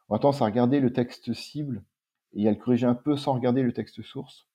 On 0.08 0.14
a 0.14 0.18
tendance 0.18 0.42
à 0.42 0.44
regarder 0.44 0.80
le 0.80 0.92
texte 0.92 1.32
cible 1.32 1.82
et 2.34 2.46
à 2.46 2.50
le 2.50 2.56
corriger 2.56 2.86
un 2.86 2.94
peu 2.94 3.16
sans 3.16 3.32
regarder 3.32 3.62
le 3.62 3.72
texte 3.72 4.02
source. 4.02 4.46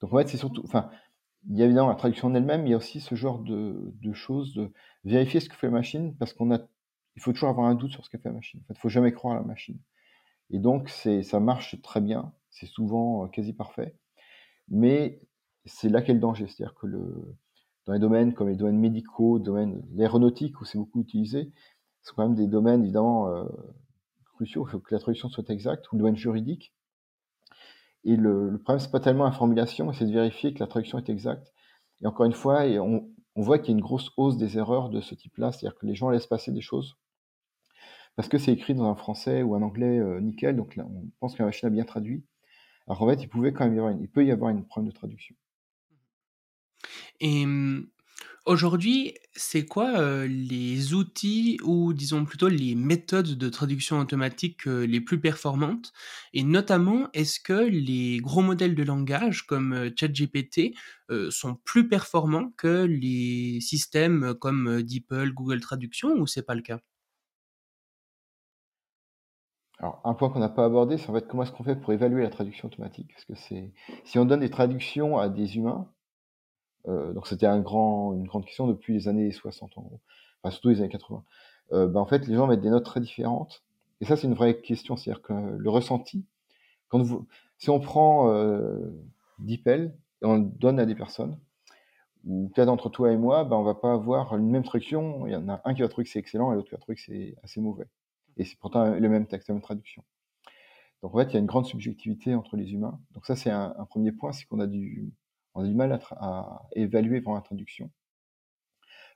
Donc 0.00 0.12
en 0.12 0.18
fait, 0.18 0.28
c'est 0.28 0.36
surtout, 0.36 0.62
enfin, 0.64 0.90
il 1.48 1.56
y 1.58 1.62
a 1.62 1.66
évidemment 1.66 1.88
la 1.88 1.94
traduction 1.94 2.28
en 2.28 2.34
elle-même, 2.34 2.66
il 2.66 2.70
y 2.70 2.74
a 2.74 2.76
aussi 2.76 3.00
ce 3.00 3.14
genre 3.14 3.38
de, 3.38 4.12
choses, 4.12 4.54
de 4.54 4.72
vérifier 5.04 5.40
ce 5.40 5.48
que 5.48 5.56
fait 5.56 5.66
la 5.66 5.72
machine, 5.72 6.16
parce 6.16 6.32
qu'on 6.32 6.52
a 6.52 6.58
il 7.16 7.22
faut 7.22 7.32
toujours 7.32 7.48
avoir 7.48 7.66
un 7.66 7.74
doute 7.74 7.90
sur 7.90 8.04
ce 8.04 8.10
qu'a 8.10 8.18
fait 8.18 8.28
la 8.28 8.36
machine. 8.36 8.60
En 8.60 8.68
fait, 8.68 8.74
il 8.74 8.80
faut 8.80 8.88
jamais 8.88 9.12
croire 9.12 9.36
à 9.36 9.40
la 9.40 9.46
machine. 9.46 9.78
Et 10.50 10.58
donc, 10.58 10.88
ça 10.88 11.40
marche 11.40 11.80
très 11.82 12.00
bien. 12.00 12.32
C'est 12.50 12.66
souvent 12.66 13.24
euh, 13.24 13.28
quasi 13.28 13.52
parfait. 13.52 13.96
Mais 14.68 15.20
c'est 15.64 15.88
là 15.88 16.02
qu'est 16.02 16.14
le 16.14 16.20
danger. 16.20 16.46
C'est-à-dire 16.46 16.74
que 16.74 16.86
dans 17.86 17.92
les 17.92 17.98
domaines 17.98 18.32
comme 18.34 18.48
les 18.48 18.56
domaines 18.56 18.78
médicaux, 18.78 19.38
domaines, 19.38 19.82
l'aéronautique 19.94 20.60
où 20.60 20.64
c'est 20.64 20.78
beaucoup 20.78 21.00
utilisé, 21.00 21.52
c'est 22.02 22.14
quand 22.14 22.22
même 22.22 22.36
des 22.36 22.46
domaines 22.46 22.82
évidemment 22.82 23.28
euh, 23.28 23.44
cruciaux. 24.34 24.66
Il 24.66 24.70
faut 24.70 24.80
que 24.80 24.94
la 24.94 25.00
traduction 25.00 25.28
soit 25.28 25.50
exacte, 25.50 25.90
ou 25.92 25.96
le 25.96 26.00
domaine 26.00 26.16
juridique. 26.16 26.72
Et 28.04 28.16
le, 28.16 28.50
le 28.50 28.58
problème, 28.58 28.80
c'est 28.80 28.90
pas 28.90 29.00
tellement 29.00 29.24
la 29.24 29.32
formulation, 29.32 29.92
c'est 29.92 30.06
de 30.06 30.12
vérifier 30.12 30.54
que 30.54 30.60
la 30.60 30.66
traduction 30.66 30.98
est 30.98 31.08
exacte. 31.08 31.52
Et 32.02 32.06
encore 32.06 32.26
une 32.26 32.32
fois, 32.32 32.62
on, 32.64 33.08
voit 33.36 33.58
qu'il 33.58 33.68
y 33.68 33.74
a 33.74 33.76
une 33.76 33.82
grosse 33.82 34.10
hausse 34.16 34.36
des 34.36 34.58
erreurs 34.58 34.88
de 34.90 35.00
ce 35.00 35.14
type-là, 35.14 35.52
c'est-à-dire 35.52 35.78
que 35.78 35.86
les 35.86 35.94
gens 35.94 36.10
laissent 36.10 36.26
passer 36.26 36.52
des 36.52 36.60
choses 36.60 36.96
parce 38.16 38.28
que 38.28 38.38
c'est 38.38 38.52
écrit 38.52 38.74
dans 38.74 38.90
un 38.90 38.96
français 38.96 39.42
ou 39.42 39.54
un 39.54 39.62
anglais 39.62 39.98
euh, 39.98 40.20
nickel, 40.20 40.56
donc 40.56 40.76
là, 40.76 40.84
on 40.84 41.08
pense 41.20 41.34
que 41.34 41.38
la 41.38 41.46
machine 41.46 41.68
a 41.68 41.70
bien 41.70 41.84
traduit. 41.84 42.24
Alors 42.86 43.02
en 43.02 43.08
fait, 43.08 43.22
il 43.22 43.28
pouvait 43.28 43.52
quand 43.52 43.64
même 43.64 43.74
y 43.74 43.78
avoir 43.78 43.92
une, 43.92 44.02
il 44.02 44.10
peut 44.10 44.26
y 44.26 44.30
avoir 44.30 44.50
une 44.50 44.64
problème 44.64 44.90
de 44.90 44.94
traduction. 44.94 45.34
Et 47.20 47.44
aujourd'hui, 48.46 49.14
c'est 49.34 49.66
quoi 49.66 50.26
les 50.26 50.94
outils 50.94 51.58
ou 51.62 51.92
disons 51.92 52.24
plutôt 52.24 52.48
les 52.48 52.74
méthodes 52.74 53.36
de 53.38 53.48
traduction 53.48 53.98
automatique 54.00 54.64
les 54.66 55.00
plus 55.00 55.20
performantes? 55.20 55.92
Et 56.32 56.42
notamment, 56.42 57.08
est-ce 57.12 57.40
que 57.40 57.52
les 57.68 58.18
gros 58.18 58.42
modèles 58.42 58.74
de 58.74 58.82
langage 58.82 59.46
comme 59.46 59.90
ChatGPT 59.98 60.74
sont 61.30 61.56
plus 61.64 61.88
performants 61.88 62.50
que 62.56 62.84
les 62.84 63.60
systèmes 63.60 64.34
comme 64.40 64.82
DeepL, 64.82 65.32
Google 65.32 65.60
Traduction 65.60 66.10
ou 66.18 66.26
c'est 66.26 66.42
pas 66.46 66.54
le 66.54 66.62
cas? 66.62 66.80
Alors, 69.78 70.00
un 70.04 70.14
point 70.14 70.28
qu'on 70.30 70.38
n'a 70.40 70.48
pas 70.48 70.64
abordé, 70.64 70.96
c'est 70.98 71.08
en 71.10 71.14
fait 71.14 71.26
comment 71.26 71.42
est-ce 71.42 71.52
qu'on 71.52 71.64
fait 71.64 71.76
pour 71.76 71.92
évaluer 71.92 72.22
la 72.22 72.30
traduction 72.30 72.68
automatique? 72.68 73.12
Parce 73.14 73.24
que 73.24 73.34
si 74.04 74.18
on 74.18 74.24
donne 74.26 74.40
des 74.40 74.50
traductions 74.50 75.18
à 75.18 75.28
des 75.28 75.56
humains, 75.56 75.90
donc 76.86 77.26
c'était 77.26 77.46
une 77.46 77.62
grande 77.62 78.44
question 78.44 78.66
depuis 78.66 78.94
les 78.94 79.08
années 79.08 79.30
60 79.32 79.76
en 79.76 79.82
gros, 79.82 80.00
enfin 80.42 80.50
surtout 80.50 80.70
les 80.70 80.80
années 80.80 80.88
80. 80.88 81.22
Euh, 81.72 81.86
ben 81.86 82.00
en 82.00 82.06
fait, 82.06 82.26
les 82.26 82.34
gens 82.34 82.46
mettent 82.46 82.60
des 82.60 82.70
notes 82.70 82.84
très 82.84 83.00
différentes. 83.00 83.62
Et 84.00 84.04
ça, 84.04 84.16
c'est 84.16 84.26
une 84.26 84.34
vraie 84.34 84.60
question, 84.60 84.96
c'est-à-dire 84.96 85.22
que 85.22 85.32
le 85.32 85.70
ressenti, 85.70 86.24
quand 86.88 87.04
si 87.58 87.70
on 87.70 87.80
prend 87.80 88.32
euh, 88.32 88.78
DeepL 89.38 89.94
et 90.22 90.26
on 90.26 90.36
le 90.38 90.44
donne 90.44 90.80
à 90.80 90.86
des 90.86 90.94
personnes, 90.94 91.38
ou 92.24 92.50
peut-être 92.54 92.68
entre 92.68 92.90
toi 92.90 93.12
et 93.12 93.16
moi, 93.16 93.44
ben 93.44 93.56
on 93.56 93.62
va 93.62 93.74
pas 93.74 93.92
avoir 93.92 94.36
une 94.36 94.50
même 94.50 94.62
traduction. 94.62 95.26
Il 95.26 95.32
y 95.32 95.36
en 95.36 95.48
a 95.48 95.60
un 95.64 95.74
qui 95.74 95.82
va 95.82 95.88
trouver 95.88 96.04
que 96.04 96.10
c'est 96.10 96.18
excellent 96.18 96.52
et 96.52 96.54
l'autre 96.56 96.68
qui 96.68 96.74
va 96.74 96.78
trouver 96.78 96.96
que 96.96 97.02
c'est 97.02 97.36
assez 97.42 97.60
mauvais. 97.60 97.86
Et 98.36 98.44
c'est 98.44 98.58
pourtant 98.58 98.94
le 98.94 99.08
même 99.08 99.26
texte, 99.26 99.48
la 99.48 99.54
même 99.54 99.62
traduction. 99.62 100.02
Donc 101.02 101.14
en 101.14 101.18
fait, 101.18 101.30
il 101.30 101.34
y 101.34 101.36
a 101.36 101.40
une 101.40 101.46
grande 101.46 101.66
subjectivité 101.66 102.34
entre 102.34 102.56
les 102.56 102.72
humains. 102.72 103.00
Donc 103.12 103.26
ça, 103.26 103.36
c'est 103.36 103.50
un, 103.50 103.74
un 103.78 103.84
premier 103.86 104.12
point, 104.12 104.32
c'est 104.32 104.44
qu'on 104.46 104.60
a 104.60 104.66
du, 104.66 105.12
on 105.54 105.64
a 105.64 105.66
du 105.66 105.74
mal 105.74 106.00
à, 106.12 106.68
évaluer 106.72 107.20
pendant 107.20 107.36
la 107.36 107.42
traduction. 107.42 107.90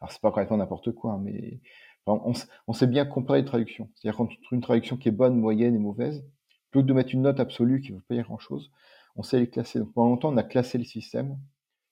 Alors 0.00 0.12
c'est 0.12 0.20
pas 0.20 0.30
complètement 0.30 0.56
n'importe 0.58 0.92
quoi, 0.92 1.12
hein, 1.12 1.20
mais 1.22 1.60
on, 2.06 2.72
sait 2.72 2.86
bien 2.86 3.04
comparer 3.06 3.40
les 3.40 3.46
traductions. 3.46 3.90
C'est-à-dire 3.94 4.16
trouve 4.16 4.52
une 4.52 4.60
traduction 4.60 4.96
qui 4.96 5.08
est 5.08 5.12
bonne, 5.12 5.38
moyenne 5.38 5.74
et 5.74 5.78
mauvaise, 5.78 6.24
plutôt 6.70 6.82
que 6.84 6.88
de 6.88 6.92
mettre 6.92 7.14
une 7.14 7.22
note 7.22 7.40
absolue 7.40 7.80
qui 7.80 7.92
ne 7.92 7.96
veut 7.96 8.02
pas 8.02 8.14
dire 8.14 8.24
grand-chose, 8.24 8.70
on 9.16 9.22
sait 9.22 9.38
les 9.38 9.48
classer. 9.48 9.78
Donc 9.78 9.92
pendant 9.94 10.10
longtemps, 10.10 10.32
on 10.32 10.36
a 10.36 10.42
classé 10.42 10.76
les 10.76 10.84
systèmes, 10.84 11.38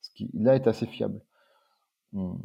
ce 0.03 0.11
qui 0.11 0.31
là 0.35 0.55
est 0.55 0.67
assez 0.67 0.87
fiable. 0.87 1.23
On... 2.13 2.39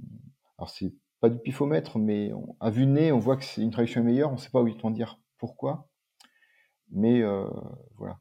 Alors 0.58 0.70
c'est 0.70 0.94
pas 1.20 1.30
du 1.30 1.40
pifomètre, 1.40 1.98
mais 1.98 2.32
à 2.60 2.70
vue 2.70 2.86
de 2.86 2.92
nez, 2.92 3.12
on 3.12 3.20
voit 3.20 3.38
que 3.38 3.44
c'est 3.44 3.62
une 3.62 3.72
traduction 3.72 4.04
meilleure. 4.04 4.30
On 4.30 4.34
ne 4.34 4.38
sait 4.38 4.50
pas 4.50 4.62
obligatoirement 4.62 4.96
dire 4.96 5.20
pourquoi, 5.38 5.90
mais 6.92 7.22
euh, 7.22 7.50
voilà. 7.98 8.20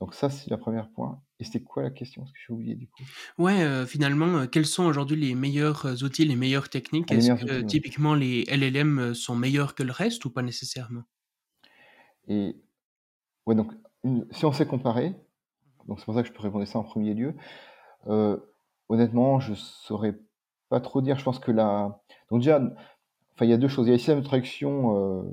Donc 0.00 0.14
ça, 0.14 0.30
c'est 0.30 0.50
le 0.50 0.56
premier 0.58 0.82
point. 0.94 1.22
Et 1.38 1.44
c'était 1.44 1.62
quoi 1.62 1.82
la 1.82 1.90
question? 1.90 2.22
Parce 2.22 2.32
que 2.32 2.38
j'ai 2.46 2.52
oublié 2.54 2.74
du 2.76 2.88
coup. 2.88 3.08
Ouais, 3.38 3.62
euh, 3.62 3.86
finalement, 3.86 4.38
euh, 4.38 4.46
quels 4.46 4.66
sont 4.66 4.84
aujourd'hui 4.84 5.16
les 5.16 5.34
meilleurs 5.34 5.86
euh, 5.86 5.94
outils, 6.04 6.24
les 6.24 6.36
meilleures 6.36 6.68
techniques? 6.70 7.10
Ah, 7.10 7.14
Est-ce 7.14 7.30
que 7.30 7.60
outils, 7.60 7.64
ouais. 7.64 7.72
typiquement 7.72 8.14
les 8.14 8.44
LLM 8.48 9.14
sont 9.14 9.36
meilleurs 9.36 9.74
que 9.74 9.82
le 9.82 9.92
reste 9.92 10.24
ou 10.24 10.30
pas 10.30 10.42
nécessairement? 10.42 11.04
Et 12.28 12.56
ouais, 13.46 13.54
donc 13.54 13.72
une- 14.04 14.26
si 14.32 14.46
on 14.46 14.52
sait 14.52 14.66
comparer, 14.66 15.14
donc 15.88 16.00
c'est 16.00 16.06
pour 16.06 16.14
ça 16.14 16.22
que 16.22 16.28
je 16.28 16.34
peux 16.34 16.42
répondre 16.42 16.66
ça 16.66 16.80
en 16.80 16.84
premier 16.84 17.14
lieu. 17.14 17.34
Euh, 18.08 18.38
honnêtement, 18.88 19.40
je 19.40 19.54
saurais 19.54 20.16
pas 20.70 20.80
trop 20.80 21.02
dire. 21.02 21.18
Je 21.18 21.24
pense 21.24 21.40
que 21.40 21.52
la 21.52 22.02
donc 22.30 22.40
déjà, 22.40 22.58
enfin 23.34 23.46
il 23.46 23.50
y 23.50 23.54
a 23.54 23.58
deux 23.58 23.68
choses. 23.68 23.88
Il 23.88 23.92
y 23.92 23.94
a 23.94 23.98
systèmes 23.98 24.20
de 24.20 24.26
traduction 24.26 24.96
euh, 24.98 25.24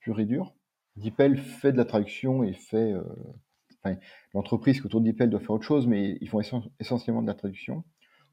pur 0.00 0.20
et 0.20 0.26
dur. 0.26 0.54
DeepL 0.96 1.38
fait 1.38 1.72
de 1.72 1.78
la 1.78 1.86
traduction 1.86 2.44
et 2.44 2.52
fait 2.54 2.94
l'entreprise 4.34 4.80
qui 4.80 4.86
autour 4.86 5.00
DeepL 5.00 5.30
doit 5.30 5.40
faire 5.40 5.50
autre 5.50 5.64
chose, 5.64 5.86
mais 5.86 6.18
ils 6.20 6.28
font 6.28 6.40
essen- 6.40 6.70
essentiellement 6.78 7.22
de 7.22 7.26
la 7.26 7.34
traduction. 7.34 7.84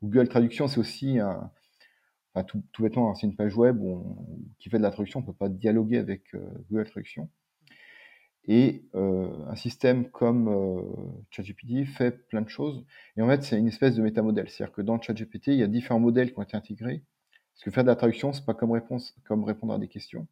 Google 0.04 0.28
Traduction, 0.28 0.68
c'est 0.68 0.80
aussi 0.80 1.20
un, 1.20 1.52
tout, 2.44 2.62
bêtement, 2.80 3.10
hein, 3.10 3.16
c'est 3.16 3.28
une 3.28 3.36
page 3.36 3.56
web 3.56 3.82
qui 4.60 4.70
fait 4.70 4.78
de 4.78 4.84
la 4.84 4.92
traduction. 4.92 5.20
On 5.20 5.24
peut 5.24 5.34
pas 5.34 5.50
dialoguer 5.50 5.98
avec 5.98 6.34
euh, 6.36 6.40
Google 6.70 6.90
Traduction. 6.90 7.30
Et 8.50 8.86
euh, 8.96 9.30
un 9.48 9.56
système 9.56 10.10
comme 10.10 10.48
euh, 10.48 10.82
ChatGPT 11.32 11.86
fait 11.86 12.28
plein 12.28 12.42
de 12.42 12.50
choses. 12.50 12.86
Et 13.18 13.22
en 13.22 13.28
fait, 13.28 13.44
c'est 13.44 13.60
une 13.60 13.68
espèce 13.68 13.96
de 13.96 14.02
métamodèle. 14.02 14.50
C'est-à-dire 14.50 14.74
que 14.74 14.82
dans 14.82 15.02
ChatGPT, 15.02 15.48
il 15.48 15.56
y 15.56 15.64
a 15.64 15.68
différents 15.68 16.00
modèles 16.00 16.32
qui 16.32 16.40
ont 16.40 16.44
été 16.44 16.56
intégrés. 16.56 17.04
Parce 17.54 17.66
que 17.66 17.72
faire 17.72 17.84
de 17.84 17.90
la 17.90 17.96
traduction, 17.96 18.32
c'est 18.32 18.46
pas 18.46 18.54
comme, 18.54 18.80
comme 19.26 19.44
répondre 19.44 19.74
à 19.74 19.80
des 19.80 19.90
questions. 19.90 20.28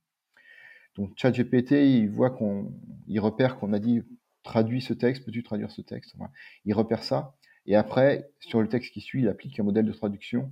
Donc 0.95 1.11
ChatGPT, 1.17 1.71
il 1.71 2.09
voit 2.09 2.29
qu'on, 2.29 2.71
il 3.07 3.19
repère 3.19 3.57
qu'on 3.57 3.73
a 3.73 3.79
dit 3.79 4.01
traduis 4.45 4.81
ce 4.81 4.93
texte, 4.93 5.25
peux-tu 5.25 5.43
traduire 5.43 5.71
ce 5.71 5.81
texte? 5.81 6.15
Il 6.63 6.73
repère 6.73 7.03
ça. 7.03 7.35
Et 7.65 7.75
après, 7.75 8.29
sur 8.39 8.61
le 8.61 8.69
texte 8.69 8.93
qui 8.93 9.01
suit, 9.01 9.21
il 9.21 9.27
applique 9.27 9.59
un 9.59 9.63
modèle 9.63 9.85
de 9.85 9.91
traduction 9.91 10.51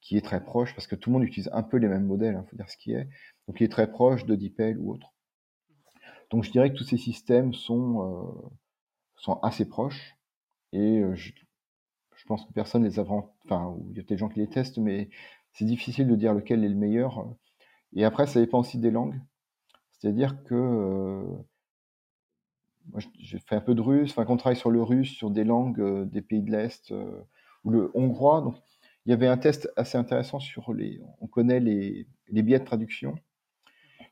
qui 0.00 0.16
est 0.16 0.22
très 0.22 0.44
proche, 0.44 0.74
parce 0.74 0.86
que 0.86 0.96
tout 0.96 1.10
le 1.10 1.14
monde 1.14 1.24
utilise 1.24 1.48
un 1.52 1.62
peu 1.62 1.78
les 1.78 1.88
mêmes 1.88 2.06
modèles, 2.06 2.34
il 2.34 2.36
hein, 2.36 2.46
faut 2.50 2.56
dire 2.56 2.68
ce 2.68 2.76
qui 2.76 2.92
est. 2.92 3.08
Donc 3.46 3.60
il 3.60 3.64
est 3.64 3.68
très 3.68 3.90
proche 3.90 4.26
de 4.26 4.34
DeepL 4.34 4.78
ou 4.78 4.92
autre. 4.92 5.14
Donc 6.30 6.44
je 6.44 6.50
dirais 6.50 6.70
que 6.70 6.76
tous 6.76 6.84
ces 6.84 6.98
systèmes 6.98 7.54
sont, 7.54 8.42
euh, 9.28 9.34
assez 9.42 9.66
proches. 9.66 10.16
Et 10.72 10.98
euh, 10.98 11.14
je, 11.14 11.32
je, 12.16 12.24
pense 12.26 12.44
que 12.44 12.52
personne 12.52 12.84
les 12.84 12.98
a 12.98 13.02
vraiment... 13.02 13.34
Enfin, 13.44 13.76
il 13.90 13.96
y 13.96 14.00
a 14.00 14.02
peut-être 14.02 14.08
des 14.08 14.18
gens 14.18 14.28
qui 14.28 14.40
les 14.40 14.48
testent, 14.48 14.78
mais 14.78 15.08
c'est 15.52 15.64
difficile 15.64 16.08
de 16.08 16.16
dire 16.16 16.34
lequel 16.34 16.64
est 16.64 16.68
le 16.68 16.74
meilleur. 16.74 17.26
Et 17.94 18.04
après, 18.04 18.26
ça 18.26 18.40
dépend 18.40 18.60
aussi 18.60 18.78
des 18.78 18.90
langues. 18.90 19.18
C'est-à-dire 19.92 20.42
que 20.44 20.54
euh, 20.54 21.24
moi, 22.90 23.00
j'ai 23.18 23.38
fait 23.38 23.56
un 23.56 23.60
peu 23.60 23.74
de 23.74 23.80
russe, 23.80 24.10
enfin, 24.10 24.24
qu'on 24.24 24.36
travaille 24.36 24.58
sur 24.58 24.70
le 24.70 24.82
russe, 24.82 25.10
sur 25.10 25.30
des 25.30 25.44
langues 25.44 25.80
euh, 25.80 26.04
des 26.04 26.22
pays 26.22 26.42
de 26.42 26.50
l'Est, 26.50 26.92
euh, 26.92 27.22
ou 27.64 27.70
le 27.70 27.90
hongrois. 27.94 28.42
Donc, 28.42 28.56
il 29.06 29.10
y 29.10 29.12
avait 29.12 29.26
un 29.26 29.36
test 29.36 29.70
assez 29.76 29.98
intéressant 29.98 30.38
sur 30.38 30.72
les. 30.72 31.00
On 31.20 31.26
connaît 31.26 31.60
les, 31.60 32.06
les 32.28 32.42
biais 32.42 32.58
de 32.58 32.64
traduction, 32.64 33.14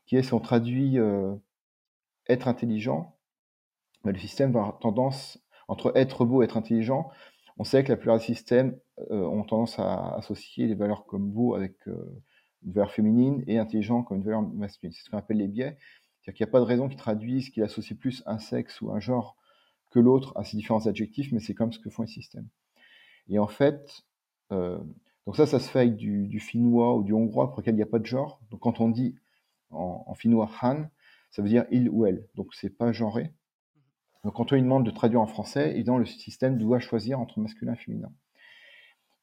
qui 0.05 0.15
est 0.15 0.23
si 0.23 0.33
on 0.33 0.39
traduit 0.39 0.99
euh, 0.99 1.35
être 2.27 2.47
intelligent, 2.47 3.15
ben, 4.03 4.11
le 4.11 4.19
système 4.19 4.51
va 4.51 4.61
avoir 4.61 4.79
tendance, 4.79 5.39
entre 5.67 5.91
être 5.95 6.25
beau 6.25 6.41
et 6.41 6.45
être 6.45 6.57
intelligent, 6.57 7.09
on 7.57 7.63
sait 7.63 7.83
que 7.83 7.89
la 7.89 7.97
plupart 7.97 8.17
des 8.17 8.23
systèmes 8.23 8.75
ont 9.09 9.43
tendance 9.43 9.77
à 9.77 10.15
associer 10.15 10.65
les 10.65 10.73
valeurs 10.73 11.05
comme 11.05 11.29
beau 11.29 11.53
avec 11.53 11.75
une 11.85 12.71
valeur 12.73 12.91
féminine 12.91 13.43
et 13.45 13.59
intelligent 13.59 14.01
comme 14.01 14.17
une 14.17 14.23
valeur 14.23 14.41
masculine. 14.41 14.91
C'est 14.91 15.03
ce 15.03 15.09
qu'on 15.11 15.17
appelle 15.17 15.37
les 15.37 15.47
biais. 15.47 15.77
C'est-à-dire 16.23 16.37
qu'il 16.37 16.45
n'y 16.45 16.49
a 16.49 16.51
pas 16.51 16.59
de 16.59 16.65
raison 16.65 16.87
qui 16.87 16.95
traduisent, 16.95 17.49
qu'il 17.49 17.63
associe 17.63 17.99
plus 17.99 18.23
un 18.25 18.39
sexe 18.39 18.79
ou 18.81 18.91
un 18.91 18.99
genre 18.99 19.35
que 19.91 19.99
l'autre 19.99 20.31
à 20.37 20.43
ces 20.43 20.55
différents 20.55 20.87
adjectifs, 20.87 21.31
mais 21.31 21.39
c'est 21.39 21.53
comme 21.53 21.73
ce 21.73 21.79
que 21.79 21.89
font 21.89 22.03
les 22.03 22.07
systèmes. 22.07 22.47
Et 23.27 23.39
en 23.39 23.47
fait, 23.47 24.03
euh, 24.51 24.79
donc 25.25 25.35
ça, 25.35 25.45
ça 25.45 25.59
se 25.59 25.69
fait 25.69 25.79
avec 25.79 25.95
du, 25.95 26.39
finnois 26.39 26.95
ou 26.95 27.03
du 27.03 27.13
hongrois 27.13 27.49
pour 27.49 27.59
lequel 27.59 27.75
il 27.75 27.77
n'y 27.77 27.83
a 27.83 27.87
pas 27.87 27.99
de 27.99 28.05
genre. 28.05 28.39
Donc 28.51 28.61
quand 28.61 28.79
on 28.79 28.89
dit 28.89 29.15
en, 29.69 30.03
en 30.07 30.15
finnois 30.15 30.49
han, 30.61 30.85
ça 31.31 31.41
veut 31.41 31.49
dire 31.49 31.65
il 31.71 31.89
ou 31.89 32.05
elle. 32.05 32.27
Donc 32.35 32.53
c'est 32.53 32.69
pas 32.69 32.91
genré. 32.91 33.33
Donc 34.23 34.35
quand 34.35 34.51
on 34.51 34.55
lui 34.55 34.61
demande 34.61 34.85
de 34.85 34.91
traduire 34.91 35.21
en 35.21 35.27
français, 35.27 35.71
évidemment 35.71 35.97
le 35.97 36.05
système 36.05 36.57
doit 36.57 36.79
choisir 36.79 37.19
entre 37.19 37.39
masculin 37.39 37.73
et 37.73 37.77
féminin. 37.77 38.11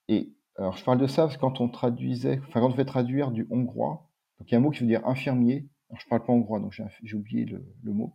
Et 0.09 0.33
alors 0.57 0.77
je 0.77 0.85
parle 0.85 0.99
de 0.99 1.07
ça 1.07 1.23
parce 1.23 1.37
que 1.37 1.41
quand 1.41 1.61
on 1.61 1.69
traduisait, 1.69 2.41
enfin 2.47 2.61
quand 2.61 2.69
on 2.69 2.75
fait 2.75 2.85
traduire 2.85 3.31
du 3.31 3.47
hongrois, 3.51 4.09
donc 4.39 4.51
il 4.51 4.53
y 4.53 4.55
a 4.55 4.59
un 4.59 4.61
mot 4.61 4.71
qui 4.71 4.81
veut 4.81 4.87
dire 4.87 5.07
infirmier. 5.07 5.67
Alors 5.91 6.01
je 6.01 6.07
parle 6.09 6.25
pas 6.25 6.33
hongrois, 6.33 6.61
donc 6.61 6.81
j'ai 7.03 7.17
oublié 7.17 7.45
le, 7.45 7.93
mot. 7.93 8.15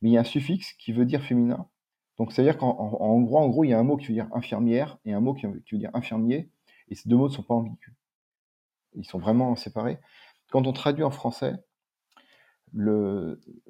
Mais 0.00 0.10
il 0.10 0.12
y 0.12 0.18
a 0.18 0.20
un 0.20 0.24
suffixe 0.24 0.74
qui 0.74 0.92
veut 0.92 1.06
dire 1.06 1.22
féminin. 1.22 1.68
Donc 2.18 2.32
ça 2.32 2.42
veut 2.42 2.48
dire 2.48 2.58
qu'en 2.58 2.70
en, 2.78 3.02
en 3.02 3.10
hongrois, 3.10 3.40
en 3.40 3.48
gros, 3.48 3.64
il 3.64 3.70
y 3.70 3.72
a 3.72 3.78
un 3.78 3.82
mot 3.82 3.96
qui 3.96 4.08
veut 4.08 4.14
dire 4.14 4.28
infirmière 4.32 4.98
et 5.04 5.12
un 5.12 5.20
mot 5.20 5.34
qui 5.34 5.46
veut, 5.46 5.62
dire 5.72 5.90
infirmier. 5.94 6.50
Et 6.88 6.94
ces 6.94 7.08
deux 7.08 7.16
mots 7.16 7.28
ne 7.28 7.32
sont 7.32 7.42
pas 7.42 7.54
ambigus. 7.54 7.94
Ils 8.94 9.04
sont 9.04 9.18
vraiment 9.18 9.56
séparés. 9.56 9.98
Quand 10.50 10.66
on 10.66 10.72
traduit 10.72 11.04
en 11.04 11.10
français, 11.10 11.54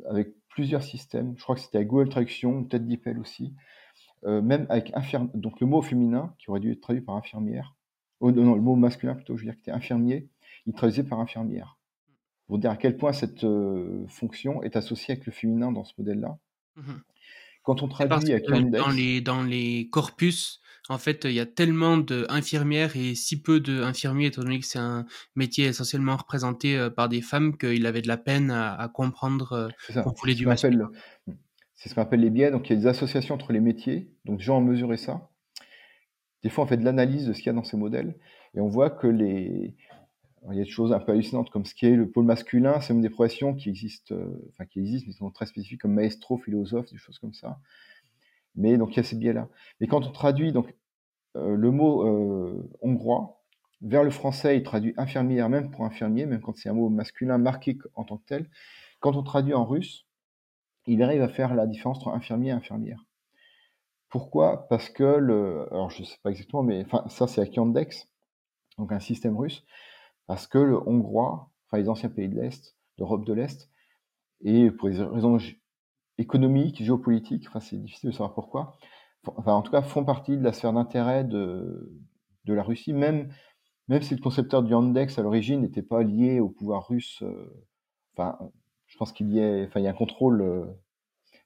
avec 0.09 0.35
plusieurs 0.49 0.83
systèmes, 0.83 1.35
je 1.37 1.43
crois 1.43 1.55
que 1.55 1.61
c'était 1.61 1.79
avec 1.79 1.89
Google 1.89 2.09
Traduction, 2.09 2.65
peut-être 2.65 2.87
DeepL 2.87 3.19
aussi, 3.19 3.55
euh, 4.25 4.43
même 4.43 4.67
avec 4.69 4.95
infirme, 4.95 5.31
donc 5.35 5.61
le 5.61 5.67
mot 5.67 5.83
féminin, 5.83 6.35
qui 6.39 6.51
aurait 6.51 6.61
dû 6.61 6.73
être 6.73 6.81
traduit 6.81 7.03
par 7.03 7.17
infirmière, 7.17 7.77
oh, 8.21 8.33
non, 8.33 8.55
le 8.55 8.61
mot 8.61 8.75
masculin 8.77 9.15
plutôt, 9.15 9.37
je 9.37 9.45
veux 9.45 9.51
dire, 9.51 9.55
qui 9.55 9.63
était 9.63 9.71
infirmier, 9.71 10.29
il 10.67 10.75
traduisait 10.75 11.05
par 11.05 11.21
infirmière. 11.21 11.76
Pour 12.47 12.59
dire 12.59 12.71
à 12.71 12.77
quel 12.77 12.97
point 12.97 13.13
cette 13.13 13.47
fonction 14.09 14.63
est 14.63 14.77
associée 14.77 15.13
avec 15.13 15.27
le 15.27 15.33
féminin 15.33 15.73
dans 15.73 15.85
ce 15.85 15.93
modèle-là. 15.99 16.39
Mmh 16.77 16.93
Quand 17.63 17.83
on 17.83 17.89
traduit 17.89 18.33
avec 18.33 18.49
Yandex, 18.49 18.85
dans 18.85 18.91
les 18.91 19.21
dans 19.21 19.43
les 19.43 19.89
corpus, 19.91 20.61
en 20.89 20.99
fait, 20.99 21.25
il 21.25 21.33
y 21.33 21.41
a 21.41 21.47
tellement 21.47 21.97
d'infirmières 21.97 22.97
et 22.97 23.15
si 23.15 23.43
peu 23.43 23.59
d'infirmiers, 23.59 24.27
étant 24.27 24.43
donné 24.43 24.61
que 24.61 24.67
c'est 24.67 24.79
un 24.79 25.05
métier 25.35 25.67
essentiellement 25.67 26.17
représenté, 26.17 26.77
heu, 26.77 26.91
par 26.91 27.09
des 27.09 27.23
femmes, 27.23 27.57
qu'il 27.57 27.87
avait 27.87 28.03
de 28.03 28.09
la 28.09 28.17
peine 28.17 28.51
à 28.51 28.75
à 28.75 28.89
comprendre, 28.89 29.69
ça, 29.89 30.03
qu'on 30.03 30.13
voulait 30.13 30.35
du 30.35 30.45
qu'on 30.45 30.53
appelle, 30.53 30.79
masculin. 30.79 31.37
c'est 31.75 31.89
ce 31.89 31.95
qu'on 31.95 32.03
appelle 32.03 32.21
les 32.21 32.31
biais. 32.31 32.53
Donc, 32.53 32.71
il 32.71 32.75
y 32.75 32.77
a 32.77 32.81
des 32.81 32.87
associations 32.87 33.35
entre 33.35 33.53
les 33.53 33.61
métiers. 33.61 34.13
Donc, 34.25 34.41
gens 34.41 34.59
ont 34.59 34.65
mesuré 34.65 34.97
ça. 34.97 35.29
Des 36.45 36.51
fois, 36.51 36.63
on 36.65 36.67
fait 36.69 36.77
de 36.77 36.85
l'analyse 36.85 37.27
de 37.27 37.33
ce 37.33 37.39
qu'il 37.39 37.47
y 37.47 37.51
a 37.51 37.53
dans 37.53 37.65
ces 37.65 37.77
modèles 37.77 38.17
et 38.55 38.61
on 38.61 38.69
voit 38.69 38.91
que 38.91 39.07
les, 39.07 39.77
il 40.53 40.59
y 40.59 40.61
a 40.61 40.65
des 40.65 40.71
choses 40.71 40.93
un 40.93 41.01
peu 41.01 41.13
hallucinantes 41.13 41.51
comme 41.51 41.65
ce 41.65 41.75
qui 41.75 41.87
est 41.87 41.97
le 41.97 42.09
pôle 42.09 42.25
masculin, 42.25 42.81
c'est 42.81 42.93
même 42.93 43.03
des 43.03 43.11
professions 43.11 43.55
qui 43.55 43.69
existent, 43.69 44.15
euh, 44.15 44.51
enfin 44.51 44.65
qui 44.67 44.81
existent, 44.81 45.07
mais 45.09 45.13
qui 45.13 45.19
sont 45.19 45.31
très 45.31 45.47
spécifiques 45.47 45.81
comme 45.81 45.95
maestro, 45.95 46.39
philosophe, 46.39 46.91
des 46.91 46.99
choses 46.99 47.19
comme 47.19 47.35
ça. 47.35 47.59
Mais 48.55 48.77
donc 48.79 48.93
il 48.93 48.97
y 48.99 49.01
a 49.01 49.03
ces 49.03 49.17
biais-là. 49.17 49.49
Mais 49.81 49.87
quand 49.87 50.07
on 50.07 50.13
traduit 50.13 50.53
donc 50.53 50.75
euh, 51.37 51.57
le 51.57 51.71
mot 51.71 52.07
euh, 52.07 52.71
hongrois 52.81 53.43
vers 53.83 54.05
le 54.05 54.11
français, 54.11 54.57
il 54.57 54.63
traduit 54.63 54.95
infirmière, 54.97 55.49
même 55.49 55.71
pour 55.71 55.85
infirmier, 55.85 56.27
même 56.27 56.41
quand 56.41 56.57
c'est 56.57 56.69
un 56.69 56.75
mot 56.75 56.89
masculin 56.89 57.39
marqué 57.39 57.77
en 57.95 58.05
tant 58.05 58.17
que 58.19 58.27
tel. 58.27 58.51
Quand 59.01 59.17
on 59.17 59.23
traduit 59.23 59.53
en 59.53 59.65
russe, 59.65 60.07
il 60.87 61.03
arrive 61.03 61.23
à 61.23 61.29
faire 61.29 61.55
la 61.55 61.67
différence 61.67 61.99
entre 61.99 62.09
infirmier 62.11 62.51
et 62.51 62.53
infirmière. 62.53 63.05
Pourquoi? 64.09 64.69
Parce 64.69 64.89
que 64.89 65.03
alors 65.73 65.91
je 65.91 66.05
sais 66.05 66.17
pas 66.23 66.31
exactement, 66.31 66.63
mais 66.63 66.87
ça 67.09 67.27
c'est 67.27 67.41
à 67.41 67.45
Yandex, 67.45 68.09
donc 68.79 68.93
un 68.93 69.01
système 69.01 69.37
russe 69.37 69.65
parce 70.27 70.47
que 70.47 70.59
le 70.59 70.79
hongrois, 70.89 71.51
enfin 71.67 71.79
les 71.79 71.89
anciens 71.89 72.09
pays 72.09 72.29
de 72.29 72.41
l'Est, 72.41 72.77
d'Europe 72.99 73.25
de 73.25 73.33
l'Est, 73.33 73.71
et 74.43 74.71
pour 74.71 74.89
des 74.91 75.03
raisons 75.03 75.39
économiques, 76.19 76.83
géopolitiques, 76.83 77.47
enfin 77.49 77.61
c'est 77.61 77.77
difficile 77.77 78.11
de 78.11 78.13
savoir 78.13 78.35
pourquoi, 78.35 78.77
enfin 79.37 79.53
en 79.53 79.63
tout 79.63 79.73
cas 79.73 79.83
font 79.83 80.05
partie 80.05 80.37
de 80.37 80.43
la 80.43 80.53
sphère 80.53 80.73
d'intérêt 80.73 81.25
de, 81.25 81.93
la 82.47 82.63
Russie, 82.63 82.93
même, 82.93 83.33
même 83.89 84.03
si 84.03 84.15
le 84.15 84.21
concepteur 84.21 84.63
du 84.63 84.71
Yandex 84.71 85.19
à 85.19 85.23
l'origine 85.23 85.61
n'était 85.61 85.83
pas 85.83 86.03
lié 86.03 86.41
au 86.41 86.49
pouvoir 86.49 86.89
russe, 86.89 87.23
euh, 87.23 87.67
enfin 88.15 88.39
je 88.87 88.97
pense 88.97 89.13
qu'il 89.13 89.33
y 89.33 89.43
a, 89.43 89.65
enfin 89.65 89.81
y 89.81 89.87
a 89.87 89.91
un 89.91 89.95
contrôle, 89.95 90.43
euh, 90.43 90.65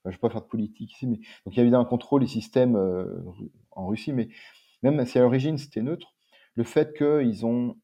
je 0.04 0.10
ne 0.10 0.12
vais 0.12 0.18
pas 0.18 0.30
faire 0.30 0.42
de 0.42 0.46
politique 0.46 0.92
ici, 0.92 1.06
mais 1.06 1.16
donc 1.16 1.54
il 1.54 1.56
y 1.56 1.60
a 1.60 1.62
évidemment 1.62 1.84
un 1.84 1.88
contrôle 1.88 2.20
des 2.20 2.26
systèmes 2.26 2.76
euh, 2.76 3.22
en 3.70 3.86
Russie, 3.86 4.12
mais 4.12 4.28
même 4.82 5.04
si 5.06 5.18
à 5.18 5.22
l'origine 5.22 5.58
c'était 5.58 5.82
neutre, 5.82 6.14
le 6.54 6.64
fait 6.64 6.94
qu'ils 6.96 7.46
ont 7.46 7.76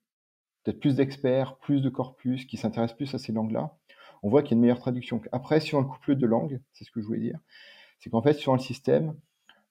peut-être 0.66 0.80
plus 0.80 0.96
d'experts, 0.96 1.56
plus 1.58 1.80
de 1.80 1.88
corpus 1.88 2.44
qui 2.44 2.56
s'intéressent 2.56 2.96
plus 2.96 3.14
à 3.14 3.18
ces 3.18 3.32
langues-là, 3.32 3.76
on 4.22 4.28
voit 4.28 4.42
qu'il 4.42 4.50
y 4.50 4.54
a 4.54 4.56
une 4.56 4.62
meilleure 4.62 4.80
traduction. 4.80 5.22
Après, 5.30 5.60
sur 5.60 5.80
le 5.80 5.86
couple 5.86 6.16
de 6.16 6.26
langues, 6.26 6.60
c'est 6.72 6.84
ce 6.84 6.90
que 6.90 7.00
je 7.00 7.06
voulais 7.06 7.20
dire, 7.20 7.38
c'est 8.00 8.10
qu'en 8.10 8.22
fait, 8.22 8.34
sur 8.34 8.52
le 8.52 8.58
système, 8.58 9.14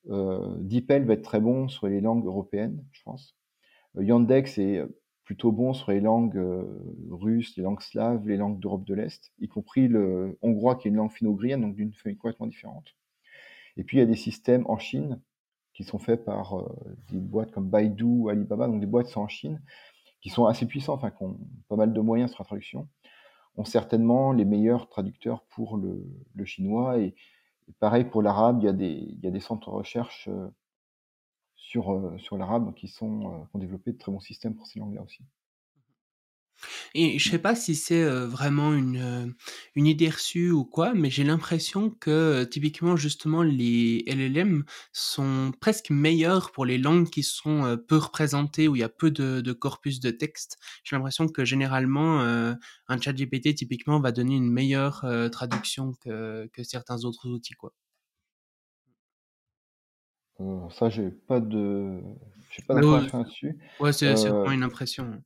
euh, 0.09 0.55
DeepL 0.59 1.03
va 1.03 1.13
être 1.13 1.21
très 1.21 1.41
bon 1.41 1.67
sur 1.67 1.87
les 1.87 1.99
langues 1.99 2.25
européennes, 2.25 2.85
je 2.93 3.03
pense. 3.03 3.35
Euh, 3.97 4.03
Yandex 4.03 4.57
est 4.57 4.83
plutôt 5.25 5.51
bon 5.51 5.73
sur 5.73 5.91
les 5.91 5.99
langues 5.99 6.37
euh, 6.37 6.63
russes, 7.09 7.57
les 7.57 7.63
langues 7.63 7.81
slaves, 7.81 8.25
les 8.27 8.37
langues 8.37 8.59
d'Europe 8.59 8.85
de 8.85 8.93
l'Est, 8.93 9.33
y 9.39 9.47
compris 9.47 9.87
le 9.89 10.37
hongrois 10.41 10.75
qui 10.75 10.87
est 10.87 10.91
une 10.91 10.97
langue 10.97 11.11
finno-ugrienne, 11.11 11.61
donc 11.61 11.75
d'une 11.75 11.93
famille 11.93 12.17
complètement 12.17 12.47
différente. 12.47 12.95
Et 13.75 13.83
puis 13.83 13.97
il 13.97 13.99
y 13.99 14.03
a 14.03 14.05
des 14.05 14.15
systèmes 14.15 14.63
en 14.67 14.77
Chine 14.77 15.19
qui 15.73 15.83
sont 15.83 15.97
faits 15.97 16.23
par 16.23 16.57
euh, 16.57 16.69
des 17.11 17.19
boîtes 17.19 17.51
comme 17.51 17.69
Baidu 17.69 18.05
ou 18.05 18.29
Alibaba, 18.29 18.67
donc 18.67 18.79
des 18.79 18.85
boîtes 18.85 19.07
sont 19.07 19.21
en 19.21 19.27
Chine, 19.27 19.61
qui 20.21 20.29
sont 20.29 20.45
assez 20.45 20.65
puissants, 20.65 20.93
enfin 20.93 21.11
qui 21.11 21.23
ont 21.23 21.37
pas 21.67 21.75
mal 21.75 21.93
de 21.93 22.01
moyens 22.01 22.31
sur 22.31 22.41
la 22.41 22.45
traduction, 22.45 22.87
ont 23.57 23.65
certainement 23.65 24.31
les 24.31 24.45
meilleurs 24.45 24.89
traducteurs 24.89 25.43
pour 25.45 25.77
le, 25.77 26.45
chinois. 26.45 26.99
Et, 26.99 27.15
pareil 27.79 28.05
pour 28.05 28.21
l'arabe, 28.21 28.59
il, 28.61 28.65
y 28.65 29.27
a 29.27 29.31
des, 29.31 29.39
centres 29.39 29.71
de 29.71 29.75
recherche 29.75 30.27
euh, 30.27 30.49
sur, 31.55 31.91
euh, 31.93 32.17
sur 32.17 32.37
l'arabe 32.37 32.73
qui, 32.75 32.87
sont, 32.87 33.33
euh, 33.33 33.45
qui 33.45 33.55
ont 33.55 33.59
développé 33.59 33.91
de 33.91 33.97
très 33.97 34.11
bons 34.11 34.19
systèmes 34.19 34.55
pour 34.55 34.67
ces 34.67 34.79
langues-là 34.79 35.03
aussi. 35.03 35.23
Et 36.93 37.19
je 37.19 37.29
sais 37.29 37.39
pas 37.39 37.55
si 37.55 37.75
c'est, 37.75 38.01
heu, 38.03 38.25
vraiment 38.25 38.73
une, 38.73 38.97
heu, 38.97 39.35
une 39.75 39.85
idée 39.87 40.09
reçue 40.09 40.51
ou 40.51 40.65
quoi, 40.65 40.93
mais 40.93 41.09
j'ai 41.09 41.23
l'impression 41.23 41.89
que, 41.89 42.41
heu, 42.43 42.49
typiquement 42.49 42.95
justement 42.95 43.43
les 43.43 44.03
LLM 44.07 44.63
sont 44.93 45.51
presque 45.59 45.89
meilleurs 45.89 46.51
pour 46.51 46.65
les 46.65 46.77
langues 46.77 47.09
qui 47.09 47.23
sont, 47.23 47.77
peu 47.87 47.97
représentées, 47.97 48.67
où 48.67 48.75
il 48.75 48.79
y 48.79 48.83
a 48.83 48.89
peu 48.89 49.11
de 49.11 49.41
de 49.41 49.53
corpus 49.53 49.99
de 49.99 50.11
texte. 50.11 50.57
J'ai 50.83 50.95
l'impression 50.95 51.27
que 51.27 51.45
généralement, 51.45 52.21
un 52.21 53.01
ChatGPT 53.01 53.55
typiquement 53.55 53.99
va 53.99 54.11
donner 54.11 54.35
une 54.35 54.51
meilleure, 54.51 55.05
traduction 55.31 55.93
que 56.01 56.47
que 56.53 56.63
certains 56.63 57.03
autres 57.05 57.27
outils, 57.29 57.53
quoi. 57.53 57.73
Ça 60.71 60.89
j'ai 60.89 61.11
pas 61.11 61.39
de 61.39 62.01
j'ai 62.49 62.61
pas 62.63 62.73
d'informations 62.75 63.17
là-dessus. 63.19 63.57
ouais, 63.79 63.93
c'est 63.93 64.13
vraiment 64.13 64.51
une 64.53 64.63
impression. 64.63 65.23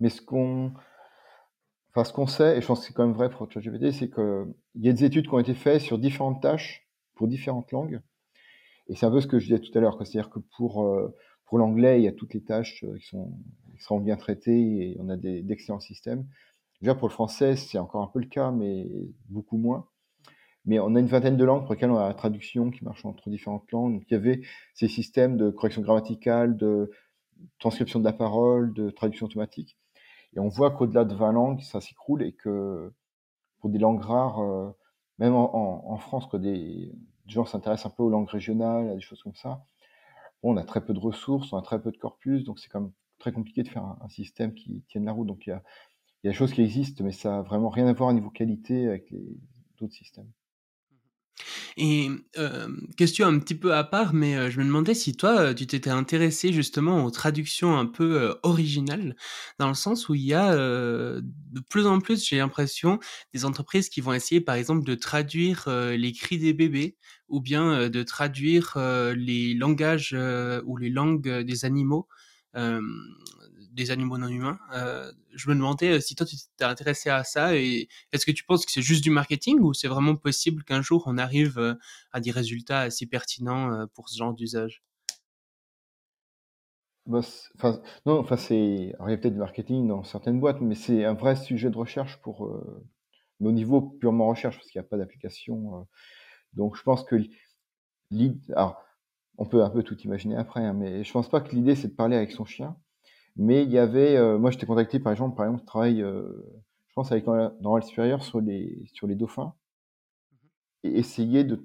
Mais 0.00 0.08
ce 0.08 0.22
qu'on 0.22 0.72
enfin 1.94 2.26
ce 2.28 2.36
sait, 2.36 2.58
et 2.58 2.60
je 2.60 2.66
pense 2.66 2.80
que 2.80 2.86
c'est 2.86 2.92
quand 2.92 3.06
même 3.06 3.16
vrai 3.16 3.30
pour 3.30 3.50
ChatGPT, 3.50 3.92
c'est 3.92 4.10
qu'il 4.10 4.54
y 4.76 4.88
a 4.88 4.92
des 4.92 5.04
études 5.04 5.26
qui 5.26 5.34
ont 5.34 5.38
été 5.38 5.54
faites 5.54 5.80
sur 5.80 5.98
différentes 5.98 6.42
tâches 6.42 6.86
pour 7.14 7.28
différentes 7.28 7.72
langues. 7.72 8.00
Et 8.88 8.94
c'est 8.94 9.06
un 9.06 9.10
peu 9.10 9.20
ce 9.20 9.26
que 9.26 9.38
je 9.38 9.46
disais 9.46 9.60
tout 9.60 9.76
à 9.76 9.80
l'heure, 9.80 9.96
c'est-à-dire 9.98 10.30
que 10.30 10.38
pour, 10.56 10.84
euh, 10.84 11.14
pour 11.46 11.58
l'anglais, 11.58 12.00
il 12.00 12.04
y 12.04 12.08
a 12.08 12.12
toutes 12.12 12.34
les 12.34 12.42
tâches 12.42 12.84
euh, 12.84 12.96
qui 12.98 13.06
sont 13.06 13.32
extrêmement 13.74 14.04
bien 14.04 14.16
traitées 14.16 14.92
et 14.92 14.96
on 15.00 15.08
a 15.08 15.16
d'excellents 15.16 15.80
systèmes. 15.80 16.26
Déjà 16.80 16.94
pour 16.94 17.08
le 17.08 17.12
français, 17.12 17.56
c'est 17.56 17.78
encore 17.78 18.02
un 18.02 18.06
peu 18.06 18.20
le 18.20 18.26
cas, 18.26 18.50
mais 18.50 18.86
beaucoup 19.28 19.56
moins. 19.56 19.88
Mais 20.64 20.78
on 20.78 20.94
a 20.94 21.00
une 21.00 21.06
vingtaine 21.06 21.36
de 21.36 21.44
langues 21.44 21.64
pour 21.64 21.74
lesquelles 21.74 21.90
on 21.90 21.98
a 21.98 22.08
la 22.08 22.14
traduction 22.14 22.70
qui 22.70 22.84
marche 22.84 23.04
entre 23.04 23.30
différentes 23.30 23.70
langues. 23.72 23.94
Donc 23.94 24.04
il 24.10 24.14
y 24.14 24.16
avait 24.16 24.42
ces 24.74 24.88
systèmes 24.88 25.36
de 25.36 25.50
correction 25.50 25.82
grammaticale, 25.82 26.56
de 26.56 26.90
transcription 27.58 27.98
de 28.00 28.04
la 28.04 28.12
parole, 28.12 28.72
de 28.74 28.90
traduction 28.90 29.26
automatique. 29.26 29.76
Et 30.34 30.40
on 30.40 30.48
voit 30.48 30.70
qu'au-delà 30.70 31.04
de 31.04 31.14
20 31.14 31.32
langues, 31.32 31.60
ça 31.60 31.80
s'écroule 31.80 32.22
et 32.22 32.32
que 32.32 32.92
pour 33.60 33.70
des 33.70 33.78
langues 33.78 34.02
rares, 34.02 34.40
euh, 34.40 34.70
même 35.18 35.34
en, 35.34 35.96
France, 35.98 36.26
que 36.26 36.36
des, 36.36 36.92
gens 37.26 37.44
s'intéressent 37.44 37.92
un 37.92 37.94
peu 37.96 38.02
aux 38.02 38.10
langues 38.10 38.28
régionales, 38.28 38.90
à 38.90 38.94
des 38.94 39.00
choses 39.00 39.22
comme 39.22 39.34
ça, 39.34 39.66
on 40.42 40.56
a 40.56 40.64
très 40.64 40.84
peu 40.84 40.94
de 40.94 40.98
ressources, 40.98 41.52
on 41.52 41.58
a 41.58 41.62
très 41.62 41.82
peu 41.82 41.90
de 41.90 41.96
corpus, 41.96 42.44
donc 42.44 42.58
c'est 42.58 42.68
quand 42.68 42.80
même 42.80 42.92
très 43.18 43.32
compliqué 43.32 43.62
de 43.62 43.68
faire 43.68 43.84
un, 43.84 44.08
système 44.08 44.54
qui 44.54 44.84
tienne 44.88 45.04
la 45.04 45.12
route. 45.12 45.26
Donc 45.26 45.46
il 45.46 45.50
y 45.50 45.52
a, 45.52 45.62
il 46.22 46.28
y 46.28 46.30
a 46.30 46.32
des 46.32 46.36
choses 46.36 46.52
qui 46.52 46.62
existent, 46.62 47.04
mais 47.04 47.12
ça 47.12 47.30
n'a 47.30 47.42
vraiment 47.42 47.68
rien 47.68 47.86
à 47.86 47.92
voir 47.92 48.10
au 48.10 48.12
niveau 48.12 48.30
qualité 48.30 48.86
avec 48.86 49.10
les 49.10 49.36
d'autres 49.78 49.94
systèmes. 49.94 50.30
Et 51.80 52.10
euh, 52.38 52.68
question 52.96 53.28
un 53.28 53.38
petit 53.38 53.54
peu 53.54 53.72
à 53.72 53.84
part, 53.84 54.12
mais 54.12 54.36
euh, 54.36 54.50
je 54.50 54.58
me 54.58 54.64
demandais 54.64 54.94
si 54.94 55.14
toi, 55.16 55.38
euh, 55.38 55.54
tu 55.54 55.64
t'étais 55.68 55.90
intéressé 55.90 56.52
justement 56.52 57.04
aux 57.04 57.10
traductions 57.12 57.78
un 57.78 57.86
peu 57.86 58.20
euh, 58.20 58.34
originales, 58.42 59.14
dans 59.60 59.68
le 59.68 59.74
sens 59.74 60.08
où 60.08 60.14
il 60.16 60.22
y 60.22 60.34
a 60.34 60.52
euh, 60.54 61.20
de 61.22 61.60
plus 61.60 61.86
en 61.86 62.00
plus, 62.00 62.26
j'ai 62.26 62.38
l'impression, 62.38 62.98
des 63.32 63.44
entreprises 63.44 63.90
qui 63.90 64.00
vont 64.00 64.12
essayer, 64.12 64.40
par 64.40 64.56
exemple, 64.56 64.84
de 64.84 64.94
traduire 64.96 65.66
euh, 65.68 65.96
les 65.96 66.12
cris 66.12 66.38
des 66.38 66.52
bébés, 66.52 66.96
ou 67.28 67.40
bien 67.40 67.88
de 67.90 68.02
traduire 68.02 68.72
les 69.14 69.52
langages 69.52 70.16
ou 70.64 70.76
les 70.78 70.88
langues 70.88 71.28
des 71.42 71.64
animaux. 71.66 72.08
Euh, 72.56 72.80
des 73.78 73.90
animaux 73.90 74.18
non 74.18 74.28
humains. 74.28 74.58
Euh, 74.74 75.10
je 75.34 75.48
me 75.48 75.54
demandais 75.54 75.92
euh, 75.92 76.00
si 76.00 76.14
toi 76.14 76.26
tu 76.26 76.36
t'es 76.56 76.64
intéressé 76.64 77.10
à 77.10 77.24
ça 77.24 77.56
et 77.56 77.88
est-ce 78.12 78.26
que 78.26 78.32
tu 78.32 78.44
penses 78.44 78.66
que 78.66 78.72
c'est 78.72 78.82
juste 78.82 79.02
du 79.04 79.10
marketing 79.10 79.60
ou 79.60 79.72
c'est 79.72 79.88
vraiment 79.88 80.16
possible 80.16 80.64
qu'un 80.64 80.82
jour 80.82 81.04
on 81.06 81.16
arrive 81.16 81.58
euh, 81.58 81.74
à 82.12 82.20
des 82.20 82.30
résultats 82.32 82.80
assez 82.80 83.06
pertinents 83.06 83.86
pour 83.94 84.08
ce 84.08 84.18
genre 84.18 84.34
d'usage? 84.34 84.82
Bah, 87.06 87.20
enfin, 87.56 87.80
non, 88.04 88.18
enfin 88.18 88.36
c'est, 88.36 88.56
il 88.58 88.90
y 88.90 89.12
a 89.12 89.16
peut-être 89.16 89.32
du 89.32 89.38
marketing 89.38 89.88
dans 89.88 90.04
certaines 90.04 90.40
boîtes, 90.40 90.60
mais 90.60 90.74
c'est 90.74 91.04
un 91.06 91.14
vrai 91.14 91.36
sujet 91.36 91.70
de 91.70 91.76
recherche 91.76 92.18
pour, 92.20 92.46
euh, 92.46 92.84
mais 93.40 93.48
au 93.48 93.52
niveau 93.52 93.80
purement 93.80 94.28
recherche, 94.28 94.56
parce 94.56 94.68
qu'il 94.70 94.78
n'y 94.80 94.86
a 94.86 94.88
pas 94.88 94.98
d'application. 94.98 95.86
donc 96.54 96.76
je 96.76 96.82
pense 96.82 97.04
que 97.04 97.16
l'idée, 98.10 98.40
alors 98.54 98.82
on 99.38 99.46
peut 99.46 99.62
un 99.64 99.70
peu 99.70 99.82
tout 99.82 99.98
imaginer 100.02 100.36
après, 100.36 100.64
hein, 100.64 100.74
mais 100.74 101.04
je 101.04 101.12
pense 101.12 101.28
pas 101.28 101.40
que 101.40 101.54
l'idée 101.54 101.76
c'est 101.76 101.88
de 101.88 101.94
parler 101.94 102.16
avec 102.16 102.32
son 102.32 102.44
chien. 102.44 102.76
Mais 103.38 103.62
il 103.64 103.70
y 103.70 103.78
avait, 103.78 104.16
euh, 104.16 104.38
moi 104.38 104.50
j'étais 104.50 104.66
contacté 104.66 104.98
par 105.00 105.12
exemple, 105.12 105.36
par 105.36 105.46
exemple, 105.46 105.62
je 105.62 105.66
travaille, 105.66 106.02
euh, 106.02 106.44
je 106.88 106.94
pense 106.94 107.10
avec 107.12 107.24
dans 107.24 107.80
supérieur 107.80 108.22
sur 108.22 108.40
les 108.40 108.82
sur 108.92 109.06
les 109.06 109.14
dauphins 109.14 109.54
et 110.84 110.98
essayer 110.98 111.44
de, 111.44 111.64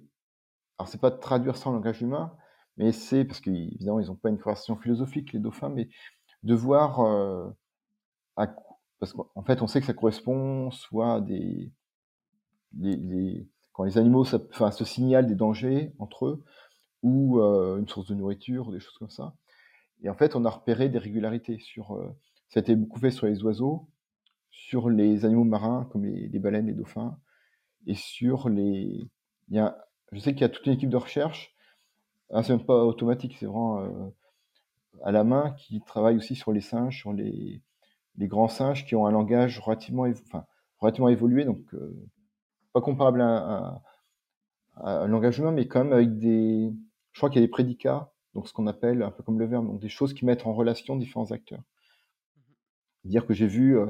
alors 0.80 0.90
c'est 0.90 1.02
pas 1.02 1.12
de 1.12 1.20
traduire 1.20 1.58
ça 1.58 1.70
en 1.70 1.74
langage 1.74 2.02
humain, 2.02 2.34
mais 2.78 2.92
c'est 2.92 3.26
parce 3.26 3.40
qu'évidemment 3.42 4.00
ils 4.00 4.08
n'ont 4.08 4.16
pas 4.16 4.30
une 4.30 4.40
conversation 4.40 4.78
philosophique 4.78 5.34
les 5.34 5.40
dauphins, 5.40 5.70
mais 5.70 5.90
de 6.44 6.56
voir 6.56 7.02
euh, 7.02 7.50
à, 8.38 8.48
parce 9.00 9.14
qu'en 9.14 9.44
fait 9.46 9.62
on 9.62 9.68
sait 9.68 9.82
que 9.82 9.88
ça 9.88 9.94
correspond 9.94 10.72
soit 10.72 11.16
à 11.16 11.22
des 11.22 11.72
les, 12.80 12.96
les, 12.96 13.48
quand 13.72 13.84
les 13.84 13.98
animaux 13.98 14.26
ça, 14.26 14.40
enfin, 14.52 14.72
se 14.72 14.86
signalent 14.86 15.28
des 15.28 15.36
dangers 15.36 15.94
entre 16.00 16.26
eux 16.28 16.44
ou 17.04 17.40
euh, 17.42 17.80
une 17.80 17.88
source 17.88 18.08
de 18.08 18.16
nourriture, 18.16 18.72
des 18.72 18.80
choses 18.80 18.98
comme 18.98 19.10
ça. 19.10 19.36
Et 20.04 20.10
en 20.10 20.16
fait, 20.16 20.36
on 20.36 20.46
a 20.46 20.50
repéré 20.50 20.90
des 20.90 21.00
régularités 21.00 21.60
sur. 21.60 21.96
Euh, 21.96 22.10
ça 22.50 22.60
a 22.60 22.64
été 22.64 22.76
beaucoup 22.76 23.00
fait 23.00 23.12
sur 23.12 23.26
les 23.28 23.44
oiseaux, 23.44 23.88
sur 24.52 24.90
les 24.90 25.26
animaux 25.26 25.46
marins 25.46 25.90
comme 25.92 26.06
les, 26.06 26.40
baleines, 26.40 26.68
les 26.68 26.74
dauphins, 26.74 27.20
et 27.88 27.96
sur 27.96 28.50
les. 28.50 29.10
Il 29.50 29.56
y 29.58 29.60
a, 29.60 29.78
je 30.14 30.20
sais 30.20 30.34
qu'il 30.34 30.42
y 30.44 30.46
a 30.46 30.50
toute 30.50 30.68
une 30.68 30.74
équipe 30.74 30.90
de 30.92 30.98
recherche. 30.98 31.56
Ah, 32.32 32.44
c'est 32.44 32.56
même 32.58 32.66
pas 32.66 32.86
automatique, 32.86 33.38
c'est 33.40 33.48
vraiment 33.48 33.82
euh, 33.82 34.10
à 35.04 35.12
la 35.12 35.24
main 35.24 35.52
qui 35.58 35.82
travaille 35.82 36.18
aussi 36.18 36.36
sur 36.36 36.52
les 36.54 36.62
singes, 36.62 37.00
sur 37.00 37.14
les, 37.14 37.62
les 38.18 38.28
grands 38.28 38.50
singes 38.50 38.86
qui 38.86 38.96
ont 38.96 39.08
un 39.08 39.12
langage 39.12 39.60
relativement, 39.60 40.06
enfin, 40.28 40.46
relativement 40.80 41.10
évolué, 41.10 41.46
donc 41.46 41.62
euh, 41.76 41.96
pas 42.74 42.82
comparable 42.82 43.22
à, 43.22 43.28
un- 43.28 43.82
à 44.78 44.92
un 45.04 45.08
langage 45.08 45.40
humain, 45.40 45.52
mais 45.52 45.68
quand 45.68 45.84
même 45.84 45.94
avec 45.94 46.20
des. 46.20 46.72
Je 47.14 47.20
crois 47.20 47.30
qu'il 47.32 47.42
y 47.42 47.44
a 47.44 47.48
des 47.48 47.52
prédicats, 47.52 48.13
donc 48.36 48.48
ce 48.48 48.54
qu'on 48.54 48.68
appelle 48.68 49.04
un 49.04 49.12
peu 49.12 49.24
comme 49.24 49.40
le 49.40 49.46
verbe, 49.48 49.68
donc 49.68 49.80
des 49.82 49.90
choses 49.90 50.14
qui 50.14 50.26
mettent 50.26 50.46
en 50.46 50.54
relation 50.54 50.96
différents 50.96 51.32
acteurs. 51.32 51.64
Dire 53.06 53.26
que 53.26 53.34
j'ai 53.34 53.48
vu, 53.48 53.78
euh, 53.78 53.88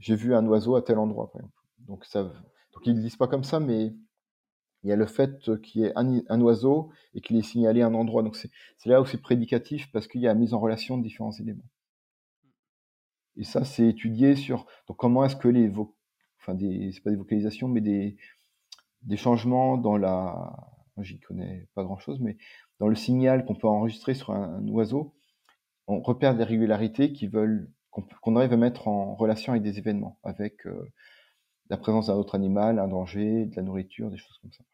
j'ai 0.00 0.16
vu 0.16 0.34
un 0.34 0.46
oiseau 0.46 0.76
à 0.76 0.82
tel 0.82 0.98
endroit, 0.98 1.30
par 1.32 1.40
exemple. 1.42 1.56
Donc 1.80 2.04
ça, 2.06 2.24
donc 2.24 2.86
ils 2.86 2.94
ne 2.96 3.00
disent 3.00 3.16
pas 3.16 3.28
comme 3.28 3.44
ça, 3.44 3.60
mais 3.60 3.94
il 4.84 4.90
y 4.90 4.92
a 4.92 4.96
le 4.96 5.06
fait 5.06 5.60
qu'il 5.62 5.82
y 5.82 5.86
ait 5.86 5.92
un, 5.96 6.20
un 6.28 6.40
oiseau 6.42 6.90
et 7.14 7.20
qu'il 7.22 7.36
ait 7.36 7.42
signalé 7.42 7.82
un 7.82 7.94
endroit. 7.94 8.22
Donc 8.22 8.36
c'est 8.36 8.50
là 8.90 9.00
où 9.02 9.06
c'est 9.06 9.22
prédicatif 9.22 9.90
parce 9.92 10.08
qu'il 10.08 10.22
y 10.22 10.26
a 10.28 10.30
la 10.34 10.40
mise 10.40 10.54
en 10.54 10.60
relation 10.60 10.98
de 10.98 11.02
différents 11.04 11.32
éléments. 11.32 11.64
Et 13.36 13.44
ça, 13.44 13.64
c'est 13.64 13.86
étudié 13.88 14.36
sur 14.36 14.66
donc 14.88 14.96
comment 14.96 15.24
est-ce 15.24 15.36
que 15.36 15.48
les 15.48 15.68
vo- 15.68 15.94
enfin 16.40 16.54
des 16.54 16.92
c'est 16.92 17.00
pas 17.02 17.10
des 17.10 17.16
vocalisations, 17.16 17.68
mais 17.68 17.80
des 17.80 18.16
des 19.02 19.16
changements 19.18 19.78
dans 19.78 19.96
la 19.98 20.52
j'y 20.98 21.18
connais 21.20 21.68
pas 21.74 21.84
grand 21.84 21.98
chose, 21.98 22.20
mais 22.20 22.36
dans 22.78 22.88
le 22.88 22.94
signal 22.94 23.44
qu'on 23.44 23.54
peut 23.54 23.68
enregistrer 23.68 24.14
sur 24.14 24.30
un, 24.30 24.66
oiseau, 24.68 25.14
on 25.86 26.00
repère 26.00 26.36
des 26.36 26.44
régularités 26.44 27.12
qui 27.12 27.26
veulent 27.26 27.70
qu'on 27.90 28.36
arrive 28.36 28.52
à 28.52 28.56
mettre 28.56 28.88
en 28.88 29.14
relation 29.14 29.52
avec 29.52 29.62
des 29.62 29.78
événements, 29.78 30.18
avec 30.22 30.66
euh, 30.66 30.90
la 31.68 31.76
présence 31.76 32.06
d'un 32.06 32.14
autre 32.14 32.34
animal, 32.34 32.78
un 32.78 32.88
danger, 32.88 33.46
de 33.46 33.56
la 33.56 33.62
nourriture, 33.62 34.10
des 34.10 34.16
choses 34.16 34.38
comme 34.38 34.52
ça. 34.52 34.64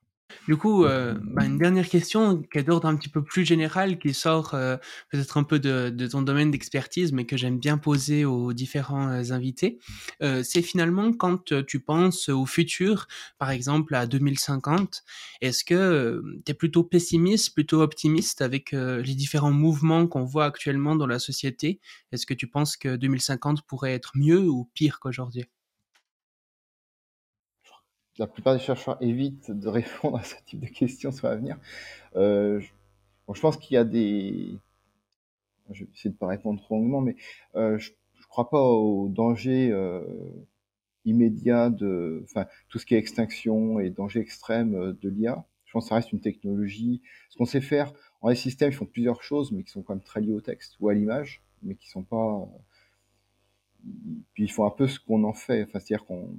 Du 0.47 0.57
coup, 0.57 0.85
euh, 0.85 1.15
bah, 1.23 1.45
une 1.45 1.59
dernière 1.59 1.89
question 1.89 2.43
qui 2.43 2.59
est 2.59 2.63
d'ordre 2.63 2.89
un 2.89 2.97
petit 2.97 3.09
peu 3.09 3.23
plus 3.23 3.45
général, 3.45 3.99
qui 3.99 4.15
sort 4.15 4.55
euh, 4.55 4.77
peut-être 5.11 5.37
un 5.37 5.43
peu 5.43 5.59
de, 5.59 5.91
de 5.91 6.07
ton 6.07 6.23
domaine 6.23 6.51
d'expertise, 6.51 7.13
mais 7.13 7.27
que 7.27 7.37
j'aime 7.37 7.59
bien 7.59 7.79
poser 7.79 8.25
aux 8.25 8.53
différents 8.53 9.09
euh, 9.09 9.33
invités. 9.33 9.79
Euh, 10.23 10.43
c'est 10.43 10.63
finalement 10.63 11.13
quand 11.13 11.53
euh, 11.53 11.63
tu 11.63 11.81
penses 11.81 12.29
au 12.29 12.47
futur, 12.47 13.09
par 13.39 13.51
exemple 13.51 13.95
à 13.95 14.07
2050, 14.07 15.03
est-ce 15.41 15.65
que 15.65 16.23
tu 16.45 16.53
es 16.53 16.55
plutôt 16.55 16.85
pessimiste, 16.85 17.55
plutôt 17.55 17.83
optimiste 17.83 18.43
avec 18.43 18.73
euh, 18.75 19.03
les 19.03 19.15
différents 19.15 19.53
mouvements 19.53 20.07
qu'on 20.07 20.25
voit 20.25 20.47
actuellement 20.47 20.97
dans 20.97 21.07
la 21.07 21.19
société? 21.19 21.81
Est-ce 22.13 22.27
que 22.27 22.35
tu 22.35 22.47
penses 22.47 22.77
que 22.77 22.97
2050 22.97 23.63
pourrait 23.63 23.93
être 23.95 24.13
mieux 24.15 24.49
ou 24.49 24.69
pire 24.75 24.99
qu'aujourd'hui? 25.01 25.45
La 28.19 28.27
plupart 28.27 28.55
des 28.55 28.61
chercheurs 28.61 29.01
évitent 29.01 29.53
de 29.53 29.69
répondre 29.69 30.19
à 30.19 30.25
ce 30.25 30.35
type 30.45 30.59
de 30.61 30.67
questions 30.67 31.13
sur 31.13 31.29
l'avenir. 31.29 31.57
Euh, 32.17 32.59
je, 32.59 32.69
bon, 33.27 33.35
je 33.35 33.41
pense 33.41 33.57
qu'il 33.57 33.75
y 33.75 33.77
a 33.77 33.85
des... 33.85 34.59
Je 35.71 35.85
vais 35.85 35.91
essayer 35.95 36.11
de 36.11 36.15
ne 36.15 36.19
pas 36.19 36.27
répondre 36.27 36.61
trop 36.61 36.75
longuement, 36.75 37.01
mais 37.01 37.15
euh, 37.55 37.79
je 37.79 37.91
ne 37.91 38.27
crois 38.29 38.51
pas 38.51 38.61
au 38.61 39.09
danger 39.09 39.71
euh, 39.71 40.03
immédiat 41.05 41.71
de... 41.71 42.23
Enfin, 42.25 42.47
tout 42.69 42.81
ce 42.81 42.87
qui 42.87 42.97
est 42.97 42.99
extinction 42.99 43.79
et 43.79 43.91
danger 43.91 44.19
extrême 44.19 44.75
euh, 44.75 44.93
de 45.01 45.09
l'IA. 45.09 45.45
Je 45.67 45.73
pense 45.73 45.85
que 45.85 45.89
ça 45.91 45.95
reste 45.95 46.13
une 46.13 46.21
technologie. 46.21 47.03
Ce 47.29 47.37
qu'on 47.37 47.45
sait 47.45 47.61
faire, 47.61 47.93
en 48.21 48.31
les 48.31 48.35
systèmes, 48.35 48.71
ils 48.71 48.75
font 48.75 48.87
plusieurs 48.87 49.23
choses, 49.23 49.53
mais 49.53 49.63
qui 49.63 49.71
sont 49.71 49.83
quand 49.83 49.95
même 49.95 50.03
très 50.03 50.21
liées 50.21 50.33
au 50.33 50.41
texte 50.41 50.77
ou 50.81 50.89
à 50.89 50.95
l'image, 50.95 51.43
mais 51.63 51.77
qui 51.77 51.89
sont 51.89 52.03
pas... 52.03 52.49
Puis 54.33 54.45
ils 54.45 54.51
font 54.51 54.67
un 54.67 54.71
peu 54.71 54.89
ce 54.89 54.99
qu'on 54.99 55.23
en 55.23 55.35
fait. 55.35 55.63
Enfin, 55.63 55.79
c'est-à-dire 55.79 56.05
qu'on 56.05 56.35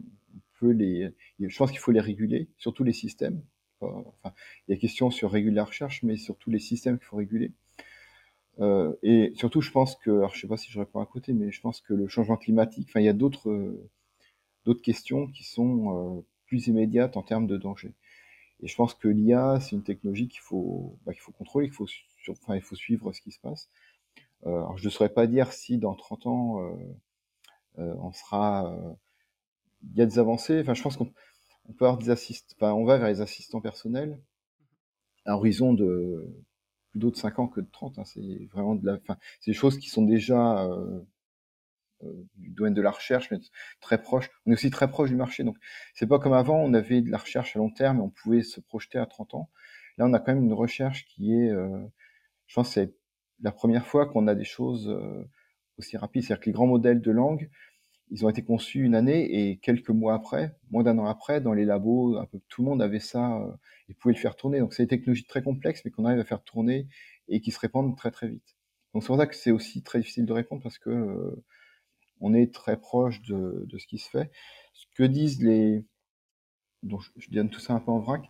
les... 0.68 1.14
Je 1.39 1.57
pense 1.57 1.72
qu'il 1.72 1.80
faut 1.80 1.91
les 1.91 1.99
réguler, 1.99 2.49
surtout 2.57 2.84
les 2.84 2.93
systèmes. 2.93 3.41
Enfin, 3.82 4.34
il 4.68 4.76
y 4.76 4.78
a 4.78 4.80
question 4.80 5.10
sur 5.10 5.32
réguler 5.32 5.55
la 5.55 5.64
recherche, 5.64 6.03
mais 6.03 6.18
surtout 6.18 6.49
les 6.49 6.60
systèmes 6.60 6.97
qu'il 6.97 7.07
faut 7.07 7.18
réguler. 7.18 7.53
Euh, 8.60 8.93
et 9.03 9.32
surtout, 9.36 9.62
je 9.62 9.72
pense 9.72 9.95
que, 9.95 10.22
je 10.34 10.39
sais 10.39 10.47
pas 10.47 10.57
si 10.57 10.72
je 10.72 10.80
réponds 10.80 10.99
à 10.99 11.05
côté, 11.05 11.34
mais 11.34 11.51
je 11.51 11.62
pense 11.62 11.82
que 11.82 11.93
le 11.93 12.07
changement 12.07 12.38
climatique, 12.38 12.88
enfin, 12.89 12.99
il 12.99 13.05
y 13.05 13.10
a 13.10 13.14
d'autres 13.14 13.49
euh, 13.49 13.89
d'autres 14.66 14.82
questions 14.82 15.28
qui 15.28 15.43
sont 15.43 16.18
euh, 16.20 16.22
plus 16.45 16.68
immédiates 16.68 17.18
en 17.18 17.24
termes 17.24 17.47
de 17.47 17.57
danger. 17.57 17.93
Et 18.62 18.68
je 18.68 18.76
pense 18.76 18.93
que 18.93 19.07
l'IA, 19.07 19.60
c'est 19.62 19.76
une 19.76 19.84
technologie 19.84 20.28
qu'il 20.28 20.41
faut, 20.41 20.97
bah, 21.05 21.14
qu'il 21.14 21.22
faut 21.22 21.32
contrôler, 21.32 21.68
qu'il 21.68 21.76
faut, 21.76 21.88
enfin, 22.30 22.55
il 22.55 22.62
faut 22.62 22.76
suivre 22.76 23.14
ce 23.14 23.22
qui 23.22 23.32
se 23.32 23.39
passe. 23.39 23.70
Alors, 24.45 24.78
je 24.78 24.86
ne 24.86 24.89
saurais 24.89 25.14
pas 25.14 25.28
dire 25.28 25.53
si 25.53 25.78
dans 25.78 25.95
30 25.95 26.28
ans, 26.28 26.78
on 27.78 28.12
sera, 28.14 28.74
il 29.84 29.98
y 29.98 30.02
a 30.02 30.06
des 30.06 30.20
avancées. 30.20 30.62
Enfin, 30.62 30.74
je 30.74 30.82
pense 30.82 30.98
qu'on 30.98 31.12
on 31.70 31.74
peut 31.74 31.86
avoir 31.86 32.00
des 32.00 32.10
assistants, 32.10 32.56
enfin, 32.58 32.74
on 32.74 32.86
va 32.86 32.98
vers 32.98 33.08
les 33.08 33.22
assistants 33.22 33.62
personnels 33.62 34.20
à 35.26 35.36
horizon 35.36 35.74
de 35.74 36.28
plutôt 36.92 37.12
de 37.12 37.16
5 37.16 37.40
ans 37.40 37.48
que 37.48 37.62
de 37.62 37.70
30. 37.72 38.00
Hein, 38.00 38.06
c'est 38.06 38.48
vraiment 38.52 38.76
de 38.76 38.86
la, 38.86 38.94
enfin, 38.96 39.18
c'est 39.40 39.52
des 39.52 39.58
choses 39.58 39.78
qui 39.78 39.90
sont 39.90 40.04
déjà 40.04 40.64
euh, 40.66 41.00
euh, 42.04 42.26
du 42.36 42.50
domaine 42.52 42.74
de 42.74 42.82
la 42.82 42.92
recherche, 42.92 43.30
mais 43.32 43.38
très 43.82 44.02
proche. 44.02 44.30
On 44.46 44.52
est 44.52 44.56
aussi 44.56 44.72
très 44.72 44.90
proche 44.90 45.10
du 45.10 45.16
marché. 45.16 45.44
Donc, 45.44 45.58
c'est 45.94 46.08
pas 46.08 46.20
comme 46.20 46.34
avant, 46.34 46.58
on 46.58 46.74
avait 46.74 47.02
de 47.02 47.12
la 47.12 47.20
recherche 47.20 47.56
à 47.56 47.60
long 47.60 47.70
terme 47.70 48.00
et 48.00 48.02
on 48.02 48.10
pouvait 48.10 48.42
se 48.42 48.60
projeter 48.60 48.98
à 48.98 49.06
30 49.06 49.36
ans. 49.36 49.50
Là, 49.98 50.06
on 50.08 50.14
a 50.14 50.20
quand 50.20 50.34
même 50.34 50.44
une 50.44 50.54
recherche 50.54 51.06
qui 51.08 51.34
est, 51.34 51.50
euh, 51.50 51.86
je 52.48 52.56
pense, 52.56 52.70
que 52.70 52.74
c'est 52.74 52.96
la 53.42 53.52
première 53.52 53.86
fois 53.86 54.08
qu'on 54.08 54.28
a 54.28 54.36
des 54.36 54.46
choses 54.46 54.94
aussi 55.78 55.98
rapides. 55.98 56.24
C'est-à-dire 56.24 56.42
que 56.42 56.46
les 56.48 56.54
grands 56.54 56.68
modèles 56.68 57.02
de 57.02 57.12
langue, 57.12 57.50
ils 58.12 58.26
ont 58.26 58.30
été 58.30 58.43
conçus 58.43 58.84
une 58.84 58.95
année 58.95 59.49
et 59.49 59.57
quelques 59.57 59.89
mois 59.89 60.14
après, 60.16 60.55
moins 60.72 60.84
d'un 60.84 60.97
an 60.97 61.05
après, 61.05 61.41
dans 61.41 61.53
les 61.53 61.66
labos, 61.66 62.18
un 62.18 62.26
peu 62.26 62.39
tout 62.49 62.64
le 62.64 62.70
monde 62.70 62.82
avait 62.82 62.99
ça 62.99 63.38
euh, 63.38 63.51
et 63.89 63.93
pouvait 63.93 64.14
le 64.14 64.20
faire 64.20 64.36
tourner. 64.36 64.60
Donc 64.60 64.74
c'est 64.74 64.84
des 64.84 64.88
technologies 64.88 65.26
très 65.26 65.43
complexes, 65.43 65.82
mais 65.86 65.91
qu'on 65.91 66.05
arrive 66.05 66.20
à 66.20 66.26
faire 66.26 66.43
tourner 66.43 66.88
et 67.28 67.41
qui 67.41 67.51
se 67.51 67.60
répandent 67.60 67.95
très 67.95 68.12
très 68.12 68.28
vite. 68.28 68.55
Donc 68.93 69.03
c'est 69.03 69.07
pour 69.07 69.18
ça 69.18 69.28
que 69.28 69.36
c'est 69.36 69.51
aussi 69.51 69.84
très 69.84 69.99
difficile 69.99 70.26
de 70.26 70.34
répondre 70.34 70.62
parce 70.64 70.80
que 70.80 70.89
euh, 70.89 71.43
on 72.22 72.34
est 72.34 72.53
très 72.53 72.78
proche 72.78 73.22
de, 73.24 73.68
ce 73.78 73.88
qui 73.88 73.99
se 73.99 74.10
fait. 74.10 74.32
Ce 74.74 74.86
que 74.95 75.03
disent 75.03 75.41
les, 75.43 75.86
donc 76.84 77.01
je, 77.01 77.10
je 77.18 77.30
donne 77.32 77.49
tout 77.49 77.60
ça 77.60 77.74
un 77.74 77.80
peu 77.80 77.91
en 77.91 77.99
vrac. 77.99 78.24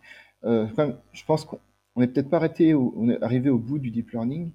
Euh, 0.44 0.66
je 1.12 1.24
pense 1.24 1.44
qu'on 1.44 1.60
n'est 1.96 2.06
peut-être 2.08 2.30
pas 2.30 2.38
arrêté, 2.38 2.74
au, 2.74 2.94
on 2.96 3.08
est 3.08 3.22
arrivé 3.22 3.50
au 3.50 3.58
bout 3.58 3.78
du 3.78 3.90
deep 3.90 4.10
learning, 4.12 4.52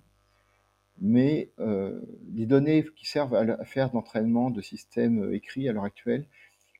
mais 1.00 1.52
euh, 1.60 2.02
les 2.34 2.46
données 2.46 2.86
qui 2.96 3.06
servent 3.06 3.36
à, 3.36 3.66
faire 3.66 3.90
de 3.90 3.96
l'entraînement 3.96 4.50
de 4.50 4.62
systèmes 4.62 5.34
écrits 5.34 5.68
à 5.68 5.74
l'heure 5.74 5.84
actuelle 5.84 6.26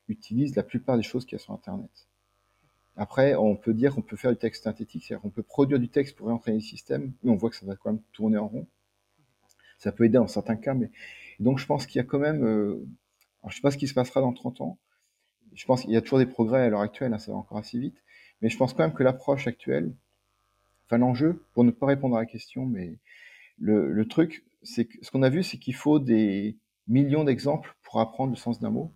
utilisent 0.08 0.56
la 0.56 0.62
plupart 0.62 0.96
des 0.96 1.02
choses 1.02 1.24
qu'il 1.24 1.38
y 1.38 1.40
a 1.40 1.44
sur 1.44 1.52
Internet. 1.52 1.90
Après, 2.96 3.34
on 3.34 3.56
peut 3.56 3.74
dire 3.74 3.94
qu'on 3.94 4.02
peut 4.02 4.16
faire 4.16 4.30
du 4.30 4.38
texte 4.38 4.64
synthétique, 4.64 5.04
c'est-à-dire 5.04 5.22
qu'on 5.22 5.30
peut 5.30 5.42
produire 5.42 5.78
du 5.78 5.88
texte 5.88 6.16
pour 6.16 6.28
réentraîner 6.28 6.58
le 6.58 6.62
système, 6.62 7.12
mais 7.22 7.30
on 7.30 7.36
voit 7.36 7.50
que 7.50 7.56
ça 7.56 7.66
va 7.66 7.76
quand 7.76 7.92
même 7.92 8.02
tourner 8.12 8.38
en 8.38 8.48
rond. 8.48 8.66
Ça 9.78 9.92
peut 9.92 10.04
aider 10.04 10.16
dans 10.16 10.26
certains 10.26 10.56
cas, 10.56 10.72
mais 10.72 10.90
donc 11.38 11.58
je 11.58 11.66
pense 11.66 11.86
qu'il 11.86 11.98
y 11.98 12.00
a 12.00 12.04
quand 12.04 12.18
même, 12.18 12.42
euh... 12.42 12.86
alors 13.42 13.50
je 13.50 13.56
sais 13.56 13.62
pas 13.62 13.70
ce 13.70 13.76
qui 13.76 13.86
se 13.86 13.92
passera 13.92 14.22
dans 14.22 14.32
30 14.32 14.62
ans. 14.62 14.78
Je 15.52 15.66
pense 15.66 15.82
qu'il 15.82 15.90
y 15.90 15.96
a 15.96 16.00
toujours 16.00 16.18
des 16.18 16.26
progrès 16.26 16.62
à 16.62 16.68
l'heure 16.70 16.80
actuelle, 16.80 17.12
hein, 17.12 17.18
ça 17.18 17.32
va 17.32 17.38
encore 17.38 17.58
assez 17.58 17.78
vite, 17.78 18.02
mais 18.40 18.48
je 18.48 18.56
pense 18.56 18.72
quand 18.72 18.82
même 18.82 18.94
que 18.94 19.02
l'approche 19.02 19.46
actuelle, 19.46 19.92
enfin 20.86 20.96
l'enjeu, 20.96 21.44
pour 21.52 21.64
ne 21.64 21.70
pas 21.70 21.86
répondre 21.86 22.16
à 22.16 22.20
la 22.20 22.26
question, 22.26 22.64
mais 22.64 22.96
le, 23.58 23.92
le 23.92 24.08
truc, 24.08 24.44
c'est 24.62 24.88
ce 25.02 25.10
qu'on 25.10 25.22
a 25.22 25.28
vu, 25.28 25.42
c'est 25.42 25.58
qu'il 25.58 25.74
faut 25.74 25.98
des 25.98 26.58
millions 26.88 27.24
d'exemples 27.24 27.76
pour 27.82 28.00
apprendre 28.00 28.30
le 28.30 28.36
sens 28.36 28.60
d'un 28.60 28.70
mot. 28.70 28.92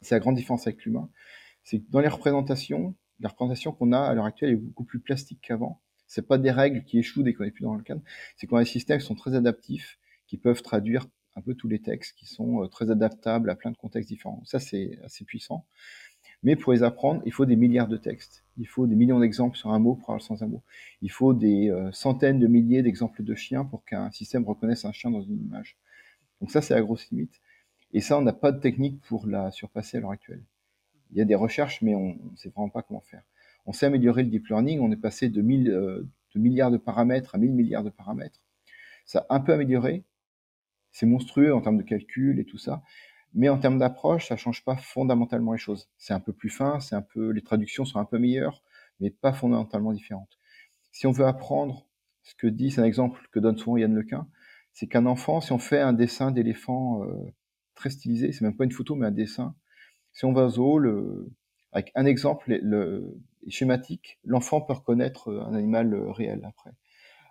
C'est 0.00 0.14
la 0.14 0.20
grande 0.20 0.36
différence 0.36 0.66
avec 0.66 0.84
l'humain. 0.84 1.08
C'est 1.62 1.80
que 1.80 1.90
dans 1.90 2.00
les 2.00 2.08
représentations, 2.08 2.94
la 3.20 3.28
représentation 3.28 3.72
qu'on 3.72 3.92
a 3.92 4.00
à 4.00 4.14
l'heure 4.14 4.24
actuelle 4.24 4.50
est 4.50 4.56
beaucoup 4.56 4.84
plus 4.84 4.98
plastique 4.98 5.40
qu'avant. 5.42 5.80
C'est 6.06 6.26
pas 6.26 6.38
des 6.38 6.50
règles 6.50 6.84
qui 6.84 6.98
échouent 6.98 7.22
dès 7.22 7.32
qu'on 7.32 7.44
n'est 7.44 7.52
plus 7.52 7.62
dans 7.62 7.74
le 7.74 7.82
cadre. 7.82 8.02
C'est 8.36 8.46
qu'on 8.46 8.56
a 8.56 8.64
des 8.64 8.68
systèmes 8.68 8.98
qui 8.98 9.06
sont 9.06 9.14
très 9.14 9.34
adaptifs, 9.34 9.98
qui 10.26 10.36
peuvent 10.36 10.62
traduire 10.62 11.06
un 11.36 11.40
peu 11.40 11.54
tous 11.54 11.68
les 11.68 11.80
textes, 11.80 12.16
qui 12.18 12.26
sont 12.26 12.68
très 12.68 12.90
adaptables 12.90 13.48
à 13.48 13.56
plein 13.56 13.70
de 13.70 13.76
contextes 13.76 14.08
différents. 14.08 14.42
Ça, 14.44 14.58
c'est 14.58 14.98
assez 15.04 15.24
puissant. 15.24 15.64
Mais 16.42 16.56
pour 16.56 16.72
les 16.72 16.82
apprendre, 16.82 17.22
il 17.24 17.32
faut 17.32 17.46
des 17.46 17.56
milliards 17.56 17.88
de 17.88 17.96
textes. 17.96 18.44
Il 18.58 18.66
faut 18.66 18.86
des 18.86 18.96
millions 18.96 19.20
d'exemples 19.20 19.56
sur 19.56 19.70
un 19.70 19.78
mot 19.78 19.94
pour 19.94 20.10
avoir 20.10 20.18
le 20.18 20.22
sens 20.22 20.40
d'un 20.40 20.48
mot. 20.48 20.62
Il 21.00 21.10
faut 21.10 21.34
des 21.34 21.70
euh, 21.70 21.90
centaines 21.92 22.40
de 22.40 22.46
milliers 22.46 22.82
d'exemples 22.82 23.22
de 23.22 23.34
chiens 23.34 23.64
pour 23.64 23.84
qu'un 23.84 24.10
système 24.10 24.44
reconnaisse 24.44 24.84
un 24.84 24.92
chien 24.92 25.10
dans 25.10 25.22
une 25.22 25.40
image. 25.40 25.76
Donc 26.40 26.50
ça, 26.50 26.60
c'est 26.60 26.74
la 26.74 26.82
grosse 26.82 27.08
limite. 27.10 27.40
Et 27.92 28.00
ça, 28.00 28.18
on 28.18 28.22
n'a 28.22 28.32
pas 28.32 28.50
de 28.50 28.60
technique 28.60 29.00
pour 29.02 29.26
la 29.26 29.50
surpasser 29.50 29.98
à 29.98 30.00
l'heure 30.00 30.10
actuelle. 30.10 30.42
Il 31.12 31.18
y 31.18 31.20
a 31.20 31.24
des 31.24 31.34
recherches, 31.34 31.80
mais 31.82 31.94
on 31.94 32.14
ne 32.14 32.36
sait 32.36 32.48
vraiment 32.48 32.70
pas 32.70 32.82
comment 32.82 33.02
faire. 33.02 33.22
On 33.66 33.72
sait 33.72 33.86
améliorer 33.86 34.24
le 34.24 34.30
deep 34.30 34.48
learning. 34.48 34.80
On 34.80 34.90
est 34.90 34.96
passé 34.96 35.28
de, 35.28 35.40
1000, 35.40 35.70
euh, 35.70 36.08
de 36.34 36.40
milliards 36.40 36.70
de 36.70 36.78
paramètres 36.78 37.34
à 37.34 37.38
1000 37.38 37.52
milliards 37.52 37.84
de 37.84 37.90
paramètres. 37.90 38.40
Ça 39.04 39.26
a 39.28 39.36
un 39.36 39.40
peu 39.40 39.52
amélioré. 39.52 40.04
C'est 40.90 41.06
monstrueux 41.06 41.54
en 41.54 41.60
termes 41.60 41.78
de 41.78 41.82
calcul 41.82 42.38
et 42.40 42.44
tout 42.44 42.58
ça. 42.58 42.82
Mais 43.34 43.48
en 43.48 43.58
termes 43.58 43.78
d'approche, 43.78 44.28
ça 44.28 44.36
change 44.36 44.64
pas 44.64 44.76
fondamentalement 44.76 45.52
les 45.52 45.58
choses. 45.58 45.88
C'est 45.96 46.12
un 46.12 46.20
peu 46.20 46.32
plus 46.32 46.50
fin, 46.50 46.80
c'est 46.80 46.94
un 46.94 47.02
peu, 47.02 47.30
les 47.30 47.42
traductions 47.42 47.84
sont 47.84 47.98
un 47.98 48.04
peu 48.04 48.18
meilleures, 48.18 48.62
mais 49.00 49.10
pas 49.10 49.32
fondamentalement 49.32 49.92
différentes. 49.92 50.38
Si 50.90 51.06
on 51.06 51.12
veut 51.12 51.26
apprendre 51.26 51.86
ce 52.22 52.34
que 52.34 52.46
dit, 52.46 52.70
c'est 52.70 52.80
un 52.80 52.84
exemple 52.84 53.28
que 53.32 53.40
donne 53.40 53.56
souvent 53.56 53.78
Yann 53.78 53.94
Lequin, 53.94 54.28
c'est 54.72 54.86
qu'un 54.86 55.06
enfant, 55.06 55.40
si 55.40 55.52
on 55.52 55.58
fait 55.58 55.80
un 55.80 55.92
dessin 55.92 56.30
d'éléphant 56.30 57.04
euh, 57.04 57.32
très 57.74 57.90
stylisé. 57.90 58.32
C'est 58.32 58.44
même 58.44 58.56
pas 58.56 58.64
une 58.64 58.72
photo, 58.72 58.94
mais 58.94 59.06
un 59.06 59.12
dessin. 59.12 59.54
Si 60.12 60.24
on 60.24 60.32
va 60.32 60.44
au 60.44 60.48
zoo, 60.50 60.78
le, 60.78 61.30
avec 61.72 61.90
un 61.94 62.04
exemple 62.06 62.58
le, 62.62 63.18
schématique, 63.48 64.20
l'enfant 64.24 64.60
peut 64.60 64.74
reconnaître 64.74 65.32
un 65.32 65.54
animal 65.54 65.94
réel 66.10 66.44
après. 66.44 66.70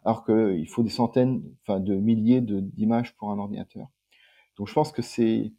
Alors 0.03 0.25
qu'il 0.25 0.67
faut 0.67 0.83
des 0.83 0.89
centaines, 0.89 1.43
enfin 1.61 1.79
de 1.79 1.95
milliers 1.95 2.41
d'images 2.41 3.15
pour 3.15 3.31
un 3.31 3.37
ordinateur. 3.37 3.87
Donc 4.57 4.67
je 4.67 4.73
pense 4.73 4.91
que 4.91 5.01
c'est 5.01 5.53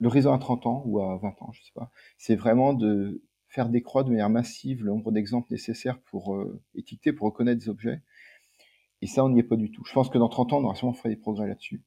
l'horizon 0.00 0.32
à 0.32 0.38
30 0.38 0.66
ans 0.66 0.82
ou 0.86 1.00
à 1.00 1.16
20 1.18 1.42
ans, 1.42 1.52
je 1.52 1.62
sais 1.62 1.72
pas. 1.74 1.90
C'est 2.16 2.36
vraiment 2.36 2.74
de 2.74 3.22
faire 3.48 3.68
décroître 3.68 4.06
de 4.08 4.12
manière 4.12 4.30
massive 4.30 4.84
le 4.84 4.90
nombre 4.90 5.10
d'exemples 5.12 5.50
nécessaires 5.50 6.00
pour 6.00 6.34
euh, 6.34 6.60
étiqueter, 6.74 7.12
pour 7.12 7.26
reconnaître 7.26 7.60
des 7.60 7.68
objets. 7.68 8.02
Et 9.00 9.06
ça, 9.06 9.24
on 9.24 9.30
n'y 9.30 9.40
est 9.40 9.44
pas 9.44 9.56
du 9.56 9.70
tout. 9.70 9.84
Je 9.86 9.92
pense 9.92 10.10
que 10.10 10.18
dans 10.18 10.28
30 10.28 10.52
ans, 10.52 10.58
on 10.58 10.64
aura 10.64 10.74
sûrement 10.74 10.92
fait 10.92 11.08
des 11.08 11.16
progrès 11.16 11.48
là-dessus. 11.48 11.82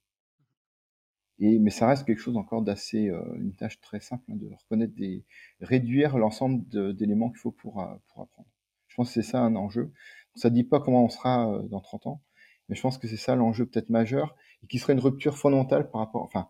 Et, 1.39 1.57
mais 1.57 1.71
ça 1.71 1.87
reste 1.87 2.05
quelque 2.05 2.19
chose 2.19 2.37
encore 2.37 2.61
d'assez, 2.61 3.09
euh, 3.09 3.21
une 3.39 3.55
tâche 3.55 3.81
très 3.81 3.99
simple 3.99 4.23
hein, 4.31 4.35
de 4.35 4.47
reconnaître 4.47 4.93
des, 4.93 5.25
réduire 5.59 6.17
l'ensemble 6.17 6.63
d'éléments 6.95 7.29
qu'il 7.29 7.39
faut 7.39 7.51
pour, 7.51 7.81
euh, 7.81 7.95
pour 8.07 8.21
apprendre. 8.21 8.47
Je 8.87 8.95
pense 8.95 9.07
que 9.07 9.13
c'est 9.15 9.27
ça 9.27 9.41
un 9.41 9.55
enjeu. 9.55 9.91
Ça 10.35 10.51
dit 10.51 10.63
pas 10.63 10.79
comment 10.79 11.03
on 11.03 11.09
sera 11.09 11.51
euh, 11.51 11.67
dans 11.67 11.81
30 11.81 12.07
ans, 12.07 12.21
mais 12.69 12.75
je 12.75 12.81
pense 12.81 12.99
que 12.99 13.07
c'est 13.07 13.17
ça 13.17 13.35
l'enjeu 13.35 13.65
peut-être 13.65 13.89
majeur 13.89 14.35
et 14.63 14.67
qui 14.67 14.77
serait 14.77 14.93
une 14.93 14.99
rupture 14.99 15.35
fondamentale 15.37 15.89
par 15.89 16.01
rapport, 16.01 16.21
enfin, 16.21 16.47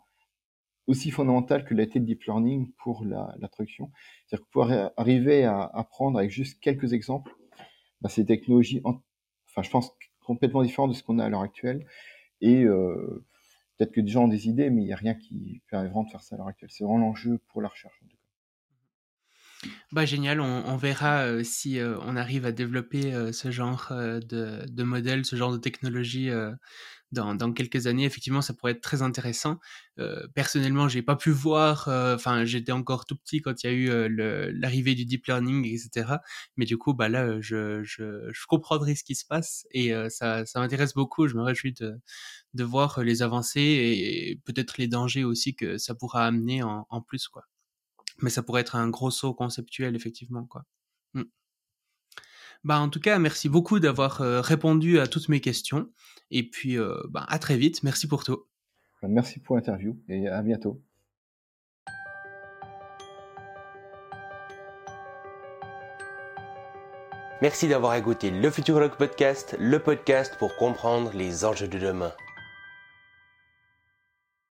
aussi 0.88 1.12
fondamentale 1.12 1.64
que 1.64 1.74
été 1.76 2.00
le 2.00 2.06
deep 2.06 2.24
learning 2.24 2.72
pour 2.78 3.06
la, 3.06 3.34
la 3.40 3.48
traduction. 3.48 3.92
C'est-à-dire 4.26 4.46
que 4.46 4.52
pouvoir 4.52 4.92
arriver 4.98 5.44
à 5.46 5.64
apprendre 5.64 6.20
avec 6.20 6.32
juste 6.32 6.60
quelques 6.60 6.94
exemples, 6.94 7.36
bah, 8.02 8.10
ces 8.10 8.26
technologies, 8.26 8.82
enfin, 8.84 9.62
je 9.62 9.70
pense 9.70 9.92
complètement 10.26 10.64
différentes 10.64 10.92
de 10.92 10.96
ce 10.96 11.04
qu'on 11.04 11.20
a 11.20 11.26
à 11.26 11.30
l'heure 11.30 11.42
actuelle 11.42 11.86
et 12.42 12.64
euh, 12.64 13.26
Peut-être 13.78 13.94
que 13.94 14.02
des 14.02 14.12
gens 14.12 14.26
ont 14.26 14.28
des 14.28 14.48
idées, 14.48 14.70
mais 14.70 14.84
il 14.84 14.86
n'y 14.86 14.94
a 14.94 14.98
rien 14.98 15.16
qui 15.16 15.64
permet 15.68 15.88
vraiment 15.88 16.04
de 16.04 16.12
faire 16.12 16.22
ça 16.22 16.36
à 16.36 16.38
l'heure 16.38 16.50
actuelle. 16.50 16.70
C'est 16.72 16.84
vraiment 16.84 17.00
l'enjeu 17.00 17.40
pour 17.48 17.64
la 17.64 17.68
recherche. 17.68 18.00
Bah, 19.92 20.06
génial, 20.06 20.40
on, 20.40 20.78
verra 20.78 21.22
euh, 21.26 21.44
si 21.44 21.80
euh, 21.80 21.98
on 22.02 22.16
arrive 22.16 22.46
à 22.46 22.52
développer 22.52 23.12
ce 23.34 23.50
genre 23.50 23.88
de, 23.90 24.70
de 24.70 24.84
modèle, 24.84 25.26
ce 25.26 25.36
genre 25.36 25.52
de 25.52 25.58
technologie 25.58 26.30
dans, 27.12 27.36
dans, 27.36 27.54
quelques 27.54 27.88
années. 27.88 28.06
Effectivement, 28.06 28.42
ça 28.42 28.54
pourrait 28.54 28.74
être 28.74 28.82
très 28.82 29.02
intéressant. 29.02 29.60
personnellement, 30.34 30.88
j'ai 30.88 31.02
pas 31.02 31.16
pu 31.16 31.32
voir, 31.32 31.88
enfin, 31.88 32.46
j'étais 32.46 32.72
encore 32.72 33.06
tout 33.06 33.16
petit 33.16 33.42
quand 33.42 33.64
il 33.64 33.68
y 33.68 33.70
a 33.70 33.74
eu 33.74 34.10
l'arrivée 34.54 34.96
du 34.96 35.06
deep 35.06 35.26
learning, 35.28 35.66
etc. 35.66 36.16
Mais 36.58 36.66
du 36.66 36.78
coup, 36.78 36.94
bah 36.94 37.10
là, 37.10 37.40
je, 37.42 37.84
je, 37.84 38.30
je 38.32 38.46
comprendrai 38.48 38.96
ce 38.96 39.04
qui 39.04 39.16
se 39.16 39.26
passe 39.26 39.68
et 39.72 39.94
ça, 40.10 40.46
ça 40.46 40.60
m'intéresse 40.60 40.94
beaucoup. 40.94 41.28
Je 41.28 41.36
me 41.36 41.44
réjouis 41.44 41.74
de, 41.74 42.00
de 42.54 42.64
voir 42.64 43.04
les 43.04 43.22
avancées 43.22 43.62
et, 43.62 44.40
peut-être 44.46 44.78
les 44.78 44.88
dangers 44.88 45.24
aussi 45.24 45.56
que 45.56 45.78
ça 45.78 45.96
pourra 45.96 46.26
amener 46.26 46.64
en, 46.64 46.88
en 46.90 47.02
plus, 47.02 47.28
quoi 47.28 47.44
mais 48.22 48.30
ça 48.30 48.44
pourrait 48.44 48.62
être 48.62 48.76
un 48.76 48.90
gros 48.90 49.12
saut 49.12 49.34
conceptuel 49.34 49.96
effectivement 49.96 50.46
quoi. 50.46 50.66
Mmh. 51.14 51.24
Bah 52.64 52.80
en 52.80 52.90
tout 52.90 53.00
cas 53.00 53.18
merci 53.18 53.50
beaucoup 53.50 53.80
d'avoir 53.80 54.22
euh, 54.22 54.40
répondu 54.40 55.00
à 55.00 55.08
toutes 55.08 55.30
mes 55.30 55.42
questions 55.42 55.90
et 56.30 56.48
puis 56.48 56.78
euh, 56.78 56.96
bah, 57.10 57.26
à 57.28 57.40
très 57.40 57.58
vite 57.58 57.82
merci 57.84 58.08
pour 58.08 58.24
tout. 58.24 58.46
Bah, 59.02 59.08
merci 59.08 59.40
pour 59.40 59.56
l'interview 59.56 59.98
et 60.08 60.28
à 60.28 60.42
bientôt. 60.44 60.82
Merci 67.42 67.68
d'avoir 67.68 67.96
écouté 67.96 68.30
le 68.30 68.52
Futurologue 68.52 68.96
Podcast, 68.96 69.56
le 69.60 69.80
podcast 69.80 70.36
pour 70.38 70.56
comprendre 70.56 71.12
les 71.16 71.44
enjeux 71.44 71.68
de 71.68 71.80
demain. 71.80 72.14